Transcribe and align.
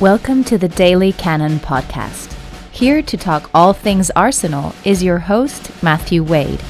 Welcome 0.00 0.44
to 0.44 0.56
the 0.56 0.68
Daily 0.68 1.12
Cannon 1.12 1.58
podcast. 1.58 2.32
Here 2.70 3.02
to 3.02 3.16
talk 3.16 3.50
all 3.52 3.72
things 3.72 4.12
Arsenal 4.14 4.72
is 4.84 5.02
your 5.02 5.18
host, 5.18 5.72
Matthew 5.82 6.22
Wade. 6.22 6.60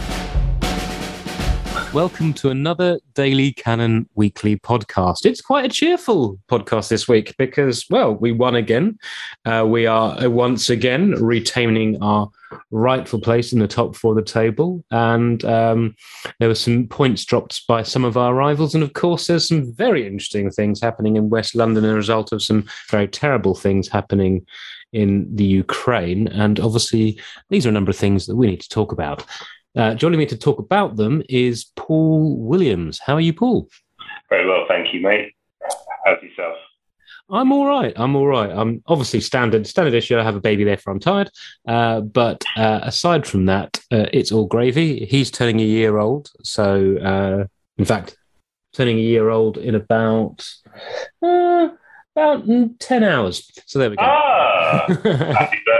Welcome 1.94 2.34
to 2.34 2.50
another 2.50 3.00
Daily 3.14 3.52
Cannon 3.52 4.10
Weekly 4.14 4.56
podcast. 4.58 5.24
It's 5.24 5.40
quite 5.40 5.64
a 5.64 5.70
cheerful 5.70 6.38
podcast 6.46 6.90
this 6.90 7.08
week 7.08 7.34
because, 7.38 7.86
well, 7.88 8.14
we 8.14 8.30
won 8.30 8.56
again. 8.56 8.98
Uh, 9.46 9.64
we 9.66 9.86
are 9.86 10.22
uh, 10.22 10.28
once 10.28 10.68
again 10.68 11.12
retaining 11.12 12.00
our 12.02 12.30
rightful 12.70 13.20
place 13.20 13.54
in 13.54 13.58
the 13.58 13.66
top 13.66 13.96
four 13.96 14.12
of 14.12 14.16
the 14.16 14.30
table. 14.30 14.84
And 14.90 15.42
um, 15.46 15.96
there 16.38 16.48
were 16.48 16.54
some 16.54 16.88
points 16.88 17.24
dropped 17.24 17.66
by 17.66 17.84
some 17.84 18.04
of 18.04 18.18
our 18.18 18.34
rivals. 18.34 18.74
And 18.74 18.84
of 18.84 18.92
course, 18.92 19.26
there's 19.26 19.48
some 19.48 19.72
very 19.72 20.06
interesting 20.06 20.50
things 20.50 20.82
happening 20.82 21.16
in 21.16 21.30
West 21.30 21.54
London 21.54 21.86
as 21.86 21.90
a 21.90 21.94
result 21.94 22.32
of 22.32 22.42
some 22.42 22.68
very 22.90 23.08
terrible 23.08 23.54
things 23.54 23.88
happening 23.88 24.46
in 24.92 25.34
the 25.34 25.44
Ukraine. 25.44 26.28
And 26.28 26.60
obviously, 26.60 27.18
these 27.48 27.64
are 27.64 27.70
a 27.70 27.72
number 27.72 27.90
of 27.90 27.96
things 27.96 28.26
that 28.26 28.36
we 28.36 28.46
need 28.46 28.60
to 28.60 28.68
talk 28.68 28.92
about. 28.92 29.24
Uh, 29.78 29.94
joining 29.94 30.18
me 30.18 30.26
to 30.26 30.36
talk 30.36 30.58
about 30.58 30.96
them 30.96 31.22
is 31.28 31.66
Paul 31.76 32.36
Williams. 32.36 32.98
How 32.98 33.14
are 33.14 33.20
you, 33.20 33.32
Paul? 33.32 33.68
Very 34.28 34.44
well, 34.44 34.64
thank 34.66 34.92
you, 34.92 35.00
mate. 35.00 35.32
How's 36.04 36.20
yourself? 36.20 36.56
I'm 37.30 37.52
all 37.52 37.64
right. 37.64 37.92
I'm 37.94 38.16
all 38.16 38.26
right. 38.26 38.50
I'm 38.50 38.82
obviously 38.88 39.20
standard 39.20 39.68
standard 39.68 39.94
issue. 39.94 40.18
I 40.18 40.24
have 40.24 40.34
a 40.34 40.40
baby 40.40 40.64
there 40.64 40.78
for 40.78 40.90
I'm 40.90 40.98
tired. 40.98 41.30
Uh, 41.68 42.00
but 42.00 42.44
uh, 42.56 42.80
aside 42.82 43.24
from 43.24 43.46
that, 43.46 43.78
uh, 43.92 44.06
it's 44.12 44.32
all 44.32 44.46
gravy. 44.46 45.06
He's 45.06 45.30
turning 45.30 45.60
a 45.60 45.64
year 45.64 45.98
old. 45.98 46.28
So, 46.42 46.96
uh, 46.96 47.44
in 47.76 47.84
fact, 47.84 48.16
turning 48.72 48.98
a 48.98 49.02
year 49.02 49.28
old 49.28 49.58
in 49.58 49.76
about 49.76 50.44
uh, 51.22 51.68
about 52.16 52.48
ten 52.80 53.04
hours. 53.04 53.48
So 53.66 53.78
there 53.78 53.90
we 53.90 53.96
go. 53.96 54.02
Ah, 54.02 54.86
happy 54.88 55.58
birthday. 55.64 55.77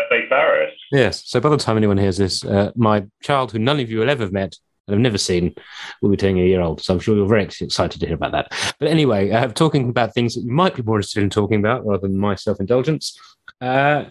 Yes. 0.91 1.23
So 1.27 1.41
by 1.41 1.51
the 1.51 1.57
time 1.57 1.77
anyone 1.77 1.99
hears 1.99 2.17
this, 2.17 2.45
uh, 2.45 2.73
my 2.75 3.05
child, 3.23 3.53
who 3.53 3.59
none 3.59 3.81
of 3.81 3.91
you 3.91 3.99
will 3.99 4.11
ever 4.11 4.25
have 4.25 4.33
met 4.33 4.57
and 4.87 4.95
have 4.95 5.03
never 5.03 5.19
seen, 5.19 5.55
will 6.01 6.11
be 6.11 6.17
turning 6.17 6.41
a 6.43 6.47
year 6.47 6.63
old. 6.63 6.81
So 6.83 6.95
I'm 6.95 7.01
sure 7.01 7.15
you're 7.15 7.27
very 7.27 7.45
excited 7.45 8.01
to 8.01 8.07
hear 8.07 8.15
about 8.15 8.33
that. 8.33 8.75
But 8.79 8.89
anyway, 8.89 9.31
uh, 9.31 9.49
talking 9.49 9.91
about 9.91 10.15
things 10.15 10.35
that 10.35 10.43
you 10.45 10.51
might 10.51 10.75
be 10.75 10.83
more 10.83 10.97
interested 10.97 11.23
in 11.23 11.31
talking 11.31 11.61
about 11.61 11.85
rather 11.85 12.09
than 12.09 12.19
my 12.19 12.35
self 12.35 12.59
indulgence. 12.61 13.19
Uh, 13.61 14.05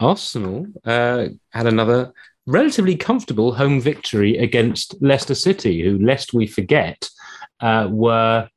Arsenal 0.00 0.66
uh, 0.84 1.28
had 1.50 1.66
another 1.66 2.12
relatively 2.46 2.96
comfortable 2.96 3.52
home 3.52 3.80
victory 3.80 4.38
against 4.38 5.00
Leicester 5.02 5.34
City, 5.34 5.82
who, 5.82 5.98
lest 5.98 6.32
we 6.32 6.46
forget, 6.46 7.08
uh, 7.60 7.88
were 7.90 8.48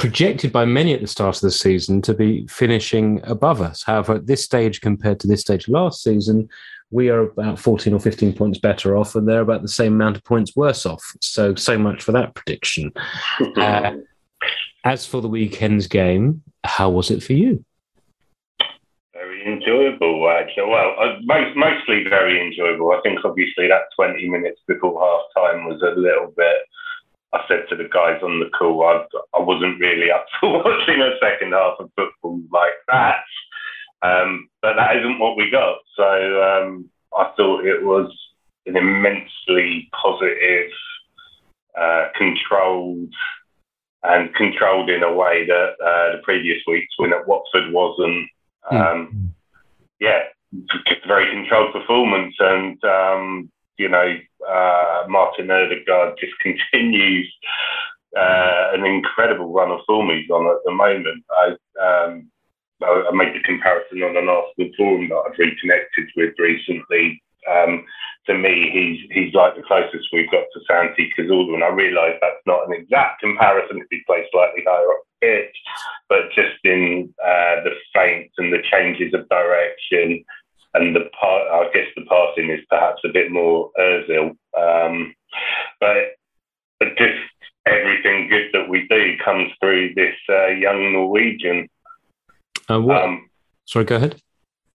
projected 0.00 0.50
by 0.50 0.64
many 0.64 0.94
at 0.94 1.02
the 1.02 1.06
start 1.06 1.36
of 1.36 1.42
the 1.42 1.50
season 1.50 2.00
to 2.00 2.14
be 2.14 2.46
finishing 2.46 3.20
above 3.24 3.60
us. 3.60 3.82
However, 3.82 4.14
at 4.14 4.26
this 4.26 4.42
stage 4.42 4.80
compared 4.80 5.20
to 5.20 5.28
this 5.28 5.42
stage 5.42 5.68
last 5.68 6.02
season, 6.02 6.48
we 6.90 7.10
are 7.10 7.20
about 7.20 7.58
14 7.58 7.92
or 7.92 8.00
15 8.00 8.32
points 8.32 8.58
better 8.58 8.96
off, 8.96 9.14
and 9.14 9.28
they're 9.28 9.42
about 9.42 9.60
the 9.60 9.68
same 9.68 9.92
amount 9.92 10.16
of 10.16 10.24
points 10.24 10.56
worse 10.56 10.86
off. 10.86 11.14
So, 11.20 11.54
so 11.54 11.78
much 11.78 12.02
for 12.02 12.12
that 12.12 12.34
prediction. 12.34 12.92
uh, 13.56 13.92
as 14.84 15.04
for 15.04 15.20
the 15.20 15.28
weekend's 15.28 15.86
game, 15.86 16.42
how 16.64 16.88
was 16.88 17.10
it 17.10 17.22
for 17.22 17.34
you? 17.34 17.62
Very 19.12 19.46
enjoyable, 19.46 20.30
actually. 20.30 20.70
Well, 20.70 20.96
uh, 20.98 21.16
most, 21.24 21.54
mostly 21.56 22.04
very 22.08 22.40
enjoyable. 22.40 22.90
I 22.92 23.00
think 23.02 23.18
obviously 23.22 23.68
that 23.68 23.82
20 23.96 24.30
minutes 24.30 24.62
before 24.66 24.98
half 24.98 25.44
time 25.44 25.66
was 25.66 25.82
a 25.82 26.00
little 26.00 26.32
bit 26.34 26.56
I 27.32 27.44
said 27.46 27.64
to 27.68 27.76
the 27.76 27.88
guys 27.92 28.20
on 28.22 28.40
the 28.40 28.50
call, 28.50 28.84
I, 28.84 29.04
I 29.36 29.40
wasn't 29.40 29.80
really 29.80 30.10
up 30.10 30.26
for 30.40 30.62
watching 30.64 31.00
a 31.00 31.18
second 31.20 31.52
half 31.52 31.76
of 31.78 31.90
football 31.96 32.40
like 32.52 32.74
that. 32.88 33.22
Um, 34.02 34.48
but 34.62 34.74
that 34.76 34.96
isn't 34.96 35.18
what 35.18 35.36
we 35.36 35.50
got. 35.50 35.78
So 35.96 36.04
um, 36.42 36.90
I 37.16 37.30
thought 37.36 37.64
it 37.64 37.84
was 37.84 38.10
an 38.66 38.76
immensely 38.76 39.88
positive, 39.92 40.70
uh, 41.78 42.08
controlled, 42.16 43.12
and 44.02 44.34
controlled 44.34 44.88
in 44.88 45.02
a 45.02 45.12
way 45.12 45.46
that 45.46 45.72
uh, 45.84 46.16
the 46.16 46.22
previous 46.22 46.62
weeks 46.66 46.94
when 46.96 47.12
at 47.12 47.28
Watford 47.28 47.72
wasn't. 47.72 48.28
Hmm. 48.62 48.76
Um, 48.76 49.08
mm. 49.14 49.28
Yeah, 50.00 50.20
a 50.54 51.06
very 51.06 51.30
controlled 51.30 51.74
performance, 51.74 52.34
and 52.38 52.82
um, 52.84 53.50
you 53.80 53.88
know, 53.88 54.14
uh, 54.46 55.04
Martin 55.08 55.50
Odegaard 55.50 56.18
just 56.20 56.38
continues 56.42 57.32
uh, 58.14 58.76
an 58.76 58.84
incredible 58.84 59.52
run 59.52 59.70
of 59.70 59.80
form 59.86 60.10
he's 60.10 60.28
on 60.28 60.46
at 60.46 60.60
the 60.64 60.72
moment. 60.72 61.24
I, 61.30 61.46
um, 61.80 62.30
I 62.82 63.10
made 63.12 63.34
the 63.34 63.42
comparison 63.44 64.02
on 64.02 64.16
an 64.16 64.28
Arsenal 64.28 64.70
forum 64.76 65.08
that 65.08 65.22
I've 65.26 65.38
reconnected 65.38 66.08
with 66.16 66.34
recently. 66.38 67.22
Um, 67.48 67.84
to 68.26 68.36
me, 68.36 68.68
he's 68.72 69.00
he's 69.16 69.34
like 69.34 69.56
the 69.56 69.62
closest 69.62 70.08
we've 70.12 70.30
got 70.30 70.44
to 70.52 70.60
Santi 70.68 71.10
Cazorla, 71.16 71.54
and 71.54 71.64
I 71.64 71.68
realise 71.68 72.20
that's 72.20 72.44
not 72.46 72.68
an 72.68 72.74
exact 72.74 73.20
comparison 73.20 73.80
if 73.80 73.86
he 73.90 74.02
plays 74.06 74.26
slightly 74.30 74.62
higher 74.66 74.92
up 74.92 75.02
the 75.08 75.26
pitch, 75.26 75.56
but 76.08 76.28
just 76.34 76.60
in 76.64 77.12
uh, 77.22 77.64
the 77.64 77.72
feints 77.94 78.34
and 78.36 78.52
the 78.52 78.62
changes 78.70 79.14
of 79.14 79.28
direction, 79.28 80.22
and 80.74 80.94
the 80.94 81.08
part, 81.18 81.42
I 81.50 81.70
guess 81.72 81.86
the 81.96 82.04
passing 82.06 82.50
is 82.50 82.64
perhaps 82.68 83.00
a 83.04 83.12
bit 83.12 83.30
more 83.30 83.70
Özil. 83.78 84.36
Um, 84.56 85.14
but, 85.80 85.96
but 86.78 86.96
just 86.96 87.18
everything 87.66 88.28
good 88.28 88.48
that 88.52 88.68
we 88.68 88.86
do 88.88 89.16
comes 89.24 89.50
through 89.60 89.94
this 89.94 90.14
uh, 90.28 90.48
young 90.48 90.92
Norwegian. 90.92 91.68
Uh, 92.68 92.80
what? 92.80 93.02
Um, 93.02 93.28
Sorry, 93.66 93.84
go 93.84 93.96
ahead. 93.96 94.20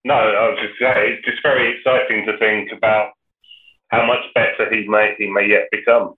No, 0.05 0.15
I 0.15 0.49
was 0.49 0.59
just 0.61 0.79
saying, 0.81 1.13
it's 1.13 1.25
just 1.25 1.43
very 1.43 1.77
exciting 1.77 2.27
to 2.27 2.37
think 2.39 2.73
about 2.77 3.11
how 3.89 4.05
much 4.07 4.25
better 4.35 4.75
he 4.75 4.89
may 4.89 5.15
he 5.19 5.31
may 5.31 5.47
yet 5.47 5.69
become. 5.71 6.15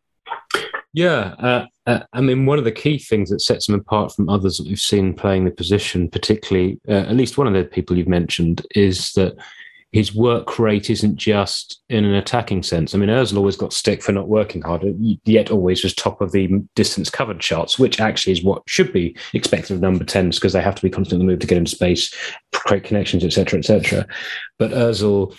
Yeah, 0.95 1.34
uh, 1.39 1.67
uh, 1.87 2.01
I 2.13 2.21
mean, 2.21 2.47
one 2.47 2.59
of 2.59 2.65
the 2.65 2.73
key 2.73 2.99
things 2.99 3.31
that 3.31 3.41
sets 3.41 3.69
him 3.69 3.75
apart 3.75 4.15
from 4.15 4.29
others 4.29 4.57
that 4.57 4.67
we've 4.67 4.79
seen 4.79 5.13
playing 5.13 5.45
the 5.45 5.51
position, 5.51 6.09
particularly 6.09 6.81
uh, 6.89 6.93
at 6.93 7.17
least 7.17 7.37
one 7.37 7.49
of 7.49 7.53
the 7.53 7.65
people 7.65 7.99
you've 7.99 8.09
mentioned, 8.09 8.65
is 8.75 9.13
that 9.13 9.34
his 9.94 10.12
work 10.12 10.59
rate 10.59 10.91
isn't 10.91 11.15
just 11.15 11.81
in 11.88 12.05
an 12.05 12.15
attacking 12.15 12.65
sense. 12.65 12.97
I 12.97 12.99
mean, 12.99 13.10
Özil 13.10 13.37
always 13.37 13.56
got 13.56 13.72
stick 13.72 14.03
for 14.03 14.10
not 14.10 14.27
working 14.27 14.60
hard, 14.60 14.84
yet 15.25 15.53
always 15.53 15.84
was 15.84 15.94
top 15.94 16.21
of 16.21 16.32
the 16.32 16.49
distance 16.75 17.09
covered 17.09 17.38
charts, 17.38 17.78
which 17.78 18.00
actually 18.00 18.33
is 18.33 18.43
what 18.43 18.65
should 18.66 18.93
be 18.93 19.16
expected 19.34 19.72
of 19.72 19.81
number 19.81 20.04
10s 20.04 20.34
because 20.34 20.53
they 20.53 20.60
have 20.60 20.75
to 20.75 20.83
be 20.83 20.91
constantly 20.91 21.25
moved 21.25 21.43
to 21.43 21.47
get 21.47 21.59
into 21.59 21.71
space, 21.71 22.12
create 22.53 22.83
connections, 22.83 23.22
etc., 23.22 23.60
etc. 23.60 24.04
But 24.59 24.72
Özil, 24.72 25.38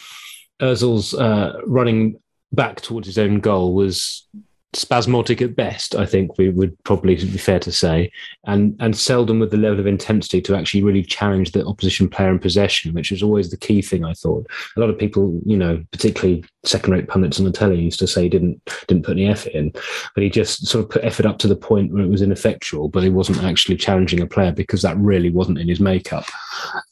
Özil's 0.61 1.13
uh, 1.13 1.59
running 1.65 2.21
back 2.53 2.79
towards 2.79 3.07
his 3.07 3.17
own 3.17 3.41
goal 3.41 3.73
was 3.73 4.25
spasmodic 4.73 5.41
at 5.41 5.55
best, 5.55 5.95
I 5.95 6.05
think 6.05 6.37
we 6.37 6.49
would 6.49 6.75
probably 6.83 7.15
be 7.15 7.37
fair 7.37 7.59
to 7.59 7.71
say, 7.71 8.11
and 8.45 8.75
and 8.79 8.95
seldom 8.95 9.39
with 9.39 9.51
the 9.51 9.57
level 9.57 9.79
of 9.79 9.87
intensity 9.87 10.41
to 10.41 10.55
actually 10.55 10.83
really 10.83 11.03
challenge 11.03 11.51
the 11.51 11.65
opposition 11.65 12.09
player 12.09 12.29
in 12.29 12.39
possession, 12.39 12.93
which 12.93 13.11
is 13.11 13.23
always 13.23 13.49
the 13.49 13.57
key 13.57 13.81
thing. 13.81 14.03
I 14.03 14.13
thought 14.13 14.45
a 14.75 14.79
lot 14.79 14.89
of 14.89 14.97
people, 14.97 15.39
you 15.45 15.57
know, 15.57 15.83
particularly 15.91 16.43
second-rate 16.63 17.07
pundits 17.07 17.39
on 17.39 17.45
the 17.45 17.51
telly, 17.51 17.79
used 17.79 17.99
to 17.99 18.07
say 18.07 18.23
he 18.23 18.29
didn't 18.29 18.61
didn't 18.87 19.05
put 19.05 19.17
any 19.17 19.27
effort 19.27 19.53
in, 19.53 19.71
but 20.13 20.23
he 20.23 20.29
just 20.29 20.67
sort 20.67 20.83
of 20.83 20.89
put 20.89 21.03
effort 21.03 21.25
up 21.25 21.37
to 21.39 21.47
the 21.47 21.55
point 21.55 21.93
where 21.93 22.03
it 22.03 22.09
was 22.09 22.21
ineffectual, 22.21 22.89
but 22.89 23.03
he 23.03 23.09
wasn't 23.09 23.43
actually 23.43 23.77
challenging 23.77 24.21
a 24.21 24.27
player 24.27 24.51
because 24.51 24.81
that 24.81 24.97
really 24.97 25.29
wasn't 25.29 25.59
in 25.59 25.69
his 25.69 25.79
makeup. 25.79 26.25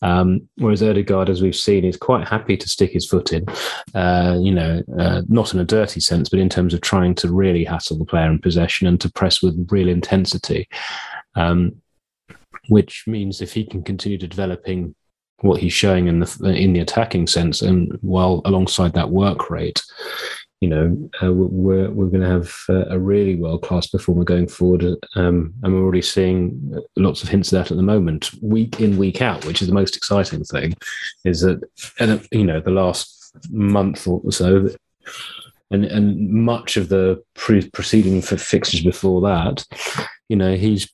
Um, 0.02 0.48
whereas 0.58 0.84
Odegaard, 0.84 1.30
as 1.30 1.42
we've 1.42 1.56
seen, 1.56 1.86
is 1.86 1.98
quite 1.98 2.28
happy 2.28 2.58
to 2.58 2.70
stick 2.70 2.92
his 2.92 3.08
foot 3.08 3.34
in, 3.34 3.46
uh, 3.96 4.38
you 4.42 4.54
know, 4.54 4.82
uh, 5.00 5.22
not 5.28 5.54
in 5.54 5.60
a 5.60 5.66
dirty 5.66 6.00
sense, 6.00 6.30
but 6.30 6.40
in 6.40 6.50
terms 6.50 6.74
of 6.74 6.82
trying 6.82 7.16
to 7.16 7.32
really 7.32 7.64
hassle 7.74 7.98
the 7.98 8.06
player 8.06 8.30
in 8.30 8.40
possession 8.40 8.88
and 8.88 9.00
to 9.02 9.12
press 9.12 9.42
with 9.42 9.68
real 9.72 9.90
intensity. 9.90 10.68
Um, 11.36 11.82
which 12.70 13.04
means 13.08 13.42
if 13.42 13.54
he 13.54 13.66
can 13.66 13.84
continue 13.84 14.18
to 14.18 14.28
developing 14.28 14.96
what 15.42 15.60
he's 15.60 15.74
showing 15.74 16.08
in 16.08 16.20
the 16.20 16.56
in 16.56 16.74
the 16.74 16.80
attacking 16.80 17.28
sense, 17.28 17.62
and 17.62 17.98
while 18.02 18.42
alongside 18.46 18.94
that 18.94 19.10
work 19.10 19.50
rate, 19.50 19.82
you 20.62 20.70
know, 20.70 21.10
uh, 21.22 21.34
we're 21.34 21.92
we're 21.92 22.08
going 22.08 22.22
to 22.22 22.28
have 22.30 22.56
a 22.90 22.98
really 22.98 23.36
world 23.36 23.64
class 23.64 23.88
performer 23.88 24.24
going 24.24 24.48
forward, 24.48 24.86
um, 25.16 25.54
and 25.62 25.74
we're 25.74 25.84
already 25.84 26.02
seeing 26.02 26.80
lots 26.96 27.22
of 27.22 27.28
hints 27.28 27.52
of 27.52 27.58
that 27.58 27.72
at 27.72 27.78
the 27.78 27.84
moment, 27.84 28.32
week 28.42 28.80
in 28.80 28.98
week 28.98 29.22
out, 29.22 29.44
which 29.46 29.62
is 29.62 29.68
the 29.68 29.74
most 29.74 29.98
exciting 29.98 30.44
thing. 30.46 30.74
Is 31.26 31.42
that 31.42 31.62
and 32.00 32.26
you 32.32 32.46
know 32.46 32.62
the 32.62 32.72
last 32.72 33.36
month 33.50 34.08
or 34.08 34.32
so, 34.32 34.70
and 35.74 35.86
and 35.86 36.30
much 36.30 36.78
of 36.78 36.90
the 36.90 37.22
pre- 37.34 37.70
preceding 37.70 38.22
for 38.22 38.38
fixtures 38.38 38.84
before 38.84 39.22
that, 39.22 39.66
you 40.30 40.36
know, 40.36 40.56
he's 40.56 40.90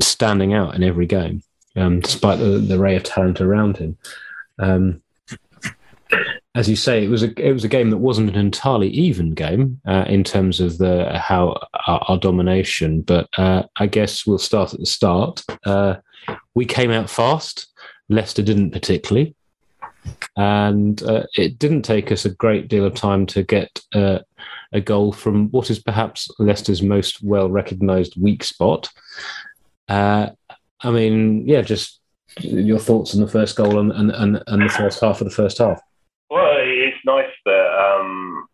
standing 0.00 0.54
out 0.54 0.74
in 0.74 0.82
every 0.82 1.06
game, 1.06 1.42
um, 1.76 2.00
despite 2.00 2.38
the, 2.38 2.58
the 2.58 2.78
array 2.78 2.96
of 2.96 3.02
talent 3.02 3.40
around 3.40 3.78
him. 3.78 3.96
Um, 4.58 5.02
as 6.54 6.68
you 6.68 6.76
say, 6.76 7.02
it 7.02 7.08
was 7.08 7.22
a 7.22 7.32
it 7.36 7.52
was 7.52 7.64
a 7.64 7.68
game 7.68 7.90
that 7.90 7.98
wasn't 7.98 8.30
an 8.30 8.36
entirely 8.36 8.88
even 8.88 9.32
game 9.32 9.80
uh, 9.86 10.04
in 10.06 10.22
terms 10.22 10.60
of 10.60 10.78
the 10.78 11.18
how 11.18 11.60
our, 11.86 12.04
our 12.08 12.18
domination. 12.18 13.00
But 13.00 13.28
uh, 13.36 13.64
I 13.76 13.86
guess 13.86 14.26
we'll 14.26 14.38
start 14.38 14.74
at 14.74 14.80
the 14.80 14.86
start. 14.86 15.42
Uh, 15.64 15.96
we 16.54 16.64
came 16.64 16.90
out 16.90 17.10
fast. 17.10 17.66
Leicester 18.08 18.42
didn't 18.42 18.70
particularly. 18.70 19.34
And 20.36 21.02
uh, 21.02 21.24
it 21.36 21.58
didn't 21.58 21.82
take 21.82 22.10
us 22.10 22.24
a 22.24 22.30
great 22.30 22.68
deal 22.68 22.84
of 22.84 22.94
time 22.94 23.26
to 23.26 23.42
get 23.42 23.80
uh, 23.92 24.20
a 24.72 24.80
goal 24.80 25.12
from 25.12 25.50
what 25.50 25.70
is 25.70 25.78
perhaps 25.78 26.30
Leicester's 26.38 26.82
most 26.82 27.22
well 27.22 27.48
recognised 27.48 28.20
weak 28.20 28.42
spot. 28.42 28.88
Uh, 29.88 30.30
I 30.80 30.90
mean, 30.90 31.46
yeah, 31.46 31.62
just 31.62 32.00
your 32.40 32.78
thoughts 32.78 33.14
on 33.14 33.20
the 33.20 33.28
first 33.28 33.56
goal 33.56 33.78
and, 33.78 33.92
and, 33.92 34.10
and, 34.10 34.42
and 34.46 34.62
the 34.62 34.68
first 34.68 35.00
half 35.00 35.20
of 35.20 35.26
the 35.26 35.34
first 35.34 35.58
half. 35.58 35.80
Well, 36.30 36.56
it's 36.58 36.96
nice 37.04 37.30
that 37.44 37.94
um, 37.96 38.48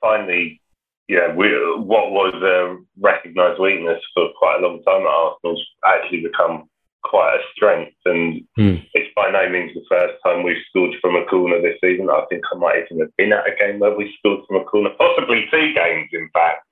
finally, 0.00 0.60
yeah, 1.08 1.34
we, 1.34 1.48
what 1.76 2.12
was 2.12 2.34
a 2.34 2.78
recognised 3.00 3.60
weakness 3.60 4.00
for 4.14 4.28
quite 4.38 4.60
a 4.60 4.66
long 4.66 4.82
time 4.84 5.02
at 5.02 5.08
Arsenal's 5.08 5.66
actually 5.84 6.22
become 6.22 6.68
quite 7.02 7.36
a 7.36 7.42
strength. 7.54 7.96
And 8.04 8.42
mm. 8.58 8.84
it's 8.94 9.12
by 9.14 9.30
no 9.30 9.48
means 9.48 9.72
the 9.74 9.84
first 9.88 10.14
time 10.24 10.42
we've 10.42 10.62
scored 10.68 10.94
from 11.00 11.16
a 11.16 11.24
corner 11.26 11.60
this 11.60 11.78
season. 11.82 12.08
I 12.10 12.24
think 12.28 12.42
I 12.52 12.58
might 12.58 12.84
even 12.84 13.00
have 13.00 13.16
been 13.16 13.32
at 13.32 13.46
a 13.46 13.56
game 13.58 13.80
where 13.80 13.96
we 13.96 14.14
scored 14.18 14.40
from 14.46 14.60
a 14.60 14.64
corner, 14.64 14.90
possibly 14.98 15.46
two 15.50 15.72
games, 15.74 16.08
in 16.12 16.28
fact. 16.32 16.66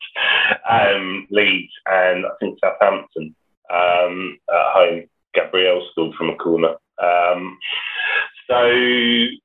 Um, 0.69 1.26
Leeds 1.30 1.72
and 1.86 2.26
I 2.26 2.30
think 2.40 2.58
Southampton 2.60 3.34
um, 3.70 4.38
at 4.48 4.72
home. 4.72 5.04
Gabriel 5.34 5.86
scored 5.92 6.14
from 6.16 6.30
a 6.30 6.36
corner. 6.36 6.75
Um, 6.98 7.58
so 8.50 8.64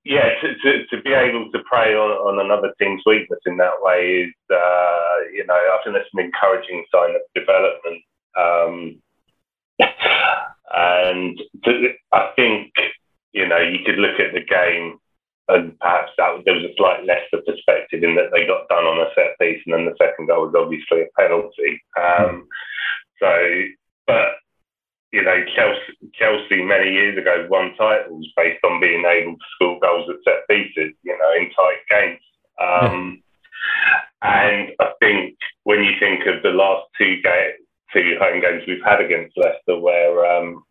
yeah, 0.06 0.32
to, 0.42 0.56
to, 0.64 0.88
to, 0.88 1.02
be 1.04 1.12
able 1.12 1.52
to 1.52 1.60
prey 1.70 1.94
on, 1.94 2.10
on 2.24 2.44
another 2.44 2.74
team's 2.80 3.04
weakness 3.06 3.40
in 3.46 3.58
that 3.58 3.74
way 3.82 4.24
is, 4.26 4.34
uh, 4.50 5.16
you 5.34 5.46
know, 5.46 5.54
I 5.54 5.78
think 5.84 5.96
that's 5.96 6.10
an 6.14 6.24
encouraging 6.24 6.86
sign 6.90 7.12
of 7.12 7.22
development. 7.36 8.02
Um, 8.40 9.03
and 10.72 11.40
to, 11.66 11.94
I 12.12 12.32
think, 12.36 12.72
you 13.32 13.48
know, 13.48 13.60
you 13.60 13.80
could 13.86 13.98
look 13.98 14.20
at 14.20 14.34
the 14.34 14.44
game 14.44 15.00
and 15.50 15.78
perhaps 15.80 16.12
that 16.18 16.42
there 16.46 16.56
was 16.56 16.64
a 16.64 16.76
slight 16.78 17.06
lesser 17.06 17.44
perspective 17.46 18.04
in 18.04 18.16
that 18.16 18.32
they 18.32 18.48
got 18.48 18.68
done 18.70 18.86
on 18.86 19.06
a 19.06 19.12
set 19.14 19.38
piece, 19.40 19.62
and 19.66 19.74
then 19.74 19.86
the 19.86 19.96
second 20.00 20.28
goal 20.28 20.48
was 20.48 20.56
obviously 20.56 21.02
a 21.02 21.20
penalty. 21.20 21.82
Um, 22.00 22.48
so, 23.20 23.30
but 24.08 24.40
you 25.12 25.22
know, 25.22 25.44
Chelsea, 25.56 26.10
Chelsea 26.16 26.64
many 26.64 26.92
years 26.92 27.18
ago 27.18 27.46
won 27.50 27.76
titles 27.78 28.28
based 28.36 28.64
on 28.64 28.80
being 28.80 29.04
able 29.06 29.34
to 29.34 29.46
score 29.56 29.80
goals 29.80 30.10
at 30.10 30.24
set 30.24 30.48
pieces, 30.50 30.94
you 31.04 31.18
know, 31.18 31.32
in 31.38 31.52
tight 31.52 31.84
games. 31.90 32.20
Um, 32.60 33.24
and 34.24 34.72
I 34.80 34.92
think 35.00 35.38
when 35.64 35.84
you 35.84 35.92
think 36.00 36.26
of 36.26 36.42
the 36.42 36.50
last 36.50 36.88
two 36.98 37.22
games, 37.22 37.63
two 37.94 38.18
home 38.20 38.42
games 38.42 38.64
we've 38.68 38.84
had 38.84 39.02
against 39.02 39.38
Leicester, 39.38 39.80
where 39.80 40.26
um, 40.26 40.64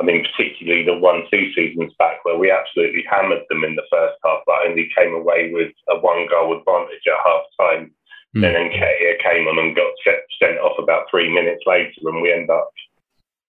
I 0.00 0.04
mean, 0.04 0.24
particularly 0.24 0.84
the 0.84 0.96
one 0.96 1.24
two 1.30 1.52
seasons 1.54 1.92
back, 1.98 2.24
where 2.24 2.38
we 2.38 2.50
absolutely 2.50 3.04
hammered 3.10 3.42
them 3.48 3.64
in 3.64 3.74
the 3.74 3.88
first 3.90 4.16
half, 4.24 4.40
but 4.46 4.66
only 4.66 4.88
came 4.96 5.14
away 5.14 5.50
with 5.52 5.72
a 5.90 5.98
one 5.98 6.26
goal 6.30 6.56
advantage 6.56 7.02
at 7.06 7.26
half 7.26 7.44
time. 7.58 7.90
Mm. 8.36 8.42
Then 8.42 8.54
Nketiah 8.54 9.22
came 9.22 9.48
on 9.48 9.58
and 9.58 9.74
got 9.74 9.92
sent 10.38 10.58
off 10.58 10.78
about 10.78 11.06
three 11.10 11.32
minutes 11.32 11.64
later, 11.66 11.90
and 12.04 12.22
we 12.22 12.32
end 12.32 12.50
up 12.50 12.70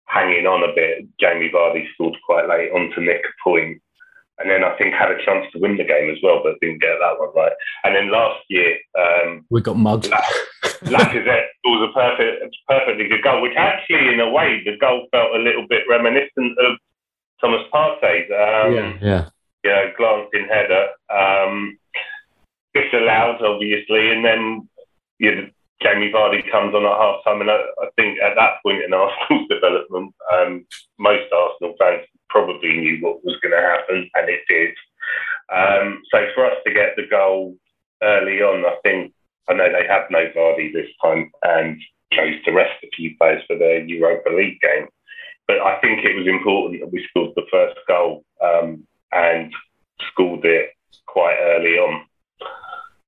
hanging 0.06 0.46
on 0.46 0.70
a 0.70 0.74
bit. 0.76 1.08
Jamie 1.20 1.50
Vardy 1.50 1.86
scored 1.94 2.16
quite 2.26 2.48
late 2.48 2.72
on 2.72 2.92
to 2.92 3.02
nick 3.02 3.22
a 3.26 3.34
point. 3.44 3.82
And 4.40 4.50
then 4.50 4.64
I 4.64 4.76
think 4.78 4.94
had 4.94 5.12
a 5.12 5.24
chance 5.24 5.46
to 5.54 5.60
win 5.60 5.78
the 5.78 5.84
game 5.84 6.10
as 6.12 6.18
well, 6.22 6.42
but 6.44 6.60
didn't 6.62 6.82
get 6.82 7.00
that 7.00 7.20
one 7.20 7.30
right. 7.36 7.54
And 7.84 7.96
then 7.96 8.12
last 8.12 8.44
year, 8.50 8.78
um, 8.98 9.46
we 9.50 9.62
got 9.62 9.78
mugged. 9.78 10.12
Lacazette 10.84 11.48
was 11.64 11.90
a 11.90 11.94
perfect, 11.94 12.56
perfectly 12.68 13.08
good 13.08 13.24
goal, 13.24 13.42
which 13.42 13.56
actually, 13.56 14.14
in 14.14 14.20
a 14.20 14.30
way, 14.30 14.62
the 14.66 14.78
goal 14.78 15.08
felt 15.12 15.36
a 15.36 15.40
little 15.40 15.66
bit 15.70 15.84
reminiscent 15.90 16.58
of 16.60 16.78
Thomas 17.40 17.62
Partey's. 17.74 18.30
Um, 18.30 18.74
yeah, 18.74 19.00
yeah. 19.02 19.30
Know, 19.66 19.92
glancing 19.98 20.48
header. 20.52 20.90
Um, 21.10 21.78
disallowed, 22.74 23.42
obviously, 23.42 24.12
and 24.12 24.24
then 24.24 24.68
you 25.20 25.34
know, 25.34 25.48
Jamie 25.82 26.12
Vardy 26.12 26.50
comes 26.52 26.76
on 26.76 26.86
at 26.86 27.00
half 27.00 27.24
time, 27.24 27.42
and 27.42 27.50
I, 27.50 27.56
I, 27.56 27.88
think 27.96 28.20
at 28.20 28.36
that 28.36 28.62
point 28.64 28.84
in 28.84 28.94
Arsenal's 28.94 29.48
development, 29.50 30.14
um, 30.32 30.66
most 31.00 31.32
Arsenal 31.32 31.76
fans 31.80 32.06
probably 32.30 32.78
knew 32.78 32.98
what 33.02 33.24
was 33.24 33.38
going 33.42 33.54
to 33.54 33.68
happen, 33.68 34.10
and 34.16 34.30
it 34.30 34.42
did. 34.48 34.76
Um, 35.54 36.02
so 36.12 36.26
for 36.34 36.46
us 36.46 36.58
to 36.66 36.74
get 36.74 36.96
the 36.96 37.08
goal 37.10 37.56
early 38.02 38.42
on, 38.42 38.66
I 38.66 38.76
think 38.84 39.14
I 39.50 39.54
know 39.54 39.72
they 39.72 39.88
have 39.88 40.10
no 40.10 40.26
Vardy 40.36 40.74
this 40.74 40.90
time 41.04 41.32
and 41.44 41.80
chose 42.12 42.44
to 42.46 42.52
rest 42.52 42.84
a 42.84 42.90
few 42.96 43.16
players 43.18 43.44
for 43.48 43.58
the 43.58 43.84
Europa 43.88 44.30
League 44.30 44.60
game, 44.62 44.88
but 45.48 45.60
I 45.60 45.80
think 45.80 46.04
it 46.04 46.16
was 46.16 46.28
important 46.28 46.82
that 46.82 46.92
we 46.92 47.06
scored 47.10 47.34
the 47.36 47.46
first 47.52 47.78
goal 47.88 48.24
um, 48.44 48.86
and 49.12 49.54
scored 50.12 50.46
it 50.46 50.72
quite 51.06 51.38
early 51.40 51.78
on. 51.78 52.06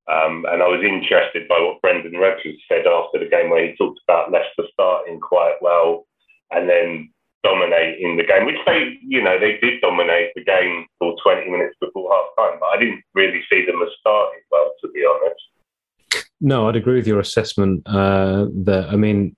Um, 0.10 0.46
and 0.50 0.64
I 0.64 0.68
was 0.68 0.84
interested 0.84 1.48
by 1.50 1.60
what 1.60 1.82
Brendan 1.82 2.14
Rodgers 2.14 2.56
said 2.70 2.88
after 2.88 3.20
the 3.20 3.30
game, 3.30 3.50
where 3.50 3.68
he 3.68 3.76
talked 3.76 4.00
about 4.08 4.32
Leicester 4.32 4.64
starting 4.72 5.20
quite 5.20 5.56
well 5.62 6.06
and 6.52 6.70
then 6.70 7.10
dominating 7.48 8.18
the 8.18 8.24
game, 8.24 8.46
which 8.46 8.58
they, 8.66 8.98
you 9.02 9.22
know, 9.22 9.40
they 9.40 9.58
did 9.62 9.82
dominate 9.82 10.32
the 10.36 10.44
game 10.44 10.86
for 11.00 11.16
20 11.24 11.50
minutes 11.50 11.76
before 11.80 12.12
half 12.12 12.28
time, 12.38 12.60
but 12.60 12.68
I 12.68 12.78
didn't 12.80 13.04
really 13.14 13.42
see 13.50 13.66
them 13.66 13.82
as 13.82 13.90
starting 14.00 14.42
well, 14.52 14.72
to 14.82 14.90
be 14.90 15.06
honest. 15.06 16.26
No, 16.42 16.68
I'd 16.68 16.76
agree 16.76 16.96
with 16.96 17.08
your 17.08 17.20
assessment 17.20 17.84
uh, 17.88 18.46
that, 18.66 18.88
I 18.92 18.96
mean, 18.96 19.36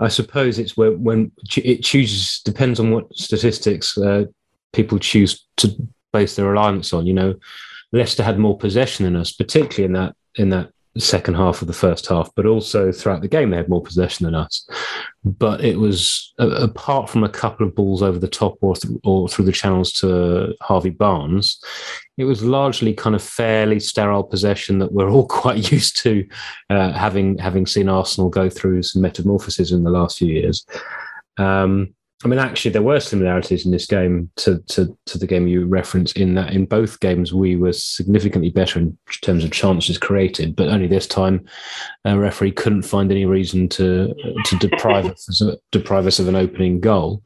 I 0.00 0.08
suppose 0.08 0.58
it's 0.58 0.76
where, 0.76 0.92
when 0.92 1.32
it 1.56 1.82
chooses, 1.82 2.40
depends 2.44 2.80
on 2.80 2.90
what 2.90 3.14
statistics 3.14 3.98
uh, 3.98 4.24
people 4.72 4.98
choose 4.98 5.46
to 5.58 5.74
base 6.12 6.36
their 6.36 6.46
reliance 6.46 6.92
on, 6.92 7.06
you 7.06 7.12
know 7.12 7.34
Leicester 7.94 8.24
had 8.24 8.40
more 8.40 8.58
possession 8.58 9.04
than 9.04 9.14
us, 9.14 9.32
particularly 9.32 9.84
in 9.84 9.92
that 9.92 10.16
in 10.34 10.50
that 10.50 10.70
second 11.00 11.34
half 11.34 11.60
of 11.60 11.68
the 11.68 11.74
first 11.74 12.06
half, 12.06 12.30
but 12.36 12.46
also 12.46 12.92
throughout 12.92 13.20
the 13.20 13.28
game 13.28 13.50
they 13.50 13.56
had 13.56 13.68
more 13.68 13.82
possession 13.82 14.24
than 14.24 14.34
us. 14.34 14.68
But 15.24 15.64
it 15.64 15.78
was 15.78 16.32
apart 16.38 17.10
from 17.10 17.24
a 17.24 17.28
couple 17.28 17.66
of 17.66 17.74
balls 17.74 18.02
over 18.02 18.18
the 18.18 18.28
top 18.28 18.58
or 18.60 18.76
th- 18.76 18.94
or 19.02 19.28
through 19.28 19.46
the 19.46 19.52
channels 19.52 19.92
to 19.94 20.54
Harvey 20.60 20.90
Barnes, 20.90 21.60
it 22.16 22.24
was 22.24 22.44
largely 22.44 22.92
kind 22.94 23.16
of 23.16 23.22
fairly 23.22 23.80
sterile 23.80 24.22
possession 24.22 24.78
that 24.78 24.92
we're 24.92 25.10
all 25.10 25.26
quite 25.42 25.72
used 25.72 26.00
to, 26.02 26.26
uh, 26.70 26.92
having 26.92 27.38
having 27.38 27.66
seen 27.66 27.88
Arsenal 27.88 28.30
go 28.30 28.48
through 28.48 28.82
some 28.82 29.02
metamorphosis 29.02 29.72
in 29.72 29.84
the 29.84 29.90
last 29.90 30.18
few 30.18 30.28
years. 30.28 30.64
Um, 31.38 31.94
I 32.24 32.28
mean, 32.28 32.38
actually, 32.38 32.70
there 32.70 32.82
were 32.82 33.00
similarities 33.00 33.66
in 33.66 33.70
this 33.70 33.86
game 33.86 34.30
to, 34.36 34.58
to, 34.68 34.96
to 35.04 35.18
the 35.18 35.26
game 35.26 35.46
you 35.46 35.66
referenced. 35.66 36.16
In 36.16 36.34
that, 36.34 36.54
in 36.54 36.64
both 36.64 37.00
games, 37.00 37.34
we 37.34 37.54
were 37.54 37.74
significantly 37.74 38.48
better 38.48 38.78
in 38.78 38.96
terms 39.20 39.44
of 39.44 39.50
chances 39.50 39.98
created, 39.98 40.56
but 40.56 40.68
only 40.68 40.86
this 40.86 41.06
time, 41.06 41.44
a 42.06 42.18
referee 42.18 42.52
couldn't 42.52 42.82
find 42.82 43.10
any 43.10 43.26
reason 43.26 43.68
to 43.70 44.14
to 44.46 44.56
deprive 44.56 45.04
us 45.04 45.42
deprive 45.72 46.06
us 46.06 46.18
of 46.18 46.28
an 46.28 46.34
opening 46.34 46.80
goal. 46.80 47.22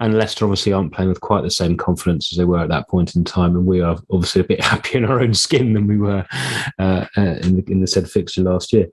And 0.00 0.14
Leicester 0.14 0.46
obviously 0.46 0.72
aren't 0.72 0.94
playing 0.94 1.10
with 1.10 1.20
quite 1.20 1.42
the 1.42 1.50
same 1.50 1.76
confidence 1.76 2.32
as 2.32 2.38
they 2.38 2.46
were 2.46 2.60
at 2.60 2.70
that 2.70 2.88
point 2.88 3.16
in 3.16 3.24
time, 3.24 3.54
and 3.54 3.66
we 3.66 3.82
are 3.82 3.98
obviously 4.10 4.40
a 4.40 4.44
bit 4.44 4.64
happier 4.64 4.98
in 4.98 5.10
our 5.10 5.20
own 5.20 5.34
skin 5.34 5.74
than 5.74 5.86
we 5.86 5.98
were 5.98 6.24
uh, 6.78 7.04
uh 7.18 7.36
in 7.42 7.56
the, 7.56 7.64
in 7.70 7.80
the 7.82 7.86
said 7.86 8.10
fixture 8.10 8.42
last 8.42 8.72
year. 8.72 8.86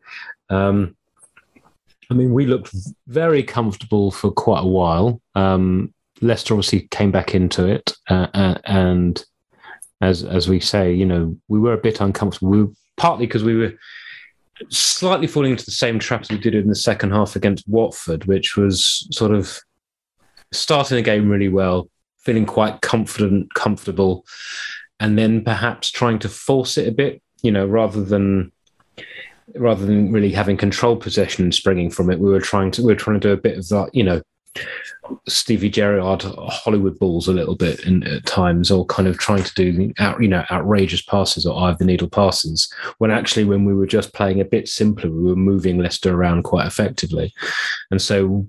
Um, 0.50 0.98
I 2.10 2.14
mean, 2.14 2.34
we 2.34 2.46
looked 2.46 2.74
very 3.08 3.44
comfortable 3.44 4.12
for 4.12 4.32
quite 4.32 4.64
a 4.64 4.68
while. 4.68 5.22
Um, 5.34 5.94
Leicester 6.22 6.54
obviously 6.54 6.88
came 6.92 7.12
back 7.12 7.36
into 7.36 7.68
it, 7.68 7.94
uh, 8.10 8.28
uh, 8.34 8.58
and 8.66 9.24
as 10.02 10.24
as 10.24 10.48
we 10.48 10.60
say, 10.60 10.94
you 10.94 11.06
know, 11.06 11.38
we 11.48 11.60
were 11.60 11.74
a 11.74 11.78
bit 11.78 12.02
uncomfortable. 12.02 12.50
We 12.50 12.64
were, 12.64 12.72
partly 12.98 13.26
because 13.26 13.44
we 13.44 13.56
were 13.56 13.74
slightly 14.70 15.28
falling 15.28 15.52
into 15.52 15.66
the 15.66 15.72
same 15.72 16.00
trap 16.00 16.22
as 16.22 16.30
we 16.30 16.38
did 16.38 16.56
in 16.56 16.68
the 16.68 16.76
second 16.76 17.12
half 17.12 17.36
against 17.36 17.68
Watford, 17.68 18.26
which 18.26 18.56
was 18.56 19.08
sort 19.12 19.32
of 19.32 19.60
starting 20.54 20.96
the 20.96 21.02
game 21.02 21.30
really 21.30 21.50
well, 21.50 21.90
feeling 22.20 22.46
quite 22.46 22.82
confident, 22.82 23.54
comfortable, 23.54 24.26
and 25.00 25.18
then 25.18 25.44
perhaps 25.44 25.92
trying 25.92 26.20
to 26.20 26.30
force 26.30 26.78
it 26.78 26.88
a 26.88 26.92
bit, 26.92 27.22
you 27.42 27.52
know, 27.52 27.66
rather 27.66 28.04
than 28.04 28.52
rather 29.56 29.86
than 29.86 30.12
really 30.12 30.32
having 30.32 30.58
control 30.58 30.96
possession 30.96 31.52
springing 31.52 31.90
from 31.90 32.10
it, 32.10 32.20
we 32.20 32.30
were 32.30 32.42
trying 32.42 32.72
to 32.72 32.82
we 32.82 32.94
were 32.94 33.00
trying 33.00 33.20
to 33.20 33.28
do 33.28 33.34
a 33.34 33.38
bit 33.38 33.58
of 33.58 33.68
that, 33.70 33.90
you 33.94 34.04
know, 34.04 34.22
Stevie 35.28 35.70
Gerrard 35.70 36.24
Hollywood 36.24 36.98
balls 36.98 37.28
a 37.28 37.34
little 37.34 37.56
bit 37.56 37.82
in, 37.82 38.04
at 38.04 38.26
times, 38.26 38.72
or 38.72 38.86
kind 38.86 39.08
of 39.08 39.18
trying 39.18 39.44
to 39.44 39.54
do 39.54 39.94
out, 40.00 40.22
you 40.22 40.28
know 40.28 40.44
outrageous 40.50 41.02
passes 41.02 41.46
or 41.46 41.60
eye 41.60 41.72
of 41.72 41.78
the 41.78 41.86
needle 41.86 42.10
passes. 42.10 42.72
When 42.98 43.12
actually, 43.12 43.46
when 43.46 43.66
we 43.66 43.74
were 43.74 43.86
just 43.86 44.14
playing 44.14 44.42
a 44.42 44.46
bit 44.46 44.68
simpler, 44.68 45.10
we 45.12 45.24
were 45.24 45.36
moving 45.36 45.78
Leicester 45.78 46.14
around 46.14 46.44
quite 46.44 46.66
effectively, 46.66 47.34
and 47.92 48.02
so 48.02 48.48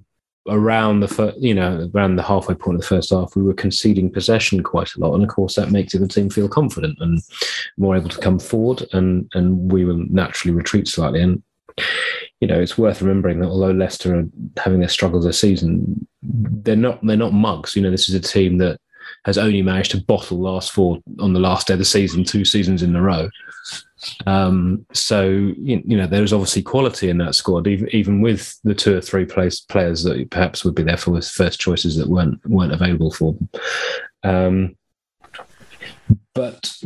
around 0.49 1.01
the 1.01 1.09
first, 1.09 1.39
you 1.39 1.55
know 1.55 1.91
around 1.95 2.17
the 2.17 2.23
halfway 2.23 2.55
point 2.55 2.77
of 2.77 2.81
the 2.81 2.87
first 2.87 3.11
half, 3.11 3.37
we 3.37 3.43
were 3.43 3.55
conceding 3.55 4.11
possession 4.11 4.63
quite 4.63 4.95
a 4.95 5.01
lot, 5.01 5.15
and 5.15 5.23
of 5.23 5.29
course 5.29 5.55
that 5.57 5.71
makes 5.71 5.93
the 5.93 6.09
team 6.09 6.31
feel 6.31 6.49
confident 6.49 6.99
and 7.01 7.23
more 7.77 7.97
able 7.97 8.09
to 8.09 8.21
come 8.21 8.39
forward, 8.39 8.87
and 8.93 9.31
and 9.35 9.73
we 9.73 9.85
will 9.85 10.05
naturally 10.11 10.55
retreat 10.55 10.89
slightly. 10.89 11.21
And 11.21 11.43
you 12.41 12.49
know, 12.49 12.61
it's 12.61 12.79
worth 12.79 13.03
remembering 13.03 13.41
that 13.41 13.49
although 13.49 13.71
Leicester 13.71 14.19
are 14.19 14.25
having 14.63 14.81
their 14.81 14.89
struggles 14.89 15.25
this 15.25 15.41
season, 15.41 16.07
they're 16.23 16.77
not 16.77 17.05
they're 17.05 17.17
not 17.17 17.33
mugs. 17.33 17.77
You 17.77 17.83
know, 17.83 17.91
this 17.91 18.09
is 18.09 18.15
a 18.15 18.21
team 18.21 18.59
that 18.59 18.79
has 19.25 19.39
only 19.39 19.63
managed 19.63 19.93
to 19.93 20.03
bottle 20.03 20.39
last 20.39 20.73
four 20.73 20.99
on 21.21 21.33
the 21.33 21.41
last 21.41 21.67
day 21.67 21.75
of 21.75 21.79
the 21.79 21.85
season, 21.85 22.25
two 22.25 22.45
seasons 22.45 22.83
in 22.83 22.95
a 22.95 23.03
row. 23.03 23.29
Um, 24.27 24.87
so 24.93 25.29
you, 25.29 25.83
you, 25.85 25.97
know 25.97 26.07
there's 26.07 26.33
obviously 26.33 26.63
quality 26.63 27.09
in 27.09 27.19
that 27.19 27.35
squad, 27.35 27.67
even 27.67 27.89
even 27.95 28.21
with 28.21 28.59
the 28.65 28.75
two 28.75 28.97
or 28.97 29.01
three 29.01 29.25
place 29.25 29.61
players 29.61 30.03
that 30.05 30.31
perhaps 30.31 30.65
would 30.65 30.75
be 30.75 30.83
there 30.83 30.97
for 30.97 31.21
first 31.21 31.61
choices 31.61 31.97
that 31.97 32.09
weren't 32.09 32.45
weren't 32.47 32.73
available 32.73 33.11
for 33.11 33.35
them. 33.35 33.49
Um, 34.23 34.77
but 36.35 36.77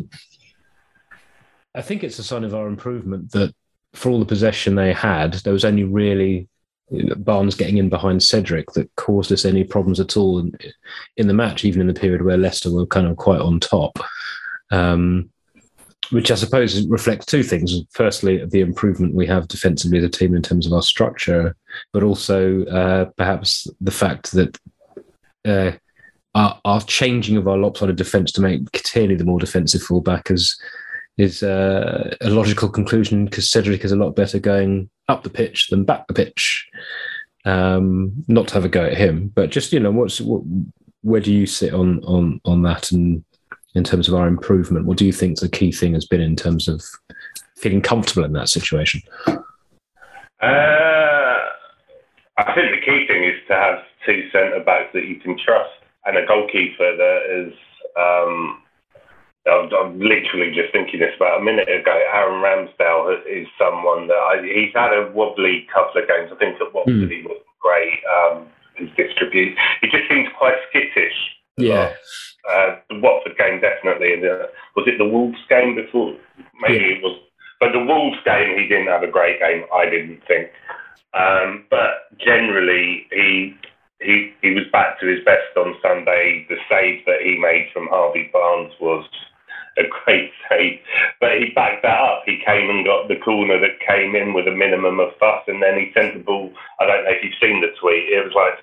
I 1.75 1.83
think 1.83 2.05
it's 2.05 2.19
a 2.19 2.25
sign 2.25 2.45
of 2.45 2.55
our 2.55 2.67
improvement 2.67 3.33
that 3.33 3.55
for 3.95 4.11
all 4.11 4.19
the 4.19 4.25
possession 4.25 4.75
they 4.75 4.93
had, 4.93 5.35
there 5.35 5.53
was 5.53 5.65
only 5.65 5.85
really 5.85 6.49
Barnes 7.17 7.55
getting 7.55 7.79
in 7.79 7.89
behind 7.89 8.23
Cedric 8.23 8.73
that 8.73 8.95
caused 8.97 9.31
us 9.31 9.45
any 9.45 9.63
problems 9.63 10.01
at 10.01 10.17
all 10.17 10.39
in, 10.39 10.53
in 11.17 11.29
the 11.29 11.35
match, 11.35 11.65
even 11.65 11.81
in 11.81 11.87
the 11.87 11.95
period 11.95 12.23
where 12.23 12.37
Leicester 12.37 12.73
were 12.73 12.87
kind 12.87 13.07
of 13.07 13.17
quite 13.17 13.41
on 13.41 13.61
top. 13.61 13.99
Um, 14.71 15.31
which 16.11 16.31
I 16.31 16.35
suppose 16.35 16.87
reflects 16.89 17.27
two 17.27 17.43
things. 17.43 17.75
Firstly, 17.93 18.45
the 18.45 18.61
improvement 18.61 19.15
we 19.15 19.27
have 19.27 19.49
defensively 19.49 19.99
as 19.99 20.05
a 20.05 20.09
team 20.09 20.35
in 20.35 20.43
terms 20.43 20.67
of 20.67 20.73
our 20.73 20.83
structure, 20.83 21.55
but 21.93 22.03
also 22.03 22.65
uh, 22.67 23.05
perhaps 23.17 23.69
the 23.81 23.93
fact 23.93 24.33
that 24.33 24.59
uh, 25.45 25.73
our, 26.35 26.61
our, 26.65 26.81
changing 26.83 27.37
of 27.37 27.47
our 27.47 27.57
lopsided 27.57 27.97
defence 27.97 28.33
to 28.33 28.41
make 28.41 28.71
Tierney 28.73 29.15
the 29.15 29.25
more 29.25 29.39
defensive 29.39 29.83
fullback 29.83 30.31
is 30.31 30.61
is 31.17 31.43
uh, 31.43 32.15
a 32.21 32.31
logical 32.31 32.69
conclusion 32.69 33.27
because 33.27 33.51
Cedric 33.51 33.85
is 33.85 33.93
a 33.93 33.97
lot 33.97 34.17
better 34.17 34.39
going 34.39 34.89
up 35.09 35.23
the 35.23 35.31
pitch 35.31 35.69
than 35.69 35.85
back 35.85 36.07
the 36.07 36.15
pitch. 36.15 36.67
Um, 37.45 38.13
not 38.29 38.49
to 38.49 38.55
have 38.55 38.65
a 38.65 38.69
go 38.69 38.85
at 38.85 38.97
him, 38.97 39.31
but 39.35 39.51
just 39.51 39.73
you 39.73 39.81
know, 39.81 39.91
what's 39.91 40.21
what, 40.21 40.43
where 41.03 41.21
do 41.21 41.33
you 41.33 41.47
sit 41.47 41.73
on 41.73 42.03
on 42.05 42.41
on 42.45 42.63
that 42.63 42.93
and 42.93 43.25
in 43.75 43.85
terms 43.85 44.09
of 44.09 44.15
our 44.15 44.27
improvement? 44.27 44.87
What 44.87 44.99
do 44.99 45.07
you 45.07 45.13
think 45.13 45.39
the 45.39 45.49
key 45.49 45.73
thing 45.73 45.95
has 45.95 46.07
been 46.07 46.21
in 46.21 46.37
terms 46.37 46.69
of 46.69 46.83
feeling 47.57 47.83
comfortable 47.83 48.25
in 48.25 48.33
that 48.33 48.49
situation? 48.49 49.03
Uh, 49.27 49.39
I 52.39 52.55
think 52.55 52.73
the 52.73 52.83
key 52.85 53.07
thing 53.07 53.25
is 53.25 53.37
to 53.49 53.55
have 53.55 53.79
two 54.07 54.29
centre 54.33 54.63
backs 54.65 54.91
that 54.95 55.07
you 55.07 55.17
can 55.17 55.39
trust 55.39 55.71
and 56.07 56.17
a 56.17 56.27
goalkeeper 56.27 56.97
that 56.97 57.23
is. 57.29 57.53
Um, 57.97 58.63
I'm, 59.51 59.71
I'm, 59.73 59.99
literally 59.99 60.55
just 60.55 60.71
thinking 60.71 61.01
this 61.01 61.15
about 61.17 61.41
a 61.41 61.45
minute 61.45 61.69
ago. 61.69 61.99
Aaron 62.13 62.43
Ramsdale 62.43 63.21
is 63.27 63.49
someone 63.59 64.07
that 64.07 64.15
I, 64.15 64.43
he's 64.43 64.73
had 64.75 64.93
a 64.93 65.11
wobbly 65.13 65.67
couple 65.73 66.03
of 66.03 66.09
games. 66.09 66.31
I 66.33 66.37
think 66.37 66.61
at 66.61 66.75
Watford 66.75 66.95
mm. 66.95 67.11
he 67.11 67.23
was 67.23 67.41
great. 67.59 68.01
Um, 68.05 68.47
his 68.77 68.91
distribute, 68.97 69.57
he 69.81 69.89
just 69.89 70.09
seems 70.09 70.29
quite 70.37 70.57
skittish. 70.69 71.15
Yeah. 71.57 71.95
Uh, 72.49 72.77
the 72.89 72.99
Watford 73.01 73.37
game 73.37 73.61
definitely, 73.61 74.15
and 74.15 74.25
uh, 74.25 74.47
was 74.77 74.87
it 74.87 74.99
the 74.99 75.09
Wolves 75.09 75.39
game 75.49 75.75
before? 75.75 76.17
Maybe 76.61 76.85
yeah. 76.85 76.97
it 76.97 77.03
was, 77.03 77.21
but 77.61 77.73
the 77.73 77.85
Wolves 77.85 78.19
game 78.25 78.57
he 78.57 78.67
didn't 78.67 78.89
have 78.89 79.03
a 79.03 79.11
great 79.11 79.39
game. 79.41 79.65
I 79.75 79.85
didn't 79.85 80.23
think, 80.27 80.49
um, 81.13 81.65
but 81.71 82.09
generally 82.19 83.07
he 83.13 83.55
he 84.01 84.33
he 84.41 84.55
was 84.55 84.65
back 84.73 84.99
to 85.01 85.07
his 85.07 85.25
best 85.25 85.53
on 85.57 85.77
Sunday. 85.83 86.47
The 86.49 86.57
save 86.69 87.05
that 87.05 87.21
he 87.23 87.37
made 87.37 87.69
from 87.73 87.89
Harvey 87.89 88.31
Barnes 88.33 88.73
was 88.81 89.05
a 89.77 89.85
great 90.05 90.33
save, 90.49 90.81
but 91.21 91.37
he 91.39 91.53
backed 91.55 91.83
that 91.83 92.01
up. 92.01 92.23
He 92.25 92.43
came 92.45 92.71
and 92.71 92.85
got 92.85 93.09
the 93.09 93.21
corner 93.21 93.61
that 93.61 93.85
came 93.87 94.17
in 94.17 94.33
with 94.33 94.49
a 94.49 94.57
minimum 94.57 94.99
of 94.99 95.13
fuss, 95.21 95.45
and 95.47 95.63
then 95.63 95.79
he 95.79 95.93
sent 95.93 96.15
the 96.15 96.25
ball. 96.25 96.53
I 96.81 96.87
don't 96.87 97.05
know 97.05 97.13
if 97.13 97.23
you've 97.23 97.41
seen 97.41 97.61
the 97.61 97.77
tweet. 97.81 98.09
It 98.09 98.25
was 98.25 98.35
like 98.35 98.57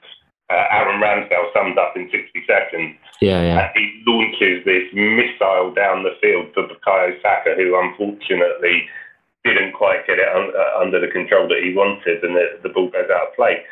uh, 0.50 0.66
Aaron 0.72 1.02
Ramsdale 1.02 1.52
summed 1.54 1.78
up 1.78 1.96
in 1.96 2.10
60 2.12 2.32
seconds. 2.48 2.96
Yeah, 3.22 3.44
yeah. 3.44 3.72
He 3.76 4.04
launches 4.08 4.64
this 4.64 4.88
missile 4.94 5.74
down 5.74 6.04
the 6.04 6.16
field 6.22 6.54
to 6.56 6.72
Bukayo 6.72 7.22
Saka, 7.22 7.56
who 7.56 7.76
unfortunately 7.76 8.88
didn't 9.44 9.74
quite 9.74 10.08
get 10.08 10.20
it 10.20 10.28
un- 10.28 10.56
uh, 10.56 10.80
under 10.80 11.00
the 11.00 11.12
control 11.12 11.48
that 11.48 11.64
he 11.64 11.74
wanted, 11.74 12.24
and 12.24 12.36
the, 12.36 12.60
the 12.64 12.70
ball 12.70 12.90
goes 12.90 13.10
out 13.12 13.28
of 13.28 13.36
play. 13.36 13.64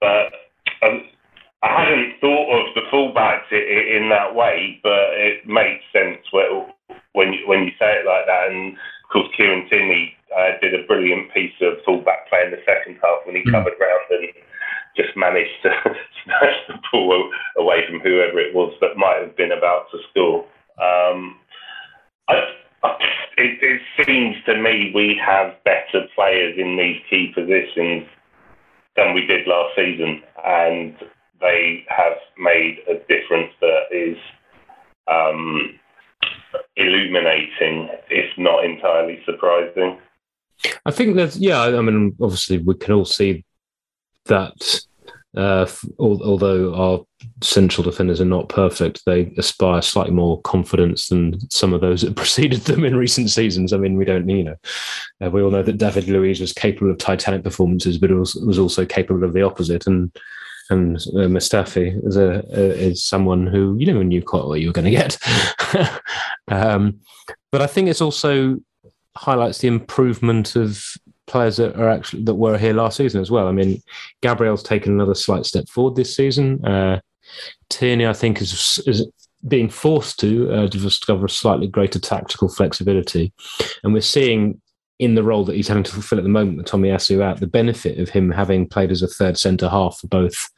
But 0.00 0.32
um, 0.80 1.04
I 1.62 1.84
hadn't 1.84 2.20
thought 2.20 2.48
of 2.56 2.74
the 2.74 2.88
fullbacks 2.92 3.52
in, 3.52 4.04
in 4.04 4.08
that 4.08 4.34
way, 4.34 4.80
but 4.82 5.12
it 5.20 5.46
makes 5.46 5.84
sense 5.92 6.24
when 6.32 7.32
you, 7.32 7.46
when 7.46 7.64
you 7.64 7.72
say 7.78 8.00
it 8.00 8.06
like 8.06 8.24
that. 8.26 8.48
And 8.48 8.72
of 8.72 9.08
course, 9.12 9.28
Kieran 9.36 9.68
Tierney 9.68 10.16
uh, 10.32 10.56
did 10.60 10.74
a 10.74 10.86
brilliant 10.86 11.32
piece 11.32 11.54
of 11.60 11.84
fullback 11.84 12.28
play 12.28 12.44
in 12.44 12.50
the 12.50 12.64
second 12.64 12.98
half 13.02 13.24
when 13.24 13.36
he 13.36 13.42
mm. 13.44 13.52
covered 13.52 13.76
ground 13.76 14.08
and 14.10 14.28
just 14.96 15.16
managed 15.16 15.62
to 15.62 15.70
smash 16.24 16.56
the 16.68 16.74
ball 16.92 17.30
away 17.58 17.82
from 17.88 18.00
whoever 18.00 18.38
it 18.38 18.54
was 18.54 18.72
that 18.80 18.96
might 18.96 19.20
have 19.20 19.36
been 19.36 19.52
about 19.52 19.86
to 19.90 19.98
score. 20.10 20.44
Um, 20.80 21.36
I, 22.28 22.34
I, 22.82 22.96
it, 23.36 23.58
it 23.62 24.06
seems 24.06 24.36
to 24.46 24.60
me 24.60 24.92
we 24.94 25.20
have 25.24 25.54
better 25.64 26.06
players 26.14 26.54
in 26.58 26.76
these 26.76 27.00
key 27.10 27.32
positions 27.34 28.06
than 28.96 29.14
we 29.14 29.26
did 29.26 29.46
last 29.46 29.74
season, 29.76 30.22
and 30.44 30.94
they 31.40 31.84
have 31.88 32.16
made 32.38 32.78
a 32.88 32.94
difference 33.08 33.52
that 33.60 33.84
is 33.90 34.16
um, 35.10 35.78
illuminating, 36.76 37.88
if 38.08 38.26
not 38.38 38.64
entirely 38.64 39.20
surprising. 39.24 39.98
I 40.86 40.90
think 40.92 41.16
that, 41.16 41.34
yeah, 41.36 41.60
I 41.62 41.80
mean, 41.80 42.16
obviously, 42.20 42.58
we 42.58 42.74
can 42.76 42.94
all 42.94 43.04
see 43.04 43.44
that 44.26 44.80
uh, 45.36 45.66
although 45.98 46.74
our 46.74 47.00
central 47.42 47.82
defenders 47.82 48.20
are 48.20 48.26
not 48.26 48.48
perfect, 48.48 49.02
they 49.04 49.32
aspire 49.36 49.82
slightly 49.82 50.12
more 50.12 50.40
confidence 50.42 51.08
than 51.08 51.38
some 51.50 51.72
of 51.72 51.80
those 51.80 52.02
that 52.02 52.16
preceded 52.16 52.60
them 52.62 52.84
in 52.84 52.96
recent 52.96 53.30
seasons. 53.30 53.72
I 53.72 53.78
mean, 53.78 53.96
we 53.96 54.04
don't, 54.04 54.28
you 54.28 54.44
know, 54.44 54.56
uh, 55.24 55.30
we 55.30 55.42
all 55.42 55.50
know 55.50 55.62
that 55.62 55.78
David 55.78 56.08
Luiz 56.08 56.40
was 56.40 56.52
capable 56.52 56.90
of 56.90 56.98
titanic 56.98 57.42
performances, 57.42 57.98
but 57.98 58.10
was, 58.10 58.34
was 58.36 58.58
also 58.58 58.86
capable 58.86 59.24
of 59.24 59.32
the 59.32 59.42
opposite. 59.42 59.86
And 59.86 60.16
and 60.70 60.96
uh, 60.96 61.28
Mustafi 61.28 62.06
is 62.06 62.16
a, 62.16 62.42
is 62.50 63.04
someone 63.04 63.46
who 63.46 63.76
you 63.78 63.86
never 63.86 64.02
knew 64.02 64.22
quite 64.22 64.46
what 64.46 64.60
you 64.60 64.68
were 64.68 64.72
going 64.72 64.86
to 64.86 64.90
get. 64.90 65.18
um, 66.48 67.00
but 67.52 67.60
I 67.60 67.66
think 67.66 67.88
it's 67.88 68.00
also 68.00 68.56
highlights 69.16 69.58
the 69.58 69.68
improvement 69.68 70.56
of 70.56 70.82
players 71.26 71.56
that 71.56 71.76
are 71.76 71.88
actually 71.88 72.22
that 72.24 72.34
were 72.34 72.58
here 72.58 72.74
last 72.74 72.96
season 72.96 73.20
as 73.20 73.30
well. 73.30 73.48
I 73.48 73.52
mean, 73.52 73.82
Gabriel's 74.22 74.62
taken 74.62 74.92
another 74.92 75.14
slight 75.14 75.46
step 75.46 75.68
forward 75.68 75.96
this 75.96 76.14
season. 76.14 76.64
Uh, 76.64 77.00
Tierney, 77.70 78.06
I 78.06 78.12
think, 78.12 78.40
is 78.40 78.82
is 78.86 79.06
being 79.46 79.68
forced 79.68 80.18
to 80.20 80.52
uh, 80.52 80.66
discover 80.66 81.26
a 81.26 81.30
slightly 81.30 81.66
greater 81.66 81.98
tactical 81.98 82.48
flexibility, 82.48 83.32
and 83.82 83.92
we're 83.92 84.00
seeing 84.00 84.60
in 85.00 85.16
the 85.16 85.22
role 85.24 85.44
that 85.44 85.56
he's 85.56 85.66
having 85.66 85.82
to 85.82 85.92
fulfill 85.92 86.18
at 86.18 86.24
the 86.24 86.30
moment 86.30 86.56
with 86.56 86.66
Tomiyasu 86.66 87.20
out, 87.20 87.40
the 87.40 87.46
benefit 87.48 87.98
of 87.98 88.08
him 88.08 88.30
having 88.30 88.68
played 88.68 88.92
as 88.92 89.02
a 89.02 89.08
third 89.08 89.36
centre 89.36 89.68
half 89.68 89.98
for 89.98 90.06
both 90.06 90.48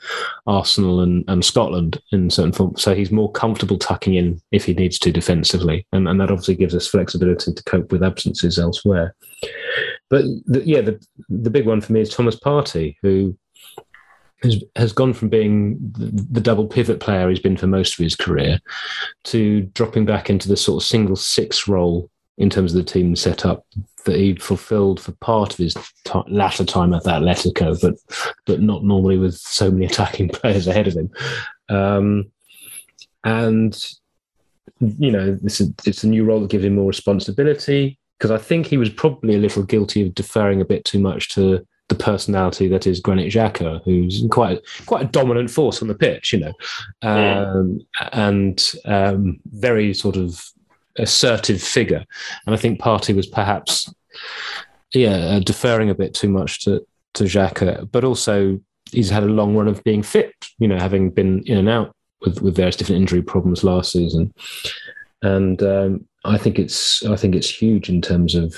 Arsenal 0.47 1.01
and, 1.01 1.25
and 1.29 1.43
Scotland 1.43 2.01
in 2.13 2.29
certain 2.29 2.53
form. 2.53 2.77
So 2.77 2.95
he's 2.95 3.11
more 3.11 3.33
comfortable 3.33 3.79
tucking 3.79 4.15
in 4.15 4.41
if 4.53 4.67
he 4.67 4.75
needs 4.75 4.99
to 5.01 5.11
defensively. 5.11 5.87
And, 5.93 6.07
and 6.07 6.21
that 6.21 6.31
obviously 6.31 6.55
gives 6.55 6.75
us 6.75 6.87
flexibility 6.87 7.55
to 7.55 7.65
cope 7.65 7.91
with 7.91 8.03
absences 8.03 8.59
elsewhere. 8.59 9.15
But 10.09 10.25
the, 10.47 10.63
yeah, 10.65 10.81
the, 10.83 11.05
the 11.29 11.51
big 11.51 11.67
one 11.67 11.81
for 11.81 11.93
me 11.93 12.01
is 12.01 12.11
Thomas 12.11 12.37
Partey, 12.37 12.97
who 13.03 13.37
has, 14.43 14.63
has 14.77 14.93
gone 14.93 15.13
from 15.13 15.29
being 15.29 15.79
the, 15.93 16.07
the 16.31 16.41
double 16.41 16.67
pivot 16.67 17.01
player 17.01 17.29
he's 17.29 17.41
been 17.41 17.57
for 17.57 17.67
most 17.67 17.95
of 17.95 18.03
his 18.03 18.15
career 18.15 18.61
to 19.25 19.63
dropping 19.75 20.05
back 20.05 20.31
into 20.31 20.49
the 20.49 20.57
sort 20.57 20.83
of 20.83 20.87
single 20.87 21.17
six 21.17 21.67
role 21.67 22.11
in 22.39 22.51
terms 22.51 22.75
of 22.75 22.85
the 22.85 22.91
team 22.91 23.17
setup 23.17 23.67
that 24.05 24.17
he 24.17 24.35
fulfilled 24.37 25.01
for 25.01 25.13
part 25.13 25.53
of 25.53 25.59
his 25.59 25.75
t- 26.05 26.23
latter 26.29 26.65
time 26.65 26.95
at 26.95 27.03
Atletico, 27.05 27.81
but 27.81 27.95
but 28.45 28.61
not 28.61 28.85
normally 28.85 29.19
with 29.19 29.35
so 29.35 29.71
many 29.71 29.87
attacking 29.87 30.29
players 30.29 30.67
ahead 30.67 30.87
of 30.87 30.95
him. 30.95 31.11
Um, 31.69 32.31
and 33.25 33.85
you 34.81 35.11
know, 35.11 35.35
this 35.35 35.61
is, 35.61 35.73
it's 35.87 36.05
a 36.05 36.09
new 36.09 36.25
role 36.25 36.41
that 36.41 36.51
gives 36.51 36.65
him 36.65 36.75
more 36.75 36.87
responsibility 36.87 37.99
because 38.19 38.31
I 38.31 38.39
think 38.39 38.67
he 38.67 38.79
was 38.79 38.91
probably 38.91 39.35
a 39.35 39.39
little 39.39 39.63
guilty 39.63 40.07
of 40.07 40.15
deferring 40.15 40.61
a 40.61 40.65
bit 40.65 40.85
too 40.85 40.99
much 40.99 41.31
to 41.31 41.67
the 41.89 41.95
personality 41.95 42.67
that 42.69 42.87
is 42.87 43.01
Granit 43.01 43.33
Xhaka, 43.33 43.83
who's 43.85 44.25
quite 44.31 44.61
quite 44.87 45.05
a 45.05 45.09
dominant 45.09 45.51
force 45.51 45.83
on 45.83 45.89
the 45.89 45.95
pitch, 45.95 46.33
you 46.33 46.41
know, 46.41 46.53
um, 47.03 47.81
yeah. 48.01 48.09
and 48.13 48.73
um, 48.87 49.39
very 49.47 49.95
sort 49.95 50.17
of 50.17 50.43
assertive 50.99 51.63
figure. 51.63 52.05
And 52.47 52.55
I 52.55 52.59
think 52.59 52.81
Partey 52.81 53.15
was 53.15 53.27
perhaps, 53.27 53.93
yeah, 54.93 55.17
uh, 55.17 55.41
deferring 55.41 55.91
a 55.91 55.95
bit 55.95 56.15
too 56.15 56.29
much 56.29 56.65
to 56.65 56.85
to 57.15 57.25
Xhaka, 57.25 57.91
but 57.93 58.05
also 58.05 58.61
he's 58.91 59.11
had 59.11 59.23
a 59.23 59.27
long 59.27 59.55
run 59.57 59.69
of 59.69 59.83
being 59.85 60.03
fit. 60.03 60.35
You 60.59 60.69
know, 60.69 60.79
having 60.79 61.11
been 61.11 61.43
in 61.47 61.59
and 61.59 61.69
out 61.69 61.95
with 62.23 62.43
with 62.43 62.57
various 62.57 62.77
different 62.77 63.01
injury 63.01 63.23
problems 63.23 63.63
last 63.63 63.93
season, 63.93 64.35
and 65.27 65.63
um, 65.63 66.07
I 66.25 66.39
think 66.39 66.59
it's 66.59 67.05
I 67.05 67.17
think 67.17 67.35
it's 67.35 67.51
huge 67.51 67.89
in 67.89 68.01
terms 68.01 68.35
of 68.35 68.55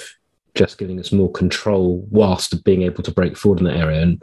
just 0.55 0.79
giving 0.79 0.99
us 0.99 1.13
more 1.13 1.31
control 1.31 2.05
whilst 2.11 2.65
being 2.65 2.83
able 2.83 3.03
to 3.05 3.13
break 3.13 3.37
forward 3.37 3.61
in 3.61 3.67
that 3.67 3.77
area. 3.77 4.03
And 4.03 4.21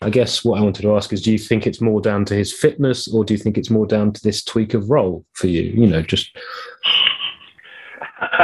I 0.00 0.10
guess 0.10 0.44
what 0.44 0.58
I 0.58 0.62
wanted 0.62 0.82
to 0.82 0.94
ask 0.94 1.12
is, 1.12 1.22
do 1.22 1.32
you 1.32 1.38
think 1.38 1.66
it's 1.66 1.80
more 1.80 2.00
down 2.00 2.24
to 2.26 2.34
his 2.34 2.52
fitness, 2.52 3.08
or 3.08 3.24
do 3.24 3.34
you 3.34 3.38
think 3.38 3.58
it's 3.58 3.70
more 3.70 3.86
down 3.86 4.12
to 4.12 4.22
this 4.22 4.44
tweak 4.44 4.74
of 4.74 4.90
role 4.90 5.24
for 5.32 5.48
you? 5.48 5.62
You 5.62 5.86
know, 5.86 6.02
just. 6.02 6.30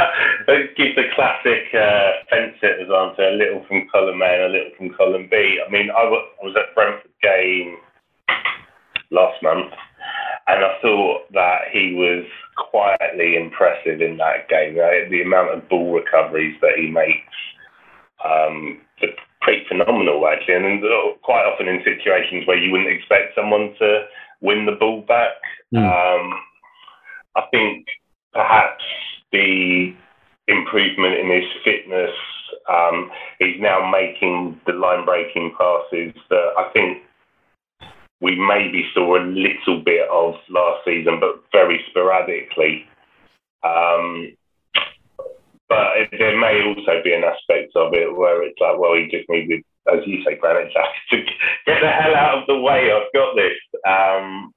Give 0.75 0.95
the 0.95 1.03
classic 1.13 1.73
uh, 1.73 2.11
fence 2.29 2.55
sitters 2.61 2.89
answer: 2.89 3.23
a 3.23 3.35
little 3.35 3.65
from 3.67 3.87
column 3.91 4.21
A 4.21 4.25
and 4.25 4.43
a 4.43 4.47
little 4.47 4.71
from 4.77 4.89
column 4.95 5.27
B. 5.29 5.59
I 5.65 5.69
mean, 5.69 5.89
I 5.91 6.03
was 6.05 6.55
at 6.57 6.73
Brentford 6.73 7.11
game 7.21 7.77
last 9.11 9.41
month, 9.43 9.73
and 10.49 10.65
I 10.65 10.77
thought 10.81 11.31
that 11.33 11.69
he 11.71 11.93
was 11.93 12.25
quietly 12.57 13.35
impressive 13.35 14.01
in 14.01 14.17
that 14.17 14.49
game. 14.49 14.77
Right? 14.77 15.09
The 15.09 15.21
amount 15.21 15.53
of 15.53 15.69
ball 15.69 15.93
recoveries 15.93 16.55
that 16.61 16.77
he 16.77 16.89
makes, 16.89 17.37
um, 18.23 18.81
pretty 19.41 19.63
phenomenal 19.69 20.27
actually, 20.27 20.55
and 20.55 20.83
quite 21.21 21.45
often 21.45 21.67
in 21.67 21.81
situations 21.83 22.45
where 22.45 22.57
you 22.57 22.71
wouldn't 22.71 22.91
expect 22.91 23.35
someone 23.35 23.73
to 23.79 24.05
win 24.41 24.65
the 24.65 24.73
ball 24.73 25.01
back. 25.07 25.39
Mm. 25.73 25.85
Um, 25.85 26.33
I 27.35 27.43
think 27.51 27.85
perhaps 28.33 28.83
the 29.31 29.93
improvement 30.47 31.15
in 31.15 31.29
his 31.29 31.49
fitness. 31.63 32.15
Um, 32.67 33.11
he's 33.37 33.61
now 33.61 33.89
making 33.89 34.59
the 34.65 34.73
line 34.73 35.05
breaking 35.05 35.53
passes 35.57 36.13
that 36.29 36.49
I 36.57 36.69
think 36.73 37.03
we 38.21 38.35
maybe 38.35 38.85
saw 38.93 39.17
a 39.17 39.23
little 39.23 39.81
bit 39.83 40.07
of 40.09 40.35
last 40.49 40.83
season, 40.85 41.19
but 41.19 41.43
very 41.51 41.81
sporadically. 41.89 42.85
Um, 43.63 44.35
but 45.69 46.09
there 46.17 46.37
may 46.39 46.63
also 46.65 47.01
be 47.03 47.13
an 47.13 47.23
aspect 47.23 47.75
of 47.75 47.93
it 47.93 48.15
where 48.15 48.43
it's 48.43 48.59
like, 48.59 48.77
well, 48.77 48.95
he 48.95 49.07
just 49.09 49.29
needed, 49.29 49.63
as 49.87 49.99
you 50.05 50.23
say, 50.23 50.35
Granit 50.35 50.73
Xhaka, 50.73 50.99
to 51.11 51.17
get 51.65 51.79
the 51.81 51.87
hell 51.87 52.15
out 52.15 52.39
of 52.39 52.47
the 52.47 52.59
way. 52.59 52.91
I've 52.91 53.13
got 53.13 53.35
this. 53.35 53.55
Um, 53.87 54.51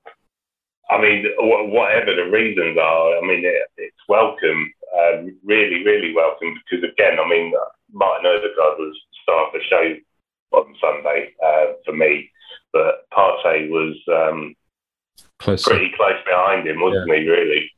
I 0.91 1.01
mean, 1.01 1.25
whatever 1.71 2.17
the 2.17 2.31
reasons 2.31 2.77
are, 2.79 3.19
I 3.19 3.21
mean, 3.21 3.45
it, 3.45 3.63
it's 3.77 4.09
welcome, 4.09 4.73
um, 4.99 5.37
really, 5.45 5.85
really 5.85 6.13
welcome. 6.15 6.55
Because 6.65 6.85
again, 6.85 7.19
I 7.21 7.29
mean, 7.29 7.53
Martin 7.93 8.27
Odegaard 8.27 8.79
was 8.79 8.97
star 9.23 9.47
of 9.47 9.53
the 9.53 9.61
show 9.69 10.59
on 10.59 10.75
Sunday 10.81 11.33
uh, 11.45 11.79
for 11.85 11.93
me 11.93 12.32
but 12.73 13.09
Partey 13.13 13.69
was 13.69 13.97
um, 14.09 14.55
Closer. 15.39 15.71
pretty 15.71 15.93
close 15.97 16.23
behind 16.25 16.67
him, 16.67 16.81
wasn't 16.81 17.09
yeah. 17.09 17.17
he? 17.17 17.29
Really. 17.29 17.71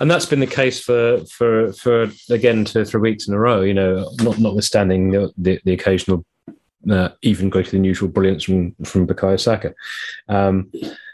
And 0.00 0.10
that's 0.10 0.26
been 0.26 0.40
the 0.40 0.46
case 0.46 0.80
for 0.80 1.18
for 1.26 1.72
for 1.72 2.10
again 2.30 2.64
two 2.64 2.80
or 2.80 2.84
three 2.84 3.00
weeks 3.00 3.28
in 3.28 3.34
a 3.34 3.38
row. 3.38 3.60
You 3.60 3.74
know, 3.74 4.10
not 4.22 4.38
notwithstanding 4.38 5.10
the 5.10 5.32
the, 5.36 5.60
the 5.64 5.72
occasional 5.74 6.24
uh, 6.90 7.10
even 7.22 7.48
greater 7.48 7.70
than 7.70 7.84
usual 7.84 8.08
brilliance 8.08 8.44
from 8.44 8.74
from 8.84 9.06
Bukayo 9.06 9.38
Saka. 9.38 9.74
Um, 10.28 10.72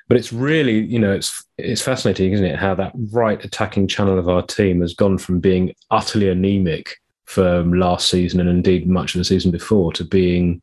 but 0.08 0.16
it's 0.16 0.32
really, 0.32 0.78
you 0.78 0.99
know, 0.99 1.12
it's 1.12 1.44
it's 1.58 1.82
fascinating, 1.82 2.32
isn't 2.32 2.47
it? 2.47 2.58
How 2.58 2.75
that 2.76 2.92
right 3.12 3.44
attacking 3.44 3.88
channel 3.88 4.18
of 4.18 4.28
our 4.28 4.42
team 4.42 4.80
has 4.80 4.94
gone 4.94 5.18
from 5.18 5.40
being 5.40 5.75
utterly 5.90 6.30
anemic 6.30 6.97
from 7.26 7.75
last 7.75 8.08
season 8.08 8.40
and 8.40 8.49
indeed 8.49 8.88
much 8.88 9.14
of 9.14 9.18
the 9.18 9.25
season 9.25 9.50
before 9.50 9.92
to 9.92 10.04
being, 10.04 10.62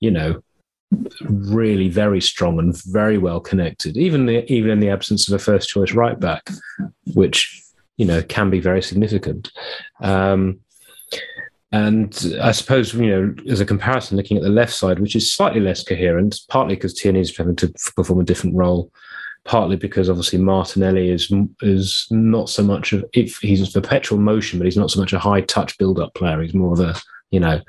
you 0.00 0.10
know, 0.10 0.42
really 1.22 1.88
very 1.88 2.20
strong 2.20 2.58
and 2.58 2.76
very 2.86 3.18
well 3.18 3.40
connected, 3.40 3.96
even 3.96 4.26
the, 4.26 4.50
even 4.52 4.70
in 4.70 4.80
the 4.80 4.90
absence 4.90 5.28
of 5.28 5.34
a 5.34 5.38
first 5.38 5.68
choice 5.68 5.92
right 5.92 6.18
back, 6.18 6.48
which 7.14 7.62
you 7.96 8.06
know 8.06 8.22
can 8.22 8.50
be 8.50 8.60
very 8.60 8.82
significant. 8.82 9.50
Um, 10.00 10.60
and 11.72 12.34
I 12.42 12.50
suppose 12.52 12.94
you 12.94 13.06
know, 13.06 13.34
as 13.48 13.60
a 13.60 13.66
comparison, 13.66 14.16
looking 14.16 14.36
at 14.36 14.42
the 14.42 14.48
left 14.48 14.72
side, 14.72 14.98
which 14.98 15.14
is 15.14 15.32
slightly 15.32 15.60
less 15.60 15.84
coherent, 15.84 16.40
partly 16.48 16.74
because 16.74 16.94
Tierney 16.94 17.20
is 17.20 17.36
having 17.36 17.56
to 17.56 17.72
perform 17.94 18.20
a 18.20 18.24
different 18.24 18.56
role, 18.56 18.90
partly 19.44 19.76
because 19.76 20.10
obviously 20.10 20.40
Martinelli 20.40 21.10
is 21.10 21.32
is 21.62 22.08
not 22.10 22.48
so 22.48 22.64
much 22.64 22.92
of 22.92 23.04
if 23.12 23.36
he's 23.38 23.68
a 23.68 23.80
perpetual 23.80 24.18
motion, 24.18 24.58
but 24.58 24.64
he's 24.64 24.76
not 24.76 24.90
so 24.90 24.98
much 24.98 25.12
a 25.12 25.18
high 25.18 25.42
touch 25.42 25.78
build 25.78 26.00
up 26.00 26.14
player. 26.14 26.42
He's 26.42 26.54
more 26.54 26.72
of 26.72 26.80
a 26.80 27.00
you 27.30 27.40
know, 27.40 27.60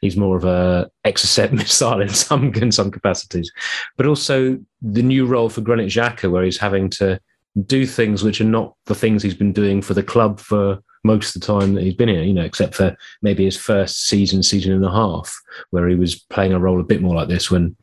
he's 0.00 0.16
more 0.16 0.36
of 0.36 0.44
a 0.44 0.90
Exocet 1.04 1.52
missile 1.52 2.00
in 2.00 2.08
some 2.08 2.52
in 2.54 2.72
some 2.72 2.90
capacities, 2.90 3.50
but 3.96 4.06
also 4.06 4.58
the 4.82 5.02
new 5.02 5.26
role 5.26 5.48
for 5.48 5.60
Granit 5.60 5.88
Xhaka, 5.88 6.30
where 6.30 6.44
he's 6.44 6.58
having 6.58 6.90
to 6.90 7.20
do 7.66 7.84
things 7.86 8.22
which 8.22 8.40
are 8.40 8.44
not 8.44 8.74
the 8.86 8.94
things 8.94 9.22
he's 9.22 9.34
been 9.34 9.52
doing 9.52 9.82
for 9.82 9.94
the 9.94 10.02
club 10.02 10.38
for 10.38 10.80
most 11.02 11.34
of 11.34 11.40
the 11.40 11.46
time 11.46 11.74
that 11.74 11.82
he's 11.82 11.94
been 11.94 12.08
here, 12.08 12.22
you 12.22 12.34
know, 12.34 12.44
except 12.44 12.74
for 12.74 12.94
maybe 13.22 13.44
his 13.44 13.56
first 13.56 14.06
season, 14.06 14.42
season 14.42 14.72
and 14.72 14.84
a 14.84 14.90
half, 14.90 15.34
where 15.70 15.88
he 15.88 15.94
was 15.94 16.16
playing 16.16 16.52
a 16.52 16.58
role 16.58 16.80
a 16.80 16.84
bit 16.84 17.00
more 17.00 17.14
like 17.14 17.28
this 17.28 17.50
when 17.50 17.74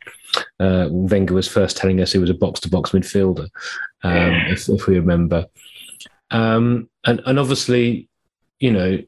uh, 0.60 0.88
Wenger 0.91 1.34
was 1.34 1.47
first 1.47 1.78
telling 1.78 2.00
us 2.00 2.12
he 2.12 2.19
was 2.19 2.30
a 2.30 2.36
box 2.36 2.60
to 2.62 2.69
box 2.69 2.91
midfielder, 2.91 3.50
um, 4.04 4.34
if, 4.50 4.69
if, 4.69 4.86
we 4.86 4.97
remember. 4.97 5.45
Um, 6.30 6.89
and, 7.06 7.21
and 7.26 7.39
obviously, 7.39 8.08
you 8.60 8.71
know, 8.71 9.00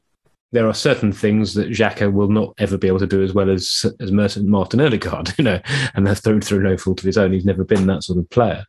there 0.52 0.66
are 0.66 0.74
certain 0.74 1.12
things 1.12 1.54
that 1.54 1.70
Xhaka 1.70 2.12
will 2.12 2.28
not 2.28 2.54
ever 2.58 2.76
be 2.76 2.88
able 2.88 2.98
to 2.98 3.06
do 3.06 3.22
as 3.22 3.32
well 3.32 3.50
as 3.50 3.86
as 4.00 4.10
Martin 4.10 4.80
Odegaard, 4.80 5.32
you 5.38 5.44
know, 5.44 5.60
and 5.94 6.06
that's 6.06 6.20
through 6.20 6.40
through 6.40 6.62
no 6.62 6.76
fault 6.76 7.00
of 7.00 7.06
his 7.06 7.18
own. 7.18 7.32
He's 7.32 7.44
never 7.44 7.64
been 7.64 7.86
that 7.86 8.02
sort 8.02 8.18
of 8.18 8.28
player. 8.30 8.64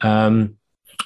Um, 0.00 0.56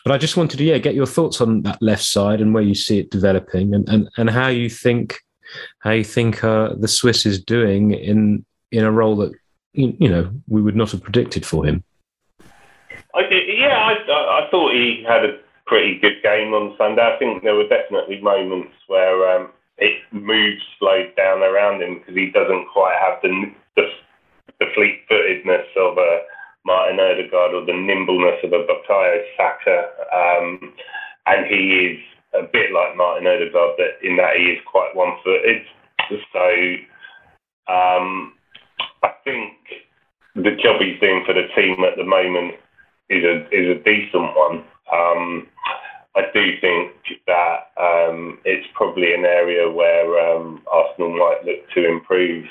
but 0.05 0.13
I 0.13 0.19
just 0.19 0.37
wanted 0.37 0.59
to 0.59 0.65
yeah 0.65 0.79
get 0.79 0.95
your 0.95 1.07
thoughts 1.07 1.41
on 1.41 1.63
that 1.63 1.81
left 1.81 2.05
side 2.05 2.41
and 2.41 2.53
where 2.53 2.63
you 2.63 2.75
see 2.75 2.99
it 2.99 3.11
developing 3.11 3.75
and 3.75 3.89
and, 3.89 4.09
and 4.17 4.31
how 4.31 4.49
you 4.49 4.69
think 4.69 5.19
how 5.81 5.91
you 5.91 6.05
think 6.05 6.43
uh, 6.45 6.75
the 6.79 6.89
Swiss 6.89 7.27
is 7.27 7.43
doing 7.43 7.93
in 7.93 8.45
in 8.71 8.85
a 8.85 8.93
role 8.93 9.17
that 9.17 9.33
you 9.73 10.09
know 10.09 10.31
we 10.49 10.61
would 10.61 10.77
not 10.77 10.91
have 10.91 11.03
predicted 11.03 11.47
for 11.47 11.65
him. 11.65 11.85
I, 13.15 13.29
yeah, 13.31 13.77
I, 13.77 14.47
I 14.47 14.49
thought 14.51 14.73
he 14.73 15.05
had 15.07 15.25
a 15.25 15.39
pretty 15.67 15.99
good 15.99 16.23
game 16.23 16.55
on 16.55 16.75
Sunday. 16.79 17.03
I 17.03 17.19
think 17.19 17.43
there 17.43 17.55
were 17.55 17.69
definitely 17.69 18.21
moments 18.21 18.73
where 18.87 19.37
um, 19.37 19.51
it 19.83 19.99
moves 20.15 20.63
slowed 20.79 21.11
down 21.17 21.43
around 21.43 21.83
him 21.83 21.99
because 21.99 22.15
he 22.15 22.31
doesn't 22.31 22.71
quite 22.73 22.95
have 23.03 23.19
the 23.23 23.51
the, 23.77 23.85
the 24.61 24.67
fleet 24.75 25.03
footedness 25.09 25.67
of 25.77 25.99
a 25.99 26.23
Martin 26.65 27.01
Odegaard 27.01 27.55
or 27.55 27.67
the 27.67 27.75
nimbleness 27.75 28.39
of 28.45 28.53
a 28.53 28.63
Bukayo 28.63 29.19
Saka. 29.37 29.91
Um, 30.15 30.73
and 31.27 31.47
he 31.47 31.91
is 31.91 31.99
a 32.35 32.47
bit 32.47 32.71
like 32.73 32.97
Martin 32.97 33.27
Odegaard 33.27 33.75
that 33.79 33.99
in 34.07 34.17
that 34.17 34.37
he 34.37 34.55
is 34.55 34.61
quite 34.71 34.95
one 34.95 35.19
footed. 35.25 35.63
So 36.33 36.47
um, 37.73 38.35
I 39.03 39.11
think 39.25 39.55
the 40.35 40.57
job 40.63 40.81
he's 40.81 41.01
doing 41.01 41.25
for 41.27 41.35
the 41.35 41.49
team 41.57 41.83
at 41.85 41.97
the 41.97 42.05
moment 42.05 42.55
is 43.11 43.25
a 43.25 43.47
is 43.51 43.77
a 43.77 43.83
decent 43.83 44.37
one. 44.37 44.65
Um, 44.93 45.49
I 46.15 46.23
do 46.35 46.45
think 46.61 46.93
that 47.27 47.73
um, 47.81 48.39
it's 48.45 48.67
probably 48.75 49.15
an 49.15 49.25
area 49.25 49.71
where 49.71 50.21
um, 50.21 50.63
Arsenal 50.71 51.17
might 51.17 51.41
look 51.45 51.69
to 51.75 51.89
improve 51.89 52.45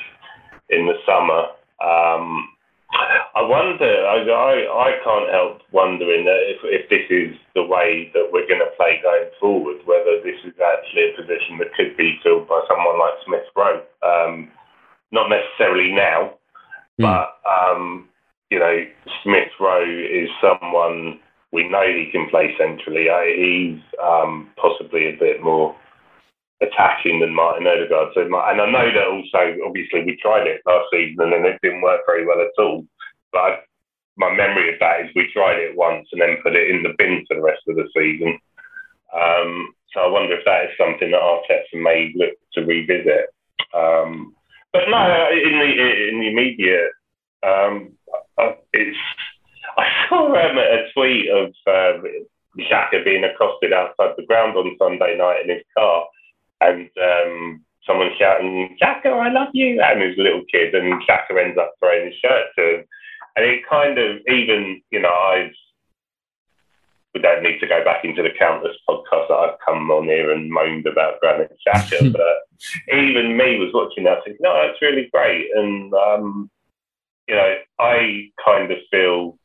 in 0.69 0.87
the 0.87 0.97
summer. 1.05 1.45
Um, 1.81 2.49
I 3.35 3.41
wonder, 3.41 3.85
I, 3.85 4.17
I, 4.67 4.91
can't 5.03 5.31
help 5.31 5.61
wondering 5.71 6.25
if, 6.27 6.59
if 6.63 6.89
this 6.89 7.07
is 7.09 7.37
the 7.55 7.63
way 7.63 8.11
that 8.13 8.29
we're 8.31 8.47
going 8.47 8.59
to 8.59 8.75
play 8.75 8.99
going 9.01 9.29
forward, 9.39 9.77
whether 9.85 10.19
this 10.23 10.37
is 10.43 10.53
actually 10.59 11.13
a 11.13 11.15
position 11.15 11.57
that 11.59 11.73
could 11.75 11.95
be 11.95 12.19
filled 12.23 12.47
by 12.47 12.61
someone 12.67 12.99
like 12.99 13.13
Smith 13.25 13.47
Rowe. 13.55 13.81
Um, 14.03 14.49
not 15.11 15.29
necessarily 15.29 15.93
now, 15.93 16.33
mm. 16.99 17.05
but, 17.05 17.39
um, 17.47 18.09
you 18.49 18.59
know, 18.59 18.85
Smith 19.23 19.51
Rowe 19.59 19.87
is 19.87 20.29
someone 20.41 21.19
we 21.51 21.67
know 21.67 21.83
he 21.85 22.09
can 22.11 22.29
play 22.29 22.55
centrally. 22.57 23.07
He's 23.35 23.81
um, 24.01 24.49
possibly 24.55 25.09
a 25.09 25.19
bit 25.19 25.43
more 25.43 25.75
attacking 26.61 27.19
than 27.19 27.35
Martin 27.35 27.67
Odegaard. 27.67 28.13
So, 28.13 28.21
and 28.21 28.35
I 28.35 28.71
know 28.71 28.87
that 28.93 29.07
also, 29.07 29.57
obviously, 29.65 30.03
we 30.05 30.17
tried 30.21 30.47
it 30.47 30.61
last 30.65 30.87
season 30.91 31.33
and 31.33 31.45
it 31.45 31.59
didn't 31.61 31.81
work 31.81 32.01
very 32.05 32.25
well 32.25 32.39
at 32.39 32.61
all. 32.61 32.85
But 33.31 33.39
I, 33.39 33.59
my 34.17 34.33
memory 34.33 34.73
of 34.73 34.79
that 34.79 35.01
is 35.01 35.11
we 35.15 35.31
tried 35.33 35.57
it 35.59 35.75
once 35.75 36.07
and 36.11 36.21
then 36.21 36.37
put 36.43 36.55
it 36.55 36.69
in 36.69 36.83
the 36.83 36.93
bin 36.97 37.25
for 37.27 37.35
the 37.35 37.41
rest 37.41 37.61
of 37.67 37.75
the 37.75 37.89
season. 37.95 38.39
Um, 39.13 39.73
so 39.93 40.01
I 40.01 40.07
wonder 40.07 40.37
if 40.37 40.45
that 40.45 40.65
is 40.65 40.77
something 40.77 41.11
that 41.11 41.19
Arteta 41.19 41.81
may 41.81 42.13
look 42.15 42.35
to 42.53 42.61
revisit. 42.61 43.27
Um, 43.73 44.35
but 44.71 44.83
no, 44.87 45.27
in 45.31 45.59
the 45.59 46.09
in 46.09 46.19
the 46.19 46.29
immediate, 46.29 46.91
um, 47.43 47.91
it's 48.71 48.97
I 49.77 49.87
saw 50.09 50.27
um, 50.27 50.57
a 50.57 50.91
tweet 50.93 51.29
of 51.29 51.47
um, 51.67 52.03
Xhaka 52.59 53.03
being 53.03 53.23
accosted 53.23 53.73
outside 53.73 54.13
the 54.17 54.25
ground 54.25 54.55
on 54.57 54.75
Sunday 54.77 55.17
night 55.17 55.41
in 55.43 55.49
his 55.49 55.63
car, 55.77 56.05
and 56.61 56.89
um, 57.01 57.63
someone 57.85 58.11
shouting, 58.19 58.77
Xhaka, 58.81 59.07
I 59.07 59.31
love 59.31 59.49
you, 59.53 59.81
and 59.81 60.01
his 60.01 60.17
little 60.17 60.43
kid, 60.51 60.75
and 60.75 61.01
Xhaka 61.03 61.41
ends 61.41 61.57
up 61.57 61.73
throwing 61.79 62.05
his 62.05 62.15
shirt 62.15 62.47
to 62.57 62.75
him. 62.75 62.85
And 63.35 63.45
it 63.45 63.67
kind 63.69 63.97
of, 63.97 64.17
even, 64.27 64.81
you 64.91 65.01
know, 65.01 65.13
I've 65.13 65.51
we 67.13 67.21
don't 67.21 67.43
need 67.43 67.59
to 67.59 67.67
go 67.67 67.83
back 67.83 68.05
into 68.05 68.21
the 68.21 68.29
countless 68.39 68.75
podcasts 68.89 69.27
that 69.27 69.35
I've 69.35 69.59
come 69.65 69.91
on 69.91 70.05
here 70.05 70.31
and 70.31 70.49
moaned 70.49 70.87
about 70.87 71.19
Granit 71.19 71.51
Xhaka. 71.67 72.11
but 72.13 72.95
even 72.95 73.37
me 73.37 73.59
was 73.59 73.71
watching 73.73 74.05
that 74.05 74.19
thinking, 74.23 74.39
no, 74.41 74.53
that's 74.53 74.81
really 74.81 75.09
great. 75.11 75.49
And, 75.53 75.93
um, 75.93 76.49
you 77.27 77.35
know, 77.35 77.55
I 77.79 78.29
kind 78.43 78.71
of 78.71 78.77
feel 78.89 79.37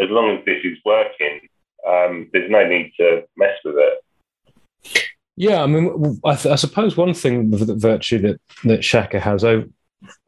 as 0.00 0.08
long 0.10 0.36
as 0.36 0.44
this 0.44 0.64
is 0.64 0.78
working, 0.84 1.40
um, 1.86 2.28
there's 2.32 2.50
no 2.50 2.66
need 2.66 2.92
to 2.98 3.24
mess 3.36 3.56
with 3.64 3.76
it. 3.78 5.04
Yeah, 5.36 5.62
I 5.62 5.66
mean, 5.66 6.20
I, 6.24 6.30
I 6.30 6.56
suppose 6.56 6.96
one 6.96 7.14
thing, 7.14 7.50
the 7.50 7.74
virtue 7.74 8.18
that 8.20 8.40
that 8.64 8.80
Xhaka 8.80 9.18
has 9.18 9.44
over, 9.44 9.66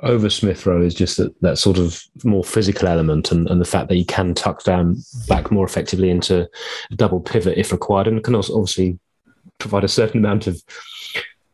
over 0.01 0.31
Smith 0.31 0.65
Rowe 0.67 0.83
is 0.83 0.95
just 0.95 1.19
that, 1.19 1.39
that 1.43 1.59
sort 1.59 1.79
of 1.79 2.03
more 2.25 2.45
physical 2.45 2.89
element 2.89 3.31
and, 3.31 3.49
and 3.51 3.61
the 3.61 3.67
fact 3.67 3.89
that 3.89 3.97
he 3.97 4.05
can 4.05 4.35
tuck 4.35 4.65
down 4.65 4.97
back 5.29 5.51
more 5.51 5.67
effectively 5.67 6.11
into 6.11 6.49
a 6.91 6.97
double 6.97 7.21
pivot 7.21 7.59
if 7.59 7.73
required 7.73 8.09
and 8.09 8.25
can 8.25 8.35
also 8.35 8.55
obviously 8.55 8.99
provide 9.59 9.85
a 9.85 9.89
certain 9.89 10.19
amount 10.19 10.47
of, 10.47 10.63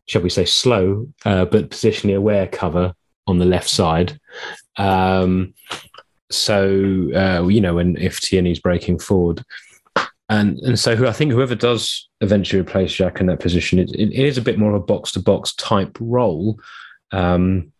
shall 0.06 0.22
we 0.22 0.30
say, 0.30 0.44
slow 0.44 1.08
uh, 1.24 1.44
but 1.44 1.70
positionally 1.70 2.16
aware 2.16 2.46
cover 2.46 2.94
on 3.26 3.38
the 3.38 3.44
left 3.44 3.68
side. 3.68 4.18
Um, 4.76 5.54
so, 6.30 7.08
uh, 7.14 7.46
you 7.48 7.60
know, 7.60 7.74
when 7.74 7.96
if 7.96 8.20
Tierney's 8.20 8.60
breaking 8.60 8.98
forward. 8.98 9.44
And, 10.28 10.58
and 10.60 10.78
so 10.78 10.94
who 10.94 11.08
I 11.08 11.12
think 11.12 11.32
whoever 11.32 11.56
does 11.56 12.08
eventually 12.20 12.60
replace 12.60 12.92
Jack 12.92 13.20
in 13.20 13.26
that 13.26 13.40
position, 13.40 13.80
it, 13.80 13.90
it 13.90 14.12
is 14.12 14.38
a 14.38 14.42
bit 14.42 14.58
more 14.58 14.70
of 14.70 14.80
a 14.80 14.84
box 14.84 15.10
to 15.12 15.20
box 15.20 15.52
type 15.54 15.96
role. 16.00 16.60
Um, 17.10 17.72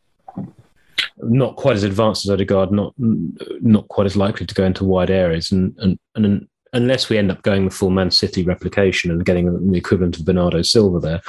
not 1.19 1.57
quite 1.57 1.77
as 1.77 1.85
advanced 1.85 2.27
as 2.27 2.31
Odegaard, 2.31 2.73
not 2.73 2.93
not 2.99 3.89
quite 3.89 4.07
as 4.07 4.17
likely 4.17 4.47
to 4.47 4.55
go 4.55 4.65
into 4.65 4.85
wide 4.85 5.11
areas, 5.11 5.53
and 5.53 5.75
and, 5.79 5.99
and 6.15 6.49
unless 6.73 7.09
we 7.09 7.19
end 7.19 7.31
up 7.31 7.43
going 7.43 7.65
the 7.65 7.71
full 7.71 7.91
Man 7.91 8.11
City 8.11 8.43
replication 8.43 9.11
and 9.11 9.25
getting 9.25 9.71
the 9.71 9.79
equivalent 9.79 10.19
of 10.19 10.25
Bernardo 10.25 10.63
Silva 10.63 10.99
there, 10.99 11.21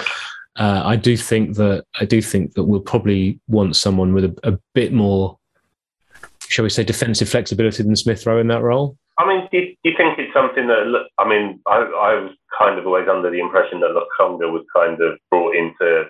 uh, 0.57 0.81
I 0.83 0.95
do 0.95 1.15
think 1.15 1.55
that 1.55 1.85
I 1.99 2.05
do 2.05 2.21
think 2.21 2.53
that 2.53 2.63
we'll 2.63 2.81
probably 2.81 3.39
want 3.47 3.75
someone 3.75 4.13
with 4.13 4.25
a, 4.25 4.39
a 4.43 4.59
bit 4.73 4.93
more, 4.93 5.37
shall 6.51 6.63
we 6.63 6.69
say, 6.69 6.83
defensive 6.83 7.29
flexibility 7.29 7.81
than 7.81 7.95
Smith 7.95 8.25
Rowe 8.25 8.39
in 8.39 8.47
that 8.47 8.61
role. 8.61 8.97
I 9.17 9.27
mean, 9.27 9.47
do 9.51 9.57
you, 9.57 9.65
do 9.83 9.89
you, 9.91 9.97
think 9.97 10.19
it's 10.19 10.33
something 10.33 10.67
that? 10.67 10.83
I 11.17 11.27
mean, 11.27 11.59
I, 11.65 11.77
I 11.79 12.13
was 12.19 12.35
kind 12.57 12.77
of 12.77 12.85
always 12.85 13.07
under 13.07 13.31
the 13.31 13.39
impression 13.39 13.79
that 13.79 13.95
Lokonga 13.95 14.51
was 14.51 14.65
kind 14.75 15.01
of 15.01 15.17
brought 15.29 15.55
in 15.55 15.73
to 15.79 16.05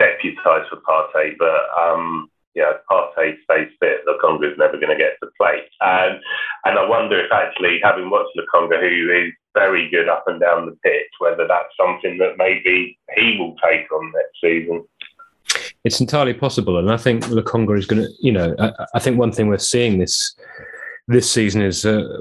deputise 0.00 0.68
for 0.68 0.80
Partey, 0.88 1.36
but 1.38 1.60
um, 1.76 2.28
yeah, 2.54 2.72
Partey 2.90 3.36
stays 3.44 3.68
fit, 3.80 4.00
Lokonga 4.08 4.52
is 4.52 4.58
never 4.58 4.78
going 4.78 4.96
to 4.96 5.02
get 5.02 5.20
to 5.20 5.28
play. 5.38 5.60
Um, 5.84 6.20
and 6.64 6.78
I 6.78 6.88
wonder 6.88 7.20
if 7.20 7.30
actually, 7.30 7.80
having 7.82 8.08
watched 8.08 8.36
Lokonga, 8.36 8.80
who 8.80 9.12
is 9.12 9.32
very 9.54 9.90
good 9.90 10.08
up 10.08 10.24
and 10.26 10.40
down 10.40 10.66
the 10.66 10.76
pitch, 10.82 11.12
whether 11.18 11.46
that's 11.46 11.76
something 11.76 12.16
that 12.18 12.36
maybe 12.38 12.98
he 13.16 13.36
will 13.38 13.56
take 13.62 13.90
on 13.92 14.12
next 14.12 14.40
season. 14.40 14.84
It's 15.86 16.00
entirely 16.00 16.34
possible, 16.34 16.78
and 16.78 16.90
I 16.90 16.96
think 16.96 17.24
Lokonga 17.26 17.78
is 17.78 17.86
going 17.86 18.02
to. 18.02 18.08
You 18.20 18.32
know, 18.32 18.56
I, 18.58 18.72
I, 18.94 18.98
think 18.98 19.18
one 19.18 19.30
thing 19.30 19.46
we're 19.46 19.58
seeing 19.58 19.98
this 19.98 20.34
this 21.06 21.30
season 21.30 21.62
is, 21.62 21.86
uh, 21.86 22.18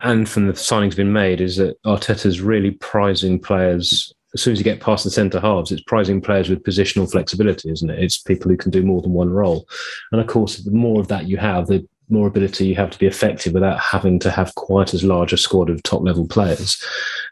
and 0.00 0.28
from 0.28 0.46
the 0.46 0.52
signings 0.52 0.94
been 0.94 1.12
made, 1.12 1.40
is 1.40 1.56
that 1.56 1.82
Arteta's 1.82 2.40
really 2.40 2.70
prizing 2.70 3.40
players 3.40 4.14
as 4.34 4.42
soon 4.42 4.52
as 4.52 4.60
you 4.60 4.64
get 4.64 4.80
past 4.80 5.02
the 5.04 5.10
centre 5.10 5.40
halves, 5.40 5.72
it's 5.72 5.82
prizing 5.82 6.20
players 6.20 6.48
with 6.48 6.62
positional 6.62 7.10
flexibility, 7.10 7.70
isn't 7.70 7.90
it? 7.90 7.98
It's 7.98 8.18
people 8.18 8.50
who 8.50 8.56
can 8.56 8.70
do 8.70 8.84
more 8.84 9.02
than 9.02 9.12
one 9.12 9.30
role. 9.30 9.66
And 10.12 10.20
of 10.20 10.26
course, 10.28 10.58
the 10.58 10.70
more 10.70 11.00
of 11.00 11.08
that 11.08 11.26
you 11.26 11.36
have, 11.38 11.66
the 11.66 11.86
more 12.08 12.28
ability 12.28 12.66
you 12.66 12.76
have 12.76 12.90
to 12.90 12.98
be 12.98 13.06
effective 13.06 13.52
without 13.52 13.80
having 13.80 14.18
to 14.20 14.30
have 14.30 14.54
quite 14.54 14.94
as 14.94 15.04
large 15.04 15.32
a 15.32 15.36
squad 15.36 15.70
of 15.70 15.82
top 15.82 16.02
level 16.02 16.26
players, 16.26 16.80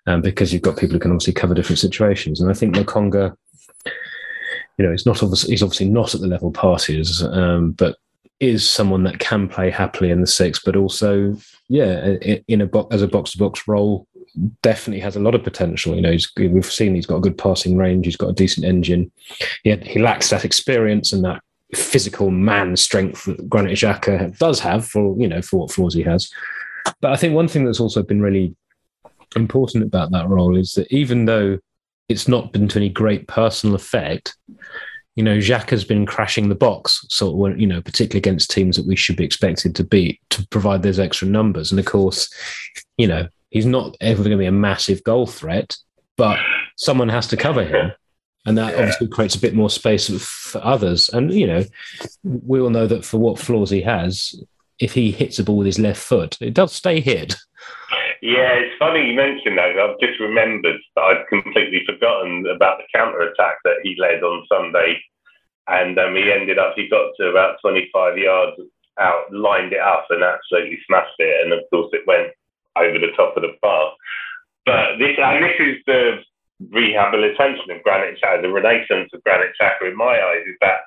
um, 0.07 0.22
because 0.22 0.53
you've 0.53 0.62
got 0.62 0.77
people 0.77 0.94
who 0.94 1.01
can 1.01 1.12
obviously 1.12 1.33
cover 1.33 1.55
different 1.55 1.79
situations. 1.79 2.40
And 2.40 2.51
I 2.51 2.55
think 2.55 2.74
Lokonga, 2.74 3.37
you 4.78 4.84
know, 4.84 4.92
he's 4.92 5.06
not 5.06 5.22
obviously 5.22 5.50
he's 5.50 5.62
obviously 5.62 5.90
not 5.90 6.14
at 6.14 6.20
the 6.20 6.26
level 6.26 6.52
Partey 6.52 6.98
is, 6.98 7.22
um, 7.22 7.72
but 7.72 7.96
is 8.40 8.68
someone 8.68 9.02
that 9.02 9.18
can 9.18 9.48
play 9.48 9.70
happily 9.70 10.10
in 10.10 10.20
the 10.20 10.26
six, 10.26 10.60
but 10.64 10.76
also, 10.76 11.36
yeah, 11.68 12.14
in 12.46 12.60
a 12.60 12.66
box 12.66 12.94
as 12.94 13.02
a 13.02 13.08
box 13.08 13.32
to 13.32 13.38
box 13.38 13.66
role 13.66 14.06
definitely 14.62 15.00
has 15.00 15.16
a 15.16 15.20
lot 15.20 15.34
of 15.34 15.42
potential. 15.42 15.96
You 15.96 16.02
know, 16.02 16.16
we've 16.36 16.64
seen 16.64 16.94
he's 16.94 17.06
got 17.06 17.16
a 17.16 17.20
good 17.20 17.36
passing 17.36 17.76
range. 17.76 18.06
He's 18.06 18.16
got 18.16 18.30
a 18.30 18.34
decent 18.34 18.64
engine. 18.64 19.10
He, 19.64 19.70
had, 19.70 19.84
he 19.84 19.98
lacks 19.98 20.30
that 20.30 20.44
experience 20.44 21.12
and 21.12 21.24
that 21.24 21.42
physical 21.74 22.30
man 22.30 22.76
strength 22.76 23.24
that 23.24 23.48
Granit 23.48 23.76
Xhaka 23.76 24.36
does 24.38 24.60
have 24.60 24.86
for 24.86 25.16
you 25.18 25.28
know 25.28 25.42
for 25.42 25.60
what 25.60 25.72
flaws 25.72 25.94
he 25.94 26.02
has. 26.02 26.30
But 27.00 27.12
I 27.12 27.16
think 27.16 27.34
one 27.34 27.48
thing 27.48 27.64
that's 27.64 27.80
also 27.80 28.02
been 28.02 28.22
really 28.22 28.54
important 29.36 29.84
about 29.84 30.12
that 30.12 30.28
role 30.28 30.56
is 30.56 30.72
that 30.74 30.90
even 30.92 31.24
though 31.24 31.58
it's 32.08 32.28
not 32.28 32.52
been 32.52 32.68
to 32.68 32.78
any 32.78 32.88
great 32.88 33.28
personal 33.28 33.74
effect, 33.74 34.36
you 35.14 35.24
know, 35.24 35.38
Xhaka 35.38 35.70
has 35.70 35.84
been 35.84 36.06
crashing 36.06 36.48
the 36.48 36.54
box, 36.54 37.04
sort 37.08 37.52
of, 37.52 37.60
you 37.60 37.66
know, 37.66 37.82
particularly 37.82 38.18
against 38.18 38.50
teams 38.50 38.76
that 38.76 38.86
we 38.86 38.96
should 38.96 39.16
be 39.16 39.24
expected 39.24 39.74
to 39.74 39.84
beat 39.84 40.20
to 40.30 40.46
provide 40.48 40.82
those 40.82 41.00
extra 41.00 41.26
numbers. 41.26 41.72
And 41.72 41.80
of 41.80 41.86
course, 41.86 42.32
you 42.96 43.08
know, 43.08 43.28
He's 43.50 43.66
not 43.66 43.96
ever 44.00 44.22
going 44.22 44.32
to 44.32 44.36
be 44.36 44.46
a 44.46 44.52
massive 44.52 45.02
goal 45.04 45.26
threat, 45.26 45.76
but 46.16 46.38
someone 46.76 47.08
has 47.08 47.26
to 47.28 47.36
cover 47.36 47.64
him. 47.64 47.92
And 48.44 48.56
that 48.58 48.74
yeah. 48.74 48.80
obviously 48.80 49.08
creates 49.08 49.34
a 49.34 49.40
bit 49.40 49.54
more 49.54 49.70
space 49.70 50.08
for 50.08 50.64
others. 50.64 51.08
And, 51.08 51.32
you 51.32 51.46
know, 51.46 51.64
we 52.22 52.60
all 52.60 52.70
know 52.70 52.86
that 52.86 53.04
for 53.04 53.18
what 53.18 53.38
flaws 53.38 53.70
he 53.70 53.82
has, 53.82 54.34
if 54.78 54.92
he 54.92 55.10
hits 55.10 55.38
a 55.38 55.44
ball 55.44 55.56
with 55.56 55.66
his 55.66 55.78
left 55.78 56.00
foot, 56.00 56.36
it 56.40 56.54
does 56.54 56.72
stay 56.72 57.00
hit. 57.00 57.34
Yeah, 58.20 58.59
it's 58.59 58.78
funny 58.78 59.07
you 59.07 59.14
mentioned 59.14 59.59
that. 59.59 59.78
I've 59.78 60.00
just 60.00 60.18
remembered 60.18 60.81
that 60.96 61.02
I'd 61.02 61.28
completely 61.28 61.83
forgotten 61.87 62.46
about 62.46 62.78
the 62.78 62.90
counter 62.94 63.20
attack 63.22 63.59
that 63.64 63.78
he 63.83 63.94
led 63.98 64.22
on 64.22 64.46
Sunday. 64.50 64.98
And 65.68 65.98
um, 65.98 66.16
he 66.16 66.33
ended 66.33 66.59
up, 66.59 66.72
he 66.74 66.88
got 66.88 67.12
to 67.18 67.28
about 67.28 67.61
25 67.61 68.18
yards 68.18 68.57
out, 68.98 69.31
lined 69.31 69.72
it 69.72 69.81
up, 69.81 70.07
and 70.11 70.24
absolutely 70.24 70.78
smashed 70.87 71.18
it. 71.18 71.44
And 71.44 71.52
of 71.52 71.61
course, 71.70 71.90
it 71.92 72.07
went 72.07 72.33
over 72.74 72.98
the 72.98 73.14
top 73.16 73.37
of 73.37 73.42
the 73.42 73.54
bar. 73.62 73.92
But 74.64 74.98
this, 74.98 75.14
and 75.20 75.44
this 75.44 75.59
is 75.61 75.76
the 75.87 76.18
rehabilitation 76.70 77.70
of 77.70 77.83
Granit 77.85 78.18
Xhaka, 78.18 78.42
the 78.42 78.50
renaissance 78.50 79.11
of 79.12 79.22
Granit 79.22 79.52
Xhaka 79.61 79.90
in 79.90 79.96
my 79.96 80.18
eyes, 80.18 80.42
is 80.48 80.57
that 80.61 80.81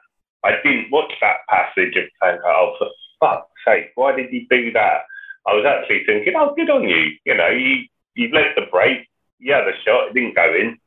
I 0.44 0.58
didn't 0.64 0.92
watch 0.92 1.14
that 1.22 1.48
passage 1.48 1.96
of 1.96 2.06
saying, 2.22 2.40
oh, 2.46 2.76
for 2.78 2.90
fuck's 3.20 3.50
sake, 3.66 3.92
why 3.96 4.16
did 4.16 4.30
he 4.30 4.48
do 4.50 4.72
that? 4.74 5.06
I 5.48 5.54
was 5.54 5.66
actually 5.66 6.04
thinking, 6.06 6.34
oh, 6.38 6.54
good 6.56 6.70
on 6.70 6.88
you. 6.88 7.12
You 7.26 7.36
know, 7.36 7.50
you, 7.50 7.86
you 8.16 8.30
let 8.34 8.56
the 8.56 8.68
break, 8.72 9.08
you 9.40 9.54
had 9.54 9.68
a 9.68 9.74
shot, 9.84 10.10
it 10.10 10.14
didn't 10.14 10.36
go 10.36 10.54
in. 10.54 10.78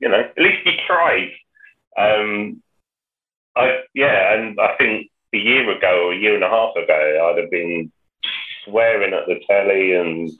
You 0.00 0.08
know, 0.08 0.20
at 0.20 0.42
least 0.42 0.66
you 0.66 0.72
tried. 0.86 1.30
Um, 1.96 2.62
I, 3.56 3.80
yeah, 3.94 4.34
and 4.34 4.58
I 4.60 4.76
think 4.76 5.10
a 5.34 5.38
year 5.38 5.70
ago 5.76 6.06
or 6.06 6.12
a 6.12 6.18
year 6.18 6.34
and 6.34 6.44
a 6.44 6.48
half 6.48 6.76
ago, 6.76 7.30
I'd 7.30 7.40
have 7.40 7.50
been 7.50 7.90
swearing 8.64 9.14
at 9.14 9.26
the 9.26 9.40
telly 9.48 9.94
and 9.94 10.30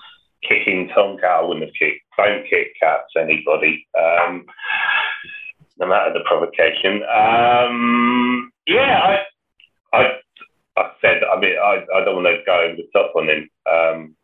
kicking 0.46 0.88
Tom 0.94 1.16
I 1.24 1.42
wouldn't 1.42 1.66
have 1.66 1.74
kicked. 1.78 2.02
Don't 2.16 2.48
kick 2.48 2.68
cats, 2.80 3.12
anybody, 3.16 3.86
um, 3.98 4.44
no 5.78 5.86
matter 5.86 6.12
the 6.12 6.24
provocation. 6.26 7.02
Um, 7.02 8.50
yeah, 8.66 9.22
I, 9.92 9.96
I, 9.96 10.10
I 10.78 10.90
said, 11.00 11.22
I 11.24 11.40
mean, 11.40 11.56
I, 11.58 11.84
I 11.94 12.04
don't 12.04 12.22
want 12.22 12.26
to 12.26 12.42
go 12.46 12.60
over 12.60 12.76
the 12.76 12.88
top 12.92 13.12
on 13.16 13.28
him. 13.28 13.50
Um, 13.70 14.16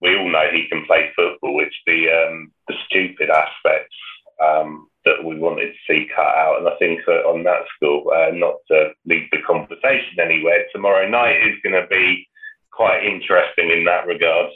we 0.00 0.16
all 0.16 0.30
know 0.30 0.48
he 0.52 0.68
can 0.68 0.84
play 0.86 1.10
football. 1.14 1.60
It's 1.60 1.76
the 1.86 2.08
um, 2.10 2.52
the 2.68 2.74
stupid 2.86 3.30
aspects 3.30 3.96
um, 4.42 4.88
that 5.04 5.22
we 5.24 5.38
wanted 5.38 5.72
to 5.72 5.78
see 5.86 6.08
cut 6.14 6.26
out. 6.26 6.58
And 6.58 6.68
I 6.68 6.76
think 6.78 7.00
that 7.06 7.24
on 7.26 7.44
that 7.44 7.62
score, 7.76 8.14
uh, 8.14 8.30
not 8.32 8.56
to 8.68 8.90
lead 9.06 9.28
the 9.30 9.42
conversation 9.46 10.20
anywhere, 10.20 10.64
tomorrow 10.72 11.08
night 11.08 11.36
is 11.46 11.56
going 11.62 11.80
to 11.80 11.86
be 11.88 12.26
quite 12.72 13.04
interesting 13.04 13.70
in 13.70 13.84
that 13.84 14.06
regard. 14.06 14.50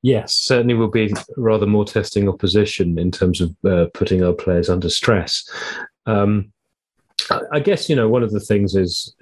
Yes, 0.00 0.34
certainly 0.34 0.74
will 0.74 0.90
be 0.90 1.12
rather 1.36 1.66
more 1.66 1.84
testing 1.84 2.28
opposition 2.28 2.98
in 2.98 3.10
terms 3.10 3.40
of 3.40 3.54
uh, 3.64 3.86
putting 3.92 4.22
our 4.22 4.32
players 4.32 4.70
under 4.70 4.88
stress. 4.88 5.44
Um, 6.06 6.52
I 7.52 7.60
guess 7.60 7.88
you 7.88 7.96
know 7.96 8.08
one 8.08 8.22
of 8.22 8.32
the 8.32 8.40
things 8.40 8.74
is 8.74 9.14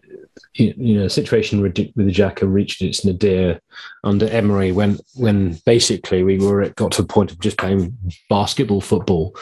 you 0.54 0.98
know 0.98 1.08
situation 1.08 1.60
with 1.60 1.74
Xhaka 1.74 2.50
reached 2.50 2.82
its 2.82 3.04
nadir 3.04 3.60
under 4.04 4.28
Emery 4.28 4.72
when 4.72 4.98
when 5.14 5.58
basically 5.64 6.22
we 6.22 6.38
were 6.38 6.62
at, 6.62 6.76
got 6.76 6.92
to 6.92 7.02
a 7.02 7.06
point 7.06 7.30
of 7.30 7.40
just 7.40 7.58
playing 7.58 7.96
basketball 8.28 8.80
football, 8.80 9.36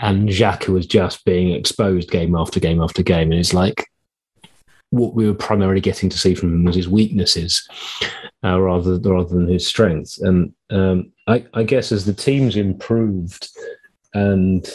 and 0.00 0.28
Xhaka 0.28 0.68
was 0.68 0.86
just 0.86 1.24
being 1.24 1.52
exposed 1.52 2.10
game 2.10 2.34
after 2.34 2.60
game 2.60 2.80
after 2.80 3.02
game, 3.02 3.30
and 3.30 3.40
it's 3.40 3.54
like 3.54 3.86
what 4.90 5.14
we 5.14 5.26
were 5.26 5.34
primarily 5.34 5.80
getting 5.80 6.08
to 6.08 6.18
see 6.18 6.34
from 6.34 6.52
him 6.54 6.64
was 6.64 6.76
his 6.76 6.88
weaknesses 6.88 7.68
uh, 8.42 8.58
rather 8.58 8.98
rather 8.98 9.28
than 9.28 9.48
his 9.48 9.66
strengths. 9.66 10.18
And 10.20 10.54
um, 10.70 11.12
I, 11.26 11.44
I, 11.52 11.62
guess 11.62 11.92
as 11.92 12.06
the 12.06 12.14
team's 12.14 12.56
improved 12.56 13.48
and 14.14 14.66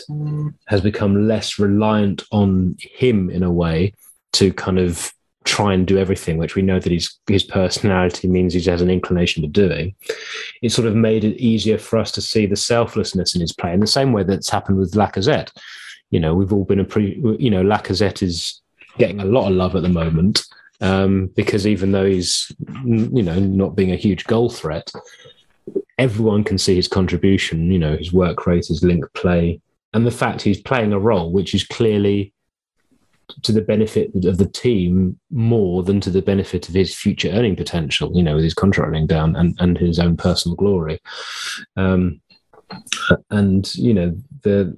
has 0.68 0.82
become 0.82 1.28
less 1.28 1.58
reliant 1.58 2.24
on 2.32 2.76
him 2.80 3.32
in 3.32 3.42
a 3.42 3.52
way 3.52 3.94
to 4.34 4.54
kind 4.54 4.78
of 4.78 5.12
try 5.44 5.74
and 5.74 5.86
do 5.86 5.98
everything, 5.98 6.38
which 6.38 6.56
we 6.56 6.62
know 6.62 6.80
that 6.80 6.92
his 6.92 7.18
his 7.28 7.44
personality 7.44 8.28
means 8.28 8.54
he 8.54 8.62
has 8.70 8.82
an 8.82 8.90
inclination 8.90 9.42
to 9.44 9.48
doing, 9.48 9.96
it 10.62 10.72
sort 10.72 10.88
of 10.88 10.96
made 10.96 11.24
it 11.24 11.38
easier 11.38 11.78
for 11.78 12.00
us 12.00 12.12
to 12.14 12.22
see 12.22 12.46
the 12.46 12.56
selflessness 12.56 13.36
in 13.36 13.42
his 13.42 13.54
play 13.54 13.74
in 13.74 13.80
the 13.80 13.88
same 13.88 14.14
way 14.14 14.24
that's 14.24 14.50
happened 14.50 14.78
with 14.78 14.94
Lacazette. 14.94 15.52
You 16.12 16.20
know, 16.20 16.36
we've 16.36 16.54
all 16.54 16.66
been 16.66 16.80
a 16.80 16.86
pre, 16.86 17.20
you 17.40 17.50
know, 17.50 17.64
Lacazette 17.64 18.22
is 18.22 18.62
getting 18.98 19.20
a 19.20 19.26
lot 19.26 19.48
of 19.48 19.56
love 19.56 19.76
at 19.76 19.82
the 19.82 19.90
moment 19.90 20.44
um, 20.82 21.28
because 21.36 21.66
even 21.66 21.92
though 21.92 22.06
he's, 22.06 22.52
you 22.86 23.24
know, 23.24 23.40
not 23.40 23.76
being 23.76 23.92
a 23.92 23.98
huge 23.98 24.26
goal 24.26 24.50
threat, 24.50 24.92
everyone 25.98 26.44
can 26.44 26.58
see 26.58 26.76
his 26.76 26.88
contribution. 26.88 27.72
You 27.72 27.80
know, 27.80 27.98
his 27.98 28.14
work 28.14 28.46
rate, 28.46 28.68
his 28.68 28.84
link 28.84 29.06
play, 29.14 29.62
and 29.94 30.06
the 30.06 30.12
fact 30.12 30.42
he's 30.42 30.62
playing 30.62 30.94
a 30.94 31.00
role 31.00 31.32
which 31.32 31.56
is 31.56 31.64
clearly 31.64 32.33
to 33.44 33.52
the 33.52 33.62
benefit 33.62 34.12
of 34.26 34.38
the 34.38 34.48
team 34.48 35.20
more 35.32 35.84
than 35.84 36.00
to 36.02 36.10
the 36.10 36.22
benefit 36.22 36.68
of 36.70 36.76
his 36.76 36.96
future 36.96 37.30
earning 37.30 37.56
potential, 37.56 38.12
you 38.14 38.24
know, 38.24 38.36
with 38.36 38.44
his 38.44 38.54
contract 38.54 38.92
running 38.92 39.08
down 39.08 39.36
and, 39.36 39.56
and 39.60 39.78
his 39.78 40.00
own 40.00 40.18
personal 40.18 40.56
glory. 40.56 41.00
Um, 41.76 42.22
and, 43.30 43.74
you 43.76 43.94
know, 43.94 44.16
the, 44.44 44.78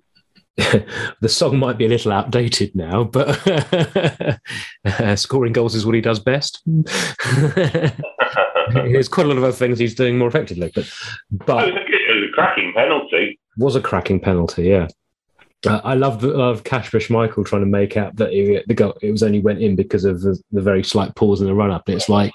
the 1.21 1.29
song 1.29 1.57
might 1.57 1.77
be 1.77 1.85
a 1.85 1.89
little 1.89 2.11
outdated 2.11 2.75
now, 2.75 3.03
but 3.03 3.45
uh, 4.85 5.15
scoring 5.15 5.53
goals 5.53 5.75
is 5.75 5.85
what 5.85 5.95
he 5.95 6.01
does 6.01 6.19
best. 6.19 6.61
There's 8.73 9.09
quite 9.09 9.25
a 9.25 9.29
lot 9.29 9.37
of 9.37 9.43
other 9.43 9.51
things 9.51 9.79
he's 9.79 9.95
doing 9.95 10.17
more 10.17 10.27
effectively, 10.27 10.71
but 10.73 10.89
but 11.45 11.67
it 11.67 11.73
was 11.73 11.81
a, 11.81 11.85
it 11.85 12.15
was 12.15 12.29
a 12.29 12.31
cracking 12.33 12.73
penalty. 12.73 13.39
Was 13.57 13.75
a 13.75 13.81
cracking 13.81 14.19
penalty, 14.19 14.63
yeah. 14.63 14.87
Uh, 15.65 15.81
I 15.83 15.95
love 15.95 16.21
the 16.21 16.27
love 16.27 16.63
Kasper 16.63 16.99
Schmeichel 16.99 17.45
trying 17.45 17.61
to 17.63 17.67
make 17.67 17.97
out 17.97 18.15
that 18.17 18.31
it, 18.31 18.67
the 18.67 18.73
goal, 18.73 18.97
it 19.01 19.11
was 19.11 19.23
only 19.23 19.39
went 19.39 19.61
in 19.61 19.75
because 19.75 20.05
of 20.05 20.21
the, 20.21 20.39
the 20.51 20.61
very 20.61 20.83
slight 20.83 21.15
pause 21.15 21.41
in 21.41 21.47
the 21.47 21.53
run 21.53 21.71
up. 21.71 21.89
It's 21.89 22.09
like 22.09 22.31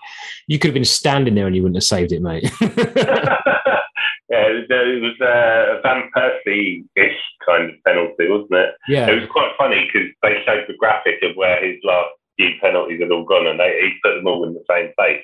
you 0.47 0.59
could 0.59 0.69
have 0.69 0.75
been 0.75 0.85
standing 0.85 1.35
there 1.35 1.47
and 1.47 1.55
you 1.55 1.63
wouldn't 1.63 1.77
have 1.77 1.85
saved 1.85 2.13
it, 2.13 2.23
mate. 2.23 2.45
yeah, 2.61 4.47
it 4.49 5.03
was 5.03 5.21
a 5.21 5.81
Van 5.83 6.11
Persie-ish 6.17 7.21
kind 7.47 7.71
of 7.71 7.77
penalty, 7.87 8.29
wasn't 8.29 8.53
it? 8.53 8.75
Yeah, 8.89 9.11
it 9.11 9.21
was 9.21 9.31
quite 9.31 9.53
funny 9.59 9.87
because 9.87 10.09
they 10.23 10.43
showed 10.45 10.65
the 10.67 10.77
graphic 10.79 11.23
of 11.23 11.37
where 11.37 11.65
his 11.65 11.79
last 11.85 12.11
few 12.37 12.51
penalties 12.61 13.01
had 13.01 13.13
all 13.13 13.25
gone, 13.25 13.47
and 13.47 13.61
they 13.61 13.79
he 13.81 13.93
put 14.03 14.17
them 14.17 14.27
all 14.27 14.45
in 14.45 14.55
the 14.55 14.65
same 14.69 14.93
place. 14.99 15.23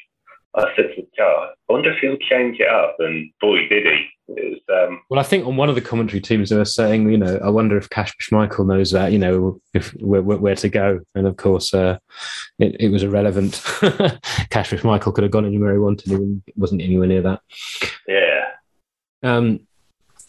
I 0.56 0.72
said 0.74 0.94
to 0.96 1.02
Joe, 1.16 1.50
I 1.68 1.72
wonder 1.72 1.92
if 1.92 1.98
he'll 2.00 2.16
change 2.16 2.58
it 2.60 2.68
up. 2.68 2.96
And 2.98 3.30
boy, 3.40 3.68
did 3.68 3.84
he. 3.84 4.06
Was, 4.28 4.58
um... 4.68 5.02
well, 5.08 5.20
I 5.20 5.22
think 5.22 5.46
on 5.46 5.56
one 5.56 5.68
of 5.68 5.74
the 5.74 5.80
commentary 5.80 6.20
teams 6.20 6.50
they 6.50 6.56
were 6.56 6.64
saying, 6.64 7.10
you 7.10 7.18
know, 7.18 7.38
I 7.42 7.48
wonder 7.48 7.76
if 7.76 7.88
Kasper 7.90 8.22
Schmeichel 8.22 8.66
knows 8.66 8.90
that, 8.90 9.12
you 9.12 9.18
know, 9.18 9.60
if 9.74 9.90
where, 9.94 10.22
where 10.22 10.56
to 10.56 10.68
go. 10.68 11.00
And 11.14 11.26
of 11.26 11.36
course, 11.36 11.72
uh, 11.72 11.98
it, 12.58 12.76
it, 12.80 12.88
was 12.88 13.02
irrelevant. 13.02 13.62
Kasper 14.50 14.76
Schmeichel 14.76 15.14
could 15.14 15.22
have 15.22 15.30
gone 15.30 15.46
anywhere 15.46 15.72
he 15.72 15.78
wanted. 15.78 16.10
He 16.10 16.52
wasn't 16.56 16.82
anywhere 16.82 17.08
near 17.08 17.22
that. 17.22 17.40
Yeah. 18.08 18.44
Um, 19.22 19.60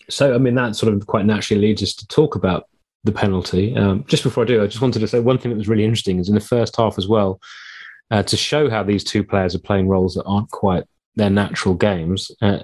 so, 0.09 0.33
I 0.33 0.37
mean, 0.37 0.55
that 0.55 0.75
sort 0.75 0.93
of 0.93 1.05
quite 1.07 1.25
naturally 1.25 1.61
leads 1.61 1.83
us 1.83 1.93
to 1.95 2.07
talk 2.07 2.35
about 2.35 2.67
the 3.03 3.11
penalty. 3.11 3.75
Um, 3.75 4.05
just 4.07 4.23
before 4.23 4.43
I 4.43 4.47
do, 4.47 4.63
I 4.63 4.67
just 4.67 4.81
wanted 4.81 4.99
to 4.99 5.07
say 5.07 5.19
one 5.19 5.37
thing 5.37 5.51
that 5.51 5.57
was 5.57 5.67
really 5.67 5.83
interesting 5.83 6.19
is 6.19 6.29
in 6.29 6.35
the 6.35 6.41
first 6.41 6.75
half 6.75 6.97
as 6.97 7.07
well 7.07 7.39
uh, 8.11 8.23
to 8.23 8.37
show 8.37 8.69
how 8.69 8.83
these 8.83 9.03
two 9.03 9.23
players 9.23 9.55
are 9.55 9.59
playing 9.59 9.87
roles 9.87 10.15
that 10.15 10.25
aren't 10.25 10.51
quite 10.51 10.83
their 11.15 11.29
natural 11.29 11.73
games. 11.73 12.31
Uh, 12.41 12.59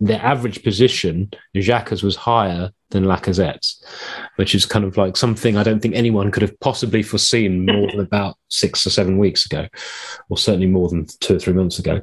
their 0.00 0.20
average 0.20 0.62
position, 0.62 1.30
Xhaka's 1.54 2.02
was 2.02 2.16
higher 2.16 2.70
than 2.90 3.04
Lacazette's, 3.04 3.84
which 4.36 4.54
is 4.54 4.66
kind 4.66 4.84
of 4.84 4.96
like 4.96 5.16
something 5.16 5.56
I 5.56 5.62
don't 5.62 5.80
think 5.80 5.94
anyone 5.94 6.30
could 6.30 6.42
have 6.42 6.58
possibly 6.60 7.02
foreseen 7.02 7.66
more 7.66 7.88
than 7.90 8.00
about 8.12 8.36
six 8.48 8.86
or 8.86 8.90
seven 8.90 9.18
weeks 9.18 9.46
ago, 9.46 9.66
or 10.28 10.38
certainly 10.38 10.66
more 10.66 10.88
than 10.88 11.06
two 11.20 11.36
or 11.36 11.38
three 11.38 11.52
months 11.52 11.78
ago. 11.78 12.00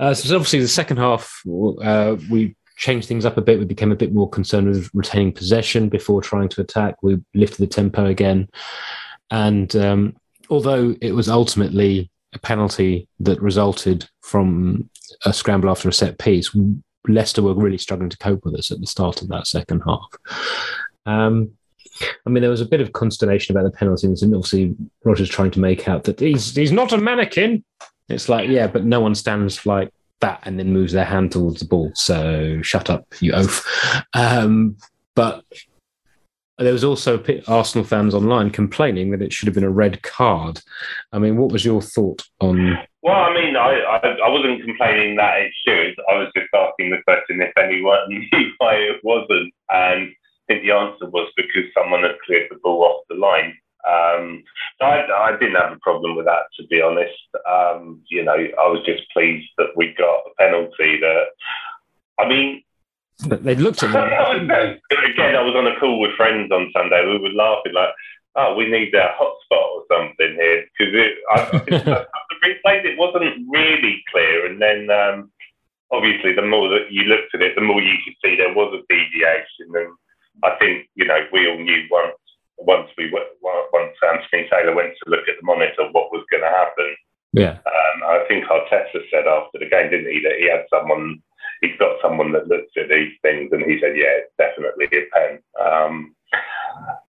Uh, 0.00 0.14
so 0.14 0.34
obviously 0.34 0.60
the 0.60 0.68
second 0.68 0.98
half, 0.98 1.40
uh, 1.82 2.16
we 2.30 2.56
changed 2.76 3.08
things 3.08 3.24
up 3.24 3.36
a 3.36 3.42
bit. 3.42 3.58
We 3.58 3.64
became 3.64 3.92
a 3.92 3.96
bit 3.96 4.12
more 4.12 4.28
concerned 4.28 4.68
with 4.68 4.90
retaining 4.94 5.32
possession 5.32 5.88
before 5.88 6.22
trying 6.22 6.48
to 6.50 6.60
attack. 6.60 6.96
We 7.02 7.20
lifted 7.34 7.58
the 7.58 7.66
tempo 7.66 8.06
again. 8.06 8.48
And 9.30 9.74
um, 9.76 10.16
although 10.50 10.94
it 11.00 11.12
was 11.12 11.28
ultimately 11.28 12.10
a 12.34 12.38
penalty 12.38 13.08
that 13.20 13.40
resulted 13.40 14.08
from 14.22 14.90
a 15.24 15.32
scramble 15.32 15.70
after 15.70 15.88
a 15.88 15.92
set 15.92 16.18
piece, 16.18 16.56
Leicester 17.08 17.42
were 17.42 17.54
really 17.54 17.78
struggling 17.78 18.10
to 18.10 18.18
cope 18.18 18.44
with 18.44 18.54
us 18.54 18.70
at 18.70 18.80
the 18.80 18.86
start 18.86 19.22
of 19.22 19.28
that 19.28 19.46
second 19.46 19.82
half. 19.86 20.08
Um, 21.06 21.52
I 22.26 22.30
mean, 22.30 22.40
there 22.40 22.50
was 22.50 22.60
a 22.60 22.66
bit 22.66 22.80
of 22.80 22.92
consternation 22.92 23.56
about 23.56 23.70
the 23.70 23.76
penalties, 23.76 24.22
and 24.22 24.34
obviously 24.34 24.74
Rodgers 25.04 25.28
trying 25.28 25.52
to 25.52 25.60
make 25.60 25.88
out 25.88 26.04
that 26.04 26.20
he's 26.20 26.54
he's 26.54 26.72
not 26.72 26.92
a 26.92 26.98
mannequin. 26.98 27.64
It's 28.08 28.28
like, 28.28 28.48
yeah, 28.48 28.66
but 28.66 28.84
no 28.84 29.00
one 29.00 29.14
stands 29.14 29.64
like 29.64 29.90
that 30.20 30.40
and 30.44 30.58
then 30.58 30.72
moves 30.72 30.92
their 30.92 31.04
hand 31.04 31.32
towards 31.32 31.60
the 31.60 31.66
ball. 31.66 31.92
So 31.94 32.60
shut 32.62 32.90
up, 32.90 33.06
you 33.20 33.32
oaf. 33.32 33.64
Um, 34.14 34.76
but 35.14 35.44
there 36.58 36.72
was 36.72 36.84
also 36.84 37.22
Arsenal 37.46 37.84
fans 37.84 38.14
online 38.14 38.50
complaining 38.50 39.10
that 39.10 39.22
it 39.22 39.32
should 39.32 39.46
have 39.46 39.54
been 39.54 39.64
a 39.64 39.70
red 39.70 40.02
card. 40.02 40.60
I 41.12 41.18
mean, 41.18 41.36
what 41.36 41.52
was 41.52 41.64
your 41.64 41.82
thought 41.82 42.22
on? 42.40 42.78
Well, 43.04 43.20
I 43.20 43.34
mean, 43.34 43.54
I, 43.54 43.84
I, 43.84 43.98
I 44.00 44.28
wasn't 44.30 44.64
complaining 44.64 45.16
that 45.16 45.36
it 45.44 45.52
should. 45.60 45.94
I 46.10 46.16
was 46.16 46.32
just 46.34 46.48
asking 46.56 46.88
the 46.88 47.04
question 47.04 47.42
if 47.42 47.52
anyone 47.58 47.98
knew 48.08 48.50
why 48.56 48.76
it 48.76 48.96
wasn't, 49.04 49.52
and 49.68 50.08
I 50.08 50.44
think 50.48 50.64
the 50.64 50.72
answer 50.72 51.10
was 51.10 51.30
because 51.36 51.68
someone 51.76 52.02
had 52.02 52.16
cleared 52.24 52.48
the 52.50 52.56
ball 52.62 52.82
off 52.82 53.04
the 53.10 53.16
line. 53.16 53.52
Um, 53.84 54.42
so 54.80 54.86
I, 54.86 55.04
I, 55.28 55.32
didn't 55.38 55.60
have 55.60 55.72
a 55.72 55.78
problem 55.80 56.16
with 56.16 56.24
that, 56.24 56.48
to 56.58 56.66
be 56.68 56.80
honest. 56.80 57.12
Um, 57.44 58.00
you 58.08 58.24
know, 58.24 58.32
I 58.32 58.66
was 58.72 58.80
just 58.86 59.02
pleased 59.12 59.50
that 59.58 59.76
we 59.76 59.94
got 59.98 60.24
a 60.24 60.32
penalty 60.38 60.98
that. 61.00 61.24
I 62.18 62.26
mean, 62.26 62.62
but 63.28 63.44
they 63.44 63.54
looked 63.54 63.82
at 63.82 63.90
me. 63.92 64.00
Again, 64.48 65.36
I 65.36 65.44
was 65.44 65.54
on 65.54 65.66
a 65.66 65.78
call 65.78 66.00
with 66.00 66.16
friends 66.16 66.50
on 66.50 66.72
Sunday. 66.74 67.04
We 67.04 67.18
were 67.18 67.36
laughing 67.36 67.74
like, 67.74 67.92
"Oh, 68.36 68.54
we 68.54 68.70
need 68.70 68.94
a 68.94 69.12
hotspot 69.20 69.60
or 69.60 69.84
something 69.92 70.34
here," 70.40 70.64
because 70.72 70.94
it, 70.94 71.14
I, 71.28 72.06
the 72.44 72.68
replays 72.68 72.84
it 72.84 72.98
wasn't 72.98 73.48
really 73.48 74.02
clear, 74.10 74.46
and 74.46 74.60
then 74.60 74.90
um, 74.90 75.30
obviously 75.92 76.34
the 76.34 76.42
more 76.42 76.68
that 76.68 76.90
you 76.90 77.04
looked 77.04 77.34
at 77.34 77.42
it, 77.42 77.54
the 77.54 77.64
more 77.64 77.80
you 77.80 77.96
could 78.04 78.14
see 78.22 78.36
there 78.36 78.52
was 78.52 78.74
a 78.74 78.84
deviation, 78.92 79.72
and 79.74 79.92
I 80.42 80.56
think 80.58 80.88
you 80.94 81.04
know 81.04 81.20
we 81.32 81.48
all 81.48 81.58
knew 81.58 81.82
once 81.90 82.18
once 82.58 82.88
we 82.98 83.10
once 83.10 83.96
Anthony 84.02 84.48
Taylor 84.50 84.74
went 84.74 84.94
to 85.02 85.10
look 85.10 85.28
at 85.28 85.36
the 85.40 85.46
monitor 85.46 85.88
what 85.92 86.12
was 86.12 86.24
going 86.30 86.42
to 86.42 86.50
happen. 86.50 86.94
Yeah, 87.32 87.58
um, 87.66 87.96
I 88.06 88.24
think 88.28 88.44
Arteta 88.44 89.00
said 89.10 89.26
after 89.26 89.58
the 89.58 89.68
game, 89.68 89.90
didn't 89.90 90.12
he, 90.12 90.22
that 90.22 90.38
he 90.38 90.48
had 90.48 90.66
someone 90.70 91.22
he's 91.60 91.78
got 91.78 91.96
someone 92.02 92.32
that 92.32 92.48
looks 92.48 92.72
at 92.76 92.88
these 92.88 93.12
things, 93.22 93.50
and 93.52 93.62
he 93.62 93.80
said, 93.80 93.96
"Yeah, 93.96 94.22
it's 94.22 94.36
definitely 94.38 94.86
a 94.92 95.08
pen." 95.12 95.38
Um, 95.60 96.14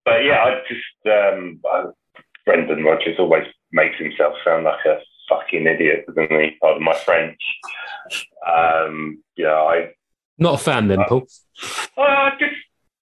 but 0.05 0.23
yeah, 0.23 0.43
I 0.43 0.61
just 0.67 0.99
um, 1.07 1.59
I, 1.65 1.85
Brendan 2.45 2.83
Rodgers 2.83 3.19
always 3.19 3.47
makes 3.71 3.97
himself 3.97 4.35
sound 4.43 4.65
like 4.65 4.85
a 4.85 4.99
fucking 5.29 5.65
idiot, 5.67 6.05
doesn't 6.07 6.31
he? 6.31 6.51
Pardon 6.61 6.83
my 6.83 6.97
French. 7.05 7.39
Um, 8.45 9.23
yeah, 9.37 9.53
I 9.53 9.93
not 10.37 10.59
a 10.59 10.63
fan 10.63 10.87
then, 10.87 10.99
uh, 10.99 11.07
Paul. 11.07 11.27
Uh, 11.97 12.31
just 12.39 12.55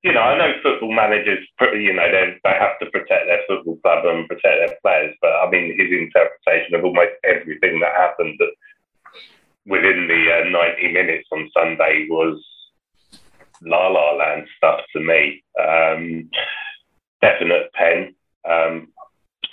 you 0.04 0.14
know, 0.14 0.22
I 0.22 0.38
know 0.38 0.54
football 0.64 0.94
managers, 0.94 1.46
you 1.74 1.94
know, 1.94 2.10
they 2.10 2.38
they 2.44 2.56
have 2.58 2.80
to 2.80 2.86
protect 2.88 3.26
their 3.28 3.42
football 3.48 3.78
club 3.78 4.06
and 4.06 4.28
protect 4.28 4.44
their 4.44 4.78
players, 4.82 5.16
but 5.22 5.32
I 5.32 5.50
mean, 5.50 5.78
his 5.78 5.92
interpretation 5.92 6.76
of 6.76 6.86
almost 6.86 7.12
everything 7.24 7.80
that 7.82 7.94
happened 7.96 8.36
that 8.40 8.52
within 9.66 10.08
the 10.08 10.48
uh, 10.48 10.50
90 10.50 10.94
minutes 10.94 11.28
on 11.32 11.50
Sunday 11.54 12.08
was 12.10 12.42
la 13.62 13.88
la 13.88 14.14
land 14.14 14.48
stuff 14.58 14.80
to 14.94 15.02
me. 15.02 15.44
Um, 15.60 16.30
definite 17.22 17.72
pen, 17.74 18.16
um, 18.50 18.88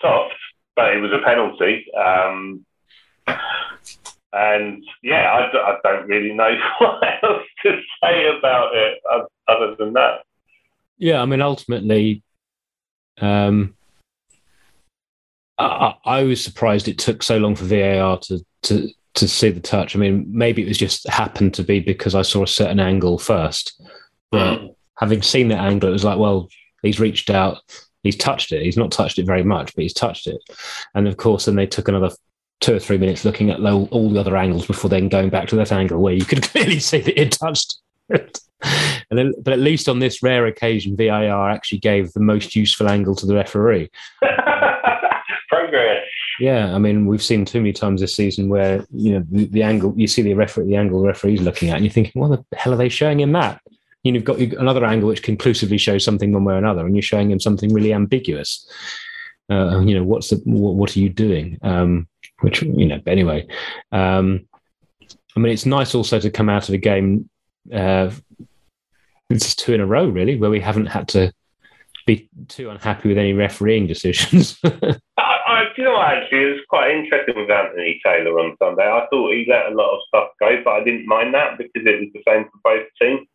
soft, 0.01 0.35
but 0.77 0.95
it 0.95 1.01
was 1.01 1.11
a 1.13 1.25
penalty. 1.25 1.87
Um, 1.93 2.65
and 4.33 4.85
yeah, 5.03 5.33
I, 5.33 5.57
I, 5.57 5.77
don't 5.83 6.07
really 6.07 6.35
know 6.35 6.55
what 6.79 7.03
else 7.23 7.43
to 7.65 7.81
say 8.03 8.27
about 8.39 8.75
it 8.75 8.99
other 9.49 9.75
than 9.77 9.95
that. 9.95 10.21
Yeah, 10.99 11.23
I 11.23 11.27
mean, 11.27 11.41
ultimately, 11.41 12.23
um, 13.21 13.75
I, 15.59 15.95
I, 16.05 16.23
was 16.25 16.45
surprised 16.45 16.87
it 16.87 16.99
took 16.99 17.23
so 17.23 17.39
long 17.39 17.57
for 17.57 17.65
VAR 17.65 18.19
to 18.19 18.45
to 18.65 18.89
to 19.15 19.29
see 19.29 19.51
the 19.51 19.61
touch. 19.61 19.97
I 19.97 19.99
mean, 19.99 20.27
maybe 20.29 20.63
it 20.63 20.69
was 20.69 20.79
just 20.79 21.09
happened 21.09 21.55
to 21.55 21.63
be 21.63 21.81
because 21.81 22.15
I 22.15 22.23
saw 22.23 22.43
a 22.43 22.49
certain 22.49 22.81
angle 22.81 23.19
first, 23.19 23.81
but 24.31 24.59
mm. 24.59 24.75
having 24.99 25.23
seen 25.23 25.49
that 25.49 25.65
angle, 25.65 25.89
it 25.89 25.93
was 25.93 26.05
like, 26.05 26.19
well, 26.19 26.49
he's 26.83 27.01
reached 27.01 27.31
out, 27.31 27.59
he's 28.07 28.17
touched 28.17 28.53
it. 28.53 28.63
He's 28.63 28.77
not 28.77 28.91
touched 28.91 29.19
it 29.19 29.27
very 29.27 29.43
much, 29.43 29.75
but 29.75 29.83
he's 29.83 29.95
touched 29.95 30.27
it. 30.27 30.39
And 30.95 31.07
of 31.07 31.17
course, 31.17 31.45
then 31.45 31.57
they 31.57 31.67
took 31.67 31.89
another 31.89 32.11
two 32.61 32.75
or 32.75 32.79
three 32.79 32.99
minutes 32.99 33.25
looking 33.25 33.51
at 33.51 33.61
all 33.61 34.11
the 34.11 34.21
other 34.21 34.37
angles 34.37 34.67
before 34.67 34.89
then 34.89 35.09
going 35.09 35.29
back 35.29 35.49
to 35.49 35.57
that 35.57 35.73
angle 35.73 36.01
where 36.01 36.15
you 36.15 36.25
could 36.25 36.43
clearly 36.51 36.79
see 36.79 37.01
that 37.01 37.21
it 37.21 37.33
touched 37.33 37.79
it. 38.09 38.41
and 39.11 39.19
then, 39.19 39.35
but 39.43 39.53
at 39.53 39.59
least 39.59 39.89
on 39.89 39.99
this 39.99 40.23
rare 40.23 40.47
occasion, 40.47 40.97
VAR 40.97 41.51
actually 41.51 41.79
gave 41.79 42.13
the 42.13 42.21
most 42.21 42.57
useful 42.57 42.89
angle 42.89 43.15
to 43.15 43.27
the 43.27 43.35
referee. 43.35 43.91
Progress. 45.49 46.05
Yeah, 46.41 46.75
I 46.75 46.79
mean, 46.79 47.07
we've 47.07 47.23
seen 47.23 47.45
too 47.45 47.61
many 47.61 47.73
times 47.73 48.01
this 48.01 48.15
season 48.15 48.49
where 48.49 48.85
you 48.91 49.13
know 49.13 49.25
the, 49.31 49.47
the 49.47 49.63
angle 49.63 49.95
you 49.97 50.07
see 50.07 50.23
the 50.23 50.35
referee, 50.35 50.67
the 50.67 50.77
angle 50.77 51.01
the 51.01 51.07
referee's 51.07 51.41
looking 51.41 51.71
at, 51.71 51.77
and 51.77 51.85
you're 51.85 51.93
thinking, 51.93 52.21
"What 52.21 52.45
the 52.51 52.57
hell 52.57 52.75
are 52.75 52.77
they 52.77 52.89
showing 52.89 53.21
him 53.21 53.33
that?" 53.33 53.61
You 54.07 54.13
know, 54.13 54.17
you've 54.19 54.25
got 54.25 54.61
another 54.61 54.85
angle 54.85 55.09
which 55.09 55.25
conclusively 55.25 55.79
shows 55.79 56.05
something 56.05 56.33
one 56.33 56.45
way 56.45 56.55
or 56.55 56.59
another, 56.59 56.87
and 56.87 56.95
you're 56.95 57.03
showing 57.03 57.29
him 57.29 57.41
something 57.41 57.75
really 57.75 57.93
ambiguous. 57.93 58.71
Uh, 59.51 59.81
you 59.81 59.97
know, 59.97 60.05
what's 60.05 60.31
the 60.31 60.37
what, 60.45 60.77
what 60.77 60.97
are 60.97 61.01
you 61.01 61.09
doing? 61.09 61.59
Um, 61.63 62.07
which 62.41 62.63
you 62.63 62.87
know, 62.87 63.01
anyway. 63.09 63.49
Um, 63.91 64.47
I 65.37 65.41
mean, 65.41 65.53
it's 65.53 65.67
nice 65.67 65.93
also 65.93 66.21
to 66.21 66.31
come 66.31 66.49
out 66.49 66.69
of 66.69 66.75
a 66.77 66.79
game. 66.79 67.29
Uh, 67.73 68.13
it's 69.29 69.57
two 69.57 69.75
in 69.75 69.81
a 69.81 69.87
row, 69.87 70.07
really, 70.09 70.37
where 70.37 70.51
we 70.51 70.61
haven't 70.61 70.87
had 70.87 71.09
to 71.09 71.33
be 72.07 72.31
too 72.47 72.71
unhappy 72.71 73.09
with 73.09 73.19
any 73.19 73.33
refereeing 73.33 73.89
decisions. 73.89 74.57
I, 74.65 75.01
I, 75.19 75.65
you 75.77 75.83
know, 75.83 76.01
actually, 76.01 76.43
it 76.43 76.53
was 76.53 76.61
quite 76.69 76.93
interesting 76.93 77.35
with 77.37 77.51
Anthony 77.51 78.01
Taylor 78.07 78.39
on 78.39 78.57
Sunday. 78.63 78.85
I 78.85 79.05
thought 79.11 79.33
he 79.33 79.47
let 79.49 79.73
a 79.73 79.75
lot 79.75 79.97
of 79.97 80.03
stuff 80.07 80.29
go, 80.39 80.63
but 80.65 80.71
I 80.71 80.85
didn't 80.85 81.09
mind 81.09 81.35
that 81.35 81.59
because 81.59 81.83
it 81.85 81.99
was 81.99 82.11
the 82.15 82.23
same 82.25 82.45
for 82.45 82.61
both 82.63 82.87
teams. 83.03 83.27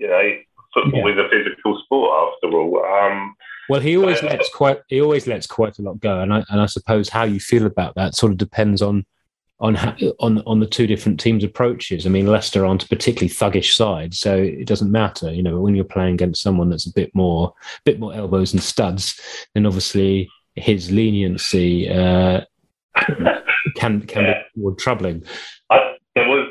You 0.00 0.08
know, 0.08 0.30
football 0.74 1.08
yeah. 1.08 1.12
is 1.12 1.18
a 1.18 1.28
physical 1.28 1.78
sport 1.84 2.32
after 2.34 2.56
all. 2.56 2.84
Um, 2.84 3.36
well, 3.68 3.80
he 3.80 3.96
always 3.96 4.22
lets 4.22 4.48
quite 4.52 4.80
he 4.88 5.00
always 5.00 5.26
lets 5.26 5.46
quite 5.46 5.78
a 5.78 5.82
lot 5.82 6.00
go, 6.00 6.20
and 6.20 6.32
I 6.32 6.44
and 6.48 6.60
I 6.60 6.66
suppose 6.66 7.08
how 7.08 7.24
you 7.24 7.38
feel 7.38 7.66
about 7.66 7.94
that 7.94 8.16
sort 8.16 8.32
of 8.32 8.38
depends 8.38 8.82
on 8.82 9.04
on 9.60 9.76
on 10.18 10.42
on 10.46 10.58
the 10.58 10.66
two 10.66 10.86
different 10.86 11.20
teams' 11.20 11.44
approaches. 11.44 12.06
I 12.06 12.08
mean, 12.08 12.26
Leicester 12.26 12.64
aren't 12.64 12.84
a 12.84 12.88
particularly 12.88 13.28
thuggish 13.28 13.74
side, 13.74 14.14
so 14.14 14.36
it 14.36 14.66
doesn't 14.66 14.90
matter. 14.90 15.32
You 15.32 15.42
know, 15.42 15.60
when 15.60 15.74
you're 15.74 15.84
playing 15.84 16.14
against 16.14 16.42
someone 16.42 16.70
that's 16.70 16.86
a 16.86 16.92
bit 16.92 17.14
more, 17.14 17.52
bit 17.84 18.00
more 18.00 18.14
elbows 18.14 18.52
and 18.52 18.62
studs, 18.62 19.20
then 19.54 19.66
obviously 19.66 20.28
his 20.54 20.90
leniency 20.90 21.88
uh, 21.90 22.40
can 23.76 24.00
can 24.02 24.24
yeah. 24.24 24.42
be 24.54 24.62
more 24.62 24.74
troubling. 24.74 25.22
I, 25.70 25.89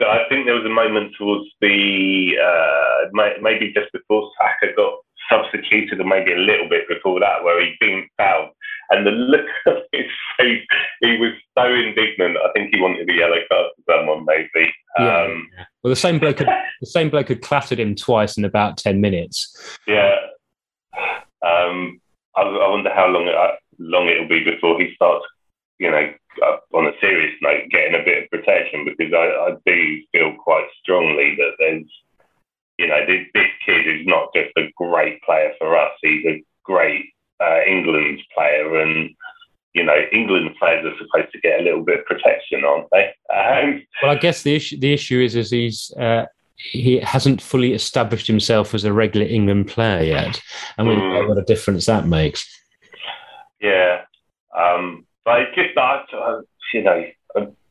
I 0.09 0.25
think, 0.29 0.45
there 0.45 0.55
was 0.55 0.65
a 0.65 0.69
moment 0.69 1.13
towards 1.17 1.49
the 1.61 2.35
uh, 2.37 3.09
maybe 3.41 3.73
just 3.73 3.91
before 3.91 4.29
Saka 4.37 4.73
got 4.75 4.93
substituted, 5.31 5.99
or 6.01 6.05
maybe 6.05 6.33
a 6.33 6.37
little 6.37 6.67
bit 6.67 6.87
before 6.87 7.19
that, 7.19 7.43
where 7.43 7.63
he'd 7.63 7.77
been 7.79 8.07
fouled 8.17 8.49
and 8.89 9.05
the 9.05 9.11
look 9.11 9.45
of 9.67 9.83
his 9.91 10.05
face, 10.37 10.65
he 11.01 11.17
was 11.17 11.33
so 11.57 11.65
indignant. 11.65 12.37
I 12.37 12.51
think 12.53 12.73
he 12.73 12.81
wanted 12.81 13.09
a 13.09 13.13
yellow 13.13 13.37
card 13.49 13.67
for 13.75 13.95
someone, 13.95 14.25
maybe. 14.25 14.71
Yeah. 14.99 15.23
Um, 15.23 15.47
well, 15.83 15.89
the 15.89 15.95
same 15.95 16.19
bloke, 16.19 16.39
had, 16.39 16.47
the 16.81 16.87
same 16.87 17.09
bloke 17.09 17.29
had 17.29 17.41
clattered 17.41 17.79
him 17.79 17.95
twice 17.95 18.37
in 18.37 18.45
about 18.45 18.77
ten 18.77 19.01
minutes. 19.01 19.77
Yeah. 19.87 20.15
Um, 21.45 22.01
I, 22.35 22.41
I, 22.41 22.69
wonder 22.69 22.93
how 22.93 23.07
long 23.07 23.27
it, 23.27 23.35
uh, 23.35 23.51
long 23.77 24.07
it'll 24.07 24.27
be 24.27 24.43
before 24.43 24.79
he 24.79 24.93
starts, 24.95 25.25
you 25.77 25.89
know, 25.89 26.11
on 26.73 26.87
a 26.87 26.99
serious 27.01 27.33
note, 27.41 27.69
getting 27.71 27.99
a 27.99 28.03
bit 28.03 28.23
of 28.23 28.29
protection 28.29 28.85
because 28.85 29.13
I, 29.13 29.25
I 29.25 29.55
do 29.65 30.01
feel 30.11 30.35
quite 30.43 30.67
strongly 30.81 31.35
that 31.35 31.51
there's, 31.59 31.85
you 32.77 32.87
know, 32.87 33.05
this, 33.05 33.25
this 33.33 33.51
kid 33.65 33.87
is 33.87 34.05
not 34.05 34.29
just 34.33 34.51
a 34.57 34.71
great 34.77 35.21
player 35.23 35.51
for 35.57 35.77
us. 35.77 35.91
He's 36.01 36.25
a 36.25 36.43
great 36.63 37.05
uh, 37.41 37.59
England's 37.67 38.21
player, 38.35 38.81
and 38.81 39.09
you 39.73 39.83
know, 39.83 39.95
England 40.11 40.55
players 40.59 40.85
are 40.85 40.97
supposed 40.97 41.31
to 41.33 41.39
get 41.41 41.59
a 41.59 41.63
little 41.63 41.83
bit 41.83 41.99
of 41.99 42.05
protection, 42.05 42.63
aren't 42.65 42.87
they? 42.91 43.13
Um, 43.33 43.83
well, 44.01 44.11
I 44.11 44.15
guess 44.15 44.43
the 44.43 44.55
issue 44.55 44.79
the 44.79 44.93
issue 44.93 45.21
is 45.21 45.35
is 45.35 45.51
he's. 45.51 45.91
Uh, 45.99 46.25
he 46.61 46.99
hasn't 46.99 47.41
fully 47.41 47.71
established 47.71 48.27
himself 48.27 48.73
as 48.73 48.83
a 48.83 48.91
regular 48.91 49.25
England 49.25 49.69
player 49.69 50.03
yet, 50.03 50.41
and 50.77 50.89
we 50.89 50.95
know 50.97 51.21
hmm. 51.21 51.29
what 51.29 51.37
a 51.37 51.43
difference 51.43 51.85
that 51.85 52.05
makes. 52.05 52.45
Yeah, 53.61 54.01
um, 54.53 55.05
but 55.25 55.41
it's 55.41 55.55
just 55.55 55.77
uh, 55.77 56.41
you 56.73 56.83
know 56.83 57.03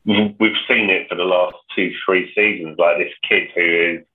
we've 0.05 0.63
seen 0.67 0.89
it 0.89 1.07
for 1.09 1.15
the 1.15 1.23
last 1.23 1.55
two, 1.75 1.91
three 2.05 2.31
seasons. 2.33 2.77
Like 2.77 2.97
this 2.97 3.13
kid 3.27 3.49
who 3.55 3.61
is 3.61 4.05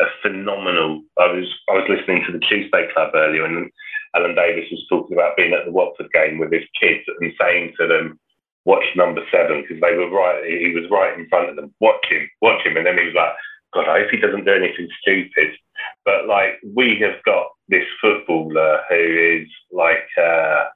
a 0.00 0.06
phenomenal. 0.22 1.02
I 1.18 1.32
was 1.32 1.48
I 1.68 1.74
was 1.74 1.88
listening 1.88 2.24
to 2.26 2.32
the 2.32 2.44
Tuesday 2.44 2.88
Club 2.92 3.12
earlier, 3.14 3.44
and 3.44 3.70
Alan 4.14 4.34
Davies 4.34 4.70
was 4.70 4.86
talking 4.88 5.16
about 5.16 5.36
being 5.36 5.52
at 5.52 5.64
the 5.64 5.72
Watford 5.72 6.10
game 6.12 6.38
with 6.38 6.52
his 6.52 6.66
kids 6.80 7.04
and 7.20 7.32
saying 7.40 7.74
to 7.78 7.86
them, 7.86 8.18
"Watch 8.64 8.84
number 8.96 9.22
seven 9.30 9.62
because 9.62 9.80
they 9.80 9.94
were 9.96 10.10
right. 10.10 10.44
He 10.44 10.72
was 10.74 10.90
right 10.90 11.16
in 11.18 11.28
front 11.28 11.50
of 11.50 11.56
them. 11.56 11.74
Watch 11.80 12.04
him, 12.08 12.28
watch 12.42 12.64
him." 12.64 12.76
And 12.76 12.86
then 12.86 12.98
he 12.98 13.06
was 13.06 13.14
like, 13.14 13.34
"God, 13.74 13.88
I 13.88 14.00
hope 14.00 14.10
he 14.10 14.18
doesn't 14.18 14.44
do 14.44 14.54
anything 14.54 14.88
stupid." 15.00 15.56
But 16.04 16.26
like 16.26 16.60
we 16.74 16.98
have 17.00 17.22
got 17.24 17.52
this 17.68 17.86
footballer 18.00 18.82
who 18.88 19.42
is 19.42 19.48
like. 19.72 20.08
Uh, 20.20 20.66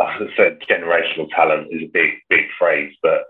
I 0.00 0.18
said 0.36 0.58
generational 0.68 1.28
talent 1.34 1.68
is 1.70 1.82
a 1.82 1.90
big, 1.92 2.10
big 2.28 2.46
phrase, 2.58 2.94
but 3.02 3.24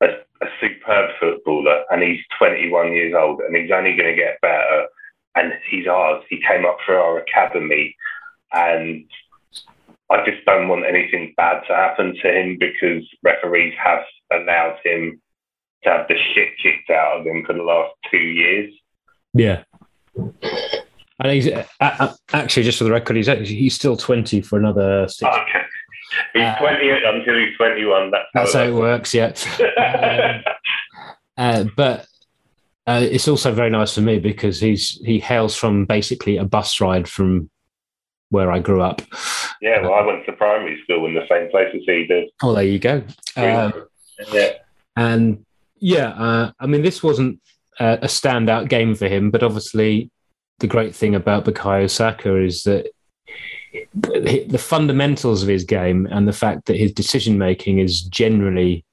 a, 0.00 0.06
a, 0.42 0.46
superb 0.60 1.10
footballer, 1.20 1.84
and 1.90 2.02
he's 2.02 2.20
21 2.38 2.92
years 2.92 3.14
old, 3.16 3.40
and 3.40 3.54
he's 3.54 3.70
only 3.70 3.94
going 3.96 4.14
to 4.14 4.20
get 4.20 4.40
better 4.40 4.86
and 5.34 5.52
he's 5.70 5.86
ours. 5.86 6.24
He 6.28 6.42
came 6.46 6.64
up 6.64 6.78
through 6.84 6.96
our 6.96 7.18
academy, 7.18 7.94
and 8.52 9.04
I 10.10 10.24
just 10.24 10.44
don't 10.44 10.68
want 10.68 10.86
anything 10.86 11.34
bad 11.36 11.62
to 11.68 11.74
happen 11.74 12.14
to 12.22 12.40
him 12.40 12.58
because 12.58 13.04
referees 13.22 13.74
have 13.82 14.04
allowed 14.32 14.78
him 14.84 15.20
to 15.84 15.90
have 15.90 16.08
the 16.08 16.16
shit 16.34 16.48
kicked 16.62 16.90
out 16.90 17.20
of 17.20 17.26
him 17.26 17.44
for 17.46 17.54
the 17.54 17.62
last 17.62 17.94
two 18.10 18.18
years. 18.18 18.72
Yeah. 19.32 19.62
And 21.20 21.32
he's 21.32 21.48
uh, 21.48 22.14
actually, 22.32 22.62
just 22.62 22.78
for 22.78 22.84
the 22.84 22.90
record, 22.90 23.16
he's 23.16 23.26
he's 23.26 23.74
still 23.74 23.96
twenty 23.96 24.40
for 24.40 24.58
another 24.58 25.06
six. 25.08 25.22
Okay. 25.22 25.64
He's 26.32 26.42
uh, 26.42 26.58
twenty 26.58 26.90
until 26.90 27.38
he's 27.38 27.56
twenty-one. 27.56 28.10
That's, 28.10 28.28
that's 28.32 28.54
how, 28.54 28.62
it 28.62 28.74
works. 28.74 29.12
Yeah. 29.12 29.32
um, 31.36 31.36
uh, 31.36 31.64
but 31.76 32.06
uh, 32.86 33.00
it's 33.02 33.28
also 33.28 33.52
very 33.52 33.70
nice 33.70 33.94
for 33.94 34.00
me 34.00 34.18
because 34.18 34.60
he's 34.60 35.00
he 35.04 35.20
hails 35.20 35.54
from 35.54 35.84
basically 35.84 36.38
a 36.38 36.44
bus 36.44 36.80
ride 36.80 37.06
from 37.08 37.50
where 38.30 38.50
I 38.50 38.60
grew 38.60 38.80
up. 38.80 39.02
Yeah, 39.60 39.82
well, 39.82 39.94
I 39.94 40.06
went 40.06 40.24
to 40.26 40.32
primary 40.32 40.80
school 40.84 41.04
in 41.04 41.14
the 41.14 41.26
same 41.28 41.50
place 41.50 41.68
as 41.74 41.82
he 41.84 42.06
did. 42.06 42.30
Oh, 42.42 42.54
there 42.54 42.64
you 42.64 42.78
go. 42.78 43.02
Um, 43.36 43.86
yeah, 44.32 44.52
and 44.96 45.44
yeah, 45.78 46.08
uh, 46.08 46.52
I 46.58 46.66
mean, 46.66 46.82
this 46.82 47.02
wasn't 47.02 47.40
a 47.78 48.06
standout 48.06 48.68
game 48.68 48.94
for 48.94 49.08
him, 49.08 49.30
but 49.30 49.42
obviously, 49.42 50.10
the 50.60 50.66
great 50.66 50.94
thing 50.94 51.14
about 51.14 51.44
Bukayo 51.44 51.90
Saka 51.90 52.36
is 52.36 52.62
that 52.64 52.90
the 53.94 54.58
fundamentals 54.58 55.42
of 55.42 55.48
his 55.48 55.64
game 55.64 56.06
and 56.10 56.26
the 56.26 56.32
fact 56.32 56.66
that 56.66 56.76
his 56.76 56.92
decision 56.92 57.38
making 57.38 57.78
is 57.78 58.02
generally 58.02 58.84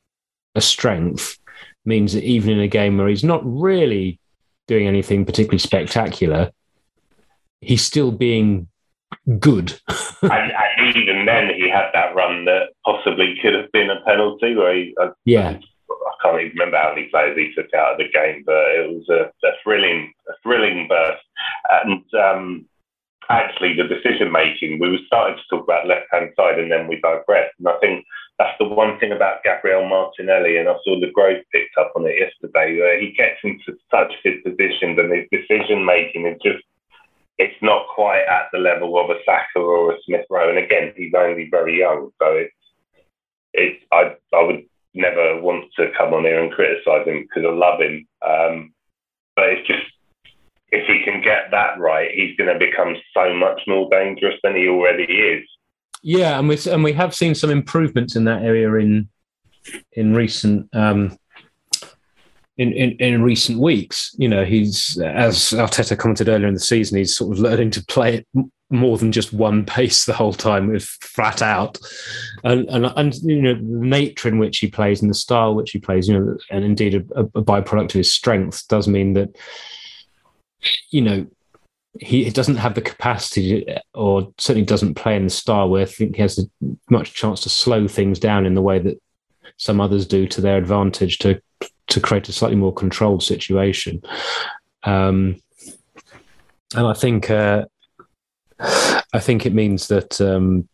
a 0.55 0.61
strength 0.61 1.37
means 1.85 2.13
that 2.13 2.23
even 2.23 2.51
in 2.51 2.59
a 2.59 2.67
game 2.67 2.97
where 2.97 3.07
he's 3.07 3.23
not 3.23 3.41
really 3.43 4.19
doing 4.67 4.87
anything 4.87 5.25
particularly 5.25 5.57
spectacular, 5.57 6.51
he's 7.61 7.83
still 7.83 8.11
being 8.11 8.67
good. 9.39 9.79
and, 10.21 10.31
and, 10.31 10.95
even 10.95 11.25
then, 11.25 11.49
he 11.55 11.69
had 11.69 11.89
that 11.93 12.15
run 12.15 12.45
that 12.45 12.69
possibly 12.85 13.37
could 13.41 13.53
have 13.53 13.71
been 13.71 13.89
a 13.89 14.01
penalty. 14.01 14.55
Where 14.55 14.75
he, 14.75 14.95
I, 14.99 15.09
yeah, 15.25 15.59
I 15.89 16.13
can't 16.21 16.41
even 16.41 16.57
remember 16.57 16.77
how 16.77 16.93
many 16.93 17.07
players 17.07 17.37
he 17.37 17.53
took 17.53 17.73
out 17.73 17.93
of 17.93 17.97
the 17.97 18.09
game, 18.11 18.43
but 18.45 18.75
it 18.75 18.89
was 18.91 19.07
a, 19.09 19.31
a 19.45 19.51
thrilling, 19.63 20.13
a 20.27 20.33
thrilling 20.43 20.87
burst. 20.87 21.23
And 21.69 22.03
um, 22.15 22.65
actually, 23.29 23.75
the 23.75 23.87
decision 23.87 24.31
making, 24.31 24.79
we 24.79 24.89
were 24.89 25.07
starting 25.07 25.37
to 25.37 25.43
talk 25.49 25.63
about 25.63 25.87
left 25.87 26.07
hand 26.11 26.31
side, 26.35 26.59
and 26.59 26.71
then 26.71 26.87
we 26.87 26.99
digressed. 27.01 27.55
And 27.59 27.67
I 27.67 27.77
think 27.79 28.05
that's 28.39 28.57
the 28.59 28.67
one 28.67 28.99
thing 28.99 29.11
about 29.11 29.43
Gabriel 29.43 29.87
Martinelli, 29.87 30.57
and 30.57 30.69
I 30.69 30.75
saw 30.83 30.99
the 30.99 31.11
growth 31.11 31.43
picked 31.51 31.77
up 31.77 31.93
on 31.95 32.05
it 32.05 32.19
yesterday. 32.19 32.77
Where 32.77 32.99
he 32.99 33.11
gets 33.11 33.39
into 33.43 33.77
such 33.91 34.13
good 34.23 34.43
positions, 34.43 34.99
and 34.99 35.11
his 35.11 35.27
decision 35.31 35.85
making 35.85 36.27
is 36.27 36.39
just 36.43 36.63
it's 37.37 37.61
not 37.61 37.87
quite 37.93 38.23
at 38.23 38.49
the 38.51 38.57
level 38.57 38.97
of 38.97 39.09
a 39.09 39.19
Saka 39.25 39.59
or 39.59 39.93
a 39.93 39.97
Smith 40.05 40.25
Rowe. 40.29 40.49
And 40.49 40.57
again, 40.57 40.93
he's 40.95 41.13
only 41.15 41.47
very 41.49 41.79
young, 41.79 42.11
so 42.19 42.33
it's 42.33 42.53
it's 43.53 43.83
I 43.91 44.15
I 44.33 44.43
would 44.43 44.65
never 44.97 45.41
want 45.41 45.65
to 45.77 45.91
come 45.97 46.13
on 46.13 46.23
here 46.23 46.43
and 46.43 46.51
criticise 46.51 47.07
him 47.07 47.23
because 47.23 47.45
I 47.45 47.53
love 47.53 47.81
him. 47.81 48.07
Um, 48.25 48.73
but 49.35 49.49
it's 49.49 49.67
just 49.67 49.83
if 50.71 50.85
he 50.87 51.03
can 51.03 51.21
get 51.21 51.51
that 51.51 51.79
right, 51.79 52.09
he's 52.13 52.35
going 52.35 52.51
to 52.51 52.59
become 52.59 52.95
so 53.13 53.33
much 53.33 53.61
more 53.67 53.89
dangerous 53.89 54.35
than 54.43 54.55
he 54.55 54.67
already 54.67 55.03
is. 55.03 55.47
Yeah, 56.03 56.37
and 56.37 56.47
we 56.47 56.57
and 56.69 56.83
we 56.83 56.93
have 56.93 57.15
seen 57.15 57.35
some 57.35 57.49
improvements 57.49 58.15
in 58.15 58.25
that 58.25 58.43
area 58.43 58.73
in 58.75 59.09
in 59.93 60.13
recent 60.13 60.69
um, 60.73 61.17
in, 62.57 62.73
in, 62.73 62.91
in 62.99 63.21
recent 63.21 63.59
weeks. 63.59 64.15
You 64.17 64.27
know, 64.27 64.43
he's 64.43 64.97
as 64.99 65.37
Arteta 65.37 65.97
commented 65.97 66.29
earlier 66.29 66.47
in 66.47 66.53
the 66.53 66.59
season, 66.59 66.97
he's 66.97 67.15
sort 67.15 67.33
of 67.33 67.39
learning 67.39 67.71
to 67.71 67.85
play 67.85 68.15
it 68.15 68.27
more 68.69 68.97
than 68.97 69.11
just 69.11 69.31
one 69.33 69.65
pace 69.77 70.05
the 70.05 70.13
whole 70.13 70.33
time, 70.33 70.67
with 70.67 70.83
flat 70.83 71.41
out, 71.41 71.77
and 72.43 72.67
and 72.69 72.85
and 72.95 73.15
you 73.23 73.41
know 73.41 73.55
the 73.55 73.61
nature 73.61 74.27
in 74.27 74.39
which 74.39 74.57
he 74.59 74.67
plays 74.67 75.01
and 75.01 75.09
the 75.09 75.15
style 75.15 75.55
which 75.55 75.71
he 75.71 75.79
plays, 75.79 76.07
you 76.07 76.19
know, 76.19 76.37
and 76.49 76.65
indeed 76.65 76.95
a, 76.95 77.21
a 77.21 77.43
byproduct 77.43 77.85
of 77.85 77.93
his 77.93 78.11
strength 78.11 78.67
does 78.67 78.87
mean 78.87 79.13
that 79.13 79.35
you 80.89 81.01
know 81.01 81.25
he 81.99 82.29
doesn't 82.29 82.57
have 82.57 82.75
the 82.75 82.81
capacity, 82.81 83.65
or 83.93 84.31
certainly 84.37 84.65
doesn't 84.65 84.95
play 84.95 85.15
in 85.15 85.25
the 85.25 85.29
style 85.29 85.69
where 85.69 85.83
I 85.83 85.85
think 85.85 86.15
he 86.15 86.21
has 86.21 86.45
much 86.89 87.13
chance 87.13 87.41
to 87.41 87.49
slow 87.49 87.87
things 87.87 88.19
down 88.19 88.45
in 88.45 88.53
the 88.53 88.61
way 88.61 88.79
that 88.79 89.01
some 89.57 89.81
others 89.81 90.05
do 90.05 90.27
to 90.27 90.41
their 90.41 90.57
advantage 90.57 91.17
to 91.19 91.41
to 91.87 91.99
create 91.99 92.29
a 92.29 92.33
slightly 92.33 92.57
more 92.57 92.73
controlled 92.73 93.23
situation. 93.23 94.01
Um, 94.83 95.41
and 96.75 96.85
I 96.85 96.93
think 96.93 97.29
uh, 97.29 97.65
I 98.59 99.19
think 99.19 99.45
it 99.45 99.53
means 99.53 99.87
that 99.87 100.19
um, 100.19 100.67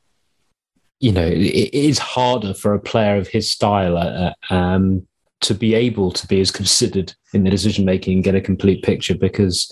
you 0.99 1.11
know 1.11 1.25
it, 1.25 1.37
it 1.37 1.73
is 1.73 1.99
harder 1.99 2.53
for 2.53 2.73
a 2.73 2.79
player 2.79 3.17
of 3.17 3.27
his 3.27 3.51
style 3.51 3.97
uh, 3.97 4.33
um, 4.49 5.07
to 5.41 5.53
be 5.53 5.75
able 5.75 6.11
to 6.11 6.27
be 6.27 6.41
as 6.41 6.51
considered 6.51 7.13
in 7.33 7.43
the 7.43 7.49
decision 7.49 7.85
making 7.85 8.15
and 8.15 8.23
get 8.23 8.35
a 8.35 8.41
complete 8.41 8.83
picture 8.83 9.15
because 9.15 9.71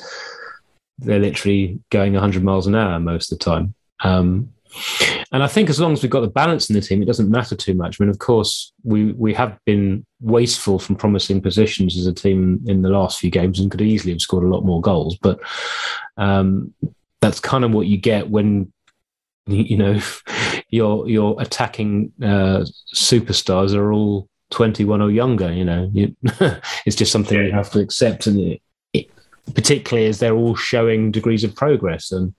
they're 0.99 1.19
literally 1.19 1.79
going 1.89 2.13
100 2.13 2.43
miles 2.43 2.67
an 2.67 2.75
hour 2.75 2.99
most 2.99 3.31
of 3.31 3.39
the 3.39 3.45
time. 3.45 3.73
Um, 4.03 4.51
and 5.31 5.43
I 5.43 5.47
think 5.47 5.69
as 5.69 5.79
long 5.79 5.93
as 5.93 6.01
we've 6.01 6.11
got 6.11 6.21
the 6.21 6.27
balance 6.27 6.69
in 6.69 6.75
the 6.75 6.81
team, 6.81 7.01
it 7.01 7.05
doesn't 7.05 7.29
matter 7.29 7.55
too 7.55 7.73
much. 7.73 7.99
I 7.99 8.03
mean, 8.03 8.09
of 8.09 8.19
course, 8.19 8.73
we 8.83 9.11
we 9.13 9.33
have 9.33 9.57
been 9.65 10.05
wasteful 10.19 10.79
from 10.79 10.95
promising 10.95 11.41
positions 11.41 11.97
as 11.97 12.07
a 12.07 12.13
team 12.13 12.61
in 12.67 12.81
the 12.81 12.89
last 12.89 13.19
few 13.19 13.29
games 13.29 13.59
and 13.59 13.71
could 13.71 13.81
easily 13.81 14.13
have 14.13 14.21
scored 14.21 14.43
a 14.43 14.49
lot 14.49 14.65
more 14.65 14.81
goals. 14.81 15.17
But 15.17 15.39
um, 16.17 16.73
that's 17.19 17.39
kind 17.39 17.63
of 17.63 17.71
what 17.71 17.87
you 17.87 17.97
get 17.97 18.29
when 18.29 18.71
you 19.47 19.77
know 19.77 19.99
your 20.69 21.09
your 21.09 21.41
attacking 21.41 22.11
uh, 22.21 22.65
superstars 22.93 23.73
are 23.73 23.91
all 23.91 24.29
21 24.51 25.01
or 25.01 25.11
younger. 25.11 25.51
You 25.51 25.65
know, 25.65 25.89
you, 25.93 26.15
it's 26.85 26.95
just 26.95 27.11
something 27.11 27.37
yeah. 27.37 27.45
you 27.45 27.51
have 27.51 27.71
to 27.71 27.79
accept, 27.79 28.27
and 28.27 28.39
it, 28.39 28.61
it, 28.93 29.09
particularly 29.53 30.07
as 30.07 30.19
they're 30.19 30.35
all 30.35 30.55
showing 30.55 31.11
degrees 31.11 31.43
of 31.43 31.55
progress 31.55 32.11
and. 32.11 32.33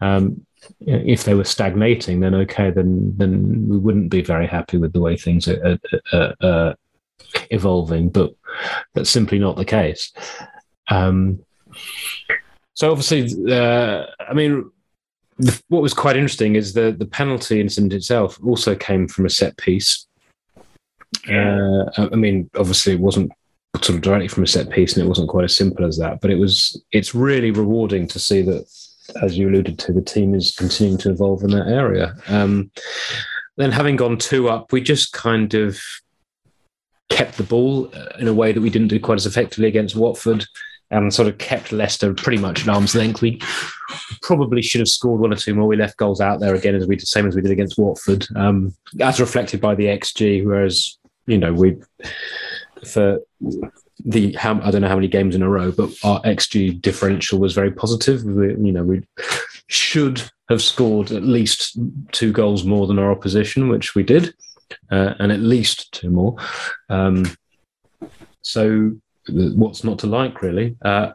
Um, 0.00 0.46
if 0.80 1.24
they 1.24 1.34
were 1.34 1.44
stagnating, 1.44 2.20
then 2.20 2.34
okay, 2.34 2.70
then 2.70 3.12
then 3.16 3.68
we 3.68 3.78
wouldn't 3.78 4.10
be 4.10 4.22
very 4.22 4.46
happy 4.46 4.78
with 4.78 4.92
the 4.92 5.00
way 5.00 5.16
things 5.16 5.48
are, 5.48 5.78
are, 6.12 6.34
are 6.40 6.74
evolving. 7.50 8.08
But 8.08 8.34
that's 8.94 9.10
simply 9.10 9.38
not 9.38 9.56
the 9.56 9.64
case. 9.64 10.12
Um, 10.88 11.40
so 12.74 12.90
obviously, 12.90 13.52
uh, 13.52 14.06
I 14.28 14.34
mean, 14.34 14.70
the, 15.38 15.60
what 15.68 15.82
was 15.82 15.94
quite 15.94 16.16
interesting 16.16 16.56
is 16.56 16.72
the 16.72 16.92
the 16.92 17.06
penalty 17.06 17.60
incident 17.60 17.92
itself 17.92 18.38
also 18.42 18.74
came 18.74 19.08
from 19.08 19.26
a 19.26 19.30
set 19.30 19.56
piece. 19.56 20.06
Uh, 21.28 21.84
I 21.96 22.16
mean, 22.16 22.50
obviously, 22.56 22.94
it 22.94 23.00
wasn't 23.00 23.30
sort 23.76 23.96
of 23.96 24.02
directly 24.02 24.28
from 24.28 24.42
a 24.42 24.46
set 24.46 24.70
piece, 24.70 24.94
and 24.94 25.04
it 25.04 25.08
wasn't 25.08 25.28
quite 25.28 25.44
as 25.44 25.56
simple 25.56 25.84
as 25.84 25.98
that. 25.98 26.20
But 26.20 26.30
it 26.30 26.36
was. 26.36 26.80
It's 26.92 27.14
really 27.14 27.50
rewarding 27.50 28.06
to 28.08 28.18
see 28.18 28.42
that 28.42 28.66
as 29.22 29.36
you 29.36 29.48
alluded 29.48 29.78
to, 29.80 29.92
the 29.92 30.02
team 30.02 30.34
is 30.34 30.54
continuing 30.54 30.98
to 30.98 31.10
evolve 31.10 31.42
in 31.42 31.50
that 31.50 31.68
area. 31.68 32.14
Um, 32.28 32.70
then, 33.56 33.70
having 33.70 33.96
gone 33.96 34.18
two 34.18 34.48
up, 34.48 34.72
we 34.72 34.80
just 34.80 35.12
kind 35.12 35.52
of 35.54 35.80
kept 37.10 37.36
the 37.36 37.42
ball 37.42 37.90
uh, 37.94 38.16
in 38.18 38.28
a 38.28 38.32
way 38.32 38.52
that 38.52 38.60
we 38.60 38.70
didn't 38.70 38.88
do 38.88 38.98
quite 38.98 39.16
as 39.16 39.26
effectively 39.26 39.68
against 39.68 39.96
Watford 39.96 40.46
and 40.90 41.12
sort 41.12 41.28
of 41.28 41.38
kept 41.38 41.72
Leicester 41.72 42.12
pretty 42.12 42.38
much 42.40 42.62
at 42.62 42.68
arm's 42.68 42.94
length. 42.94 43.22
We 43.22 43.40
probably 44.20 44.62
should 44.62 44.80
have 44.80 44.88
scored 44.88 45.20
one 45.20 45.32
or 45.32 45.36
two 45.36 45.54
more. 45.54 45.66
We 45.66 45.76
left 45.76 45.96
goals 45.96 46.20
out 46.20 46.38
there 46.38 46.54
again, 46.54 46.74
as 46.74 46.86
we 46.86 46.96
did, 46.96 47.08
same 47.08 47.26
as 47.26 47.34
we 47.34 47.42
did 47.42 47.50
against 47.50 47.78
Watford, 47.78 48.26
um, 48.36 48.74
as 49.00 49.20
reflected 49.20 49.60
by 49.60 49.74
the 49.74 49.86
XG. 49.86 50.44
Whereas, 50.44 50.98
you 51.26 51.38
know, 51.38 51.52
we 51.52 51.78
for 52.84 53.20
the 54.04 54.32
how 54.32 54.60
I 54.62 54.70
don't 54.70 54.82
know 54.82 54.88
how 54.88 54.96
many 54.96 55.08
games 55.08 55.34
in 55.34 55.42
a 55.42 55.48
row, 55.48 55.70
but 55.70 55.90
our 56.04 56.20
xG 56.22 56.80
differential 56.80 57.38
was 57.38 57.54
very 57.54 57.70
positive. 57.70 58.24
We, 58.24 58.48
you 58.48 58.72
know, 58.72 58.84
we 58.84 59.02
should 59.68 60.22
have 60.48 60.62
scored 60.62 61.12
at 61.12 61.22
least 61.22 61.78
two 62.12 62.32
goals 62.32 62.64
more 62.64 62.86
than 62.86 62.98
our 62.98 63.10
opposition, 63.10 63.68
which 63.68 63.94
we 63.94 64.02
did, 64.02 64.34
uh, 64.90 65.14
and 65.18 65.32
at 65.32 65.40
least 65.40 65.92
two 65.92 66.10
more. 66.10 66.36
Um, 66.88 67.24
so, 68.42 68.92
what's 69.28 69.84
not 69.84 69.98
to 70.00 70.06
like, 70.06 70.42
really? 70.42 70.76
Uh, 70.82 71.12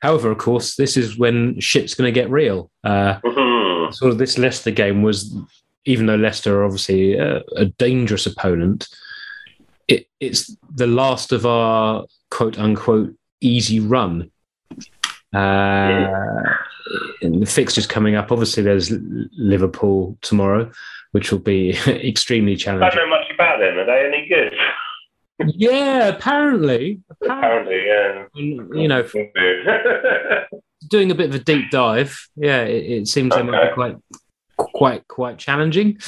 however, 0.00 0.30
of 0.30 0.38
course, 0.38 0.76
this 0.76 0.96
is 0.96 1.18
when 1.18 1.58
shit's 1.60 1.94
going 1.94 2.12
to 2.12 2.20
get 2.20 2.30
real. 2.30 2.70
Uh, 2.84 3.20
mm-hmm. 3.20 3.92
Sort 3.92 4.12
of 4.12 4.18
this 4.18 4.38
Leicester 4.38 4.70
game 4.70 5.02
was, 5.02 5.34
even 5.84 6.06
though 6.06 6.16
Leicester 6.16 6.60
are 6.60 6.64
obviously 6.64 7.14
a, 7.14 7.42
a 7.56 7.66
dangerous 7.66 8.26
opponent. 8.26 8.86
It, 9.88 10.06
it's 10.20 10.54
the 10.74 10.86
last 10.86 11.32
of 11.32 11.46
our 11.46 12.04
quote 12.30 12.58
unquote 12.58 13.14
easy 13.40 13.80
run. 13.80 14.30
Uh, 15.34 16.08
and 17.22 17.42
the 17.42 17.46
fixtures 17.46 17.86
coming 17.86 18.14
up. 18.14 18.32
Obviously, 18.32 18.62
there's 18.62 18.90
Liverpool 19.36 20.16
tomorrow, 20.22 20.70
which 21.12 21.30
will 21.30 21.38
be 21.38 21.70
extremely 21.86 22.56
challenging. 22.56 22.86
I 22.86 22.94
don't 22.94 23.08
know 23.08 23.16
much 23.16 23.30
about 23.34 23.58
them. 23.58 23.78
Are 23.78 23.86
they 23.86 24.06
any 24.06 24.28
good? 24.28 24.54
yeah, 25.54 26.08
apparently. 26.08 27.00
Apparently, 27.22 27.86
yeah. 27.86 28.24
You 28.34 28.88
know, 28.88 29.02
doing 30.88 31.10
a 31.10 31.14
bit 31.14 31.28
of 31.28 31.34
a 31.34 31.38
deep 31.38 31.70
dive. 31.70 32.28
Yeah, 32.36 32.62
it, 32.62 33.00
it 33.00 33.08
seems 33.08 33.32
okay. 33.32 33.42
they 33.42 33.50
might 33.50 33.68
be 33.68 33.74
quite, 33.74 33.96
quite, 34.56 35.08
quite 35.08 35.38
challenging. 35.38 35.98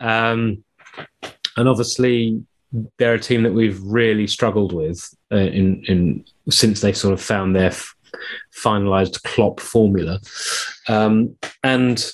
Um, 0.00 0.64
and 1.56 1.68
obviously, 1.68 2.44
they're 2.98 3.14
a 3.14 3.20
team 3.20 3.42
that 3.42 3.52
we've 3.52 3.80
really 3.82 4.26
struggled 4.26 4.72
with 4.72 5.12
uh, 5.32 5.36
in 5.36 5.84
in 5.84 6.24
since 6.50 6.80
they 6.80 6.92
sort 6.92 7.12
of 7.12 7.20
found 7.20 7.54
their 7.54 7.70
f- 7.70 7.94
finalized 8.54 9.22
Klopp 9.22 9.60
formula, 9.60 10.20
um, 10.88 11.36
and 11.64 12.12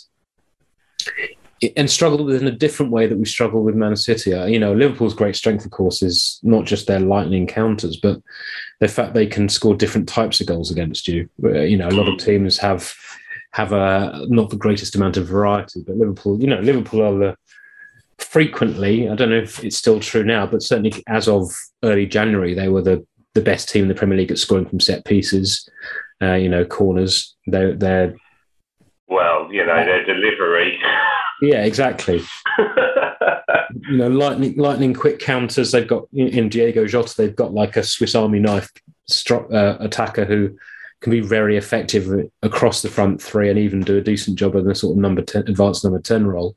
and 1.76 1.90
struggled 1.90 2.26
with 2.26 2.40
in 2.40 2.48
a 2.48 2.52
different 2.52 2.92
way 2.92 3.06
that 3.06 3.16
we 3.16 3.24
struggled 3.24 3.64
with 3.64 3.74
Man 3.74 3.96
City. 3.96 4.34
Uh, 4.34 4.46
you 4.46 4.58
know, 4.58 4.74
Liverpool's 4.74 5.14
great 5.14 5.36
strength, 5.36 5.64
of 5.64 5.70
course, 5.70 6.02
is 6.02 6.38
not 6.42 6.64
just 6.64 6.86
their 6.86 7.00
lightning 7.00 7.46
counters, 7.46 7.96
but 7.96 8.20
the 8.80 8.88
fact 8.88 9.14
they 9.14 9.26
can 9.26 9.48
score 9.48 9.74
different 9.74 10.08
types 10.08 10.40
of 10.40 10.46
goals 10.46 10.70
against 10.70 11.08
you. 11.08 11.28
Uh, 11.42 11.60
you 11.60 11.76
know, 11.76 11.88
a 11.88 11.90
lot 11.90 12.08
of 12.08 12.18
teams 12.18 12.58
have 12.58 12.94
have 13.52 13.72
a 13.72 14.26
not 14.28 14.50
the 14.50 14.56
greatest 14.56 14.94
amount 14.96 15.16
of 15.16 15.26
variety, 15.26 15.82
but 15.86 15.96
Liverpool, 15.96 16.38
you 16.40 16.46
know, 16.46 16.60
Liverpool 16.60 17.02
are 17.02 17.18
the 17.18 17.36
frequently, 18.18 19.08
I 19.08 19.14
don't 19.14 19.30
know 19.30 19.36
if 19.36 19.62
it's 19.64 19.76
still 19.76 20.00
true 20.00 20.24
now, 20.24 20.46
but 20.46 20.62
certainly 20.62 21.02
as 21.08 21.28
of 21.28 21.54
early 21.82 22.06
January, 22.06 22.54
they 22.54 22.68
were 22.68 22.82
the, 22.82 23.06
the 23.34 23.40
best 23.40 23.68
team 23.68 23.82
in 23.82 23.88
the 23.88 23.94
Premier 23.94 24.18
League 24.18 24.30
at 24.30 24.38
scoring 24.38 24.66
from 24.66 24.80
set 24.80 25.04
pieces, 25.04 25.68
uh, 26.22 26.34
you 26.34 26.48
know, 26.48 26.64
corners. 26.64 27.36
They're, 27.46 27.74
they're 27.74 28.16
well, 29.08 29.48
you 29.52 29.64
know, 29.64 29.84
their 29.84 30.04
delivery. 30.04 30.78
Yeah, 31.40 31.64
exactly. 31.64 32.22
you 32.58 33.96
know, 33.96 34.08
lightning, 34.08 34.56
lightning 34.56 34.94
quick 34.94 35.20
counters. 35.20 35.70
They've 35.70 35.86
got 35.86 36.08
in 36.12 36.48
Diego 36.48 36.86
Jota. 36.86 37.14
They've 37.16 37.36
got 37.36 37.52
like 37.52 37.76
a 37.76 37.84
Swiss 37.84 38.14
Army 38.14 38.40
knife 38.40 38.70
uh, 39.30 39.76
attacker 39.80 40.24
who 40.24 40.56
can 41.00 41.10
be 41.10 41.20
very 41.20 41.56
effective 41.56 42.30
across 42.42 42.82
the 42.82 42.88
front 42.88 43.20
three 43.20 43.50
and 43.50 43.58
even 43.58 43.80
do 43.80 43.98
a 43.98 44.02
decent 44.02 44.38
job 44.38 44.56
of 44.56 44.64
the 44.64 44.74
sort 44.74 44.92
of 44.92 44.98
number 44.98 45.22
10, 45.22 45.42
advanced 45.48 45.84
number 45.84 46.00
10 46.00 46.26
role. 46.26 46.56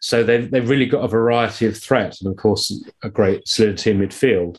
So 0.00 0.22
they've, 0.22 0.50
they've 0.50 0.68
really 0.68 0.86
got 0.86 1.04
a 1.04 1.08
variety 1.08 1.66
of 1.66 1.76
threats 1.76 2.20
and, 2.20 2.30
of 2.30 2.36
course, 2.36 2.84
a 3.02 3.08
great 3.08 3.46
solidity 3.46 3.92
in 3.92 3.98
midfield. 3.98 4.58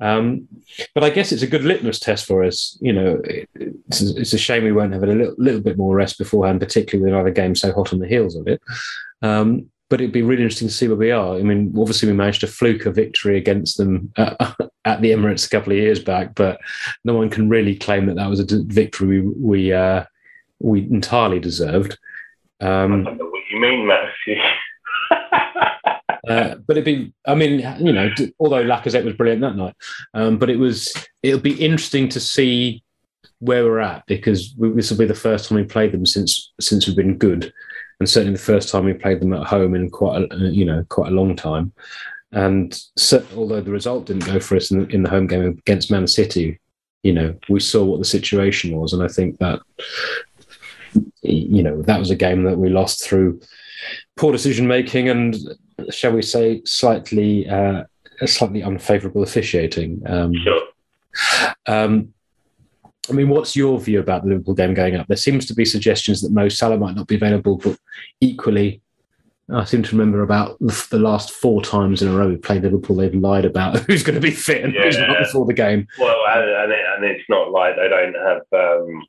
Um, 0.00 0.48
but 0.94 1.04
I 1.04 1.10
guess 1.10 1.30
it's 1.30 1.42
a 1.42 1.46
good 1.46 1.64
litmus 1.64 2.00
test 2.00 2.26
for 2.26 2.42
us. 2.42 2.76
You 2.80 2.92
know, 2.92 3.22
it's, 3.24 4.00
it's 4.00 4.32
a 4.32 4.38
shame 4.38 4.64
we 4.64 4.72
won't 4.72 4.92
have 4.92 5.02
a 5.02 5.06
little, 5.06 5.34
little, 5.38 5.60
bit 5.60 5.78
more 5.78 5.94
rest 5.94 6.18
beforehand, 6.18 6.60
particularly 6.60 7.04
with 7.04 7.14
another 7.14 7.30
game 7.30 7.54
so 7.54 7.72
hot 7.72 7.92
on 7.92 7.98
the 7.98 8.08
heels 8.08 8.34
of 8.34 8.48
it. 8.48 8.60
Um, 9.22 9.70
but 9.88 10.00
it'd 10.00 10.12
be 10.12 10.22
really 10.22 10.42
interesting 10.42 10.68
to 10.68 10.74
see 10.74 10.88
where 10.88 10.96
we 10.96 11.10
are. 11.10 11.36
I 11.36 11.42
mean, 11.42 11.74
obviously 11.78 12.08
we 12.08 12.14
managed 12.14 12.40
to 12.40 12.46
fluke 12.46 12.86
a 12.86 12.90
victory 12.90 13.38
against 13.38 13.78
them 13.78 14.12
at, 14.16 14.36
at 14.84 15.00
the 15.00 15.10
Emirates 15.10 15.46
a 15.46 15.50
couple 15.50 15.72
of 15.72 15.78
years 15.78 16.02
back, 16.02 16.34
but 16.34 16.60
no 17.04 17.14
one 17.14 17.30
can 17.30 17.48
really 17.48 17.76
claim 17.76 18.06
that 18.06 18.16
that 18.16 18.28
was 18.28 18.40
a 18.40 18.62
victory 18.64 19.20
we 19.20 19.32
we, 19.38 19.72
uh, 19.72 20.04
we 20.60 20.80
entirely 20.82 21.38
deserved. 21.38 21.98
Um, 22.60 23.06
I 23.06 23.10
don't 23.10 23.18
know 23.18 23.26
what 23.26 23.42
you 23.50 23.60
mean, 23.60 23.86
Matthew. 23.86 24.36
uh, 26.28 26.56
but 26.66 26.76
it'd 26.76 26.84
be, 26.84 27.12
I 27.26 27.34
mean, 27.34 27.60
you 27.80 27.92
know, 27.92 28.10
although 28.40 28.64
Lacazette 28.64 29.04
was 29.04 29.14
brilliant 29.14 29.42
that 29.42 29.56
night, 29.56 29.74
um, 30.14 30.38
but 30.38 30.50
it 30.50 30.58
was, 30.58 30.92
it'll 31.22 31.40
be 31.40 31.54
interesting 31.54 32.08
to 32.10 32.20
see 32.20 32.82
where 33.40 33.64
we're 33.64 33.78
at 33.78 34.04
because 34.06 34.54
we, 34.58 34.70
this 34.70 34.90
will 34.90 34.98
be 34.98 35.06
the 35.06 35.14
first 35.14 35.48
time 35.48 35.56
we 35.56 35.64
played 35.64 35.92
them 35.92 36.04
since 36.04 36.52
since 36.60 36.86
we've 36.86 36.96
been 36.96 37.16
good 37.16 37.52
and 38.00 38.08
certainly 38.08 38.36
the 38.36 38.42
first 38.42 38.68
time 38.68 38.84
we 38.84 38.92
played 38.92 39.20
them 39.20 39.32
at 39.32 39.46
home 39.46 39.74
in 39.74 39.90
quite 39.90 40.22
a, 40.30 40.36
you 40.36 40.64
know 40.64 40.84
quite 40.88 41.10
a 41.10 41.14
long 41.14 41.36
time. 41.36 41.72
And 42.32 42.78
so, 42.96 43.24
although 43.36 43.62
the 43.62 43.70
result 43.70 44.06
didn't 44.06 44.26
go 44.26 44.38
for 44.38 44.56
us 44.56 44.70
in 44.70 44.80
the, 44.80 44.86
in 44.88 45.02
the 45.02 45.10
home 45.10 45.26
game 45.26 45.44
against 45.44 45.90
Man 45.90 46.06
City, 46.06 46.58
you 47.02 47.12
know 47.12 47.34
we 47.48 47.60
saw 47.60 47.84
what 47.84 47.98
the 47.98 48.04
situation 48.04 48.76
was, 48.76 48.92
and 48.92 49.02
I 49.02 49.08
think 49.08 49.38
that 49.38 49.60
you 51.22 51.62
know 51.62 51.82
that 51.82 51.98
was 51.98 52.10
a 52.10 52.16
game 52.16 52.44
that 52.44 52.58
we 52.58 52.68
lost 52.68 53.04
through 53.04 53.40
poor 54.16 54.32
decision 54.32 54.66
making 54.66 55.08
and 55.08 55.36
shall 55.90 56.12
we 56.12 56.22
say 56.22 56.60
slightly 56.64 57.48
uh, 57.48 57.84
slightly 58.26 58.62
unfavourable 58.62 59.22
officiating. 59.22 60.02
Um, 60.06 60.34
sure. 60.34 60.62
Um, 61.66 62.12
I 63.10 63.12
mean, 63.12 63.28
what's 63.28 63.56
your 63.56 63.78
view 63.80 64.00
about 64.00 64.22
the 64.22 64.30
Liverpool 64.30 64.54
game 64.54 64.74
going 64.74 64.96
up? 64.96 65.06
There 65.06 65.16
seems 65.16 65.46
to 65.46 65.54
be 65.54 65.64
suggestions 65.64 66.20
that 66.22 66.32
Mo 66.32 66.48
Salah 66.48 66.78
might 66.78 66.96
not 66.96 67.06
be 67.06 67.14
available, 67.14 67.56
but 67.56 67.78
equally, 68.20 68.82
I 69.50 69.64
seem 69.64 69.82
to 69.82 69.96
remember 69.96 70.22
about 70.22 70.58
the 70.58 70.98
last 70.98 71.30
four 71.30 71.62
times 71.62 72.02
in 72.02 72.08
a 72.08 72.16
row 72.16 72.28
we 72.28 72.36
played 72.36 72.62
Liverpool, 72.62 72.96
they've 72.96 73.14
lied 73.14 73.46
about 73.46 73.78
who's 73.86 74.02
going 74.02 74.14
to 74.14 74.20
be 74.20 74.30
fit 74.30 74.64
and 74.64 74.74
yeah. 74.74 74.84
who's 74.84 74.98
not 74.98 75.18
before 75.18 75.46
the 75.46 75.54
game. 75.54 75.86
Well, 75.98 76.18
and, 76.28 76.72
it, 76.72 76.78
and 76.96 77.04
it's 77.04 77.28
not 77.28 77.50
like 77.50 77.76
they 77.76 77.88
don't 77.88 78.14
have, 78.14 78.42
um, 78.52 79.06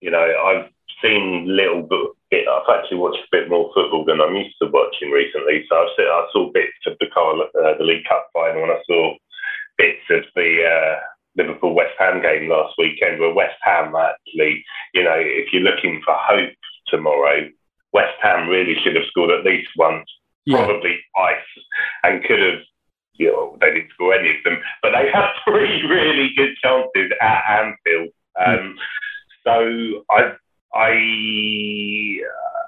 you 0.00 0.10
know, 0.10 0.20
I've 0.20 0.70
seen 1.02 1.44
little 1.46 1.82
bit. 1.82 2.48
I've 2.48 2.78
actually 2.78 2.98
watched 2.98 3.18
a 3.18 3.28
bit 3.30 3.48
more 3.48 3.70
football 3.74 4.04
than 4.04 4.20
I'm 4.20 4.34
used 4.34 4.56
to 4.60 4.68
watching 4.68 5.10
recently. 5.10 5.64
So 5.68 5.76
I've 5.76 5.88
seen, 5.96 6.06
I 6.06 6.26
saw 6.32 6.50
bits 6.50 6.72
of 6.86 6.96
the 6.98 7.06
uh, 7.06 7.78
the 7.78 7.84
League 7.84 8.04
Cup 8.08 8.28
final, 8.32 8.64
and 8.64 8.72
I 8.72 8.80
saw 8.86 9.14
bits 9.78 10.02
of 10.10 10.24
the 10.34 10.64
uh, 10.64 10.98
Liverpool 11.36 11.74
West 11.74 11.94
Ham 11.98 12.22
game 12.22 12.48
last 12.48 12.74
weekend. 12.78 13.20
Where 13.20 13.34
West 13.34 13.56
Ham 13.62 13.94
actually, 13.94 14.64
you 14.92 15.04
know, 15.04 15.16
if 15.16 15.52
you're 15.52 15.62
looking 15.62 16.00
for 16.04 16.14
hope 16.16 16.54
tomorrow, 16.88 17.48
West 17.92 18.16
Ham 18.22 18.48
really 18.48 18.76
should 18.82 18.96
have 18.96 19.06
scored 19.08 19.30
at 19.30 19.44
least 19.44 19.68
once, 19.76 20.08
yeah. 20.44 20.64
probably 20.64 20.98
twice, 21.14 21.64
and 22.02 22.24
could 22.24 22.40
have. 22.40 22.60
You 23.16 23.30
know, 23.30 23.56
they 23.60 23.72
didn't 23.72 23.92
score 23.94 24.12
any 24.12 24.30
of 24.30 24.42
them, 24.42 24.58
but 24.82 24.90
they 24.90 25.08
had 25.08 25.30
three 25.46 25.82
really 25.86 26.30
good 26.36 26.56
chances 26.60 27.12
at 27.22 27.44
Anfield. 27.48 28.10
Um, 28.44 28.76
so 29.44 30.02
I, 30.10 30.32
I, 30.74 32.18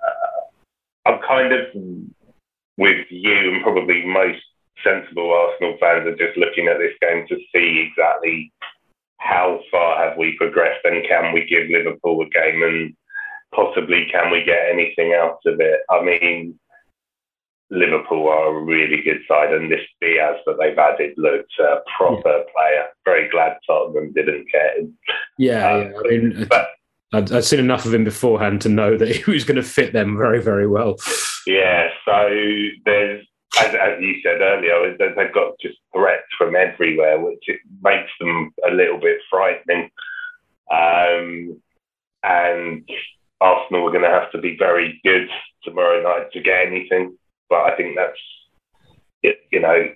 uh, 0.07 1.11
I'm 1.11 1.21
kind 1.27 1.53
of 1.53 1.67
with 2.79 3.07
you 3.11 3.55
and 3.55 3.63
probably 3.65 4.05
most 4.07 4.43
sensible 4.85 5.33
Arsenal 5.33 5.77
fans 5.81 6.07
are 6.07 6.17
just 6.17 6.37
looking 6.37 6.69
at 6.69 6.79
this 6.79 6.95
game 7.01 7.27
to 7.29 7.37
see 7.55 7.89
exactly 7.89 8.53
how 9.19 9.61
far 9.71 10.09
have 10.09 10.19
we 10.19 10.37
progressed 10.37 10.85
and 10.85 11.07
can 11.09 11.33
we 11.33 11.47
give 11.47 11.69
Liverpool 11.71 12.23
a 12.23 12.29
game 12.29 12.63
and 12.63 12.95
possibly 13.55 14.07
can 14.11 14.31
we 14.31 14.45
get 14.45 14.71
anything 14.71 15.15
out 15.15 15.39
of 15.47 15.61
it? 15.61 15.81
I 15.91 16.03
mean, 16.03 16.59
Liverpool 17.71 18.29
are 18.29 18.57
a 18.57 18.63
really 18.63 19.03
good 19.03 19.21
side, 19.27 19.53
and 19.53 19.71
this 19.71 19.81
Diaz 20.01 20.37
that 20.47 20.57
they've 20.61 20.79
added 20.79 21.15
looks 21.17 21.53
a 21.59 21.79
proper 21.97 22.29
yeah. 22.29 22.53
player. 22.55 22.87
Very 23.05 23.29
glad 23.29 23.57
Tottenham 23.67 24.13
didn't 24.13 24.47
get 24.53 24.79
him. 24.79 24.97
Yeah, 25.39 25.73
um, 25.73 25.81
yeah. 25.81 25.99
I 25.99 26.09
mean, 26.09 26.47
but, 26.49 26.69
I'd, 27.13 27.33
I'd, 27.33 27.45
seen 27.45 27.59
enough 27.59 27.85
of 27.85 27.95
him 27.95 28.05
beforehand 28.05 28.61
to 28.63 28.69
know 28.69 28.97
that 28.97 29.09
he 29.17 29.31
was 29.31 29.45
going 29.45 29.57
to 29.57 29.65
fit 29.65 29.93
them 29.93 30.17
very, 30.17 30.41
very 30.41 30.69
well. 30.69 30.97
Yeah, 31.47 31.89
so 32.05 32.29
there's, 32.85 33.27
as, 33.59 33.75
as 33.75 34.01
you 34.01 34.21
said 34.23 34.41
earlier, 34.41 34.97
they've 34.99 35.35
got 35.35 35.59
just 35.61 35.79
threats 35.93 36.27
from 36.37 36.57
everywhere, 36.57 37.19
which 37.21 37.45
makes 37.83 38.11
them 38.21 38.53
a 38.69 38.73
little 38.73 38.99
bit 38.99 39.19
frightening. 39.31 39.91
Um, 40.71 41.61
and 42.23 42.89
Arsenal 43.41 43.87
are 43.87 43.93
going 43.93 44.03
to 44.03 44.11
have 44.11 44.31
to 44.33 44.39
be 44.39 44.57
very 44.59 45.01
good 45.05 45.29
tomorrow 45.63 46.03
night 46.03 46.33
to 46.33 46.41
get 46.41 46.67
anything. 46.67 47.17
But 47.49 47.73
I 47.73 47.77
think 47.77 47.97
that's, 47.97 49.35
you 49.51 49.61
know, 49.61 49.89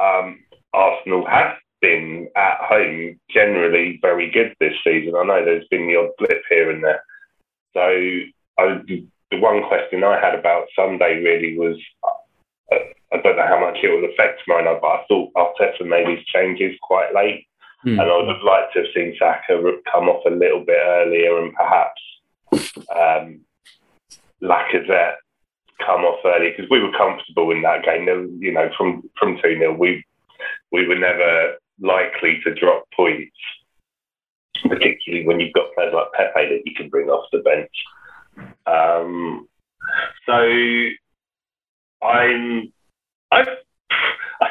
um, 0.00 0.40
Arsenal 0.72 1.26
have 1.26 1.56
been 1.80 2.28
at 2.36 2.58
home 2.60 3.18
generally 3.30 3.98
very 4.02 4.30
good 4.30 4.54
this 4.60 4.74
season. 4.84 5.14
I 5.16 5.24
know 5.24 5.44
there's 5.44 5.68
been 5.68 5.86
the 5.86 5.96
odd 5.96 6.10
blip 6.18 6.42
here 6.48 6.70
and 6.70 6.82
there. 6.84 7.02
So 7.74 7.80
I, 8.58 8.80
the 9.30 9.38
one 9.38 9.62
question 9.68 10.02
I 10.02 10.20
had 10.20 10.34
about 10.38 10.66
Sunday 10.74 11.22
really 11.22 11.56
was 11.56 11.76
I 13.12 13.20
don't 13.20 13.36
know 13.36 13.46
how 13.46 13.60
much 13.60 13.78
it 13.82 13.88
will 13.88 14.08
affect 14.10 14.42
tomorrow 14.44 14.78
but 14.80 14.86
I 14.86 15.04
thought 15.08 15.32
Arteta 15.34 15.86
made 15.86 16.08
his 16.08 16.24
changes 16.26 16.76
quite 16.82 17.14
late. 17.14 17.46
Mm. 17.84 17.92
And 17.92 18.02
I 18.02 18.16
would 18.16 18.28
have 18.28 18.44
liked 18.44 18.74
to 18.74 18.80
have 18.80 18.92
seen 18.94 19.16
Saka 19.18 19.56
come 19.90 20.08
off 20.08 20.24
a 20.26 20.30
little 20.30 20.64
bit 20.64 20.78
earlier 20.78 21.38
and 21.38 21.54
perhaps 21.54 22.02
um, 22.94 23.40
Lacazette 24.42 25.16
come 25.84 26.02
off 26.02 26.20
early 26.24 26.50
because 26.50 26.70
we 26.70 26.80
were 26.80 26.96
comfortable 26.96 27.50
in 27.50 27.62
that 27.62 27.84
game. 27.84 28.06
You 28.40 28.52
know, 28.52 28.70
from 28.76 29.02
from 29.18 29.38
two 29.42 29.58
0 29.58 29.76
we 29.78 30.04
we 30.72 30.86
were 30.86 30.98
never 30.98 31.56
likely 31.80 32.40
to 32.44 32.54
drop 32.54 32.84
points, 32.94 33.36
particularly 34.62 35.26
when 35.26 35.40
you've 35.40 35.54
got 35.54 35.72
players 35.74 35.94
like 35.94 36.12
Pepe 36.14 36.48
that 36.48 36.62
you 36.64 36.74
can 36.74 36.88
bring 36.88 37.08
off 37.08 37.28
the 37.32 37.38
bench. 37.38 37.70
Um, 38.66 39.48
so 40.26 40.34
I'm 42.06 42.72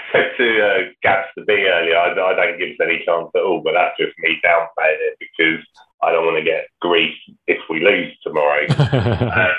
said 0.14 0.32
to 0.38 0.66
uh, 0.66 0.80
Gabs 1.04 1.28
to 1.38 1.46
be 1.46 1.54
earlier, 1.54 1.96
I, 1.96 2.12
I 2.12 2.34
don't 2.34 2.58
give 2.58 2.70
us 2.70 2.82
any 2.82 3.04
chance 3.06 3.30
at 3.36 3.42
all, 3.42 3.62
but 3.64 3.74
that's 3.74 3.98
just 3.98 4.18
me 4.20 4.40
downplaying 4.44 5.02
it 5.02 5.18
because 5.20 5.64
I 6.02 6.12
don't 6.12 6.26
want 6.26 6.38
to 6.38 6.44
get 6.44 6.68
grief 6.82 7.16
if 7.48 7.60
we 7.70 7.84
lose 7.84 8.16
tomorrow. 8.24 8.66
um, 8.70 9.52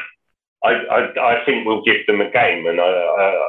I, 0.63 0.71
I, 0.71 1.41
I, 1.41 1.45
think 1.45 1.67
we'll 1.67 1.83
give 1.83 2.07
them 2.07 2.21
a 2.21 2.31
game, 2.31 2.67
and 2.67 2.81
I, 2.81 2.85
I, 2.85 3.49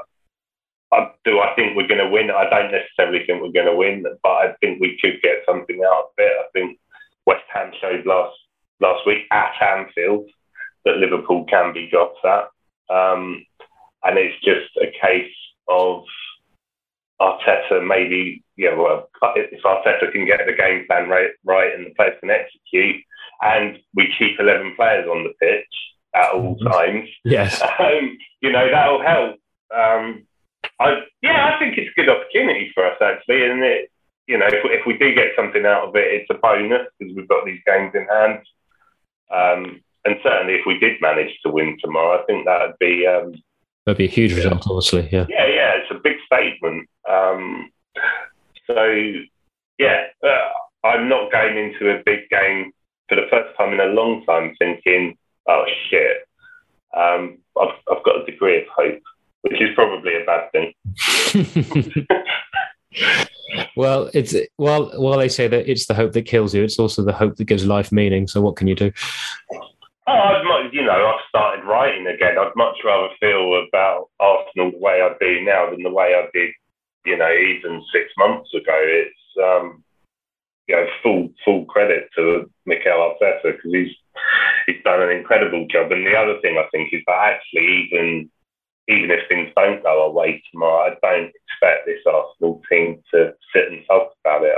I 0.94 1.12
do. 1.26 1.40
I 1.40 1.54
think 1.56 1.76
we're 1.76 1.88
going 1.88 2.04
to 2.04 2.10
win. 2.10 2.32
I 2.32 2.50
don't 2.50 2.72
necessarily 2.72 3.26
think 3.26 3.42
we're 3.42 3.52
going 3.52 3.72
to 3.72 3.76
win, 3.76 4.06
but 4.24 4.30
I 4.30 4.54
think 4.62 4.80
we 4.80 4.98
could 5.02 5.22
get 5.22 5.44
something 5.48 5.82
out 5.86 6.06
of 6.06 6.12
it. 6.18 6.32
I 6.40 6.46
think 6.54 6.80
West 7.26 7.44
Ham 7.54 7.72
showed 7.82 8.06
last 8.06 8.36
last 8.80 9.06
week 9.06 9.24
at 9.32 9.54
Anfield 9.62 10.30
that 10.86 10.98
Liverpool 10.98 11.46
can 11.46 11.74
be 11.74 11.90
got 11.92 12.14
at, 12.26 12.96
um, 12.96 13.46
and 14.04 14.18
it's 14.18 14.44
just 14.44 14.76
a 14.82 14.92
case 15.00 15.34
of 15.68 16.04
Arteta 17.22 17.86
maybe, 17.86 18.44
yeah, 18.58 18.76
well, 18.76 19.10
if 19.36 19.64
Arteta 19.64 20.12
can 20.12 20.26
get 20.26 20.40
the 20.46 20.54
game 20.54 20.86
plan 20.88 21.08
right, 21.08 21.30
right 21.46 21.74
and 21.74 21.86
the 21.86 21.94
players 21.96 22.18
can 22.20 22.32
execute, 22.32 23.04
and 23.42 23.78
we 23.94 24.14
keep 24.18 24.40
11 24.40 24.74
players 24.76 25.08
on 25.08 25.24
the 25.24 25.34
pitch 25.40 25.74
at 26.16 26.34
all 26.34 26.56
mm-hmm. 26.56 26.68
times, 26.68 27.10
yes, 27.24 27.62
um, 27.80 28.18
you 28.42 28.52
know, 28.52 28.68
that'll 28.72 29.04
help. 29.04 29.38
Um, 29.74 30.28
I, 30.80 31.02
yeah, 31.22 31.54
I 31.54 31.60
think 31.60 31.78
it's 31.78 31.92
a 31.96 32.00
good 32.00 32.10
opportunity 32.10 32.72
for 32.74 32.86
us 32.86 32.98
actually, 33.02 33.46
and 33.46 33.64
it, 33.64 33.92
you 34.28 34.38
know, 34.38 34.48
if, 34.48 34.64
if 34.66 34.86
we 34.86 34.98
do 34.98 35.14
get 35.14 35.32
something 35.36 35.66
out 35.66 35.90
of 35.90 35.96
it, 35.96 36.08
it's 36.08 36.30
a 36.30 36.36
bonus 36.36 36.88
because 36.98 37.16
we've 37.16 37.28
got 37.28 37.46
these 37.46 37.62
games 37.66 37.94
in 37.94 38.08
hand. 38.08 38.42
Um, 39.32 39.82
and 40.06 40.18
certainly, 40.24 40.56
if 40.56 40.66
we 40.66 40.80
did 40.80 41.00
manage 41.02 41.32
to 41.44 41.52
win 41.52 41.78
tomorrow, 41.80 42.20
I 42.20 42.26
think 42.26 42.46
that 42.46 42.68
would 42.68 42.80
be 42.80 43.06
um, 43.06 43.34
that'd 43.86 43.98
be 43.98 44.06
a 44.06 44.10
huge 44.10 44.34
result, 44.34 44.66
obviously. 44.68 45.10
Yeah, 45.12 45.26
yeah, 45.30 45.48
yeah. 45.48 45.74
It's 45.78 45.92
a 45.92 46.00
big 46.04 46.18
statement. 46.26 46.88
Um, 47.10 47.72
so, 48.68 49.14
yeah, 49.78 50.06
uh, 50.24 50.88
I'm 50.88 51.10
not 51.10 51.32
going 51.32 51.58
into 51.58 51.92
a 51.92 52.02
big 52.06 52.30
game 52.30 52.72
for 53.10 53.16
the 53.16 53.28
first 53.30 53.56
time 53.58 53.74
in 53.74 53.80
a 53.80 53.86
long 53.94 54.26
time 54.26 54.56
thinking, 54.58 55.18
oh 55.48 55.66
shit. 55.90 56.28
Um, 56.96 57.40
I've, 57.60 57.76
I've 57.92 58.04
got 58.04 58.22
a 58.22 58.26
degree 58.26 58.58
of 58.58 58.68
hope, 58.76 59.02
which 59.42 59.62
is 59.62 59.70
probably 59.76 60.14
a 60.16 60.26
bad 60.26 60.52
thing. 60.52 62.08
well, 63.76 64.10
it's 64.14 64.36
well, 64.58 64.92
while 65.00 65.18
they 65.18 65.30
say 65.30 65.48
that 65.48 65.70
it's 65.70 65.88
the 65.88 65.94
hope 65.94 66.14
that 66.14 66.24
kills 66.24 66.54
you, 66.54 66.64
it's 66.64 66.80
also 66.80 67.04
the 67.04 67.14
hope 67.14 67.38
that 67.38 67.46
gives 67.46 67.66
life 67.66 67.92
meaning. 67.92 68.28
So, 68.28 68.42
what 68.42 68.56
can 68.56 68.68
you 68.68 68.76
do? 68.76 68.92
Oh, 70.12 70.20
I'd 70.28 70.44
much, 70.44 70.74
you 70.74 70.84
know, 70.84 70.92
I've 70.92 71.24
started 71.30 71.64
writing 71.64 72.08
again. 72.08 72.36
I'd 72.38 72.52
much 72.58 72.76
rather 72.84 73.14
feel 73.20 73.64
about 73.64 74.10
Arsenal 74.20 74.72
the 74.72 74.78
way 74.78 75.00
I 75.00 75.16
do 75.22 75.40
now 75.46 75.70
than 75.72 75.84
the 75.84 75.90
way 75.90 76.12
I 76.16 76.28
did 76.34 76.52
you 77.06 77.18
know, 77.18 77.32
even 77.32 77.84
six 77.92 78.12
months 78.18 78.54
ago, 78.54 78.78
it's 78.78 79.26
um, 79.42 79.84
you 80.68 80.76
know 80.76 80.86
full 81.02 81.30
full 81.44 81.66
credit 81.66 82.10
to 82.16 82.50
Mikel 82.66 82.92
Arteta 82.94 83.56
because 83.56 83.72
he's 83.72 83.96
he's 84.68 84.84
done 84.84 85.02
an 85.02 85.10
incredible 85.10 85.66
job. 85.70 85.92
And 85.92 86.06
the 86.06 86.16
other 86.16 86.40
thing 86.42 86.58
I 86.58 86.68
think 86.72 86.94
is 86.94 87.02
that 87.08 87.36
actually 87.36 87.90
even 87.90 88.30
even 88.88 89.12
if 89.12 89.28
things 89.30 89.50
don't 89.56 89.84
go 89.84 90.04
our 90.04 90.12
way 90.12 90.42
tomorrow, 90.52 90.92
I 90.92 90.96
don't 91.02 91.32
expect 91.32 91.86
this 91.86 92.04
Arsenal 92.06 92.62
team 92.70 93.02
to 93.14 93.34
sit 93.54 93.72
and 93.72 93.86
talk 93.88 94.12
about 94.24 94.44
it. 94.44 94.54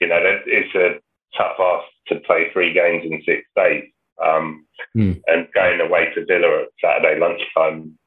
You 0.00 0.08
know, 0.08 0.18
it's 0.46 0.74
a 0.74 1.00
tough 1.36 1.56
ask 1.58 1.86
to 2.08 2.26
play 2.26 2.50
three 2.52 2.72
games 2.72 3.04
in 3.04 3.22
six 3.24 3.46
days. 3.56 3.84
Um, 4.22 4.66
mm. 4.96 5.20
And 5.26 5.48
going 5.54 5.80
away 5.80 6.12
to 6.14 6.24
Villa 6.26 6.62
at 6.62 6.68
Saturday 6.80 7.20
lunchtime, 7.20 7.98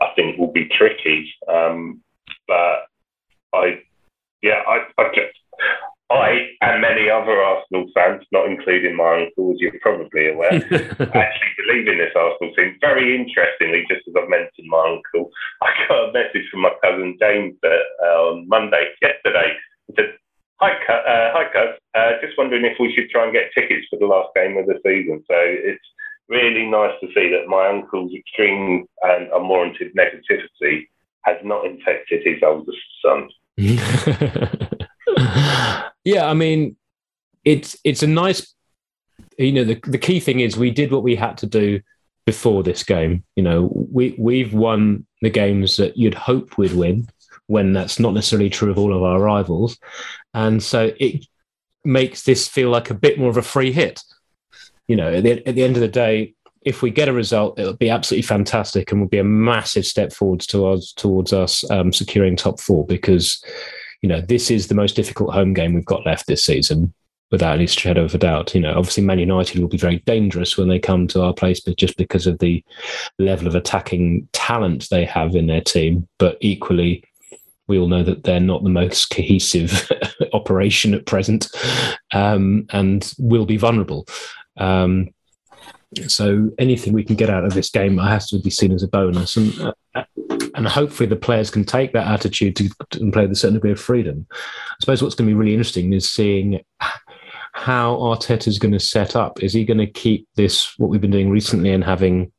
I 0.00 0.08
think 0.14 0.38
will 0.38 0.52
be 0.52 0.68
tricky. 0.68 1.32
Um, 1.48 2.02
but 2.46 2.86
I, 3.54 3.80
yeah, 4.42 4.62
I, 4.66 4.84
I 4.98 5.08
just, 5.14 5.36
I 6.10 6.50
and 6.60 6.80
many 6.80 7.10
other 7.10 7.42
Arsenal 7.42 7.86
fans, 7.94 8.22
not 8.30 8.46
including 8.46 8.96
my 8.96 9.24
uncle, 9.24 9.52
as 9.52 9.60
you're 9.60 9.80
probably 9.80 10.28
aware, 10.28 10.52
actually 10.70 11.54
believe 11.66 11.88
in 11.88 11.98
this 11.98 12.14
Arsenal 12.14 12.54
team. 12.54 12.76
Very 12.80 13.16
interestingly, 13.16 13.84
just 13.88 14.06
as 14.06 14.14
I've 14.16 14.28
mentioned 14.28 14.68
my 14.68 14.96
uncle, 14.96 15.30
I 15.62 15.72
got 15.88 16.10
a 16.10 16.12
message 16.12 16.48
from 16.50 16.62
my 16.62 16.72
cousin 16.82 17.16
James 17.20 17.56
that, 17.62 17.80
uh, 18.02 18.30
on 18.30 18.48
Monday, 18.48 18.84
yesterday. 19.02 19.54
He 19.88 19.94
said, 19.96 20.14
Hi, 20.58 20.70
uh, 20.70 21.32
hi, 21.32 21.44
cuz. 21.52 21.78
Uh, 21.94 22.12
just 22.22 22.38
wondering 22.38 22.64
if 22.64 22.78
we 22.80 22.94
should 22.94 23.10
try 23.10 23.24
and 23.24 23.32
get 23.32 23.52
tickets 23.54 23.86
for 23.90 23.98
the 23.98 24.06
last 24.06 24.30
game 24.34 24.56
of 24.56 24.66
the 24.66 24.80
season. 24.84 25.22
So 25.28 25.36
it's 25.36 25.84
really 26.28 26.66
nice 26.66 26.92
to 27.00 27.08
see 27.08 27.28
that 27.30 27.46
my 27.46 27.68
uncle's 27.68 28.12
extreme 28.14 28.86
and 29.02 29.28
unwarranted 29.32 29.94
negativity 29.94 30.88
has 31.22 31.36
not 31.44 31.66
infected 31.66 32.22
his 32.24 32.42
oldest 32.42 32.78
son. 33.04 33.28
yeah, 36.04 36.26
I 36.26 36.34
mean, 36.34 36.76
it's 37.44 37.76
it's 37.84 38.02
a 38.02 38.06
nice, 38.06 38.54
you 39.38 39.52
know, 39.52 39.64
the 39.64 39.78
the 39.84 39.98
key 39.98 40.20
thing 40.20 40.40
is 40.40 40.56
we 40.56 40.70
did 40.70 40.90
what 40.90 41.02
we 41.02 41.16
had 41.16 41.36
to 41.38 41.46
do 41.46 41.80
before 42.24 42.62
this 42.62 42.82
game. 42.82 43.24
You 43.34 43.42
know, 43.42 43.70
we 43.72 44.14
we've 44.18 44.54
won 44.54 45.06
the 45.20 45.30
games 45.30 45.76
that 45.76 45.96
you'd 45.98 46.14
hope 46.14 46.56
we'd 46.56 46.72
win 46.72 47.08
when 47.46 47.72
that's 47.72 47.98
not 47.98 48.14
necessarily 48.14 48.50
true 48.50 48.70
of 48.70 48.78
all 48.78 48.94
of 48.94 49.02
our 49.02 49.20
rivals, 49.20 49.78
and 50.34 50.62
so 50.62 50.92
it 50.98 51.26
makes 51.84 52.24
this 52.24 52.48
feel 52.48 52.70
like 52.70 52.90
a 52.90 52.94
bit 52.94 53.18
more 53.18 53.30
of 53.30 53.36
a 53.36 53.42
free 53.42 53.72
hit. 53.72 54.00
You 54.88 54.96
know, 54.96 55.14
at 55.14 55.24
the, 55.24 55.46
at 55.48 55.54
the 55.54 55.64
end 55.64 55.76
of 55.76 55.80
the 55.80 55.88
day, 55.88 56.34
if 56.66 56.82
we 56.82 56.90
get 56.90 57.08
a 57.08 57.12
result, 57.12 57.58
it'll 57.58 57.74
be 57.74 57.88
absolutely 57.88 58.26
fantastic 58.26 58.90
and 58.90 59.00
will 59.00 59.08
be 59.08 59.18
a 59.18 59.24
massive 59.24 59.86
step 59.86 60.12
forwards 60.12 60.46
towards 60.46 60.92
towards 60.92 61.32
us 61.32 61.68
um, 61.70 61.92
securing 61.92 62.36
top 62.36 62.60
four 62.60 62.84
because 62.84 63.42
you 64.02 64.08
know 64.08 64.20
this 64.20 64.50
is 64.50 64.66
the 64.66 64.74
most 64.74 64.96
difficult 64.96 65.32
home 65.32 65.54
game 65.54 65.74
we've 65.74 65.84
got 65.84 66.04
left 66.04 66.26
this 66.26 66.44
season 66.44 66.92
without 67.30 67.54
any 67.54 67.66
shadow 67.66 68.04
of 68.04 68.14
a 68.14 68.18
doubt. 68.18 68.54
You 68.54 68.60
know, 68.60 68.74
obviously 68.76 69.04
Man 69.04 69.20
United 69.20 69.60
will 69.60 69.68
be 69.68 69.78
very 69.78 69.98
dangerous 70.06 70.58
when 70.58 70.68
they 70.68 70.78
come 70.78 71.06
to 71.08 71.22
our 71.22 71.32
place, 71.32 71.60
but 71.60 71.76
just 71.76 71.96
because 71.96 72.26
of 72.26 72.38
the 72.40 72.64
level 73.18 73.46
of 73.46 73.54
attacking 73.54 74.28
talent 74.32 74.88
they 74.90 75.04
have 75.04 75.34
in 75.34 75.46
their 75.46 75.62
team, 75.62 76.08
but 76.18 76.36
equally. 76.40 77.04
We 77.68 77.78
all 77.78 77.88
know 77.88 78.02
that 78.02 78.24
they're 78.24 78.40
not 78.40 78.62
the 78.62 78.70
most 78.70 79.10
cohesive 79.10 79.90
operation 80.32 80.94
at 80.94 81.06
present, 81.06 81.48
um, 82.12 82.66
and 82.70 83.12
will 83.18 83.46
be 83.46 83.56
vulnerable. 83.56 84.06
Um, 84.56 85.10
so 86.08 86.50
anything 86.58 86.92
we 86.92 87.04
can 87.04 87.16
get 87.16 87.30
out 87.30 87.44
of 87.44 87.54
this 87.54 87.70
game 87.70 87.98
has 87.98 88.28
to 88.30 88.40
be 88.40 88.50
seen 88.50 88.72
as 88.72 88.82
a 88.82 88.88
bonus, 88.88 89.36
and 89.36 89.72
uh, 89.94 90.04
and 90.54 90.66
hopefully 90.66 91.08
the 91.08 91.16
players 91.16 91.50
can 91.50 91.64
take 91.64 91.92
that 91.92 92.06
attitude 92.06 92.56
to, 92.56 92.70
and 93.00 93.12
play 93.12 93.22
with 93.22 93.32
a 93.32 93.36
certain 93.36 93.54
degree 93.54 93.72
of 93.72 93.80
freedom. 93.80 94.26
I 94.30 94.74
suppose 94.80 95.02
what's 95.02 95.14
going 95.14 95.28
to 95.28 95.34
be 95.34 95.38
really 95.38 95.52
interesting 95.52 95.92
is 95.92 96.10
seeing 96.10 96.60
how 97.52 97.96
Arteta 97.96 98.48
is 98.48 98.58
going 98.58 98.72
to 98.72 98.80
set 98.80 99.16
up. 99.16 99.42
Is 99.42 99.52
he 99.52 99.64
going 99.64 99.78
to 99.78 99.86
keep 99.86 100.28
this 100.34 100.78
what 100.78 100.90
we've 100.90 101.00
been 101.00 101.10
doing 101.10 101.30
recently 101.30 101.72
and 101.72 101.84
having, 101.84 102.32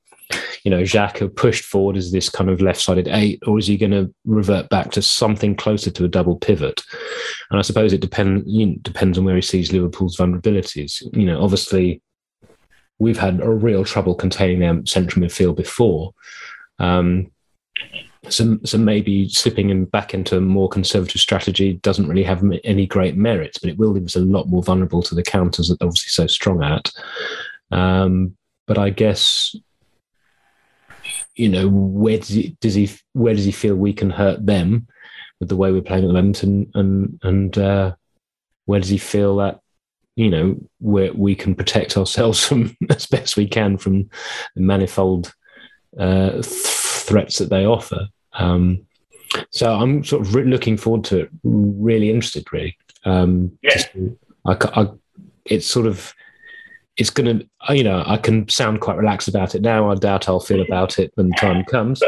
you 0.64 0.72
know, 0.72 0.82
Xhaka 0.82 1.34
pushed 1.34 1.64
forward 1.64 1.98
as 1.98 2.12
this 2.12 2.30
kind 2.30 2.50
of 2.50 2.62
left-sided 2.62 3.08
eight, 3.08 3.42
or 3.48 3.58
is 3.58 3.68
he 3.68 3.78
going 3.78 3.92
to 3.92 4.14
revert 4.26 4.70
back 4.70 4.92
to 4.92 5.02
something 5.02 5.56
closer 5.56 5.90
to 5.92 6.06
a 6.06 6.10
double 6.10 6.36
pivot? 6.36 6.82
And 7.50 7.60
I 7.60 7.62
suppose 7.62 7.94
it 7.94 8.02
depends 8.02 8.44
you 8.46 8.66
know, 8.66 8.76
depends 8.82 9.18
on 9.18 9.26
where 9.26 9.36
he 9.36 9.42
sees 9.42 9.72
Liverpool's 9.72 10.18
vulnerabilities. 10.18 11.02
You 11.14 11.26
know, 11.26 11.42
obviously 11.42 12.02
we've 13.00 13.20
had 13.20 13.40
a 13.42 13.50
real 13.50 13.86
trouble 13.86 14.16
containing 14.16 14.60
their 14.60 14.82
central 14.86 15.24
midfield 15.24 15.56
before. 15.56 16.14
Um, 16.80 17.32
so, 18.30 18.58
so 18.66 18.78
maybe 18.78 19.30
slipping 19.30 19.70
him 19.70 19.86
back 19.86 20.14
into 20.14 20.38
a 20.38 20.42
more 20.42 20.68
conservative 20.68 21.22
strategy 21.22 21.74
doesn't 21.74 22.08
really 22.08 22.24
have 22.24 22.44
any 22.64 22.86
great 22.86 23.16
merits, 23.16 23.58
but 23.58 23.70
it 23.70 23.78
will 23.78 23.92
leave 23.92 24.06
us 24.06 24.16
a 24.16 24.22
lot 24.22 24.48
more 24.48 24.64
vulnerable 24.64 25.02
to 25.04 25.16
the 25.16 25.24
counters 25.24 25.70
that 25.70 25.80
they're 25.80 25.88
obviously 25.88 26.10
so 26.10 26.28
strong 26.28 26.64
at. 26.64 26.92
Um, 27.72 28.36
but 28.66 28.78
I 28.78 28.90
guess, 28.90 29.56
you 31.38 31.50
know, 31.50 31.68
where 31.70 32.18
does 32.18 32.30
he, 32.30 32.58
does 32.62 32.74
he 32.74 32.90
where 33.14 33.34
does 33.34 33.46
he 33.46 33.52
feel 33.52 33.76
we 33.76 33.94
can 33.94 34.10
hurt 34.10 34.46
them 34.46 34.88
with 35.40 35.50
the 35.50 35.56
way 35.56 35.72
we're 35.72 35.82
playing 35.82 36.04
at 36.04 36.08
the 36.08 36.14
moment, 36.14 36.44
and 36.44 36.72
and 36.76 37.20
and 37.24 37.58
uh, 37.58 37.96
where 38.66 38.80
does 38.80 38.90
he 38.90 38.98
feel 38.98 39.38
that 39.38 39.62
you 40.18 40.32
know, 40.32 40.58
where 40.80 41.14
we 41.14 41.36
can 41.36 41.56
protect 41.56 41.96
ourselves 41.96 42.44
from 42.46 42.76
as 42.90 43.06
best 43.06 43.38
we 43.38 43.48
can 43.48 43.78
from 43.78 44.10
the 44.56 44.62
manifold 44.62 45.34
uh, 45.98 46.32
th- 46.32 46.46
threats 46.46 47.38
that 47.38 47.50
they 47.50 47.66
offer. 47.66 48.08
Um, 48.34 48.86
so 49.52 49.74
I'm 49.74 50.04
sort 50.04 50.24
of 50.24 50.36
re- 50.36 50.44
looking 50.44 50.76
forward 50.76 51.04
to 51.06 51.20
it. 51.22 51.30
Really 51.44 52.10
interested, 52.10 52.52
really. 52.52 52.78
Um, 53.06 53.58
yeah. 53.62 53.84
I, 54.46 54.58
I, 54.74 54.88
it's 55.46 55.68
sort 55.68 55.86
of 55.86 56.14
it's 56.98 57.10
going 57.10 57.40
to 57.40 57.76
you 57.76 57.84
know 57.84 58.04
I 58.06 58.18
can 58.18 58.48
sound 58.50 58.82
quite 58.82 58.98
relaxed 58.98 59.28
about 59.28 59.56
it 59.56 59.62
now. 59.62 59.90
I 59.90 59.96
doubt 59.96 60.28
I'll 60.28 60.40
feel 60.40 60.62
about 60.62 61.00
it 61.00 61.12
when 61.16 61.30
the 61.30 61.36
time 61.36 61.64
comes. 61.66 62.02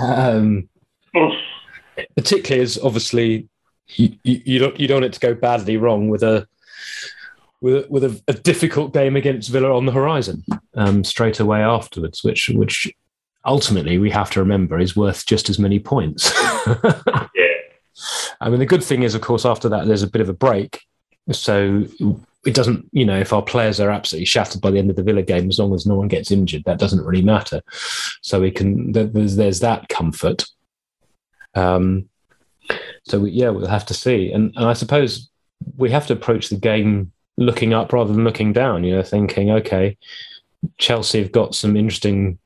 um, 0.00 0.68
particularly 2.16 2.62
as 2.62 2.78
obviously 2.78 3.48
you, 3.88 4.16
you, 4.22 4.42
you, 4.44 4.58
don't 4.58 4.78
you 4.78 4.86
don't 4.86 4.96
want 4.96 5.06
it 5.06 5.12
to 5.14 5.20
go 5.20 5.34
badly 5.34 5.76
wrong 5.76 6.08
with 6.08 6.22
a 6.22 6.46
with 7.60 7.88
with 7.90 8.04
a, 8.04 8.22
a, 8.28 8.32
difficult 8.32 8.92
game 8.92 9.16
against 9.16 9.50
Villa 9.50 9.74
on 9.74 9.86
the 9.86 9.92
horizon 9.92 10.44
um, 10.74 11.02
straight 11.02 11.40
away 11.40 11.60
afterwards, 11.60 12.22
which 12.22 12.50
which 12.50 12.92
ultimately 13.44 13.98
we 13.98 14.10
have 14.10 14.30
to 14.30 14.40
remember 14.40 14.78
is 14.78 14.94
worth 14.94 15.26
just 15.26 15.48
as 15.48 15.58
many 15.58 15.78
points. 15.78 16.32
yeah. 16.84 17.26
I 18.40 18.48
mean, 18.48 18.60
the 18.60 18.66
good 18.66 18.84
thing 18.84 19.02
is, 19.02 19.14
of 19.14 19.22
course, 19.22 19.44
after 19.44 19.68
that 19.70 19.86
there's 19.86 20.04
a 20.04 20.10
bit 20.10 20.20
of 20.20 20.28
a 20.28 20.34
break, 20.34 20.82
so 21.32 21.84
it 22.46 22.54
doesn't, 22.54 22.88
you 22.92 23.04
know, 23.04 23.18
if 23.18 23.32
our 23.32 23.42
players 23.42 23.80
are 23.80 23.90
absolutely 23.90 24.26
shattered 24.26 24.60
by 24.60 24.70
the 24.70 24.78
end 24.78 24.90
of 24.90 24.96
the 24.96 25.02
Villa 25.02 25.22
game, 25.22 25.48
as 25.48 25.58
long 25.58 25.74
as 25.74 25.86
no 25.86 25.96
one 25.96 26.08
gets 26.08 26.30
injured, 26.30 26.64
that 26.64 26.78
doesn't 26.78 27.04
really 27.04 27.22
matter. 27.22 27.60
So 28.22 28.40
we 28.40 28.50
can 28.50 28.92
there's 28.92 29.36
there's 29.36 29.60
that 29.60 29.88
comfort. 29.88 30.44
Um, 31.54 32.08
so 33.04 33.20
we, 33.20 33.30
yeah, 33.30 33.48
we'll 33.48 33.66
have 33.66 33.86
to 33.86 33.94
see, 33.94 34.30
and, 34.30 34.52
and 34.56 34.66
I 34.66 34.74
suppose 34.74 35.30
we 35.76 35.90
have 35.90 36.06
to 36.06 36.12
approach 36.12 36.48
the 36.48 36.56
game 36.56 37.12
looking 37.36 37.72
up 37.72 37.92
rather 37.92 38.12
than 38.12 38.24
looking 38.24 38.52
down, 38.52 38.84
you 38.84 38.94
know, 38.94 39.02
thinking, 39.02 39.50
okay, 39.50 39.96
Chelsea 40.76 41.22
have 41.22 41.32
got 41.32 41.54
some 41.54 41.76
interesting 41.76 42.38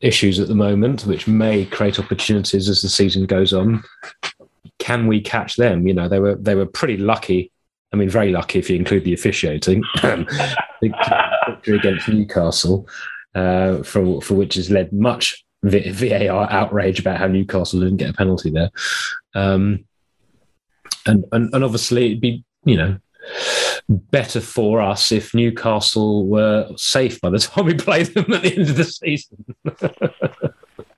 issues 0.00 0.40
at 0.40 0.48
the 0.48 0.54
moment, 0.54 1.04
which 1.06 1.28
may 1.28 1.66
create 1.66 1.98
opportunities 1.98 2.68
as 2.68 2.80
the 2.80 2.88
season 2.88 3.26
goes 3.26 3.52
on. 3.52 3.82
Can 4.78 5.06
we 5.06 5.20
catch 5.20 5.56
them? 5.56 5.86
You 5.86 5.94
know, 5.94 6.08
they 6.08 6.20
were 6.20 6.36
they 6.36 6.54
were 6.54 6.66
pretty 6.66 6.96
lucky. 6.96 7.52
I 7.92 7.96
mean, 7.96 8.08
very 8.08 8.30
lucky 8.30 8.58
if 8.58 8.68
you 8.68 8.76
include 8.76 9.04
the 9.04 9.14
officiating. 9.14 9.82
victory 10.82 11.76
against 11.76 12.08
Newcastle, 12.08 12.88
uh, 13.34 13.82
for 13.82 14.20
for 14.20 14.34
which 14.34 14.54
has 14.54 14.70
led 14.70 14.92
much 14.92 15.44
VAR 15.62 16.50
outrage 16.50 17.00
about 17.00 17.18
how 17.18 17.26
Newcastle 17.26 17.80
didn't 17.80 17.96
get 17.96 18.10
a 18.10 18.14
penalty 18.14 18.50
there. 18.50 18.70
Um, 19.34 19.84
and, 21.06 21.24
and 21.32 21.52
and 21.54 21.64
obviously 21.64 22.06
it'd 22.06 22.20
be 22.20 22.44
you 22.64 22.76
know 22.76 22.98
better 23.88 24.40
for 24.40 24.80
us 24.80 25.10
if 25.12 25.34
Newcastle 25.34 26.26
were 26.26 26.68
safe 26.76 27.20
by 27.20 27.30
the 27.30 27.38
time 27.38 27.64
we 27.64 27.74
play 27.74 28.02
them 28.02 28.32
at 28.32 28.42
the 28.42 28.54
end 28.54 28.68
of 28.68 28.76
the 28.76 28.84
season. 28.84 29.44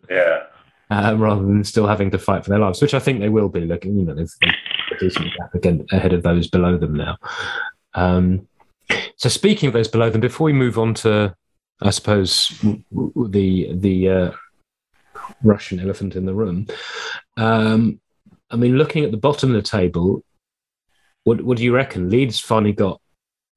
yeah. 0.09 0.43
Uh, 0.93 1.15
rather 1.17 1.43
than 1.43 1.63
still 1.63 1.87
having 1.87 2.11
to 2.11 2.19
fight 2.19 2.43
for 2.43 2.51
their 2.51 2.59
lives, 2.59 2.83
which 2.83 2.95
I 2.95 2.99
think 2.99 3.21
they 3.21 3.29
will 3.29 3.49
be. 3.49 3.61
Looking, 3.61 3.97
you 3.97 4.05
know, 4.05 4.13
they've 4.13 4.29
gap 5.09 5.55
again 5.55 5.87
ahead 5.93 6.13
of 6.13 6.23
those 6.23 6.49
below 6.49 6.77
them 6.77 6.95
now. 6.95 7.17
Um, 7.95 8.47
so, 9.17 9.29
speaking 9.29 9.69
of 9.69 9.73
those 9.73 9.89
below 9.89 10.11
them, 10.11 10.21
before 10.21 10.47
we 10.47 10.53
move 10.53 10.79
on 10.79 10.95
to, 10.95 11.35
I 11.81 11.91
suppose, 11.91 12.49
the 12.61 13.73
the 13.73 14.09
uh, 14.09 14.31
Russian 15.43 15.81
elephant 15.81 16.17
in 16.17 16.27
the 16.27 16.35
room, 16.35 16.67
um, 17.37 18.01
I 18.51 18.57
mean, 18.57 18.77
looking 18.77 19.05
at 19.05 19.11
the 19.11 19.17
bottom 19.17 19.55
of 19.55 19.63
the 19.63 19.69
table, 19.69 20.25
what, 21.25 21.43
what 21.43 21.57
do 21.57 21.65
you 21.65 21.75
reckon? 21.75 22.11
Leeds 22.11 22.41
finally 22.41 22.73
got 22.73 23.01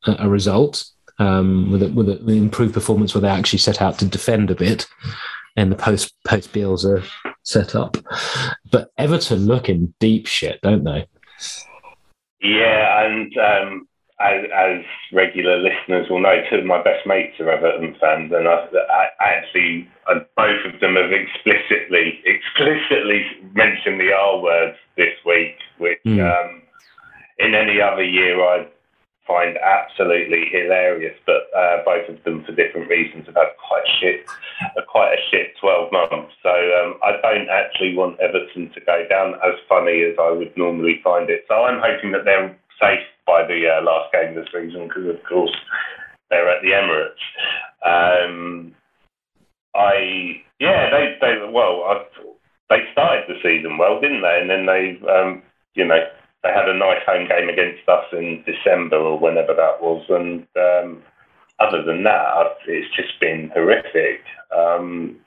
a, 0.06 0.16
a 0.20 0.30
result 0.30 0.86
um, 1.20 1.72
with, 1.72 1.84
a, 1.84 1.90
with 1.90 2.10
an 2.10 2.30
improved 2.30 2.74
performance 2.74 3.14
where 3.14 3.22
they 3.22 3.28
actually 3.28 3.60
set 3.60 3.82
out 3.82 4.00
to 4.00 4.06
defend 4.06 4.52
a 4.52 4.56
bit 4.56 4.88
and 5.56 5.72
the 5.72 5.76
post 5.76 6.14
post 6.26 6.52
Bielsa 6.52 7.06
set 7.44 7.76
up. 7.76 7.98
But 8.72 8.90
Everton 8.98 9.46
look 9.46 9.70
in 9.70 9.94
deep 10.00 10.28
shit, 10.28 10.60
don't 10.62 10.84
they? 10.84 11.08
Yeah, 12.42 13.06
and 13.06 13.38
um, 13.38 13.88
as, 14.20 14.44
as, 14.54 14.86
regular 15.14 15.58
listeners 15.58 16.08
will 16.10 16.22
know, 16.22 16.42
two 16.50 16.58
of 16.58 16.66
my 16.66 16.82
best 16.84 17.08
mates 17.08 17.40
are 17.40 17.50
Everton 17.50 17.96
fans, 18.00 18.32
and 18.34 18.48
I, 18.48 18.68
I 18.92 19.08
actually 19.24 19.88
uh, 20.10 20.20
both 20.36 20.66
of 20.66 20.80
them 20.80 20.96
have 20.96 21.12
explicitly 21.12 22.22
explicitly 22.26 23.26
mentioned 23.54 24.00
the 24.00 24.12
R 24.12 24.42
words 24.42 24.78
this 24.98 25.16
week, 25.26 25.56
which 25.78 26.00
mm. 26.06 26.20
um, 26.20 26.62
in 27.40 27.56
any 27.56 27.80
other 27.82 28.04
year 28.04 28.44
I'd 28.44 28.68
find 29.26 29.58
absolutely 29.58 30.46
hilarious. 30.52 31.18
But 31.26 31.48
uh, 31.56 31.84
both 31.86 32.10
of 32.10 32.24
them, 32.24 32.44
for 32.44 32.52
different 32.54 32.90
reasons, 32.90 33.26
have 33.28 33.36
had 33.36 33.56
quite 33.58 33.84
a 33.86 33.94
shit, 34.00 34.26
quite 34.88 35.14
a 35.14 35.22
shit 35.32 35.56
twelve 35.60 35.92
months. 35.92 36.34
So 36.44 36.52
um, 36.52 37.00
I 37.04 37.20
don't 37.22 37.50
actually 37.50 37.96
want 37.96 38.20
Everton 38.20 38.72
to 38.74 38.82
go 38.82 39.06
down 39.10 39.36
as 39.46 39.56
funny 39.68 40.04
as 40.04 40.16
I 40.20 40.32
would 40.32 40.56
normally 40.58 41.00
find 41.04 41.30
it. 41.30 41.46
So 41.48 41.56
I'm 41.56 41.82
hoping 41.82 42.12
that 42.12 42.26
they're 42.26 42.56
safe 42.80 43.06
by 43.26 43.46
the 43.48 43.80
uh, 43.80 43.82
last 43.84 44.12
game 44.12 44.36
the 44.36 44.46
season 44.52 44.88
because, 44.88 45.08
of 45.08 45.24
course, 45.24 45.56
they're 46.30 46.50
at 46.50 46.62
the 46.62 46.72
Emirates. 46.76 47.24
Um, 47.86 48.76
I 49.76 50.42
yeah, 50.60 50.90
they 50.92 51.18
they 51.22 51.50
well, 51.52 51.84
I, 51.84 52.06
they 52.70 52.84
started 52.92 53.26
the 53.28 53.40
season 53.42 53.78
well, 53.78 54.00
didn't 54.00 54.22
they? 54.22 54.40
And 54.42 54.50
then 54.50 54.66
they 54.66 55.00
um, 55.10 55.42
you 55.76 55.86
know 55.86 56.00
they 56.44 56.50
had 56.50 56.68
a 56.68 56.78
nice 56.78 57.02
home 57.06 57.28
game 57.28 57.50
against 57.50 57.88
us 57.88 58.06
in 58.12 58.44
December 58.46 58.98
or 58.98 59.18
whenever 59.18 59.54
that 59.54 59.82
was, 59.82 60.06
and 60.10 60.46
um, 60.58 61.02
other 61.60 61.84
than 61.84 62.04
that, 62.04 62.58
it's 62.68 62.94
just 62.96 63.20
been 63.20 63.50
horrific. 63.54 64.22
Um, 64.56 65.18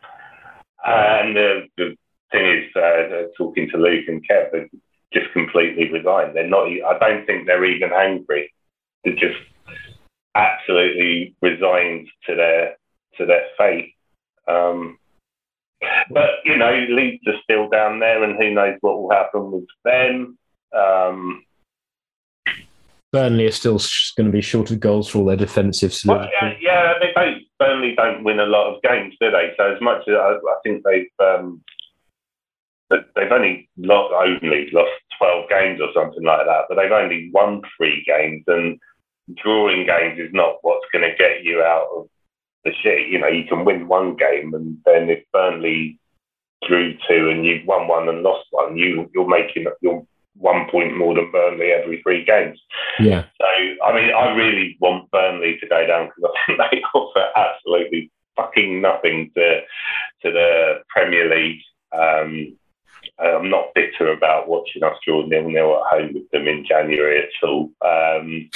and 0.84 1.34
the, 1.34 1.96
thing 2.30 2.46
is, 2.46 2.76
uh, 2.76 3.28
talking 3.36 3.68
to 3.70 3.78
Luke 3.78 4.04
and 4.08 4.22
Kev, 4.28 4.50
they're 4.52 4.68
just 5.12 5.32
completely 5.32 5.90
resigned. 5.90 6.34
They're 6.34 6.48
not. 6.48 6.66
I 6.66 6.98
don't 6.98 7.24
think 7.24 7.46
they're 7.46 7.64
even 7.64 7.90
angry. 7.92 8.52
They're 9.04 9.14
just 9.14 9.40
absolutely 10.34 11.34
resigned 11.40 12.08
to 12.26 12.34
their 12.34 12.76
to 13.18 13.26
their 13.26 13.44
fate. 13.56 13.94
Um, 14.48 14.98
but 16.10 16.30
you 16.44 16.56
know, 16.56 16.86
Leeds 16.90 17.22
are 17.26 17.40
still 17.42 17.68
down 17.68 18.00
there, 18.00 18.22
and 18.22 18.36
who 18.36 18.52
knows 18.52 18.76
what 18.80 19.00
will 19.00 19.10
happen 19.10 19.50
with 19.52 19.66
them. 19.84 20.38
Um, 20.76 21.42
Burnley 23.12 23.46
are 23.46 23.52
still 23.52 23.80
going 24.16 24.26
to 24.26 24.32
be 24.32 24.42
short 24.42 24.70
of 24.70 24.80
goals 24.80 25.08
for 25.08 25.18
all 25.18 25.24
their 25.24 25.36
defensive 25.36 25.96
well, 26.04 26.28
yeah, 26.42 26.54
yeah, 26.60 26.92
they 27.00 27.12
don't. 27.14 27.42
Burnley 27.58 27.94
don't 27.96 28.24
win 28.24 28.40
a 28.40 28.46
lot 28.46 28.74
of 28.74 28.82
games, 28.82 29.14
do 29.20 29.30
they? 29.30 29.52
So 29.56 29.74
as 29.74 29.80
much 29.80 30.02
as 30.08 30.14
I, 30.14 30.34
I 30.34 30.56
think 30.62 30.84
they've 30.84 31.06
um, 31.18 31.62
they've 32.90 33.32
only 33.32 33.68
lost 33.78 34.12
only 34.12 34.68
lost 34.72 34.90
twelve 35.18 35.48
games 35.48 35.80
or 35.80 35.88
something 35.94 36.24
like 36.24 36.46
that, 36.46 36.64
but 36.68 36.74
they've 36.74 36.92
only 36.92 37.30
won 37.32 37.62
three 37.76 38.04
games, 38.06 38.44
and 38.48 38.78
drawing 39.42 39.86
games 39.86 40.18
is 40.18 40.32
not 40.32 40.58
what's 40.62 40.86
going 40.92 41.08
to 41.08 41.16
get 41.16 41.42
you 41.42 41.62
out 41.62 41.88
of 41.96 42.08
the 42.64 42.72
shit. 42.82 43.08
You 43.08 43.18
know, 43.18 43.28
you 43.28 43.44
can 43.44 43.64
win 43.64 43.88
one 43.88 44.16
game, 44.16 44.52
and 44.52 44.78
then 44.84 45.08
if 45.08 45.24
Burnley 45.32 45.98
drew 46.66 46.96
two 47.08 47.30
and 47.30 47.46
you've 47.46 47.66
won 47.66 47.88
one 47.88 48.08
and 48.08 48.22
lost 48.22 48.46
one, 48.50 48.76
you 48.76 49.10
you're 49.14 49.28
making 49.28 49.66
you're 49.80 50.06
one 50.38 50.68
point 50.70 50.96
more 50.96 51.14
than 51.14 51.30
Burnley 51.32 51.70
every 51.70 52.02
three 52.02 52.24
games. 52.24 52.60
Yeah. 52.98 53.24
So 53.40 53.46
I 53.84 53.94
mean, 53.94 54.12
I 54.14 54.34
really 54.34 54.76
want 54.80 55.10
Burnley 55.10 55.58
to 55.60 55.68
go 55.68 55.86
down 55.86 56.08
because 56.08 56.30
I 56.34 56.46
think 56.46 56.58
they 56.70 56.82
offer 56.94 57.24
absolutely 57.36 58.10
fucking 58.36 58.80
nothing 58.80 59.30
to 59.34 59.60
to 60.22 60.30
the 60.30 60.80
Premier 60.88 61.28
League. 61.34 61.60
Um, 61.92 62.56
I'm 63.18 63.50
not 63.50 63.74
bitter 63.74 64.12
about 64.12 64.48
watching 64.48 64.82
us 64.82 64.96
draw 65.04 65.24
nil 65.26 65.48
nil 65.48 65.82
at 65.82 65.98
home 65.98 66.14
with 66.14 66.30
them 66.30 66.46
in 66.48 66.66
January 66.66 67.22
at 67.22 67.48
all. 67.48 67.70
Um, 67.84 68.50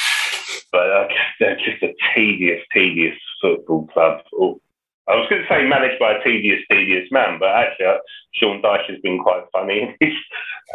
but 0.73 0.91
uh, 0.91 1.09
they're 1.39 1.57
just 1.57 1.83
a 1.83 1.95
tedious, 2.15 2.63
tedious 2.73 3.17
football 3.41 3.87
club. 3.89 4.21
Oh, 4.35 4.61
I 5.09 5.17
was 5.17 5.29
going 5.29 5.43
to 5.43 5.49
say 5.49 5.67
managed 5.67 5.99
by 5.99 6.13
a 6.13 6.23
tedious, 6.23 6.63
tedious 6.71 7.09
man, 7.11 7.39
but 7.39 7.49
actually, 7.49 7.87
uh, 7.87 7.99
Sean 8.35 8.63
Dyche 8.63 8.91
has 8.91 9.01
been 9.03 9.19
quite 9.19 9.43
funny 9.53 9.81
in 9.83 9.95
his 10.01 10.15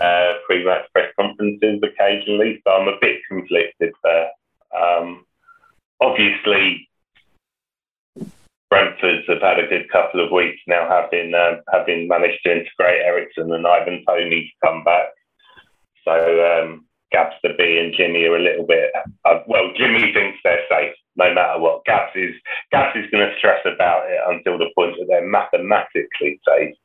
uh, 0.02 0.34
pre-match 0.46 0.86
press 0.92 1.12
conferences 1.20 1.82
occasionally, 1.84 2.62
so 2.64 2.72
I'm 2.72 2.88
a 2.88 3.00
bit 3.00 3.22
conflicted 3.30 3.94
there. 4.04 4.30
Um, 4.76 5.26
obviously, 6.02 6.90
Brentford 8.70 9.24
have 9.28 9.42
had 9.42 9.60
a 9.60 9.68
good 9.68 9.90
couple 9.90 10.26
of 10.26 10.32
weeks 10.32 10.60
now, 10.68 10.90
having 10.90 11.34
uh, 11.34 11.62
having 11.72 12.08
managed 12.08 12.40
to 12.44 12.52
integrate 12.52 13.06
Eriksen 13.06 13.54
and 13.54 13.66
Ivan 13.66 14.04
Toney 14.06 14.52
to 14.52 14.68
come 14.68 14.84
back. 14.84 15.08
So 16.04 16.12
um, 16.12 16.86
Gabs 17.12 17.36
the 17.42 17.50
B 17.58 17.80
and 17.80 17.94
Jimmy 17.96 18.26
are 18.26 18.36
a 18.36 18.42
little 18.42 18.66
bit. 18.66 18.92
Uh, 19.24 19.40
well, 19.48 19.72
Jimmy 19.78 20.12
thinks 20.12 20.40
they're 20.44 20.66
safe 20.70 20.96
no 21.16 21.34
matter 21.34 21.60
what. 21.60 21.86
Gabs 21.86 22.12
is 22.16 22.34
Gabs 22.72 22.96
is 22.98 23.10
going 23.12 23.28
to 23.28 23.38
stress 23.38 23.62
about 23.66 24.10
it 24.10 24.20
until 24.28 24.58
the 24.58 24.70
point 24.76 24.96
that 25.00 25.06
they're 25.08 25.28
mathematically 25.28 26.40
safe. 26.48 26.76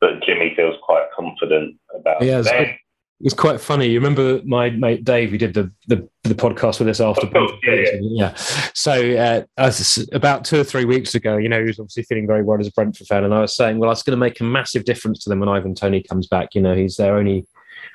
But 0.00 0.22
Jimmy 0.24 0.54
feels 0.56 0.76
quite 0.82 1.06
confident 1.14 1.76
about 1.94 2.22
yeah, 2.22 2.42
it. 2.44 2.76
It's 3.22 3.34
quite 3.34 3.60
funny. 3.60 3.86
You 3.86 3.98
remember 3.98 4.40
my 4.46 4.70
mate 4.70 5.04
Dave, 5.04 5.30
We 5.30 5.36
did 5.38 5.52
the 5.52 5.70
the, 5.88 6.08
the 6.24 6.34
podcast 6.34 6.78
with 6.78 6.88
us 6.88 7.00
after. 7.00 7.26
Course, 7.26 7.52
yeah, 7.62 7.74
yeah. 7.74 7.98
yeah, 8.00 8.34
So 8.74 9.46
uh, 9.58 9.68
about 10.12 10.44
two 10.46 10.58
or 10.58 10.64
three 10.64 10.86
weeks 10.86 11.14
ago, 11.14 11.36
you 11.36 11.50
know, 11.50 11.60
he 11.60 11.66
was 11.66 11.78
obviously 11.78 12.04
feeling 12.04 12.26
very 12.26 12.42
worried 12.42 12.62
as 12.62 12.68
a 12.68 12.72
Brentford 12.72 13.06
fan, 13.06 13.24
and 13.24 13.34
I 13.34 13.40
was 13.40 13.54
saying, 13.54 13.78
well, 13.78 13.90
it's 13.90 14.02
going 14.02 14.16
to 14.16 14.20
make 14.20 14.40
a 14.40 14.44
massive 14.44 14.86
difference 14.86 15.22
to 15.24 15.28
them 15.28 15.40
when 15.40 15.50
Ivan 15.50 15.74
Toney 15.74 16.02
comes 16.02 16.28
back. 16.28 16.54
You 16.54 16.62
know, 16.62 16.74
he's 16.74 16.96
their 16.96 17.16
only 17.16 17.46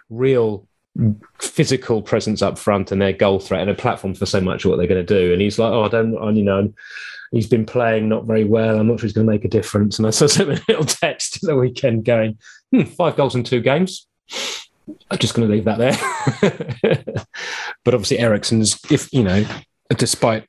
real 0.10 0.68
physical 1.40 2.02
presence 2.02 2.42
up 2.42 2.58
front 2.58 2.92
and 2.92 3.02
their 3.02 3.14
goal 3.14 3.40
threat 3.40 3.62
and 3.62 3.70
a 3.70 3.76
platform 3.76 4.14
for 4.14 4.26
so 4.26 4.40
much 4.40 4.64
of 4.64 4.70
what 4.70 4.78
they're 4.78 4.88
going 4.88 5.06
to 5.06 5.20
do. 5.20 5.34
And 5.34 5.42
he's 5.42 5.60
like, 5.60 5.72
oh, 5.72 5.84
I 5.84 5.88
don't, 5.90 6.18
I, 6.18 6.30
you 6.32 6.44
know, 6.44 6.74
he's 7.32 7.48
been 7.48 7.66
playing 7.66 8.08
not 8.10 8.26
very 8.26 8.46
well. 8.46 8.80
I'm 8.80 8.88
not 8.88 9.00
sure 9.00 9.08
he's 9.08 9.14
going 9.14 9.28
to 9.28 9.34
make 9.34 9.46
a 9.46 9.50
difference. 9.50 9.98
And 9.98 10.08
I 10.08 10.10
saw 10.12 10.26
a 10.26 10.60
little 10.68 10.86
text 10.86 11.40
the 11.42 11.56
weekend 11.56 12.06
going, 12.06 12.38
hmm, 12.72 12.84
five 12.84 13.16
goals 13.16 13.36
in 13.36 13.44
two 13.44 13.62
games. 13.62 14.08
I'm 15.10 15.18
just 15.18 15.34
going 15.34 15.48
to 15.48 15.54
leave 15.54 15.66
that 15.66 15.80
there. 15.80 17.04
but 17.84 17.94
obviously, 17.94 18.20
Eriksen's, 18.20 18.80
if 18.90 19.12
you 19.12 19.24
know, 19.24 19.44
despite 19.90 20.48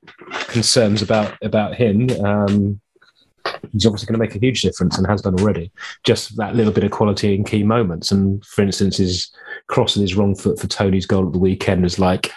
concerns 0.48 1.02
about 1.02 1.36
about 1.42 1.74
him, 1.74 2.10
um, 2.24 2.80
he's 3.72 3.86
obviously 3.86 4.06
going 4.06 4.18
to 4.18 4.24
make 4.24 4.34
a 4.34 4.44
huge 4.44 4.62
difference 4.62 4.98
and 4.98 5.06
has 5.06 5.22
done 5.22 5.38
already. 5.38 5.70
Just 6.04 6.36
that 6.36 6.56
little 6.56 6.72
bit 6.72 6.84
of 6.84 6.90
quality 6.90 7.34
in 7.34 7.44
key 7.44 7.62
moments. 7.62 8.10
And 8.10 8.44
for 8.44 8.62
instance, 8.62 8.96
his 8.96 9.30
crossing 9.68 10.02
his 10.02 10.14
wrong 10.14 10.34
foot 10.34 10.58
for 10.58 10.66
Toney's 10.66 11.06
goal 11.06 11.26
at 11.26 11.32
the 11.32 11.38
weekend 11.38 11.82
was 11.82 11.98
like, 11.98 12.32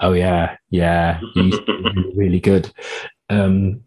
oh 0.00 0.12
yeah, 0.12 0.56
yeah, 0.70 1.20
he's 1.34 1.58
really 2.14 2.40
good. 2.40 2.72
Um, 3.30 3.82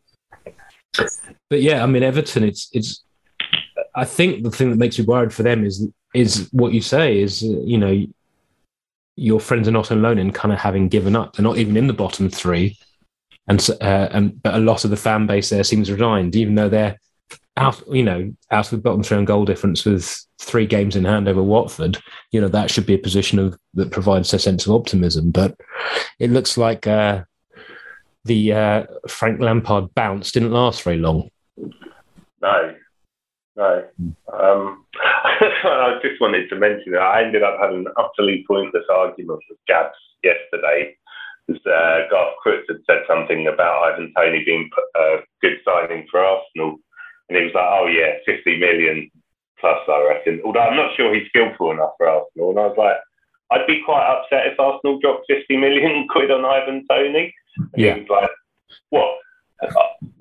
but 1.49 1.61
yeah, 1.61 1.83
I 1.83 1.85
mean, 1.85 2.03
Everton, 2.03 2.43
it's 2.43 2.69
it's. 2.71 3.03
I 3.95 4.05
think 4.05 4.43
the 4.43 4.51
thing 4.51 4.69
that 4.69 4.77
makes 4.77 4.99
me 4.99 5.05
worried 5.05 5.33
for 5.33 5.43
them 5.43 5.65
is 5.65 5.87
is 6.13 6.49
what 6.51 6.73
you 6.73 6.81
say 6.81 7.19
is 7.21 7.41
you 7.41 7.77
know 7.77 8.05
your 9.15 9.39
friends 9.39 9.67
are 9.67 9.71
not 9.71 9.91
alone 9.91 10.17
in 10.17 10.31
kind 10.31 10.53
of 10.53 10.59
having 10.59 10.87
given 10.87 11.15
up. 11.15 11.35
They're 11.35 11.43
not 11.43 11.57
even 11.57 11.75
in 11.75 11.87
the 11.87 11.93
bottom 11.93 12.29
three 12.29 12.77
and 13.49 13.67
uh, 13.81 14.07
and 14.11 14.41
but 14.41 14.55
a 14.55 14.59
lot 14.59 14.85
of 14.85 14.91
the 14.91 14.97
fan 14.97 15.25
base 15.25 15.49
there 15.49 15.63
seems 15.63 15.91
resigned, 15.91 16.35
even 16.35 16.55
though 16.55 16.69
they're 16.69 16.99
out, 17.57 17.81
you 17.91 18.03
know, 18.03 18.31
out 18.51 18.65
of 18.65 18.71
the 18.71 18.77
bottom 18.77 19.03
three 19.03 19.17
on 19.17 19.25
goal 19.25 19.43
difference 19.43 19.83
with 19.83 20.25
three 20.39 20.67
games 20.67 20.95
in 20.95 21.03
hand 21.03 21.27
over 21.27 21.41
Watford. 21.41 21.97
You 22.31 22.39
know 22.39 22.47
that 22.47 22.69
should 22.69 22.85
be 22.85 22.93
a 22.93 22.99
position 22.99 23.39
of 23.39 23.57
that 23.73 23.91
provides 23.91 24.33
a 24.33 24.39
sense 24.39 24.65
of 24.65 24.73
optimism. 24.73 25.31
But 25.31 25.59
it 26.19 26.29
looks 26.29 26.57
like 26.57 26.85
uh, 26.85 27.23
the 28.23 28.53
uh, 28.53 28.83
Frank 29.07 29.41
Lampard 29.41 29.93
bounce 29.95 30.31
didn't 30.31 30.51
last 30.51 30.83
very 30.83 30.97
long. 30.97 31.29
No, 32.41 32.75
no. 33.57 33.83
Um, 34.31 34.85
I 35.01 35.97
just 36.03 36.21
wanted 36.21 36.49
to 36.49 36.55
mention 36.55 36.93
that 36.93 37.01
I 37.01 37.23
ended 37.23 37.41
up 37.41 37.57
having 37.59 37.79
an 37.79 37.93
utterly 37.97 38.45
pointless 38.47 38.85
argument 38.95 39.41
with 39.49 39.57
Gabs 39.67 39.97
yesterday 40.23 40.95
uh, 41.65 42.09
Garth 42.09 42.35
Crooks 42.41 42.67
had 42.67 42.83
said 42.85 43.03
something 43.07 43.47
about 43.47 43.93
Ivan 43.93 44.13
Toney 44.15 44.43
being 44.43 44.69
a 44.95 45.17
good 45.41 45.57
signing 45.65 46.07
for 46.09 46.19
Arsenal, 46.19 46.77
and 47.29 47.37
he 47.37 47.43
was 47.45 47.53
like, 47.53 47.69
"Oh 47.69 47.87
yeah, 47.87 48.17
50 48.25 48.59
million 48.59 49.09
plus, 49.59 49.79
I 49.87 50.05
reckon." 50.07 50.41
Although 50.45 50.61
I'm 50.61 50.75
not 50.75 50.95
sure 50.95 51.13
he's 51.13 51.27
skillful 51.29 51.71
enough 51.71 51.93
for 51.97 52.07
Arsenal, 52.07 52.51
and 52.51 52.59
I 52.59 52.67
was 52.67 52.77
like, 52.77 52.97
"I'd 53.51 53.67
be 53.67 53.81
quite 53.83 54.05
upset 54.05 54.47
if 54.47 54.59
Arsenal 54.59 54.99
dropped 54.99 55.25
50 55.27 55.57
million 55.57 56.07
quid 56.09 56.31
on 56.31 56.45
Ivan 56.45 56.85
Toney." 56.89 57.33
And 57.57 57.69
yeah. 57.75 57.95
he 57.95 58.01
was 58.01 58.09
like, 58.09 58.29
"What?" 58.89 59.15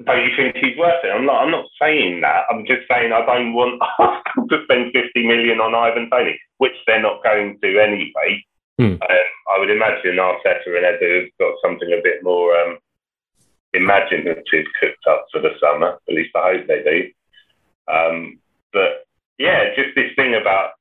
Don't 0.04 0.24
you 0.24 0.34
think 0.36 0.56
he's 0.56 0.76
worth 0.76 1.04
it? 1.04 1.12
I'm 1.14 1.26
not. 1.26 1.44
I'm 1.44 1.50
not 1.50 1.66
saying 1.80 2.22
that. 2.22 2.44
I'm 2.50 2.64
just 2.66 2.88
saying 2.90 3.12
I 3.12 3.24
don't 3.24 3.52
want 3.52 3.80
Arsenal 3.98 4.48
to 4.48 4.64
spend 4.64 4.92
50 4.92 5.26
million 5.26 5.60
on 5.60 5.74
Ivan 5.74 6.10
Toney, 6.10 6.40
which 6.58 6.72
they're 6.86 7.02
not 7.02 7.22
going 7.22 7.58
to 7.62 7.78
anyway. 7.78 8.44
Hmm. 8.78 8.94
Um, 8.94 9.28
I 9.50 9.58
would 9.58 9.70
imagine 9.70 10.16
Arteta 10.16 10.66
and 10.66 10.86
Edu 10.86 11.22
have 11.22 11.38
got 11.38 11.54
something 11.62 11.92
a 11.92 12.02
bit 12.02 12.22
more 12.22 12.54
um, 12.56 12.78
imaginative 13.74 14.66
cooked 14.80 15.06
up 15.08 15.26
for 15.32 15.40
the 15.40 15.50
summer. 15.60 15.98
At 16.08 16.14
least 16.14 16.34
I 16.36 16.52
hope 16.52 16.66
they 16.66 16.82
do. 16.82 17.92
Um, 17.92 18.38
but 18.72 19.06
yeah, 19.38 19.74
just 19.74 19.94
this 19.94 20.12
thing 20.16 20.34
about 20.34 20.72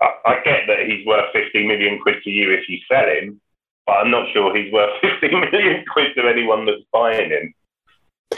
I, 0.00 0.10
I, 0.26 0.34
get 0.44 0.66
that 0.66 0.86
he's 0.86 1.06
worth 1.06 1.32
50 1.32 1.66
million 1.66 1.98
quid 2.00 2.16
to 2.24 2.30
you 2.30 2.52
if 2.52 2.68
you 2.68 2.78
sell 2.90 3.06
him, 3.08 3.40
but 3.86 3.92
I'm 3.92 4.10
not 4.10 4.26
sure 4.32 4.54
he's 4.54 4.72
worth 4.72 4.90
50 5.00 5.28
million 5.28 5.84
quid 5.90 6.14
to 6.16 6.28
anyone 6.28 6.66
that's 6.66 6.82
buying 6.92 7.30
him 7.30 7.54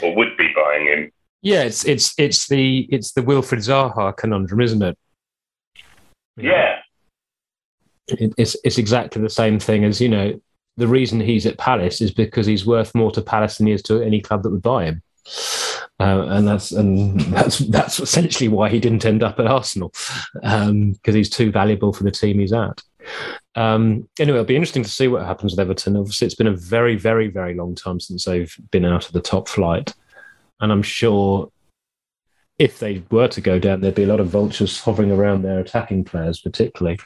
or 0.01 0.15
would 0.15 0.37
be 0.37 0.53
buying 0.55 0.87
him. 0.87 1.11
Yeah, 1.41 1.63
it's 1.63 1.85
it's 1.85 2.13
it's 2.17 2.47
the 2.49 2.87
it's 2.91 3.13
the 3.13 3.21
Wilfried 3.21 3.59
Zaha 3.59 4.15
conundrum, 4.15 4.59
isn't 4.59 4.81
it? 4.81 4.97
Yeah, 6.35 6.79
it's 8.37 8.55
it's 8.63 8.77
exactly 8.77 9.21
the 9.21 9.29
same 9.29 9.59
thing 9.59 9.83
as 9.83 9.99
you 10.01 10.09
know 10.09 10.39
the 10.77 10.87
reason 10.87 11.19
he's 11.19 11.45
at 11.45 11.57
Palace 11.57 12.01
is 12.01 12.11
because 12.11 12.45
he's 12.45 12.65
worth 12.65 12.95
more 12.95 13.11
to 13.11 13.21
Palace 13.21 13.57
than 13.57 13.67
he 13.67 13.73
is 13.73 13.83
to 13.83 14.01
any 14.01 14.21
club 14.21 14.43
that 14.43 14.49
would 14.49 14.61
buy 14.61 14.85
him. 14.85 15.03
Uh, 15.99 16.25
and 16.29 16.47
that's 16.47 16.71
and 16.71 17.19
that's 17.19 17.59
that's 17.59 17.99
essentially 17.99 18.47
why 18.47 18.69
he 18.69 18.79
didn't 18.79 19.05
end 19.05 19.21
up 19.21 19.39
at 19.39 19.47
Arsenal 19.47 19.89
because 20.33 20.69
um, 20.69 20.95
he's 21.03 21.29
too 21.29 21.51
valuable 21.51 21.91
for 21.91 22.03
the 22.03 22.11
team 22.11 22.39
he's 22.39 22.53
at. 22.53 22.81
Um, 23.55 24.07
anyway, 24.17 24.37
it'll 24.37 24.45
be 24.45 24.55
interesting 24.55 24.83
to 24.83 24.89
see 24.89 25.09
what 25.09 25.25
happens 25.25 25.51
with 25.51 25.59
Everton. 25.59 25.97
Obviously, 25.97 26.25
it's 26.25 26.35
been 26.35 26.47
a 26.47 26.55
very, 26.55 26.95
very, 26.95 27.27
very 27.27 27.53
long 27.53 27.75
time 27.75 27.99
since 27.99 28.23
they've 28.23 28.55
been 28.71 28.85
out 28.85 29.07
of 29.07 29.11
the 29.11 29.21
top 29.21 29.49
flight, 29.49 29.93
and 30.61 30.71
I'm 30.71 30.83
sure 30.83 31.51
if 32.57 32.79
they 32.79 33.03
were 33.11 33.27
to 33.29 33.41
go 33.41 33.59
down, 33.59 33.81
there'd 33.81 33.95
be 33.95 34.03
a 34.03 34.07
lot 34.07 34.19
of 34.19 34.27
vultures 34.27 34.79
hovering 34.79 35.11
around 35.11 35.41
their 35.41 35.59
attacking 35.59 36.03
players, 36.03 36.39
particularly. 36.39 36.99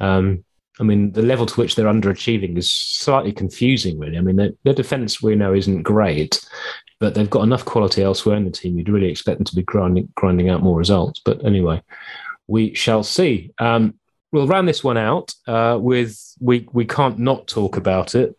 Um, 0.00 0.44
I 0.80 0.82
mean, 0.82 1.12
the 1.12 1.22
level 1.22 1.46
to 1.46 1.60
which 1.60 1.76
they're 1.76 1.86
underachieving 1.86 2.58
is 2.58 2.70
slightly 2.70 3.32
confusing, 3.32 3.98
really. 3.98 4.18
I 4.18 4.20
mean, 4.20 4.36
their, 4.36 4.50
their 4.64 4.74
defence 4.74 5.22
we 5.22 5.36
know 5.36 5.54
isn't 5.54 5.82
great, 5.82 6.44
but 6.98 7.14
they've 7.14 7.30
got 7.30 7.44
enough 7.44 7.64
quality 7.64 8.02
elsewhere 8.02 8.36
in 8.36 8.44
the 8.44 8.50
team. 8.50 8.76
You'd 8.76 8.88
really 8.88 9.10
expect 9.10 9.38
them 9.38 9.44
to 9.44 9.54
be 9.54 9.62
grinding, 9.62 10.08
grinding 10.16 10.50
out 10.50 10.62
more 10.62 10.76
results. 10.76 11.20
But 11.24 11.44
anyway, 11.44 11.80
we 12.48 12.74
shall 12.74 13.04
see. 13.04 13.52
Um, 13.58 13.94
we'll 14.32 14.48
round 14.48 14.66
this 14.66 14.82
one 14.82 14.96
out 14.96 15.32
uh, 15.46 15.78
with 15.80 16.20
we 16.40 16.68
we 16.72 16.84
can't 16.84 17.18
not 17.18 17.46
talk 17.46 17.76
about 17.76 18.16
it. 18.16 18.36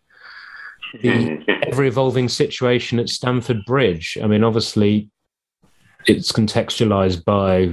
the 1.02 1.42
ever 1.66 1.84
evolving 1.84 2.28
situation 2.28 2.98
at 2.98 3.08
Stamford 3.08 3.64
Bridge. 3.64 4.18
I 4.22 4.26
mean, 4.26 4.44
obviously, 4.44 5.08
it's 6.06 6.32
contextualized 6.32 7.24
by 7.24 7.72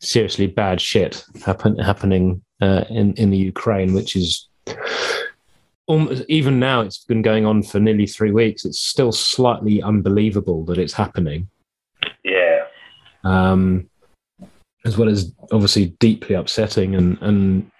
seriously 0.00 0.48
bad 0.48 0.80
shit 0.80 1.24
happen, 1.44 1.78
happening 1.78 2.42
uh, 2.64 2.84
in 2.88 3.12
in 3.14 3.30
the 3.30 3.36
Ukraine, 3.36 3.92
which 3.94 4.16
is 4.16 4.48
almost, 5.86 6.24
even 6.28 6.58
now 6.58 6.80
it's 6.80 7.04
been 7.04 7.22
going 7.22 7.44
on 7.46 7.62
for 7.62 7.78
nearly 7.78 8.06
three 8.06 8.30
weeks. 8.30 8.64
It's 8.64 8.80
still 8.80 9.12
slightly 9.12 9.82
unbelievable 9.82 10.64
that 10.64 10.78
it's 10.78 10.94
happening. 10.94 11.48
Yeah. 12.24 12.64
Um, 13.22 13.88
as 14.84 14.96
well 14.98 15.08
as 15.08 15.32
obviously 15.52 15.86
deeply 15.98 16.34
upsetting 16.34 16.94
and 16.94 17.18
and 17.20 17.70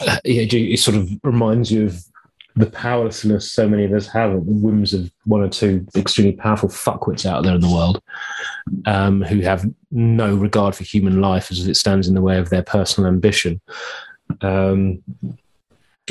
uh, 0.00 0.18
it 0.24 0.78
sort 0.78 0.96
of 0.96 1.10
reminds 1.22 1.70
you 1.70 1.86
of 1.86 2.04
the 2.56 2.66
powerlessness 2.66 3.50
so 3.50 3.68
many 3.68 3.84
of 3.84 3.92
us 3.92 4.06
have 4.06 4.30
at 4.32 4.44
the 4.44 4.52
whims 4.52 4.92
of 4.92 5.10
one 5.24 5.40
or 5.40 5.48
two 5.48 5.86
extremely 5.96 6.32
powerful 6.32 6.68
fuckwits 6.68 7.24
out 7.24 7.44
there 7.44 7.54
in 7.54 7.60
the 7.60 7.70
world 7.70 8.02
um, 8.86 9.22
who 9.22 9.40
have 9.40 9.64
no 9.90 10.34
regard 10.34 10.74
for 10.74 10.84
human 10.84 11.20
life 11.20 11.50
as 11.50 11.66
it 11.66 11.76
stands 11.76 12.08
in 12.08 12.14
the 12.14 12.20
way 12.20 12.38
of 12.38 12.50
their 12.50 12.62
personal 12.62 13.08
ambition. 13.08 13.60
Um, 14.40 15.02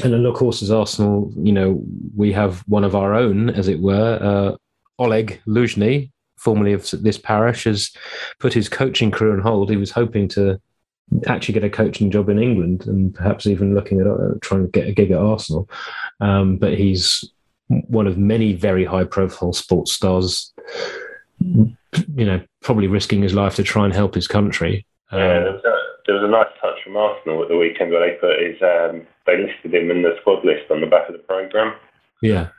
and 0.03 0.13
then, 0.13 0.25
of 0.25 0.35
course, 0.35 0.61
as 0.61 0.71
Arsenal, 0.71 1.31
you 1.37 1.51
know, 1.51 1.83
we 2.15 2.31
have 2.31 2.59
one 2.67 2.83
of 2.83 2.95
our 2.95 3.13
own, 3.13 3.49
as 3.49 3.67
it 3.67 3.79
were, 3.79 4.17
uh, 4.21 4.55
Oleg 4.97 5.41
Luzhny, 5.45 6.11
formerly 6.37 6.73
of 6.73 6.89
this 7.03 7.17
parish, 7.17 7.65
has 7.65 7.91
put 8.39 8.53
his 8.53 8.69
coaching 8.69 9.11
career 9.11 9.33
on 9.33 9.41
hold. 9.41 9.69
He 9.69 9.77
was 9.77 9.91
hoping 9.91 10.27
to 10.29 10.59
actually 11.27 11.53
get 11.53 11.63
a 11.63 11.69
coaching 11.69 12.09
job 12.09 12.29
in 12.29 12.39
England 12.39 12.87
and 12.87 13.13
perhaps 13.13 13.45
even 13.45 13.75
looking 13.75 13.99
at 13.99 14.07
uh, 14.07 14.35
trying 14.41 14.63
to 14.63 14.71
get 14.71 14.87
a 14.87 14.93
gig 14.93 15.11
at 15.11 15.19
Arsenal. 15.19 15.69
Um, 16.21 16.57
but 16.57 16.77
he's 16.77 17.25
one 17.67 18.07
of 18.07 18.17
many 18.17 18.53
very 18.53 18.85
high 18.85 19.03
profile 19.03 19.53
sports 19.53 19.91
stars, 19.91 20.53
you 21.39 21.75
know, 22.15 22.41
probably 22.61 22.87
risking 22.87 23.21
his 23.21 23.33
life 23.33 23.55
to 23.55 23.63
try 23.63 23.85
and 23.85 23.93
help 23.93 24.15
his 24.15 24.27
country. 24.27 24.85
Um, 25.11 25.19
yeah, 25.19 25.27
there 25.27 25.51
was, 25.53 25.63
a, 25.65 25.77
there 26.05 26.15
was, 26.15 26.23
a, 26.23 26.31
nice 26.31 26.47
touch 26.61 26.83
from 26.83 26.95
Arsenal 26.95 27.43
at 27.43 27.49
the 27.49 27.57
weekend 27.57 27.91
where 27.91 28.07
they 28.07 28.17
put 28.17 28.39
his, 28.39 28.61
um, 28.61 29.07
they 29.25 29.37
listed 29.37 29.73
him 29.73 29.91
in 29.91 30.03
the 30.03 30.15
squad 30.21 30.45
list 30.45 30.69
on 30.69 30.79
the 30.79 30.87
back 30.87 31.09
of 31.09 31.13
the 31.13 31.19
programme. 31.19 31.73
Yeah. 32.21 32.49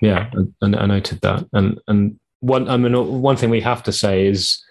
Yeah, 0.00 0.30
I, 0.62 0.66
I 0.66 0.86
noted 0.86 1.20
that. 1.22 1.44
And, 1.52 1.80
and 1.88 2.18
one, 2.40 2.68
I 2.68 2.76
mean, 2.76 3.20
one 3.20 3.36
thing 3.36 3.50
we 3.50 3.60
have 3.62 3.82
to 3.82 3.92
say 3.92 4.26
is, 4.26 4.62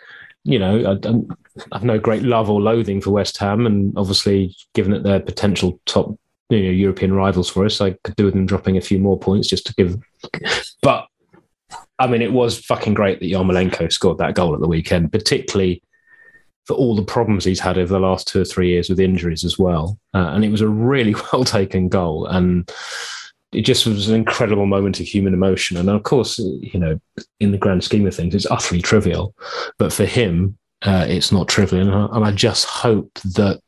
you 0.43 0.57
know, 0.57 0.97
I, 1.03 1.75
have 1.75 1.83
no 1.83 1.99
great 1.99 2.23
love 2.23 2.49
or 2.49 2.61
loathing 2.61 3.01
for 3.01 3.11
West 3.11 3.37
Ham, 3.37 3.65
and 3.65 3.93
obviously, 3.97 4.55
given 4.73 4.93
that 4.93 5.03
they're 5.03 5.19
potential 5.19 5.79
top 5.85 6.17
you 6.49 6.63
know, 6.63 6.69
European 6.69 7.13
rivals 7.13 7.49
for 7.49 7.65
us, 7.65 7.81
I 7.81 7.91
could 8.03 8.15
do 8.15 8.25
with 8.25 8.33
them 8.33 8.45
dropping 8.45 8.77
a 8.77 8.81
few 8.81 8.99
more 8.99 9.19
points 9.19 9.47
just 9.47 9.65
to 9.67 9.73
give. 9.75 9.97
But 10.81 11.07
I 11.99 12.07
mean, 12.07 12.21
it 12.21 12.31
was 12.31 12.59
fucking 12.59 12.93
great 12.93 13.19
that 13.19 13.25
Yarmolenko 13.31 13.91
scored 13.91 14.19
that 14.19 14.35
goal 14.35 14.53
at 14.53 14.61
the 14.61 14.67
weekend, 14.67 15.11
particularly 15.11 15.81
for 16.65 16.75
all 16.75 16.95
the 16.95 17.03
problems 17.03 17.43
he's 17.43 17.59
had 17.59 17.77
over 17.77 17.91
the 17.91 17.99
last 17.99 18.27
two 18.27 18.41
or 18.41 18.45
three 18.45 18.69
years 18.69 18.89
with 18.89 18.99
injuries 18.99 19.43
as 19.43 19.57
well. 19.57 19.97
Uh, 20.13 20.29
and 20.33 20.45
it 20.45 20.49
was 20.49 20.61
a 20.61 20.67
really 20.67 21.15
well 21.33 21.43
taken 21.43 21.89
goal, 21.89 22.27
and 22.27 22.71
it 23.51 23.61
just 23.61 23.85
was 23.85 24.09
an 24.09 24.15
incredible 24.15 24.65
moment 24.65 24.99
of 24.99 25.07
human 25.07 25.33
emotion. 25.33 25.77
And 25.77 25.89
of 25.89 26.03
course, 26.03 26.37
you 26.37 26.79
know, 26.79 26.99
in 27.39 27.51
the 27.51 27.57
grand 27.57 27.83
scheme 27.83 28.05
of 28.05 28.15
things, 28.15 28.35
it's 28.35 28.51
utterly 28.51 28.81
trivial. 28.81 29.33
But 29.77 29.93
for 29.93 30.05
him, 30.05 30.57
uh, 30.83 31.05
it's 31.07 31.31
not 31.31 31.47
trivial. 31.47 31.81
And 31.81 31.91
I, 31.91 32.15
and 32.15 32.25
I, 32.25 32.31
just 32.31 32.65
hope 32.65 33.11
that 33.15 33.61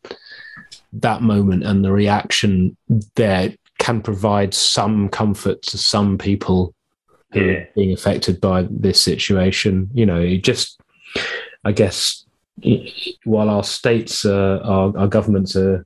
that 0.93 1.21
moment 1.21 1.63
and 1.63 1.83
the 1.83 1.91
reaction 1.91 2.75
there 3.15 3.53
can 3.77 4.01
provide 4.01 4.53
some 4.53 5.09
comfort 5.09 5.61
to 5.61 5.77
some 5.77 6.17
people 6.17 6.73
who 7.31 7.41
yeah. 7.41 7.51
are 7.51 7.69
being 7.75 7.93
affected 7.93 8.41
by 8.41 8.67
this 8.69 8.99
situation. 9.01 9.89
You 9.93 10.05
know, 10.05 10.37
just, 10.37 10.79
I 11.63 11.71
guess, 11.71 12.25
while 13.23 13.49
our 13.49 13.63
states, 13.63 14.25
uh, 14.25 14.59
our, 14.63 14.97
our 14.97 15.07
governments 15.07 15.55
are, 15.55 15.85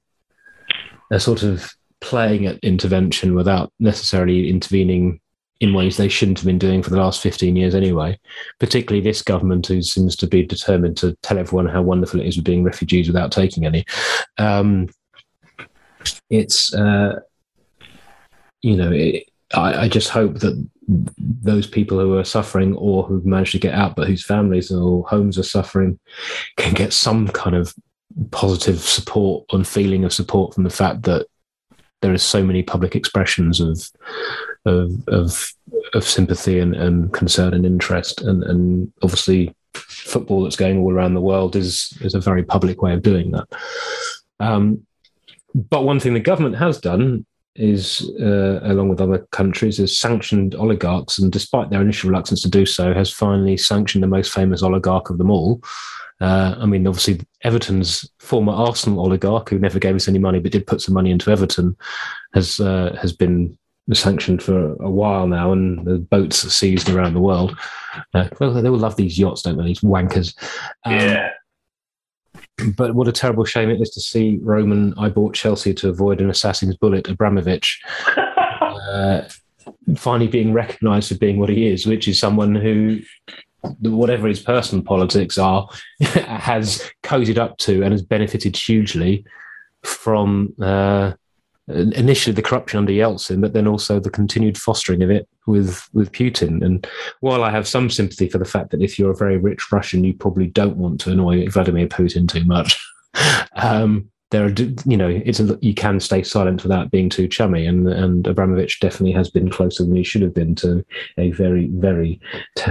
are 1.12 1.20
sort 1.20 1.43
of 1.43 1.72
playing 1.99 2.45
at 2.45 2.60
intervention 2.64 3.36
without 3.36 3.72
necessarily 3.80 4.49
intervening 4.49 5.20
in 5.64 5.74
ways 5.74 5.95
they 5.95 6.09
shouldn't 6.09 6.39
have 6.39 6.45
been 6.45 6.59
doing 6.59 6.84
for 6.84 6.89
the 6.89 6.97
last 6.97 7.22
15 7.22 7.55
years 7.55 7.74
anyway, 7.74 8.20
particularly 8.59 9.01
this 9.01 9.22
government 9.22 9.66
who 9.66 9.82
seems 9.82 10.14
to 10.18 10.28
be 10.28 10.45
determined 10.45 10.97
to 10.97 11.16
tell 11.24 11.38
everyone 11.38 11.68
how 11.68 11.82
wonderful 11.82 12.20
it 12.20 12.28
is 12.28 12.36
with 12.36 12.43
being 12.43 12.66
refugees 12.66 13.07
without 13.07 13.32
taking 13.32 13.66
any. 13.66 13.86
Um, 14.38 14.89
it's, 16.30 16.74
uh, 16.74 17.22
you 18.61 18.76
know, 18.76 18.91
it, 18.91 19.24
I, 19.53 19.84
I, 19.84 19.88
just 19.88 20.09
hope 20.09 20.39
that 20.39 20.68
those 21.18 21.66
people 21.66 21.97
who 21.97 22.18
are 22.18 22.26
suffering 22.26 22.76
or 22.76 23.03
who've 23.03 23.26
managed 23.26 23.53
to 23.53 23.59
get 23.59 23.74
out 23.74 23.95
but 23.95 24.07
whose 24.07 24.26
families 24.26 24.70
or 24.70 25.07
homes 25.07 25.39
are 25.39 25.43
suffering 25.43 25.97
can 26.57 26.74
get 26.74 26.91
some 26.91 27.30
kind 27.30 27.55
of 27.55 27.74
positive 28.32 28.80
support 28.80 29.45
and 29.53 29.66
feeling 29.66 30.03
of 30.03 30.11
support 30.11 30.53
from 30.53 30.66
the 30.66 30.70
fact 30.70 31.03
that 31.03 31.26
there 32.04 32.14
is 32.14 32.22
so 32.22 32.43
many 32.43 32.62
public 32.62 32.95
expressions 32.95 33.60
of 33.60 33.89
of 34.66 34.91
of, 35.08 35.54
of 35.95 36.04
sympathy 36.04 36.60
and, 36.60 36.76
and 36.76 37.12
concern 37.14 37.54
and 37.56 37.66
interest, 37.66 38.22
and, 38.22 38.43
and 38.43 38.91
obviously 39.01 39.56
football 39.74 40.43
that's 40.43 40.56
going 40.56 40.78
all 40.78 40.93
around 40.93 41.16
the 41.16 41.22
world 41.22 41.56
is 41.56 41.97
is 42.01 42.14
a 42.14 42.20
very 42.20 42.43
public 42.43 42.82
way 42.84 42.93
of 42.93 43.01
doing 43.01 43.32
that. 43.32 43.47
Um, 44.39 44.86
but 45.56 45.84
one 45.84 45.99
thing 45.99 46.14
the 46.14 46.20
government 46.20 46.58
has 46.58 46.80
done 46.80 47.26
is, 47.56 48.10
uh, 48.20 48.60
along 48.64 48.89
with 48.89 49.01
other 49.01 49.28
countries, 49.32 49.78
has 49.78 49.97
sanctioned 49.97 50.56
oligarchs, 50.56 51.20
and 51.20 51.32
despite 51.32 51.70
their 51.70 51.82
initial 51.82 52.10
reluctance 52.10 52.41
to 52.41 52.49
do 52.49 52.66
so, 52.66 52.93
has 52.93 53.12
finally 53.12 53.58
sanctioned 53.58 54.04
the 54.04 54.08
most 54.08 54.34
famous 54.34 54.64
oligarch 54.64 55.10
of 55.10 55.18
them 55.18 55.30
all, 55.30 55.62
uh, 56.22 56.55
I 56.57 56.66
mean, 56.66 56.88
obviously, 56.88 57.22
Everton's 57.43 58.09
former 58.20 58.53
Arsenal 58.53 58.99
oligarch, 58.99 59.49
who 59.49 59.59
never 59.59 59.80
gave 59.80 59.95
us 59.95 60.07
any 60.07 60.20
money 60.20 60.39
but 60.39 60.51
did 60.51 60.68
put 60.68 60.82
some 60.82 60.93
money 60.93 61.11
into 61.11 61.32
Everton, 61.32 61.76
has 62.34 62.59
uh, 62.59 62.95
has 63.01 63.14
been 63.14 63.57
sanctioned 63.91 64.41
for 64.41 64.74
a 64.82 64.89
while 64.89 65.28
now, 65.28 65.51
and 65.51 65.86
the 65.86 65.97
boats 65.97 66.45
are 66.45 66.49
seized 66.49 66.89
around 66.89 67.14
the 67.14 67.20
world. 67.20 67.57
Uh, 68.14 68.30
well, 68.39 68.53
they 68.53 68.70
will 68.70 68.78
love 68.78 68.95
these 68.95 69.20
yachts, 69.20 69.41
don't 69.41 69.57
they? 69.57 69.66
These 69.66 69.82
wankers. 69.82 70.36
Um, 70.86 70.93
yeah. 70.93 71.30
But 72.78 72.95
what 72.95 73.07
a 73.07 73.11
terrible 73.11 73.45
shame 73.45 73.70
it 73.70 73.82
is 73.82 73.89
to 73.91 73.99
see 73.99 74.39
Roman. 74.41 74.93
I 74.97 75.09
bought 75.09 75.34
Chelsea 75.34 75.74
to 75.74 75.89
avoid 75.89 76.22
an 76.22 76.30
assassin's 76.30 76.78
bullet, 76.78 77.09
Abramovich. 77.09 77.82
uh, 78.18 79.24
finally 79.97 80.28
being 80.28 80.53
recognised 80.53 81.09
for 81.09 81.18
being 81.18 81.39
what 81.39 81.49
he 81.49 81.68
is, 81.68 81.86
which 81.86 82.07
is 82.07 82.20
someone 82.20 82.55
who 82.55 82.99
whatever 83.82 84.28
his 84.28 84.41
personal 84.41 84.84
politics 84.84 85.38
are, 85.38 85.68
has 86.01 86.89
cozied 87.03 87.38
up 87.38 87.57
to 87.59 87.84
and 87.84 87.91
has 87.91 88.01
benefited 88.01 88.55
hugely 88.55 89.26
from 89.84 90.53
uh, 90.61 91.14
initially 91.68 92.34
the 92.34 92.41
corruption 92.41 92.78
under 92.78 92.91
Yeltsin, 92.91 93.41
but 93.41 93.53
then 93.53 93.68
also 93.68 93.99
the 93.99 94.09
continued 94.09 94.57
fostering 94.57 95.01
of 95.01 95.09
it 95.09 95.28
with 95.47 95.88
with 95.93 96.11
Putin. 96.11 96.64
And 96.64 96.88
while 97.22 97.43
I 97.43 97.51
have 97.51 97.68
some 97.68 97.89
sympathy 97.89 98.28
for 98.28 98.38
the 98.38 98.45
fact 98.45 98.72
that 98.72 98.82
if 98.82 98.99
you're 98.99 99.11
a 99.11 99.16
very 99.16 99.38
rich 99.38 99.72
Russian, 99.72 100.03
you 100.03 100.14
probably 100.14 100.47
don't 100.47 100.78
want 100.78 100.99
to 101.01 101.11
annoy 101.11 101.47
Vladimir 101.49 101.88
Putin 101.88 102.28
too 102.28 102.45
much. 102.45 102.82
um, 103.55 104.09
there 104.34 104.46
are, 104.48 104.54
you 104.86 104.98
know, 104.98 105.08
it's 105.08 105.40
a, 105.40 105.60
you 105.62 105.76
can 105.76 106.00
stay 106.00 106.24
silent 106.24 106.64
without 106.64 106.90
being 106.90 107.08
too 107.08 107.28
chummy, 107.28 107.68
and 107.68 107.88
and 107.88 108.26
Abramovich 108.26 108.80
definitely 108.80 109.12
has 109.12 109.30
been 109.30 109.48
closer 109.48 109.84
than 109.84 109.96
he 109.96 110.04
should 110.04 110.24
have 110.24 110.34
been 110.34 110.56
to 110.56 110.84
a 111.20 111.30
very 111.32 111.68
very 111.68 112.20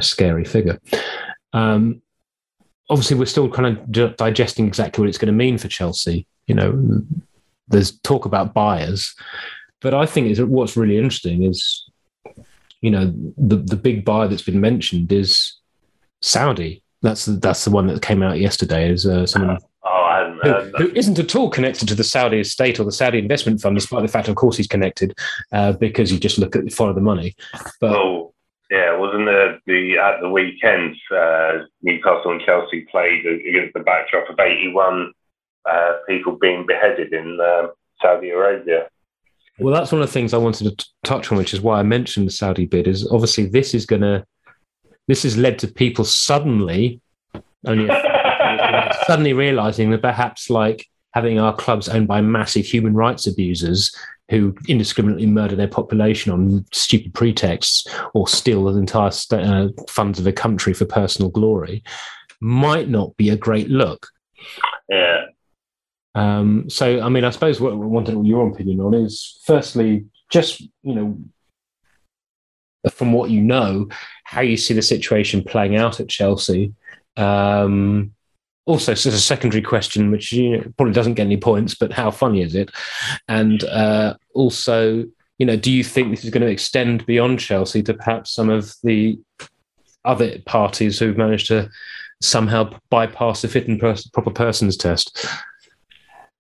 scary 0.01 0.45
figure. 0.45 0.81
Um, 1.53 2.03
obviously, 2.91 3.17
we're 3.17 3.27
still 3.27 3.49
kind 3.49 3.79
of 3.79 4.17
digesting 4.17 4.67
exactly 4.67 5.01
what 5.01 5.09
it's 5.09 5.19
going 5.19 5.33
to 5.33 5.45
mean 5.45 5.57
for 5.57 5.69
Chelsea. 5.69 6.27
You 6.49 6.57
know, 6.57 7.03
there's 7.69 7.97
talk 8.01 8.25
about 8.25 8.55
buyers, 8.55 9.15
but 9.81 9.95
I 9.95 10.05
think 10.05 10.27
is 10.27 10.43
what's 10.43 10.77
really 10.77 10.99
interesting 10.99 11.45
is, 11.45 11.89
you 12.81 12.91
know, 12.91 13.15
the 13.39 13.57
the 13.57 13.77
big 13.77 14.05
buyer 14.05 14.27
that's 14.27 14.43
been 14.43 14.61
mentioned 14.61 15.13
is 15.13 15.61
Saudi. 16.23 16.83
That's 17.03 17.27
the, 17.27 17.33
that's 17.33 17.65
the 17.65 17.71
one 17.71 17.87
that 17.87 18.03
came 18.03 18.23
out 18.25 18.41
yesterday. 18.41 18.91
Is 18.91 19.07
uh, 19.07 19.27
someone 19.27 19.59
who, 20.43 20.53
who 20.77 20.93
isn't 20.95 21.19
at 21.19 21.35
all 21.37 21.49
connected 21.49 21.89
to 21.89 21.95
the 21.95 22.05
Saudi 22.05 22.41
estate 22.41 22.81
or 22.81 22.85
the 22.85 22.93
Saudi 22.93 23.19
investment 23.19 23.61
fund, 23.61 23.77
despite 23.77 24.03
the 24.03 24.09
fact, 24.09 24.29
of 24.29 24.37
course, 24.37 24.57
he's 24.57 24.67
connected 24.67 25.15
uh, 25.53 25.73
because 25.73 26.13
you 26.13 26.19
just 26.19 26.39
look 26.39 26.57
at 26.57 26.73
follow 26.73 26.93
the 26.93 27.01
money. 27.01 27.35
But 27.81 27.97
oh, 27.97 28.35
yeah, 28.71 28.97
wasn't 28.97 29.27
the, 29.27 29.59
the 29.67 29.99
at 29.99 30.21
the 30.21 30.31
weekend 30.31 30.97
uh, 31.15 31.65
Newcastle 31.83 32.33
and 32.33 32.41
Chelsea 32.41 32.87
played 32.91 33.25
against 33.27 33.75
the 33.75 33.81
backdrop 33.81 34.31
of 34.31 34.39
eighty-one 34.41 35.13
uh, 35.69 35.93
people 36.09 36.37
being 36.41 36.67
beheaded 36.67 37.13
in 37.13 37.39
um, 37.41 37.73
Saudi 38.01 38.31
Arabia. 38.31 38.89
Well, 39.59 39.75
that's 39.75 39.93
one 39.93 40.01
of 40.01 40.09
the 40.09 40.13
things 40.13 40.33
I 40.33 40.39
wanted 40.39 40.79
to 40.79 40.87
touch 41.05 41.31
on, 41.31 41.39
which 41.39 41.53
is 41.53 41.61
why 41.61 41.79
I 41.79 41.83
mentioned 41.83 42.27
the 42.27 42.33
Saudi 42.33 42.67
bid. 42.67 42.89
Is 42.89 43.07
obviously 43.11 43.47
this 43.47 43.75
is 43.75 43.87
going 43.87 44.03
to 44.03 44.25
this 45.07 45.23
has 45.25 45.37
led 45.37 45.59
to 45.61 45.69
people 45.69 46.05
suddenly 46.05 47.01
only 47.67 47.87
suddenly 49.07 49.33
realizing 49.33 49.91
that 49.91 50.03
perhaps 50.03 50.51
like 50.51 50.87
having 51.15 51.39
our 51.39 51.55
clubs 51.55 51.89
owned 51.89 52.09
by 52.09 52.21
massive 52.21 52.65
human 52.65 52.95
rights 52.95 53.27
abusers 53.27 53.95
who 54.31 54.55
indiscriminately 54.67 55.27
murder 55.27 55.55
their 55.55 55.69
population 55.69 56.33
on 56.33 56.65
stupid 56.73 57.13
pretexts 57.13 57.87
or 58.15 58.27
steal 58.27 58.65
the 58.65 58.79
entire 58.79 59.11
st- 59.11 59.43
uh, 59.43 59.69
funds 59.89 60.19
of 60.19 60.27
a 60.27 60.33
country 60.33 60.73
for 60.73 60.87
personal 60.87 61.31
glory 61.31 61.83
might 62.41 62.89
not 62.89 63.15
be 63.17 63.29
a 63.29 63.37
great 63.37 63.69
look. 63.69 64.09
Yeah. 64.89 65.27
Um, 66.15 66.69
so, 66.71 67.01
I 67.01 67.09
mean, 67.09 67.25
I 67.25 67.31
suppose 67.31 67.61
what 67.61 67.73
I 67.73 67.77
wanted 67.77 68.27
your 68.27 68.49
opinion 68.49 68.81
on 68.81 68.95
is 68.95 69.41
firstly, 69.45 70.07
just, 70.31 70.61
you 70.61 70.95
know, 70.95 71.19
from 72.91 73.13
what 73.13 73.31
you 73.31 73.43
know, 73.43 73.89
how 74.25 74.41
you 74.41 74.57
see 74.57 74.75
the 74.75 74.83
situation 74.83 75.45
playing 75.45 75.77
out 75.77 76.01
at 76.01 76.09
Chelsea. 76.09 76.73
Um, 77.17 78.13
also, 78.65 78.95
so 78.95 79.11
a 79.11 79.13
secondary 79.13 79.63
question, 79.63 80.11
which 80.11 80.33
you 80.33 80.57
know, 80.57 80.73
probably 80.77 80.95
doesn't 80.95 81.15
get 81.15 81.25
any 81.27 81.37
points, 81.37 81.75
but 81.75 81.93
how 81.93 82.11
funny 82.11 82.43
is 82.43 82.55
it? 82.55 82.71
And 83.29 83.65
uh, 83.65 84.15
also, 84.35 85.05
you 85.39 85.47
know, 85.47 85.57
do 85.57 85.73
you 85.73 85.83
think 85.83 86.11
this 86.11 86.25
is 86.25 86.31
going 86.31 86.43
to 86.43 86.53
extend 86.53 87.05
beyond 87.07 87.41
Chelsea 87.41 87.83
to 87.83 87.95
perhaps 87.95 88.33
some 88.33 88.49
of 88.49 88.75
the 88.85 89.19
other 90.05 90.39
parties 90.47 90.99
who've 90.99 91.17
managed 91.17 91.49
to 91.49 91.69
somehow 92.21 92.71
bypass 92.91 93.43
the 93.43 93.49
fit 93.49 93.67
and 93.67 93.81
proper 93.81 94.31
persons 94.31 94.77
test? 94.77 95.27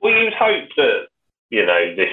Well, 0.00 0.12
you'd 0.12 0.34
hope 0.34 0.68
that 0.76 1.06
you 1.50 1.66
know 1.66 1.94
this 1.96 2.12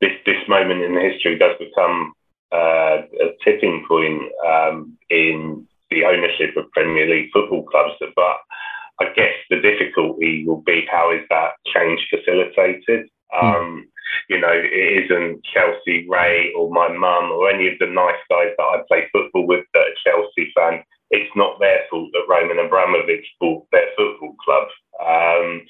this 0.00 0.12
this 0.24 0.48
moment 0.48 0.82
in 0.82 0.94
history 0.94 1.38
does 1.38 1.56
become 1.58 2.12
uh, 2.52 3.02
a 3.20 3.30
tipping 3.44 3.84
point 3.88 4.22
um, 4.46 4.96
in 5.10 5.66
the 5.90 6.04
ownership 6.04 6.56
of 6.56 6.70
Premier 6.72 7.08
League 7.08 7.30
football 7.32 7.64
clubs. 7.64 7.94
But 8.14 8.36
I 9.00 9.06
guess 9.14 9.34
the 9.50 9.60
difficulty 9.60 10.44
will 10.46 10.62
be 10.62 10.86
how 10.90 11.12
is 11.12 11.22
that 11.30 11.52
change 11.72 12.06
facilitated? 12.10 13.08
Hmm. 13.30 13.46
Um, 13.46 13.88
you 14.28 14.40
know, 14.40 14.52
it 14.52 15.04
isn't 15.04 15.44
Chelsea, 15.44 16.06
Ray, 16.08 16.52
or 16.56 16.70
my 16.70 16.88
mum, 16.88 17.30
or 17.30 17.50
any 17.50 17.68
of 17.68 17.78
the 17.78 17.86
nice 17.86 18.20
guys 18.30 18.52
that 18.56 18.62
I 18.62 18.82
play 18.88 19.08
football 19.12 19.46
with 19.46 19.64
that 19.74 19.80
are 19.80 20.02
Chelsea 20.04 20.50
fans. 20.54 20.84
It's 21.10 21.30
not 21.36 21.58
their 21.58 21.84
fault 21.90 22.10
that 22.12 22.28
Roman 22.28 22.58
Abramovich 22.58 23.24
bought 23.40 23.66
their 23.72 23.88
football 23.96 24.34
club. 24.44 24.68
Um, 25.00 25.62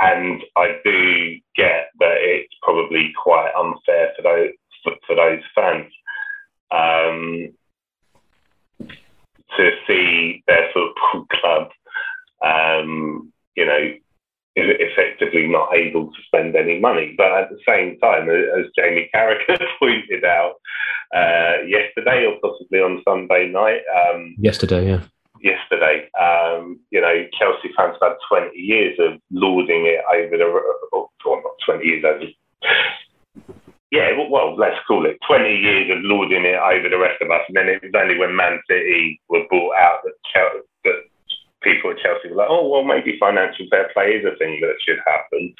and 0.00 0.42
I 0.56 0.78
do 0.84 1.36
get 1.54 1.90
that 2.00 2.16
it's 2.18 2.54
probably 2.62 3.12
quite 3.22 3.52
unfair 3.56 4.12
for 4.16 4.22
those 4.22 4.50
for, 4.82 4.94
for 5.06 5.14
those 5.14 5.42
fans 5.54 5.92
um, 6.72 7.52
to 9.56 9.70
see 9.86 10.42
their 10.46 10.68
football 10.72 11.26
club, 11.40 11.68
um, 12.44 13.32
you 13.56 13.66
know, 13.66 13.94
effectively 14.54 15.46
not 15.46 15.74
able 15.74 16.06
to 16.06 16.22
spend 16.26 16.54
any 16.56 16.78
money. 16.78 17.14
But 17.16 17.32
at 17.32 17.50
the 17.50 17.58
same 17.66 17.98
time, 18.00 18.28
as 18.28 18.66
Jamie 18.76 19.10
Carragher 19.14 19.58
pointed 19.78 20.24
out 20.24 20.54
uh, 21.14 21.62
yesterday, 21.66 22.26
or 22.26 22.38
possibly 22.42 22.80
on 22.80 23.02
Sunday 23.04 23.48
night, 23.48 23.82
um, 23.94 24.34
yesterday, 24.38 24.88
yeah. 24.88 25.02
Yesterday, 25.40 26.08
um, 26.20 26.78
you 26.90 27.00
know, 27.00 27.26
Chelsea 27.36 27.74
fans 27.76 27.96
have 28.00 28.12
had 28.12 28.16
20 28.28 28.56
years 28.56 28.96
of 29.00 29.18
lording 29.32 29.86
it 29.86 30.00
over 30.14 30.36
the, 30.36 30.44
or, 30.44 31.08
or 31.24 31.42
not 31.42 31.52
20 31.66 31.84
years, 31.84 32.04
over 32.04 32.24
yeah, 33.92 34.08
well, 34.30 34.56
let's 34.56 34.80
call 34.88 35.04
it 35.04 35.18
20 35.28 35.54
years 35.54 35.90
of 35.90 36.02
lording 36.02 36.46
it 36.46 36.56
over 36.56 36.88
the 36.88 36.98
rest 36.98 37.20
of 37.20 37.30
us. 37.30 37.42
And 37.46 37.56
then 37.56 37.68
it 37.68 37.82
was 37.82 37.92
only 37.94 38.16
when 38.16 38.34
Man 38.34 38.58
City 38.66 39.20
were 39.28 39.44
bought 39.50 39.76
out 39.76 40.00
that, 40.04 40.14
Chelsea, 40.32 40.64
that 40.84 41.02
people 41.62 41.90
at 41.90 41.91
Chelsea 42.02 42.28
were 42.28 42.36
like, 42.36 42.50
oh, 42.50 42.68
well, 42.68 42.84
maybe 42.84 43.18
financial 43.18 43.66
fair 43.70 43.90
play 43.92 44.18
is 44.18 44.24
a 44.24 44.36
thing 44.36 44.60
that 44.60 44.76
should 44.82 44.98
happen. 45.06 45.54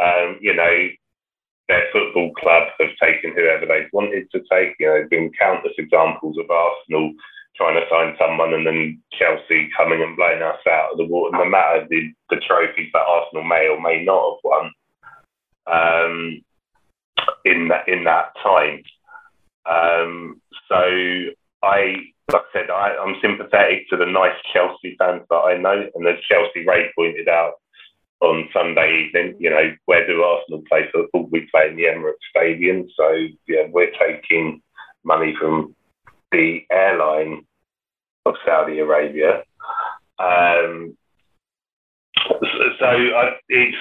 Um, 0.00 0.38
you 0.40 0.54
know, 0.54 0.88
their 1.68 1.84
football 1.92 2.32
club 2.34 2.68
have 2.80 2.96
taken 3.02 3.32
whoever 3.34 3.66
they've 3.66 3.92
wanted 3.92 4.30
to 4.32 4.40
take. 4.50 4.74
You 4.78 4.86
know, 4.86 4.92
there's 4.94 5.08
been 5.08 5.32
countless 5.38 5.74
examples 5.78 6.36
of 6.38 6.50
Arsenal 6.50 7.12
trying 7.56 7.76
to 7.76 7.86
sign 7.90 8.16
someone 8.18 8.54
and 8.54 8.66
then 8.66 9.00
Chelsea 9.12 9.68
coming 9.76 10.02
and 10.02 10.16
blowing 10.16 10.42
us 10.42 10.58
out 10.70 10.92
of 10.92 10.98
the 10.98 11.04
water, 11.04 11.36
no 11.36 11.44
matter 11.44 11.86
the, 11.90 12.10
the 12.30 12.40
trophies 12.46 12.88
that 12.92 13.06
Arsenal 13.06 13.44
may 13.44 13.68
or 13.68 13.80
may 13.80 14.04
not 14.04 14.36
have 14.36 14.40
won. 14.44 14.70
Um, 15.66 16.42
in 17.44 17.68
that 17.68 17.88
in 17.88 18.04
that 18.04 18.32
time. 18.42 18.82
Um, 19.64 20.40
so 20.68 20.76
I, 21.62 21.94
like 22.30 22.42
I 22.42 22.52
said, 22.52 22.70
I, 22.70 22.96
I'm 22.96 23.16
sympathetic 23.20 23.88
to 23.90 23.96
the 23.96 24.06
nice 24.06 24.36
Chelsea 24.52 24.96
fans 24.98 25.22
that 25.28 25.36
I 25.36 25.56
know, 25.56 25.88
and 25.94 26.06
as 26.06 26.22
Chelsea 26.28 26.66
Ray 26.66 26.90
pointed 26.96 27.28
out 27.28 27.54
on 28.20 28.48
Sunday 28.52 29.06
evening, 29.06 29.34
you 29.40 29.50
know, 29.50 29.74
where 29.86 30.06
do 30.06 30.22
Arsenal 30.22 30.62
play 30.68 30.82
football? 30.92 31.28
We 31.32 31.48
play 31.50 31.68
in 31.68 31.76
the 31.76 31.84
Emirates 31.84 32.22
Stadium, 32.30 32.86
so 32.96 33.12
yeah, 33.48 33.64
we're 33.70 33.90
taking 33.98 34.62
money 35.04 35.34
from 35.38 35.74
the 36.30 36.60
airline 36.70 37.44
of 38.24 38.34
Saudi 38.46 38.78
Arabia. 38.78 39.42
Um, 40.18 40.96
so 42.78 42.86
I, 42.86 43.30
it's 43.48 43.76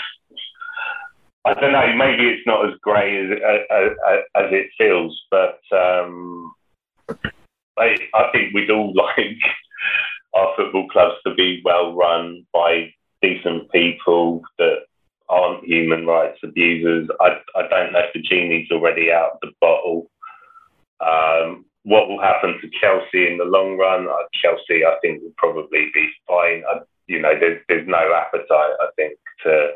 I 1.46 1.54
don't 1.56 1.72
know. 1.72 1.96
Maybe 1.96 2.30
it's 2.30 2.46
not 2.46 2.68
as 2.68 2.78
grey 2.82 3.26
as, 3.26 3.32
as, 3.72 4.20
as 4.36 4.52
it 4.52 4.68
feels, 4.78 5.20
but 5.32 5.60
um, 5.76 6.54
I, 7.82 7.98
I 8.14 8.32
think 8.32 8.54
we'd 8.54 8.70
all 8.70 8.94
like 8.96 9.42
our 10.34 10.54
football 10.56 10.88
clubs 10.90 11.16
to 11.26 11.34
be 11.34 11.62
well 11.66 11.94
run 11.96 12.46
by 12.54 12.94
decent 13.22 13.72
people 13.72 14.42
that 14.58 14.86
aren't 15.30 15.66
human 15.66 16.06
rights 16.06 16.40
abusers. 16.44 17.10
I, 17.20 17.38
I 17.56 17.68
don't 17.68 17.94
know 17.94 18.00
if 18.00 18.14
the 18.14 18.22
genie's 18.22 18.72
already 18.72 19.12
out 19.12 19.32
of 19.34 19.40
the 19.42 19.52
bottle. 19.62 20.10
Um, 21.00 21.66
what 21.84 22.08
will 22.08 22.22
happen 22.22 22.60
to 22.62 22.70
Chelsea 22.80 23.32
in 23.32 23.38
the 23.38 23.46
long 23.46 23.78
run? 23.78 24.08
Uh, 24.08 24.28
Chelsea, 24.34 24.86
I 24.86 24.98
think, 25.02 25.24
will 25.24 25.34
probably 25.38 25.90
be 25.94 26.10
fine. 26.28 26.64
I, 26.70 26.82
you 27.08 27.22
know, 27.22 27.34
there's, 27.40 27.62
there's 27.68 27.88
no 27.88 28.14
appetite, 28.14 28.76
I 28.80 28.88
think, 28.96 29.18
to 29.44 29.72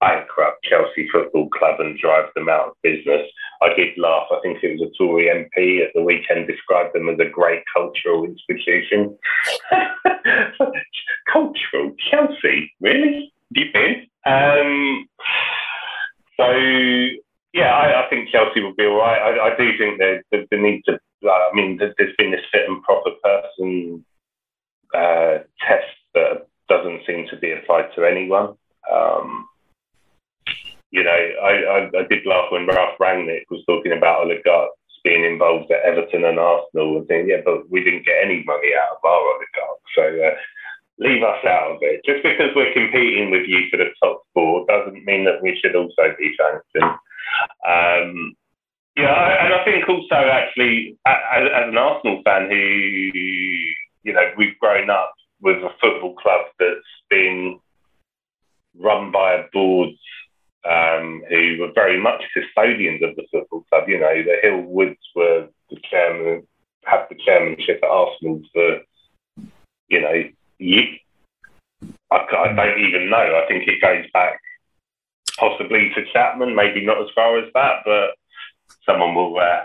bankrupt 0.00 0.64
Chelsea 0.64 1.08
Football 1.10 1.48
Club 1.50 1.80
and 1.80 1.98
drive 1.98 2.26
them 2.34 2.48
out 2.48 2.68
of 2.68 2.74
business. 2.82 3.26
I 3.62 3.74
did 3.74 3.96
laugh. 3.96 4.26
I 4.30 4.40
think 4.42 4.58
it 4.62 4.78
was 4.78 4.88
a 4.88 4.92
Tory 4.98 5.26
MP 5.26 5.84
at 5.84 5.92
the 5.94 6.02
weekend 6.02 6.46
described 6.46 6.94
them 6.94 7.08
as 7.08 7.18
a 7.18 7.30
great 7.30 7.62
cultural 7.74 8.24
institution. 8.24 9.16
cultural 11.32 11.92
Chelsea, 12.10 12.72
really? 12.80 13.32
Deep 13.52 13.74
in? 13.74 14.06
Um, 14.26 15.08
so 16.36 16.50
yeah, 17.52 17.72
I, 17.72 18.04
I, 18.04 18.10
think 18.10 18.28
Chelsea 18.30 18.60
will 18.60 18.74
be 18.74 18.84
all 18.84 18.98
right. 18.98 19.18
I, 19.18 19.52
I 19.52 19.56
do 19.56 19.78
think 19.78 19.98
there's 19.98 20.22
the, 20.30 20.46
the 20.50 20.58
need 20.58 20.82
to. 20.86 20.98
I 21.24 21.50
mean, 21.54 21.78
there's 21.78 22.14
been 22.18 22.30
this 22.30 22.44
fit 22.52 22.68
and 22.68 22.82
proper 22.82 23.10
person 23.22 24.04
uh, 24.94 25.38
test 25.66 25.96
that 26.14 26.48
doesn't 26.68 27.06
seem 27.06 27.26
to 27.30 27.36
be 27.36 27.52
applied 27.52 27.88
to 27.94 28.04
anyone. 28.04 28.56
Um, 28.92 29.48
you 30.90 31.02
know, 31.02 31.10
I, 31.10 31.52
I, 31.52 31.78
I 31.98 32.02
did 32.08 32.26
laugh 32.26 32.50
when 32.50 32.66
Ralf 32.66 32.98
Rangnick 33.00 33.44
was 33.50 33.64
talking 33.66 33.92
about 33.92 34.22
oligarchs 34.22 34.76
being 35.04 35.24
involved 35.24 35.70
at 35.70 35.82
Everton 35.82 36.24
and 36.24 36.38
Arsenal 36.38 36.98
and 36.98 37.06
saying, 37.08 37.28
yeah, 37.28 37.42
but 37.44 37.70
we 37.70 37.82
didn't 37.84 38.04
get 38.04 38.22
any 38.22 38.42
money 38.44 38.70
out 38.74 38.96
of 38.96 39.04
our 39.04 39.22
oligarchs. 39.22 39.90
So 39.94 40.02
uh, 40.02 40.34
leave 40.98 41.22
us 41.22 41.44
out 41.46 41.72
of 41.72 41.78
it. 41.82 42.02
Just 42.04 42.22
because 42.22 42.50
we're 42.56 42.72
competing 42.72 43.30
with 43.30 43.46
you 43.46 43.70
for 43.70 43.76
the 43.76 43.90
top 44.02 44.22
four 44.34 44.66
doesn't 44.66 45.04
mean 45.04 45.24
that 45.24 45.42
we 45.42 45.58
should 45.62 45.76
also 45.76 46.14
be 46.18 46.34
sanctioned. 46.36 46.98
Um, 47.66 48.34
yeah, 48.96 49.44
and 49.44 49.54
I 49.54 49.64
think 49.64 49.88
also 49.88 50.14
actually 50.14 50.96
as, 51.06 51.48
as 51.54 51.68
an 51.68 51.78
Arsenal 51.78 52.22
fan 52.24 52.48
who, 52.48 52.56
you 52.56 54.12
know, 54.12 54.32
we've 54.36 54.58
grown 54.58 54.90
up 54.90 55.14
with 55.40 55.58
a 55.58 55.70
football 55.80 56.14
club 56.14 56.46
that's 56.58 56.80
been 57.10 57.60
run 58.78 59.12
by 59.12 59.34
a 59.34 59.44
board 59.52 59.90
um, 60.68 61.22
who 61.28 61.58
were 61.60 61.72
very 61.74 62.00
much 62.00 62.22
custodians 62.34 63.02
of 63.02 63.16
the 63.16 63.24
football 63.30 63.64
club. 63.70 63.88
You 63.88 64.00
know, 64.00 64.22
the 64.22 64.38
Hill 64.42 64.62
Woods 64.62 65.00
were 65.14 65.48
the 65.70 65.76
chairman, 65.90 66.46
had 66.84 67.06
the 67.08 67.16
chairmanship 67.24 67.80
at 67.82 67.88
Arsenal 67.88 68.42
for, 68.52 68.80
you 69.88 70.00
know. 70.00 70.24
I, 72.10 72.16
I 72.16 72.52
don't 72.52 72.80
even 72.80 73.10
know. 73.10 73.16
I 73.16 73.44
think 73.48 73.68
it 73.68 73.80
goes 73.82 74.04
back 74.12 74.40
possibly 75.38 75.90
to 75.94 76.04
Chapman, 76.12 76.54
maybe 76.54 76.84
not 76.84 77.00
as 77.00 77.08
far 77.14 77.38
as 77.38 77.52
that, 77.54 77.82
but 77.84 78.16
someone 78.84 79.14
will 79.14 79.38
uh, 79.38 79.64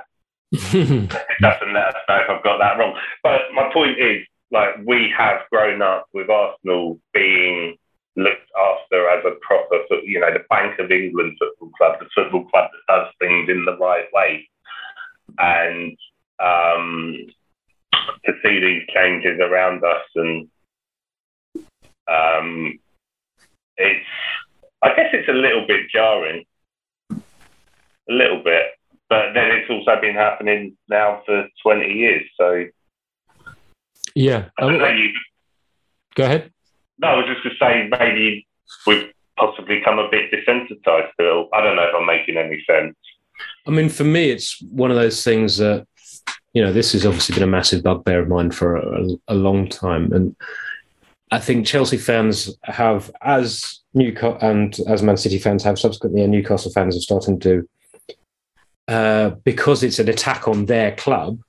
doesn't 0.52 1.74
let 1.74 1.88
us 1.88 1.95
know 2.10 2.18
if 2.18 2.30
I've 2.30 2.43
got 2.43 2.58
that 2.60 2.78
wrong. 2.78 2.97
But 3.24 3.41
my 3.54 3.72
point 3.74 3.99
is, 3.99 4.26
like, 4.52 4.76
we 4.86 5.14
have 5.18 5.41
grown 5.49 5.82
up 5.82 6.08
with 6.14 6.30
Arsenal 6.30 6.99
being 7.14 7.78
looked 8.16 8.51
after 8.57 9.09
as 9.09 9.24
a 9.26 9.36
proper, 9.41 9.78
you 10.03 10.20
know, 10.20 10.32
the 10.34 10.43
Bank 10.49 10.80
of 10.80 10.91
England 10.91 11.38
football 11.39 11.70
club, 11.78 11.99
the 11.99 12.09
football 12.16 12.45
club 12.49 12.70
that 12.72 12.93
does 12.93 13.14
things 13.20 13.49
in 13.49 13.66
the 13.66 13.78
right 13.78 14.05
way. 14.14 14.47
And 15.38 15.97
um, 16.39 17.16
to 18.26 18.34
see 18.43 18.59
these 18.59 18.84
changes 18.93 19.39
around 19.39 19.84
us, 19.84 20.03
and 20.16 20.47
um, 22.07 22.80
it's, 23.78 24.05
I 24.82 24.89
guess 24.95 25.09
it's 25.14 25.30
a 25.30 25.34
little 25.34 25.66
bit 25.68 25.89
jarring, 25.93 26.43
a 27.12 27.16
little 28.09 28.43
bit, 28.43 28.66
but 29.09 29.34
then 29.34 29.51
it's 29.51 29.70
also 29.70 29.99
been 30.01 30.16
happening 30.16 30.78
now 30.89 31.22
for 31.26 31.47
20 31.64 31.93
years. 31.93 32.24
So, 32.38 32.66
yeah. 34.16 34.49
Um, 34.59 34.74
you, 34.74 35.14
go 36.16 36.26
ahead. 36.26 36.51
No, 37.02 37.08
I 37.08 37.18
was 37.18 37.26
just 37.26 37.43
to 37.43 37.49
say 37.60 37.89
maybe 37.99 38.47
we've 38.86 39.12
possibly 39.38 39.82
come 39.82 39.97
a 39.97 40.08
bit 40.10 40.32
desensitized 40.32 41.10
to 41.20 41.41
it. 41.41 41.47
I 41.52 41.62
don't 41.62 41.76
know 41.76 41.84
if 41.84 41.95
I'm 41.95 42.06
making 42.06 42.38
any 42.38 42.64
sense. 42.70 42.95
I 43.66 43.72
mean, 43.72 43.89
for 43.89 44.04
me, 44.04 44.30
it's 44.30 44.62
one 44.62 44.91
of 44.91 44.97
those 44.97 45.24
things 45.24 45.58
that, 45.58 45.88
you 46.54 46.64
know, 46.64 46.72
this 46.72 46.91
has 46.93 47.06
obviously 47.06 47.34
been 47.34 47.43
a 47.43 47.47
massive 47.47 47.82
bugbear 47.82 48.22
of 48.22 48.28
mine 48.28 48.52
for 48.52 48.76
a, 48.76 49.08
a 49.30 49.34
long 49.34 49.68
time. 49.68 50.14
And 50.14 50.36
I 51.32 51.39
think 51.39 51.66
Chelsea 51.66 51.97
fans 51.97 52.56
have, 52.66 53.10
as 53.22 53.80
Newcastle 53.95 54.38
and 54.41 54.78
as 54.88 55.02
Man 55.02 55.18
City 55.18 55.39
fans 55.39 55.64
have 55.64 55.80
subsequently, 55.80 56.22
and 56.22 56.32
Newcastle 56.32 56.72
fans 56.72 56.95
are 56.95 57.02
starting 57.02 57.39
to, 57.39 57.68
uh, 58.88 59.30
because 59.43 59.82
it's 59.82 59.97
an 59.97 60.10
attack 60.10 60.47
on 60.47 60.66
their 60.66 60.95
club, 60.95 61.39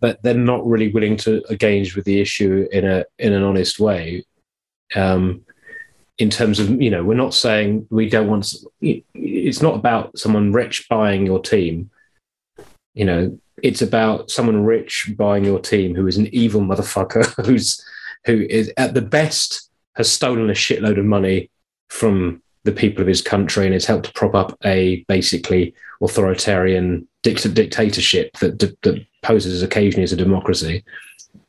but 0.00 0.22
they're 0.22 0.34
not 0.34 0.66
really 0.66 0.92
willing 0.92 1.16
to 1.18 1.42
engage 1.50 1.96
with 1.96 2.04
the 2.04 2.20
issue 2.20 2.66
in 2.72 2.84
a 2.84 3.04
in 3.18 3.32
an 3.32 3.42
honest 3.42 3.78
way. 3.78 4.24
Um, 4.94 5.44
in 6.18 6.30
terms 6.30 6.60
of 6.60 6.80
you 6.80 6.90
know, 6.90 7.02
we're 7.02 7.14
not 7.14 7.34
saying 7.34 7.86
we 7.90 8.08
don't 8.08 8.28
want. 8.28 8.54
It's 8.80 9.62
not 9.62 9.74
about 9.74 10.18
someone 10.18 10.52
rich 10.52 10.88
buying 10.88 11.26
your 11.26 11.40
team. 11.40 11.90
You 12.94 13.04
know, 13.06 13.38
it's 13.62 13.82
about 13.82 14.30
someone 14.30 14.64
rich 14.64 15.12
buying 15.16 15.44
your 15.44 15.58
team 15.58 15.94
who 15.94 16.06
is 16.06 16.16
an 16.16 16.28
evil 16.34 16.60
motherfucker 16.60 17.26
who's 17.46 17.82
who 18.24 18.46
is 18.48 18.72
at 18.76 18.94
the 18.94 19.02
best 19.02 19.70
has 19.96 20.10
stolen 20.10 20.50
a 20.50 20.54
shitload 20.54 20.98
of 20.98 21.04
money 21.04 21.50
from 21.88 22.42
the 22.64 22.72
people 22.72 23.02
of 23.02 23.08
his 23.08 23.20
country 23.20 23.64
and 23.64 23.74
has 23.74 23.84
helped 23.84 24.14
prop 24.14 24.34
up 24.34 24.56
a 24.64 25.04
basically 25.08 25.74
authoritarian 26.00 27.06
dict- 27.22 27.54
dictatorship 27.54 28.36
that, 28.38 28.58
that 28.58 29.06
poses 29.22 29.54
as 29.54 29.62
occasionally 29.62 30.04
as 30.04 30.12
a 30.12 30.16
democracy, 30.16 30.84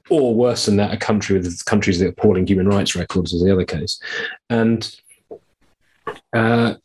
or 0.09 0.34
worse 0.34 0.65
than 0.65 0.78
that, 0.78 0.93
a 0.93 0.97
country 0.97 1.38
with 1.38 1.65
countries 1.65 1.99
that 1.99 2.05
are 2.05 2.09
appalling 2.09 2.45
human 2.45 2.67
rights 2.67 2.95
records, 2.95 3.34
is 3.34 3.43
the 3.43 3.51
other 3.51 3.65
case. 3.65 4.01
And 4.49 4.95
uh, 6.34 6.76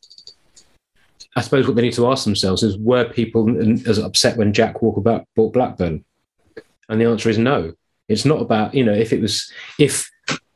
I 1.36 1.40
suppose 1.40 1.66
what 1.66 1.76
they 1.76 1.82
need 1.82 1.94
to 1.94 2.10
ask 2.10 2.24
themselves 2.24 2.62
is: 2.62 2.76
Were 2.78 3.08
people 3.08 3.48
as 3.88 3.98
upset 3.98 4.36
when 4.36 4.52
Jack 4.52 4.82
Walker 4.82 5.24
bought 5.34 5.52
Blackburn? 5.52 6.04
And 6.88 7.00
the 7.00 7.06
answer 7.06 7.28
is 7.28 7.38
no. 7.38 7.74
It's 8.08 8.24
not 8.24 8.40
about 8.40 8.74
you 8.74 8.84
know 8.84 8.94
if 8.94 9.12
it 9.12 9.20
was 9.20 9.50
if 9.78 10.10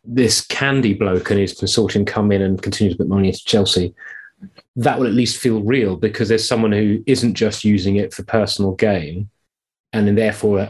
this 0.05 0.45
Candy 0.47 0.95
bloke 0.95 1.30
and 1.30 1.39
his 1.39 1.59
consortium 1.59 2.07
come 2.07 2.33
in 2.33 2.43
and 2.43 2.61
continue 2.61 2.93
to 2.93 2.99
put 2.99 3.09
money 3.09 3.28
into 3.28 3.45
Chelsea, 3.45 3.95
that 4.76 4.99
will 4.99 5.07
at 5.07 5.12
least 5.12 5.41
feel 5.41 5.62
real 5.62 5.97
because 5.97 6.28
there's 6.28 6.47
someone 6.47 6.72
who 6.72 7.03
isn't 7.07 7.35
just 7.35 7.64
using 7.64 7.97
it 7.97 8.12
for 8.12 8.24
personal 8.24 8.72
gain, 8.72 9.28
and 9.93 10.07
then 10.07 10.14
therefore 10.14 10.68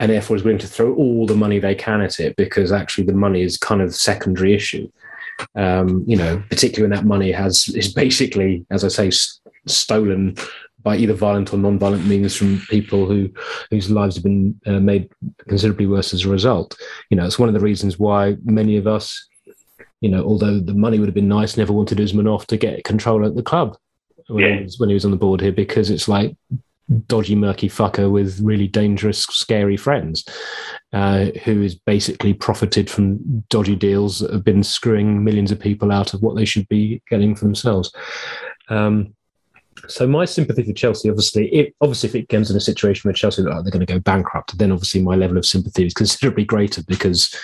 and 0.00 0.10
therefore 0.10 0.36
is 0.36 0.42
willing 0.42 0.58
to 0.58 0.66
throw 0.66 0.94
all 0.94 1.26
the 1.26 1.36
money 1.36 1.58
they 1.58 1.74
can 1.74 2.00
at 2.00 2.18
it 2.18 2.34
because 2.36 2.72
actually 2.72 3.04
the 3.04 3.12
money 3.12 3.42
is 3.42 3.56
kind 3.56 3.80
of 3.80 3.94
secondary 3.94 4.54
issue. 4.54 4.90
Um, 5.54 6.04
you 6.06 6.16
know, 6.16 6.42
particularly 6.48 6.90
when 6.90 6.96
that 6.96 7.06
money 7.06 7.32
has 7.32 7.68
is 7.68 7.92
basically, 7.92 8.66
as 8.70 8.84
I 8.84 8.88
say, 8.88 9.08
s- 9.08 9.40
stolen 9.66 10.36
by 10.82 10.96
either 10.96 11.14
violent 11.14 11.52
or 11.52 11.56
non-violent 11.56 12.06
means 12.06 12.36
from 12.36 12.60
people 12.68 13.06
who 13.06 13.30
whose 13.70 13.90
lives 13.90 14.16
have 14.16 14.24
been 14.24 14.60
uh, 14.66 14.80
made 14.80 15.10
considerably 15.48 15.86
worse 15.86 16.12
as 16.12 16.24
a 16.24 16.28
result. 16.28 16.76
You 17.10 17.16
know, 17.16 17.24
it's 17.24 17.38
one 17.38 17.48
of 17.48 17.54
the 17.54 17.60
reasons 17.60 17.98
why 17.98 18.36
many 18.44 18.76
of 18.76 18.86
us, 18.86 19.26
you 20.00 20.08
know, 20.08 20.22
although 20.22 20.60
the 20.60 20.74
money 20.74 20.98
would 20.98 21.08
have 21.08 21.14
been 21.14 21.28
nice, 21.28 21.56
never 21.56 21.72
wanted 21.72 21.98
Usmanov 21.98 22.46
to 22.46 22.56
get 22.56 22.84
control 22.84 23.24
at 23.24 23.34
the 23.34 23.42
club 23.42 23.76
when, 24.28 24.44
yeah. 24.44 24.56
he 24.58 24.62
was, 24.64 24.78
when 24.78 24.88
he 24.90 24.94
was 24.94 25.04
on 25.04 25.10
the 25.10 25.16
board 25.16 25.40
here 25.40 25.52
because 25.52 25.90
it's 25.90 26.08
like 26.08 26.36
dodgy, 27.06 27.34
murky 27.34 27.68
fucker 27.68 28.10
with 28.10 28.40
really 28.40 28.68
dangerous, 28.68 29.20
scary 29.24 29.76
friends, 29.76 30.24
uh, 30.92 31.26
who 31.44 31.62
is 31.62 31.74
basically 31.74 32.34
profited 32.34 32.90
from 32.90 33.18
dodgy 33.48 33.76
deals 33.76 34.18
that 34.18 34.32
have 34.32 34.44
been 34.44 34.62
screwing 34.62 35.24
millions 35.24 35.50
of 35.50 35.58
people 35.58 35.90
out 35.90 36.14
of 36.14 36.22
what 36.22 36.36
they 36.36 36.44
should 36.44 36.68
be 36.68 37.02
getting 37.08 37.34
for 37.34 37.44
themselves. 37.44 37.92
Um, 38.68 39.14
so 39.88 40.06
my 40.06 40.24
sympathy 40.24 40.62
for 40.62 40.72
Chelsea, 40.72 41.10
obviously, 41.10 41.52
if, 41.54 41.72
obviously, 41.80 42.08
if 42.08 42.14
it 42.14 42.28
comes 42.28 42.50
in 42.50 42.56
a 42.56 42.60
situation 42.60 43.08
where 43.08 43.14
Chelsea 43.14 43.42
look 43.42 43.54
like 43.54 43.64
they're 43.64 43.72
going 43.72 43.86
to 43.86 43.92
go 43.92 43.98
bankrupt, 44.00 44.56
then 44.58 44.72
obviously 44.72 45.02
my 45.02 45.16
level 45.16 45.36
of 45.36 45.46
sympathy 45.46 45.86
is 45.86 45.94
considerably 45.94 46.44
greater 46.44 46.82
because 46.84 47.34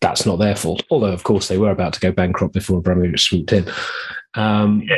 that's 0.00 0.26
not 0.26 0.38
their 0.38 0.56
fault. 0.56 0.82
Although, 0.90 1.12
of 1.12 1.22
course, 1.22 1.48
they 1.48 1.58
were 1.58 1.70
about 1.70 1.92
to 1.94 2.00
go 2.00 2.10
bankrupt 2.12 2.54
before 2.54 2.78
Abramovich 2.78 3.22
swooped 3.22 3.52
in. 3.52 3.66
Um, 4.34 4.88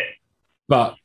but 0.69 0.97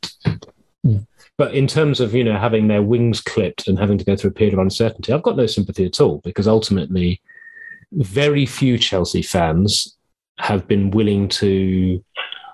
but 1.42 1.56
in 1.56 1.66
terms 1.66 2.00
of 2.00 2.14
you 2.14 2.24
know 2.24 2.38
having 2.38 2.68
their 2.68 2.84
wings 2.84 3.20
clipped 3.20 3.68
and 3.68 3.80
having 3.80 3.98
to 3.98 4.06
go 4.06 4.16
through 4.16 4.30
a 4.30 4.34
period 4.34 4.54
of 4.54 4.60
uncertainty, 4.60 5.12
I've 5.12 5.24
got 5.24 5.38
no 5.38 5.48
sympathy 5.48 5.86
at 5.86 6.00
all 6.00 6.20
because 6.20 6.48
ultimately, 6.48 7.20
very 7.94 8.46
few 8.46 8.78
Chelsea 8.78 9.24
fans 9.24 9.98
have 10.38 10.68
been 10.68 10.92
willing 10.92 11.28
to 11.30 12.00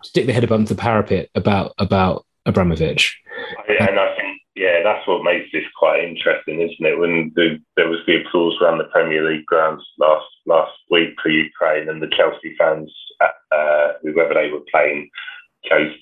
stick 0.04 0.26
their 0.26 0.34
head 0.34 0.46
above 0.46 0.70
the 0.70 0.76
parapet 0.76 1.30
about 1.36 1.74
about 1.80 2.26
Abramovich. 2.46 3.20
And 3.68 4.00
I 4.00 4.16
think, 4.16 4.40
yeah, 4.56 4.82
that's 4.86 5.06
what 5.06 5.22
makes 5.22 5.52
this 5.52 5.66
quite 5.78 6.06
interesting, 6.06 6.62
isn't 6.62 6.86
it? 6.86 6.98
When 6.98 7.34
the, 7.36 7.60
there 7.76 7.90
was 7.90 8.00
the 8.08 8.22
applause 8.22 8.56
around 8.62 8.78
the 8.78 8.86
Premier 8.86 9.30
League 9.30 9.46
grounds 9.48 9.84
last 10.00 10.32
last 10.46 10.72
week 10.90 11.10
for 11.22 11.28
Ukraine, 11.28 11.90
and 11.90 12.02
the 12.02 12.16
Chelsea 12.16 12.56
fans, 12.58 12.90
uh, 13.20 14.00
whoever 14.02 14.34
they 14.34 14.50
were 14.50 14.64
playing, 14.72 15.10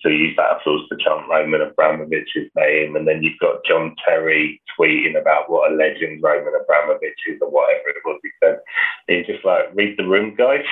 use 0.10 0.36
that 0.38 0.58
applause 0.58 0.88
to 0.90 0.98
chant 0.98 1.28
Roman 1.30 1.62
Abramovich's 1.62 2.50
name. 2.56 2.96
And 2.96 3.08
then 3.08 3.24
you've 3.24 3.40
got 3.40 3.66
John 3.66 3.96
Terry 4.06 4.62
tweeting 4.78 5.20
about 5.20 5.50
what 5.50 5.72
a 5.72 5.76
legend 5.76 6.22
Roman 6.22 6.54
Abramovich 6.62 7.20
is, 7.28 7.40
or 7.42 7.50
whatever 7.50 7.90
it 7.90 7.96
was 8.06 8.20
he 8.24 8.30
said. 8.44 8.60
And 9.08 9.18
you're 9.18 9.36
just 9.36 9.46
like, 9.46 9.66
read 9.74 9.98
the 9.98 10.08
room, 10.08 10.36
guys. 10.36 10.66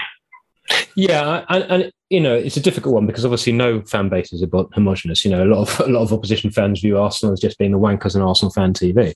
Yeah, 0.95 1.45
and, 1.49 1.63
and, 1.63 1.91
you 2.09 2.21
know 2.21 2.35
it's 2.35 2.57
a 2.57 2.61
difficult 2.61 2.93
one 2.93 3.07
because 3.07 3.25
obviously 3.25 3.51
no 3.51 3.81
fan 3.81 4.07
base 4.07 4.31
is 4.31 4.45
homogenous. 4.73 5.25
You 5.25 5.31
know, 5.31 5.43
a 5.43 5.45
lot 5.45 5.67
of 5.67 5.87
a 5.87 5.91
lot 5.91 6.03
of 6.03 6.13
opposition 6.13 6.51
fans 6.51 6.81
view 6.81 6.97
Arsenal 6.99 7.33
as 7.33 7.39
just 7.39 7.57
being 7.57 7.71
the 7.71 7.79
wankers 7.79 8.15
on 8.15 8.21
Arsenal 8.21 8.51
fan 8.51 8.73
TV. 8.73 9.13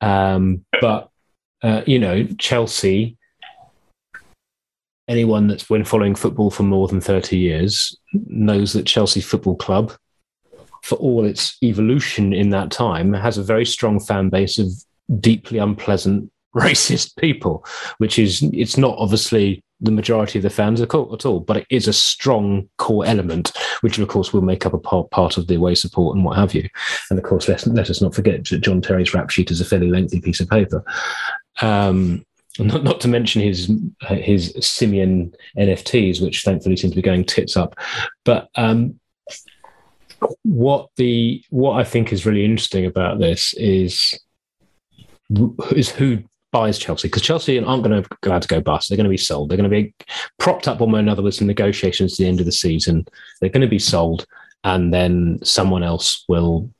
Um, 0.00 0.64
but 0.80 1.10
uh, 1.62 1.82
you 1.86 1.98
know, 1.98 2.24
Chelsea. 2.38 3.16
Anyone 5.08 5.48
that's 5.48 5.64
been 5.64 5.84
following 5.84 6.14
football 6.14 6.50
for 6.50 6.62
more 6.62 6.88
than 6.88 7.00
thirty 7.00 7.36
years 7.36 7.96
knows 8.12 8.72
that 8.72 8.86
Chelsea 8.86 9.20
Football 9.20 9.56
Club, 9.56 9.92
for 10.82 10.96
all 10.96 11.24
its 11.24 11.56
evolution 11.62 12.32
in 12.32 12.50
that 12.50 12.70
time, 12.70 13.12
has 13.12 13.36
a 13.36 13.42
very 13.42 13.66
strong 13.66 13.98
fan 13.98 14.28
base 14.28 14.58
of 14.58 14.68
deeply 15.20 15.58
unpleasant 15.58 16.30
racist 16.54 17.16
people, 17.16 17.64
which 17.98 18.18
is 18.18 18.42
it's 18.52 18.76
not 18.76 18.96
obviously 18.98 19.62
the 19.82 19.90
majority 19.90 20.38
of 20.38 20.44
the 20.44 20.50
fans 20.50 20.80
at 20.80 20.94
all, 20.94 21.40
but 21.40 21.56
it 21.56 21.66
is 21.68 21.88
a 21.88 21.92
strong 21.92 22.68
core 22.78 23.04
element, 23.04 23.52
which 23.80 23.98
of 23.98 24.06
course 24.08 24.32
will 24.32 24.40
make 24.40 24.64
up 24.64 24.72
a 24.72 24.78
part, 24.78 25.10
part 25.10 25.36
of 25.36 25.48
the 25.48 25.56
away 25.56 25.74
support 25.74 26.14
and 26.14 26.24
what 26.24 26.38
have 26.38 26.54
you. 26.54 26.68
And 27.10 27.18
of 27.18 27.24
course, 27.24 27.48
let, 27.48 27.66
let 27.66 27.90
us 27.90 28.00
not 28.00 28.14
forget 28.14 28.44
that 28.48 28.60
John 28.60 28.80
Terry's 28.80 29.12
rap 29.12 29.30
sheet 29.30 29.50
is 29.50 29.60
a 29.60 29.64
fairly 29.64 29.90
lengthy 29.90 30.20
piece 30.20 30.38
of 30.38 30.48
paper. 30.48 30.84
Um, 31.60 32.24
not, 32.58 32.84
not 32.84 33.00
to 33.00 33.08
mention 33.08 33.42
his 33.42 33.72
his 34.08 34.54
simian 34.60 35.34
NFTs, 35.58 36.20
which 36.20 36.42
thankfully 36.42 36.76
seem 36.76 36.90
to 36.90 36.96
be 36.96 37.02
going 37.02 37.24
tits 37.24 37.56
up. 37.56 37.74
But 38.24 38.48
um, 38.56 39.00
what 40.42 40.90
the 40.96 41.42
what 41.50 41.78
I 41.78 41.84
think 41.84 42.12
is 42.12 42.26
really 42.26 42.44
interesting 42.44 42.86
about 42.86 43.18
this 43.18 43.54
is 43.54 44.18
is 45.74 45.88
who 45.88 46.22
buys 46.52 46.78
Chelsea 46.78 47.08
because 47.08 47.22
Chelsea 47.22 47.58
aren't 47.58 47.82
going 47.82 48.02
to 48.02 48.32
out 48.32 48.42
to 48.42 48.48
go 48.48 48.60
bust. 48.60 48.88
They're 48.88 48.96
going 48.96 49.04
to 49.04 49.10
be 49.10 49.16
sold. 49.16 49.48
They're 49.48 49.56
going 49.56 49.70
to 49.70 49.82
be 49.82 49.94
propped 50.38 50.68
up 50.68 50.80
one 50.80 50.92
way 50.92 50.98
or 50.98 51.00
another 51.00 51.22
with 51.22 51.34
some 51.34 51.46
negotiations 51.46 52.16
to 52.16 52.22
the 52.22 52.28
end 52.28 52.40
of 52.40 52.46
the 52.46 52.52
season. 52.52 53.06
They're 53.40 53.50
going 53.50 53.62
to 53.62 53.68
be 53.68 53.78
sold, 53.78 54.26
and 54.64 54.92
then 54.92 55.38
someone 55.42 55.82
else 55.82 56.24
will 56.28 56.70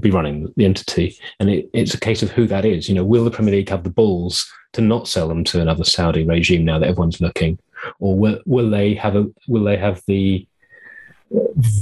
be 0.00 0.10
running 0.10 0.52
the 0.56 0.64
entity. 0.64 1.16
And 1.40 1.50
it, 1.50 1.68
it's 1.72 1.94
a 1.94 2.00
case 2.00 2.22
of 2.22 2.30
who 2.30 2.46
that 2.46 2.64
is. 2.64 2.88
You 2.88 2.94
know, 2.94 3.04
will 3.04 3.24
the 3.24 3.30
Premier 3.30 3.54
League 3.54 3.68
have 3.70 3.84
the 3.84 3.90
balls 3.90 4.50
to 4.72 4.80
not 4.80 5.08
sell 5.08 5.28
them 5.28 5.44
to 5.44 5.60
another 5.60 5.84
Saudi 5.84 6.24
regime 6.24 6.64
now 6.64 6.78
that 6.78 6.88
everyone's 6.88 7.20
looking, 7.20 7.58
or 8.00 8.16
will, 8.16 8.40
will 8.46 8.70
they 8.70 8.94
have 8.94 9.16
a 9.16 9.26
will 9.48 9.64
they 9.64 9.76
have 9.76 10.02
the 10.06 10.46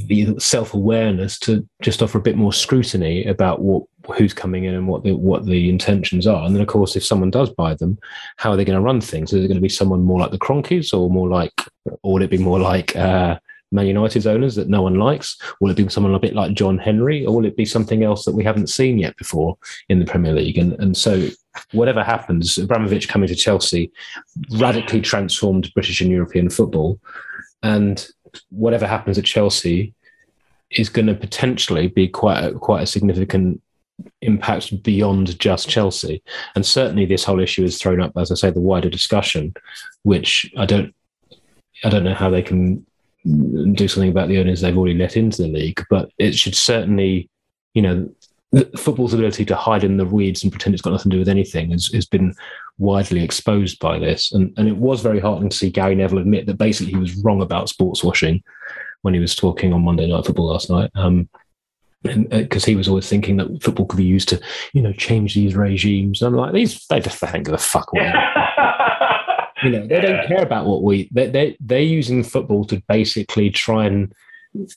the 0.07 0.35
self 0.39 0.75
awareness 0.75 1.39
to 1.41 1.67
just 1.83 2.03
offer 2.03 2.19
a 2.19 2.23
bit 2.23 2.37
more 2.37 2.53
scrutiny 2.53 3.25
about 3.27 3.61
what 3.61 3.85
who's 4.17 4.33
coming 4.33 4.65
in 4.65 4.75
and 4.75 4.89
what 4.89 5.05
the 5.05 5.13
what 5.13 5.47
the 5.47 5.69
intentions 5.69 6.27
are. 6.27 6.45
And 6.45 6.55
then, 6.55 6.63
of 6.63 6.69
course, 6.69 6.97
if 6.97 7.05
someone 7.05 7.31
does 7.31 7.51
buy 7.51 7.75
them, 7.75 7.99
how 8.37 8.51
are 8.51 8.57
they 8.57 8.65
going 8.65 8.79
to 8.79 8.85
run 8.85 9.01
things? 9.01 9.33
Is 9.33 9.45
it 9.45 9.49
going 9.49 9.57
to 9.57 9.63
be 9.63 9.69
someone 9.69 10.03
more 10.03 10.21
like 10.21 10.31
the 10.31 10.39
Kroenkes, 10.39 10.93
or 10.93 11.11
more 11.11 11.29
like, 11.29 11.53
or 12.03 12.15
would 12.15 12.23
it 12.23 12.31
be 12.31 12.39
more 12.39 12.61
like 12.61 12.95
uh, 12.97 13.39
Man 13.73 13.87
United's 13.87 14.27
owners 14.27 14.55
that 14.57 14.69
no 14.69 14.83
one 14.83 14.95
likes? 14.95 15.37
Will 15.61 15.71
it 15.71 15.77
be 15.77 15.89
someone 15.89 16.15
a 16.15 16.19
bit 16.19 16.35
like 16.35 16.55
John 16.55 16.79
Henry, 16.79 17.25
or 17.25 17.35
will 17.35 17.47
it 17.47 17.57
be 17.57 17.65
something 17.65 18.05
else 18.05 18.25
that 18.25 18.35
we 18.35 18.45
haven't 18.45 18.69
seen 18.69 18.99
yet 18.99 19.17
before 19.17 19.57
in 19.89 19.99
the 19.99 20.05
Premier 20.05 20.33
League? 20.33 20.59
And 20.59 20.75
and 20.75 20.97
so, 20.97 21.29
whatever 21.73 22.05
happens, 22.05 22.59
Abramovich 22.59 23.09
coming 23.09 23.29
to 23.29 23.35
Chelsea 23.35 23.91
radically 24.59 25.01
transformed 25.01 25.73
British 25.75 26.01
and 26.01 26.11
European 26.11 26.51
football, 26.51 27.01
and 27.63 28.07
whatever 28.51 28.87
happens 28.87 29.19
at 29.19 29.25
Chelsea 29.25 29.95
is 30.71 30.89
going 30.89 31.07
to 31.07 31.15
potentially 31.15 31.89
be 31.89 32.09
quite 32.09 32.43
a, 32.43 32.53
quite 32.53 32.83
a 32.83 32.87
significant 32.87 33.61
impact 34.23 34.83
beyond 34.83 35.39
just 35.39 35.69
Chelsea. 35.69 36.23
And 36.55 36.65
certainly, 36.65 37.07
this 37.07 37.25
whole 37.25 37.41
issue 37.41 37.63
has 37.63 37.79
thrown 37.79 38.01
up, 38.01 38.13
as 38.17 38.31
I 38.31 38.35
say, 38.35 38.51
the 38.51 38.61
wider 38.61 38.91
discussion, 38.91 39.55
which 40.03 40.51
I 40.57 40.67
don't, 40.67 40.95
I 41.85 41.89
don't 41.89 42.05
know 42.05 42.15
how 42.15 42.31
they 42.31 42.43
can 42.43 42.87
do 43.25 43.89
something 43.89 44.11
about 44.11 44.29
the 44.29 44.39
owners 44.39 44.61
they've 44.61 44.77
already 44.77 44.97
let 44.97 45.17
into 45.17 45.43
the 45.43 45.49
league, 45.49 45.83
but 45.89 46.11
it 46.19 46.35
should 46.35 46.55
certainly, 46.55 47.31
you 47.75 47.83
know, 47.83 48.11
football's 48.77 49.15
ability 49.15 49.45
to 49.47 49.57
hide 49.57 49.85
in 49.85 49.97
the 49.97 50.05
weeds 50.05 50.43
and 50.43 50.53
pretend 50.53 50.75
it's 50.75 50.83
got 50.83 50.91
nothing 50.91 51.11
to 51.11 51.17
do 51.17 51.21
with 51.21 51.29
anything 51.29 51.71
has, 51.71 51.87
has 51.93 52.07
been 52.07 52.35
widely 52.79 53.23
exposed 53.23 53.79
by 53.79 53.99
this. 53.99 54.33
And, 54.33 54.53
and 54.59 54.69
it 54.69 54.77
was 54.77 55.01
very 55.01 55.21
heartening 55.21 55.49
to 55.49 55.57
see 55.57 55.71
Gary 55.71 55.95
Neville 55.95 56.19
admit 56.19 56.47
that 56.47 56.59
basically 56.59 56.93
he 56.93 56.99
was 56.99 57.17
wrong 57.17 57.41
about 57.41 57.69
sports 57.69 58.05
washing 58.05 58.43
when 59.03 59.15
he 59.15 59.21
was 59.21 59.35
talking 59.35 59.73
on 59.73 59.85
Monday 59.85 60.07
Night 60.07 60.27
Football 60.27 60.49
last 60.49 60.69
night. 60.69 60.91
Um, 60.95 61.29
because 62.03 62.65
uh, 62.65 62.67
he 62.67 62.75
was 62.75 62.89
always 62.89 63.09
thinking 63.09 63.37
that 63.37 63.63
football 63.63 63.87
could 63.87 63.97
be 63.97 64.05
used 64.05 64.29
to, 64.31 64.41
you 64.73 64.83
know, 64.83 64.93
change 64.93 65.35
these 65.35 65.55
regimes. 65.55 66.21
And 66.21 66.35
I'm 66.35 66.41
like, 66.41 66.53
these 66.53 66.85
they 66.89 66.99
just 66.99 67.19
think 67.19 67.47
of 67.47 67.53
the 67.53 67.59
fuck. 67.59 67.89
You 69.63 69.71
know, 69.71 69.87
they 69.87 70.01
don't 70.01 70.27
care 70.27 70.43
about 70.43 70.67
what 70.67 70.83
we. 70.83 71.09
They 71.13 71.29
they 71.29 71.57
they're 71.61 71.81
using 71.81 72.25
football 72.25 72.65
to 72.67 72.83
basically 72.89 73.51
try 73.51 73.87
and 73.87 74.15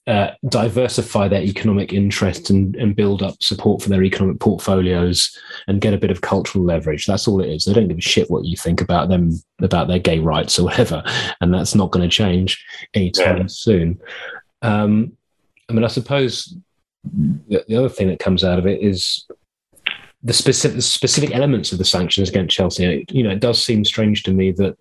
uh, 0.07 0.31
diversify 0.47 1.27
their 1.27 1.41
economic 1.41 1.91
interests 1.91 2.49
and, 2.49 2.75
and 2.77 2.95
build 2.95 3.21
up 3.21 3.41
support 3.43 3.81
for 3.81 3.89
their 3.89 4.03
economic 4.03 4.39
portfolios 4.39 5.37
and 5.67 5.81
get 5.81 5.93
a 5.93 5.97
bit 5.97 6.11
of 6.11 6.21
cultural 6.21 6.63
leverage. 6.63 7.05
That's 7.05 7.27
all 7.27 7.41
it 7.41 7.49
is. 7.49 7.65
They 7.65 7.73
don't 7.73 7.89
give 7.89 7.97
a 7.97 8.01
shit 8.01 8.31
what 8.31 8.45
you 8.45 8.55
think 8.55 8.79
about 8.79 9.09
them, 9.09 9.31
about 9.61 9.87
their 9.87 9.99
gay 9.99 10.19
rights 10.19 10.57
or 10.57 10.65
whatever. 10.65 11.03
And 11.41 11.53
that's 11.53 11.75
not 11.75 11.91
going 11.91 12.07
to 12.07 12.15
change 12.15 12.63
anytime 12.93 13.37
yeah. 13.37 13.47
soon. 13.47 13.99
Um, 14.61 15.17
I 15.69 15.73
mean, 15.73 15.83
I 15.83 15.87
suppose 15.87 16.55
the, 17.03 17.65
the 17.67 17.75
other 17.75 17.89
thing 17.89 18.07
that 18.07 18.19
comes 18.19 18.43
out 18.43 18.59
of 18.59 18.67
it 18.67 18.81
is 18.81 19.25
the 20.25 20.33
specific 20.33 20.81
specific 20.81 21.33
elements 21.35 21.71
of 21.71 21.77
the 21.77 21.85
sanctions 21.85 22.27
against 22.29 22.55
Chelsea. 22.55 23.05
You 23.09 23.23
know, 23.23 23.29
it 23.29 23.39
does 23.39 23.63
seem 23.63 23.85
strange 23.85 24.23
to 24.23 24.31
me 24.31 24.51
that 24.53 24.75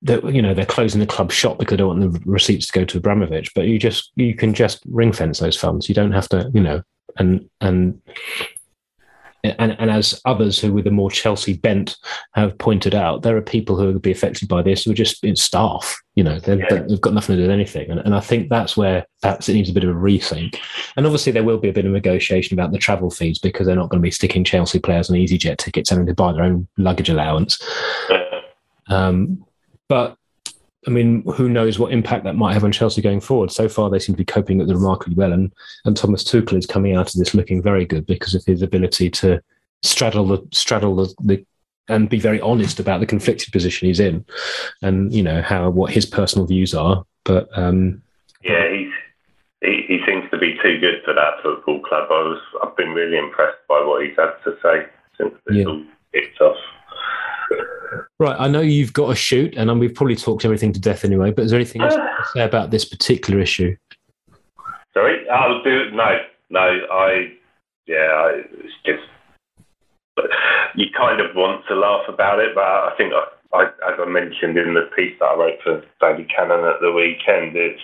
that 0.00 0.24
you 0.34 0.40
know 0.40 0.54
they're 0.54 0.64
closing 0.64 1.00
the 1.00 1.06
club 1.06 1.30
shop 1.30 1.58
because 1.58 1.72
they 1.72 1.76
don't 1.76 2.00
want 2.00 2.12
the 2.12 2.20
receipts 2.24 2.66
to 2.66 2.72
go 2.72 2.84
to 2.86 2.98
Abramovich. 2.98 3.52
But 3.54 3.66
you 3.66 3.78
just 3.78 4.10
you 4.16 4.34
can 4.34 4.54
just 4.54 4.82
ring 4.88 5.12
fence 5.12 5.38
those 5.38 5.56
funds. 5.56 5.86
You 5.86 5.94
don't 5.94 6.12
have 6.12 6.30
to, 6.30 6.50
you 6.54 6.62
know, 6.62 6.82
and 7.18 7.48
and 7.60 8.00
and, 9.44 9.76
and 9.78 9.90
as 9.90 10.20
others 10.24 10.60
who 10.60 10.72
with 10.72 10.86
a 10.86 10.90
more 10.90 11.10
Chelsea 11.10 11.54
bent 11.54 11.96
have 12.34 12.56
pointed 12.58 12.94
out, 12.94 13.22
there 13.22 13.36
are 13.36 13.42
people 13.42 13.76
who 13.76 13.86
will 13.86 13.98
be 13.98 14.12
affected 14.12 14.48
by 14.48 14.62
this 14.62 14.84
who 14.84 14.92
are 14.92 14.94
just 14.94 15.24
in 15.24 15.34
staff. 15.34 16.00
You 16.14 16.24
know, 16.24 16.38
yeah. 16.46 16.82
they've 16.86 17.00
got 17.00 17.14
nothing 17.14 17.36
to 17.36 17.42
do 17.42 17.48
with 17.48 17.50
anything, 17.50 17.90
and, 17.90 18.00
and 18.00 18.14
I 18.14 18.20
think 18.20 18.50
that's 18.50 18.76
where 18.76 19.06
perhaps 19.22 19.48
it 19.48 19.54
needs 19.54 19.70
a 19.70 19.72
bit 19.72 19.84
of 19.84 19.90
a 19.90 19.98
rethink. 19.98 20.58
And 20.96 21.06
obviously, 21.06 21.32
there 21.32 21.44
will 21.44 21.58
be 21.58 21.70
a 21.70 21.72
bit 21.72 21.86
of 21.86 21.92
negotiation 21.92 22.58
about 22.58 22.70
the 22.70 22.78
travel 22.78 23.10
fees 23.10 23.38
because 23.38 23.66
they're 23.66 23.76
not 23.76 23.88
going 23.88 24.00
to 24.00 24.06
be 24.06 24.10
sticking 24.10 24.44
Chelsea 24.44 24.78
players 24.78 25.10
on 25.10 25.16
EasyJet 25.16 25.56
tickets, 25.56 25.90
having 25.90 26.06
to 26.06 26.14
buy 26.14 26.32
their 26.32 26.44
own 26.44 26.68
luggage 26.76 27.08
allowance. 27.08 27.58
Um, 28.88 29.44
but 29.88 30.16
I 30.86 30.90
mean, 30.90 31.22
who 31.34 31.48
knows 31.48 31.78
what 31.78 31.92
impact 31.92 32.24
that 32.24 32.34
might 32.34 32.54
have 32.54 32.64
on 32.64 32.72
Chelsea 32.72 33.00
going 33.00 33.20
forward? 33.20 33.52
So 33.52 33.68
far, 33.68 33.88
they 33.88 34.00
seem 34.00 34.14
to 34.14 34.18
be 34.18 34.24
coping 34.24 34.58
with 34.58 34.68
it 34.68 34.74
remarkably 34.74 35.14
well, 35.14 35.32
and 35.32 35.52
and 35.84 35.96
Thomas 35.96 36.24
Tuchel 36.24 36.58
is 36.58 36.66
coming 36.66 36.96
out 36.96 37.14
of 37.14 37.18
this 37.18 37.34
looking 37.34 37.62
very 37.62 37.84
good 37.84 38.06
because 38.06 38.34
of 38.34 38.44
his 38.44 38.62
ability 38.62 39.10
to 39.10 39.40
straddle 39.82 40.26
the 40.26 40.46
straddle 40.52 40.96
the, 40.96 41.14
the 41.22 41.46
and 41.88 42.08
be 42.08 42.18
very 42.18 42.40
honest 42.40 42.80
about 42.80 43.00
the 43.00 43.06
conflicted 43.06 43.52
position 43.52 43.86
he's 43.86 44.00
in, 44.00 44.24
and 44.82 45.12
you 45.12 45.22
know 45.22 45.40
how 45.42 45.70
what 45.70 45.92
his 45.92 46.06
personal 46.06 46.46
views 46.46 46.74
are. 46.74 47.04
But 47.24 47.48
um, 47.56 48.02
yeah, 48.42 48.68
he's 48.72 48.92
he, 49.62 49.84
he 49.86 50.00
seems 50.06 50.28
to 50.30 50.38
be 50.38 50.58
too 50.62 50.78
good 50.80 51.02
for 51.04 51.14
that 51.14 51.42
football 51.42 51.80
club. 51.80 52.08
I 52.10 52.22
was 52.22 52.40
I've 52.62 52.76
been 52.76 52.90
really 52.90 53.18
impressed 53.18 53.58
by 53.68 53.84
what 53.84 54.04
he's 54.04 54.16
had 54.16 54.32
to 54.44 54.56
say 54.62 54.86
since 55.16 55.34
this 55.46 55.58
yeah. 55.58 55.66
all 55.66 55.84
kicked 56.12 56.40
off. 56.40 56.56
Right, 58.18 58.36
I 58.38 58.48
know 58.48 58.60
you've 58.60 58.92
got 58.92 59.10
a 59.10 59.14
shoot, 59.14 59.54
and 59.56 59.80
we've 59.80 59.94
probably 59.94 60.16
talked 60.16 60.44
everything 60.44 60.72
to 60.72 60.80
death 60.80 61.04
anyway. 61.04 61.30
But 61.30 61.44
is 61.44 61.50
there 61.50 61.60
anything 61.60 61.82
else 61.82 61.94
to 61.94 62.24
say 62.34 62.44
about 62.44 62.70
this 62.70 62.84
particular 62.84 63.40
issue? 63.40 63.76
Sorry, 64.94 65.28
I'll 65.28 65.62
do 65.62 65.90
no, 65.90 66.18
no. 66.50 66.60
I 66.90 67.32
yeah, 67.86 67.96
I, 67.96 68.42
it's 68.52 68.74
just 68.84 69.02
you 70.74 70.86
kind 70.96 71.20
of 71.20 71.34
want 71.34 71.64
to 71.68 71.74
laugh 71.74 72.04
about 72.08 72.38
it, 72.38 72.54
but 72.54 72.62
I 72.62 72.92
think 72.96 73.12
I, 73.12 73.56
I, 73.56 73.64
as 73.64 73.98
I 73.98 74.06
mentioned 74.06 74.56
in 74.58 74.74
the 74.74 74.88
piece 74.96 75.18
that 75.20 75.26
I 75.26 75.34
wrote 75.34 75.58
for 75.62 75.82
Daily 76.00 76.26
Cannon 76.34 76.64
at 76.64 76.80
the 76.80 76.92
weekend, 76.92 77.56
it's 77.56 77.80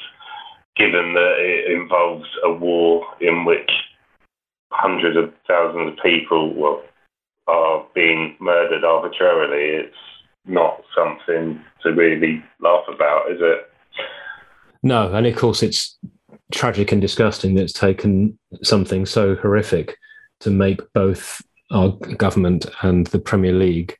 given 0.77 1.15
that 1.15 1.35
it 1.39 1.73
involves 1.73 2.29
a 2.45 2.53
war 2.53 3.07
in 3.21 3.45
which 3.45 3.71
hundreds 4.71 5.17
of 5.17 5.33
thousands 5.47 5.93
of 5.93 6.05
people, 6.05 6.55
well, 6.55 6.83
are 7.49 7.85
being 7.95 8.37
murdered 8.41 8.85
arbitrarily, 8.85 9.85
it's 9.85 9.97
not 10.47 10.83
something 10.97 11.61
to 11.83 11.93
really 11.93 12.43
laugh 12.61 12.85
about, 12.89 13.31
is 13.31 13.39
it? 13.41 13.71
No, 14.83 15.13
and 15.13 15.27
of 15.27 15.37
course 15.37 15.63
it's 15.63 15.99
tragic 16.53 16.93
and 16.93 17.01
disgusting 17.01 17.55
that 17.55 17.63
it's 17.63 17.73
taken 17.73 18.39
something 18.63 19.05
so 19.05 19.35
horrific 19.37 19.97
to 20.41 20.51
make 20.51 20.81
both 20.93 21.43
our 21.71 21.91
government 22.17 22.67
and 22.83 23.07
the 23.09 23.19
Premier 23.19 23.53
League 23.53 23.97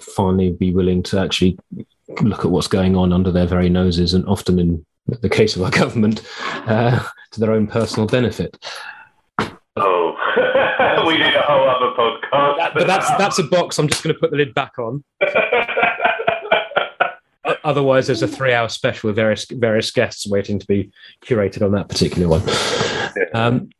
finally 0.00 0.52
be 0.52 0.72
willing 0.72 1.02
to 1.02 1.18
actually 1.18 1.58
look 2.20 2.44
at 2.44 2.50
what's 2.50 2.66
going 2.66 2.96
on 2.96 3.12
under 3.12 3.30
their 3.30 3.46
very 3.46 3.68
noses, 3.68 4.14
and 4.14 4.24
often 4.26 4.58
in 4.58 4.84
the 5.06 5.28
case 5.28 5.56
of 5.56 5.62
our 5.62 5.70
government, 5.82 6.22
uh, 6.66 7.02
to 7.30 7.40
their 7.40 7.52
own 7.52 7.66
personal 7.66 8.06
benefit. 8.06 8.56
Oh, 9.76 10.16
we 11.06 11.18
need 11.18 11.34
a 11.34 11.42
whole 11.42 11.68
other 11.68 11.92
podcast. 11.96 12.56
That, 12.56 12.74
but 12.74 12.86
that's 12.86 13.08
that's 13.16 13.38
a 13.38 13.44
box. 13.44 13.78
I'm 13.78 13.88
just 13.88 14.02
going 14.02 14.14
to 14.14 14.20
put 14.20 14.30
the 14.30 14.36
lid 14.36 14.54
back 14.54 14.78
on. 14.78 15.04
Otherwise, 17.64 18.06
there's 18.06 18.22
a 18.22 18.28
three-hour 18.28 18.68
special 18.68 19.08
with 19.08 19.16
various 19.16 19.46
various 19.46 19.90
guests 19.90 20.26
waiting 20.26 20.58
to 20.58 20.66
be 20.66 20.90
curated 21.24 21.62
on 21.62 21.72
that 21.72 21.88
particular 21.88 22.28
one. 22.28 22.42
Um, 23.34 23.70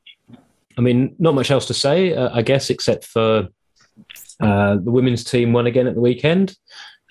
I 0.78 0.80
mean, 0.80 1.14
not 1.18 1.34
much 1.34 1.50
else 1.50 1.66
to 1.66 1.74
say, 1.74 2.14
uh, 2.14 2.30
I 2.32 2.42
guess, 2.42 2.70
except 2.70 3.04
for 3.04 3.48
uh, 4.40 4.74
the 4.76 4.90
women's 4.90 5.24
team 5.24 5.52
won 5.52 5.66
again 5.66 5.86
at 5.86 5.94
the 5.94 6.00
weekend. 6.00 6.56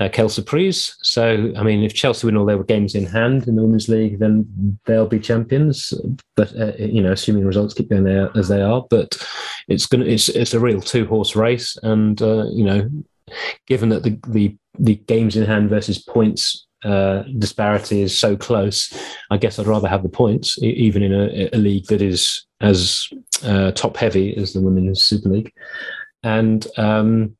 Uh, 0.01 0.09
quelle 0.09 0.29
surprise. 0.29 0.95
So, 1.03 1.53
I 1.55 1.61
mean, 1.61 1.83
if 1.83 1.93
Chelsea 1.93 2.25
win 2.25 2.35
all 2.35 2.47
their 2.47 2.63
games 2.63 2.95
in 2.95 3.05
hand 3.05 3.47
in 3.47 3.55
the 3.55 3.61
Women's 3.61 3.87
League, 3.87 4.17
then 4.17 4.79
they'll 4.85 5.05
be 5.05 5.19
champions. 5.19 5.93
But, 6.35 6.59
uh, 6.59 6.73
you 6.79 7.03
know, 7.03 7.11
assuming 7.11 7.45
results 7.45 7.75
keep 7.75 7.91
going 7.91 8.05
there 8.05 8.35
as 8.35 8.47
they 8.47 8.63
are. 8.63 8.83
But 8.89 9.23
it's 9.67 9.87
to, 9.89 10.01
it's, 10.01 10.27
it's 10.29 10.55
a 10.55 10.59
real 10.59 10.81
two 10.81 11.05
horse 11.05 11.35
race. 11.35 11.77
And, 11.83 12.19
uh, 12.19 12.45
you 12.51 12.63
know, 12.63 12.89
given 13.67 13.89
that 13.89 14.01
the, 14.01 14.17
the, 14.27 14.57
the 14.79 14.95
games 14.95 15.35
in 15.35 15.45
hand 15.45 15.69
versus 15.69 15.99
points 15.99 16.65
uh, 16.83 17.21
disparity 17.37 18.01
is 18.01 18.17
so 18.17 18.35
close, 18.35 18.91
I 19.29 19.37
guess 19.37 19.59
I'd 19.59 19.67
rather 19.67 19.87
have 19.87 20.01
the 20.01 20.09
points, 20.09 20.57
even 20.63 21.03
in 21.03 21.13
a, 21.13 21.49
a 21.53 21.59
league 21.59 21.85
that 21.89 22.01
is 22.01 22.47
as 22.59 23.07
uh, 23.43 23.69
top 23.73 23.97
heavy 23.97 24.35
as 24.35 24.53
the 24.53 24.61
Women's 24.61 25.03
Super 25.03 25.29
League. 25.29 25.53
And 26.23 26.65
um, 26.77 27.37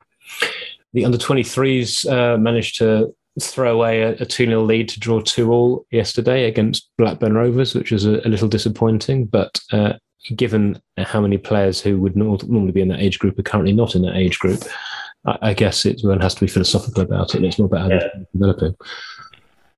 the 0.94 1.06
under 1.06 1.18
23s 1.18 2.12
uh, 2.12 2.38
managed 2.38 2.78
to 2.80 3.14
throw 3.40 3.74
away 3.74 4.02
a, 4.02 4.26
2 4.26 4.46
0 4.46 4.62
lead 4.62 4.90
to 4.90 5.00
draw 5.00 5.22
2 5.22 5.52
all 5.52 5.86
yesterday 5.92 6.46
against 6.46 6.90
Blackburn 6.98 7.34
Rovers, 7.34 7.74
which 7.74 7.92
was 7.92 8.06
a, 8.06 8.20
a 8.26 8.30
little 8.30 8.48
disappointing. 8.48 9.26
But 9.26 9.60
uh, 9.72 9.94
given 10.36 10.82
how 10.98 11.22
many 11.22 11.38
players 11.38 11.82
who 11.82 12.00
would 12.00 12.16
normally 12.16 12.72
be 12.72 12.82
in 12.82 12.90
that 12.90 13.00
age 13.00 13.20
group 13.20 13.40
are 13.40 13.44
currently 13.44 13.74
not 13.74 13.96
in 13.96 14.02
that 14.04 14.18
age 14.18 14.40
group, 14.40 14.64
I, 15.26 15.38
I 15.42 15.54
guess 15.54 15.86
it, 15.86 16.02
one 16.04 16.20
has 16.20 16.36
to 16.36 16.42
be 16.42 16.48
philosophical 16.48 17.04
about 17.04 17.34
it. 17.34 17.38
And 17.38 17.46
It's 17.46 17.60
more 17.60 17.68
about 17.68 17.82
how 17.82 17.90
yeah. 17.90 18.00
they're 18.00 18.26
developing. 18.34 18.76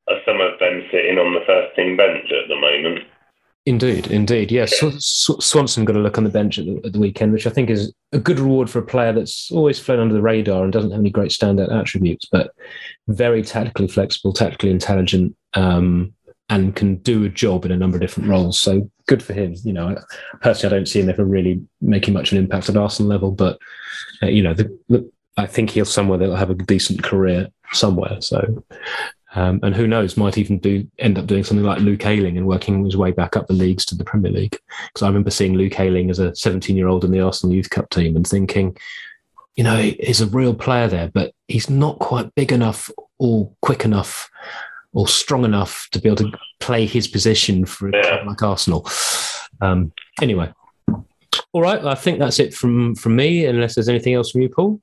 Are 0.10 0.20
some 0.26 0.42
of 0.42 0.60
them 0.60 0.84
sitting 0.92 1.18
on 1.18 1.34
the 1.34 1.46
first 1.46 1.76
team 1.76 1.96
bench 1.96 2.26
at 2.32 2.50
the 2.50 2.56
moment? 2.56 3.08
Indeed, 3.66 4.08
indeed. 4.08 4.52
Yes, 4.52 4.82
yeah. 4.82 4.92
Swanson 4.98 5.86
got 5.86 5.96
a 5.96 6.00
look 6.00 6.18
on 6.18 6.26
the 6.26 6.30
bench 6.30 6.60
at 6.60 6.66
the, 6.66 6.82
at 6.84 6.92
the, 6.92 7.00
weekend, 7.00 7.32
which 7.32 7.48
I 7.48 7.50
think 7.50 7.70
is 7.70 7.94
a 8.12 8.20
good 8.20 8.40
reward 8.40 8.70
for 8.70 8.80
a 8.80 8.86
player 8.86 9.14
that's 9.14 9.50
always 9.52 9.80
flown 9.80 10.00
under 10.00 10.14
the 10.14 10.22
radar 10.22 10.64
and 10.64 10.74
doesn't 10.74 10.92
have 10.92 11.00
any 11.00 11.10
great 11.10 11.32
standout 11.32 11.74
attributes, 11.74 12.26
but 12.30 12.52
very 13.08 13.42
tactically 13.42 13.88
flexible, 13.88 14.34
tactically 14.34 14.70
intelligent, 14.70 15.34
um, 15.54 16.14
and 16.50 16.76
can 16.76 16.98
do 16.98 17.24
a 17.24 17.30
job 17.30 17.64
in 17.64 17.72
a 17.72 17.78
number 17.78 17.96
of 17.96 18.02
different 18.02 18.28
roles. 18.28 18.60
So 18.60 18.90
good 19.08 19.24
for 19.24 19.32
him. 19.32 19.56
You 19.64 19.72
know, 19.72 19.98
personally, 20.42 20.76
I 20.76 20.78
don't 20.78 20.88
see 20.88 21.00
him 21.00 21.10
ever 21.10 21.24
really 21.24 21.62
making 21.80 22.14
much 22.14 22.34
of 22.34 22.38
an 22.38 22.44
impact 22.44 22.68
at 22.68 22.76
Arsenal 22.76 23.10
level, 23.10 23.32
but 23.32 23.60
uh, 24.22 24.28
you 24.28 24.44
know, 24.44 24.54
the, 24.54 24.78
the, 24.90 25.10
I 25.38 25.46
think 25.46 25.70
he'll 25.70 25.86
somewhere 25.86 26.18
that'll 26.18 26.36
have 26.36 26.50
a 26.50 26.56
decent 26.56 27.02
career 27.02 27.48
somewhere. 27.72 28.20
So 28.20 28.66
um, 29.36 29.60
and 29.64 29.76
who 29.76 29.88
knows, 29.88 30.16
might 30.16 30.38
even 30.38 30.60
do 30.60 30.88
end 31.00 31.18
up 31.18 31.26
doing 31.26 31.44
something 31.44 31.66
like 31.66 31.80
Luke 31.80 32.06
Ayling 32.06 32.38
and 32.38 32.48
working 32.48 32.86
his 32.86 32.98
way 32.98 33.12
back 33.12 33.36
up 33.36 33.48
the 33.48 33.54
leagues 33.54 33.86
to 33.86 33.96
the 33.96 34.04
Premier 34.04 34.32
League. 34.32 34.60
Because 34.88 35.04
I 35.04 35.08
remember 35.08 35.32
seeing 35.32 35.56
Luke 35.56 35.80
Ayling 35.80 36.10
as 36.10 36.20
a 36.20 36.36
17 36.36 36.78
year 36.78 36.88
old 36.88 37.04
in 37.04 37.12
the 37.12 37.22
Arsenal 37.22 37.56
Youth 37.56 37.70
Cup 37.70 37.90
team 37.90 38.16
and 38.16 38.28
thinking, 38.28 38.78
you 39.56 39.64
know, 39.64 39.78
he's 39.78 40.22
a 40.22 40.28
real 40.28 40.54
player 40.54 40.88
there, 40.88 41.10
but 41.10 41.34
he's 41.48 41.70
not 41.70 42.00
quite 42.00 42.34
big 42.36 42.52
enough 42.52 42.92
or 43.18 43.52
quick 43.62 43.86
enough 43.86 44.30
or 44.94 45.08
strong 45.08 45.46
enough 45.46 45.88
to 45.92 46.00
be 46.00 46.10
able 46.10 46.18
to 46.18 46.38
play 46.60 46.86
his 46.86 47.08
position 47.08 47.66
for 47.66 47.90
a 47.90 47.92
club 47.92 48.28
like 48.28 48.44
Arsenal. 48.44 48.88
Um, 49.62 49.92
anyway, 50.22 50.54
all 51.54 51.62
right. 51.62 51.84
I 51.84 51.96
think 51.96 52.20
that's 52.20 52.40
it 52.40 52.54
from 52.54 52.96
from 52.96 53.16
me. 53.16 53.46
Unless 53.46 53.76
there's 53.76 53.90
anything 53.90 54.14
else 54.14 54.32
from 54.32 54.42
you, 54.42 54.50
Paul. 54.50 54.80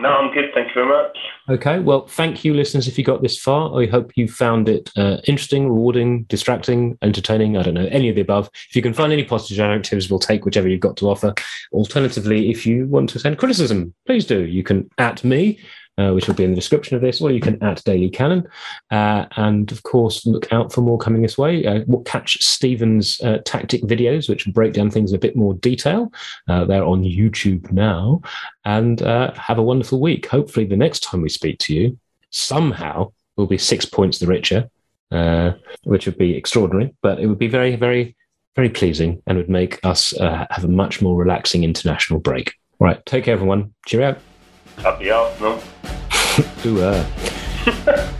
No, 0.00 0.08
I'm 0.08 0.32
good. 0.32 0.46
Thank 0.54 0.68
you 0.68 0.74
very 0.74 0.88
much. 0.88 1.18
Okay. 1.50 1.78
Well, 1.78 2.06
thank 2.06 2.44
you, 2.44 2.54
listeners, 2.54 2.88
if 2.88 2.96
you 2.96 3.04
got 3.04 3.20
this 3.20 3.38
far. 3.38 3.80
I 3.80 3.86
hope 3.86 4.12
you 4.16 4.26
found 4.26 4.68
it 4.68 4.90
uh, 4.96 5.18
interesting, 5.26 5.68
rewarding, 5.68 6.22
distracting, 6.24 6.96
entertaining. 7.02 7.56
I 7.56 7.62
don't 7.62 7.74
know, 7.74 7.88
any 7.90 8.08
of 8.08 8.14
the 8.14 8.22
above. 8.22 8.48
If 8.70 8.74
you 8.74 8.82
can 8.82 8.94
find 8.94 9.12
any 9.12 9.24
positive 9.24 9.60
adjectives, 9.60 10.10
we'll 10.10 10.18
take 10.18 10.44
whichever 10.44 10.66
you've 10.66 10.80
got 10.80 10.96
to 10.98 11.10
offer. 11.10 11.34
Alternatively, 11.72 12.50
if 12.50 12.64
you 12.64 12.86
want 12.86 13.10
to 13.10 13.18
send 13.18 13.38
criticism, 13.38 13.92
please 14.06 14.24
do. 14.24 14.46
You 14.46 14.62
can 14.62 14.88
at 14.96 15.22
me 15.24 15.60
which 15.96 16.26
will 16.26 16.34
be 16.34 16.44
in 16.44 16.50
the 16.50 16.56
description 16.56 16.96
of 16.96 17.02
this, 17.02 17.20
or 17.20 17.30
you 17.30 17.40
can 17.40 17.62
at 17.62 17.82
Daily 17.84 18.10
Cannon. 18.10 18.48
Uh, 18.90 19.26
and 19.36 19.70
of 19.70 19.82
course, 19.82 20.26
look 20.26 20.52
out 20.52 20.72
for 20.72 20.80
more 20.80 20.98
coming 20.98 21.22
this 21.22 21.38
way. 21.38 21.64
Uh, 21.64 21.84
we'll 21.86 22.02
catch 22.02 22.42
Stephen's 22.42 23.20
uh, 23.20 23.38
tactic 23.44 23.82
videos, 23.82 24.28
which 24.28 24.52
break 24.52 24.72
down 24.72 24.90
things 24.90 25.12
in 25.12 25.16
a 25.16 25.20
bit 25.20 25.36
more 25.36 25.54
detail. 25.54 26.12
Uh, 26.48 26.64
they're 26.64 26.84
on 26.84 27.02
YouTube 27.02 27.70
now. 27.72 28.20
And 28.64 29.02
uh, 29.02 29.32
have 29.34 29.58
a 29.58 29.62
wonderful 29.62 30.00
week. 30.00 30.26
Hopefully, 30.26 30.66
the 30.66 30.76
next 30.76 31.00
time 31.00 31.22
we 31.22 31.28
speak 31.28 31.58
to 31.60 31.74
you, 31.74 31.98
somehow 32.30 33.12
we'll 33.36 33.46
be 33.46 33.58
six 33.58 33.84
points 33.84 34.18
the 34.18 34.26
richer, 34.26 34.70
which 35.84 36.06
would 36.06 36.18
be 36.18 36.36
extraordinary, 36.36 36.94
but 37.02 37.18
it 37.20 37.26
would 37.26 37.38
be 37.38 37.48
very, 37.48 37.76
very, 37.76 38.16
very 38.56 38.68
pleasing 38.70 39.22
and 39.26 39.36
would 39.36 39.50
make 39.50 39.84
us 39.84 40.14
have 40.18 40.64
a 40.64 40.68
much 40.68 41.02
more 41.02 41.16
relaxing 41.16 41.64
international 41.64 42.20
break. 42.20 42.54
All 42.80 42.86
right, 42.86 43.04
take 43.04 43.24
care, 43.24 43.34
everyone. 43.34 43.74
Cheerio. 43.86 44.16
Happy 44.78 45.10
Arsenal. 45.10 45.60
Ooh, 46.66 46.82
uh. 46.82 48.12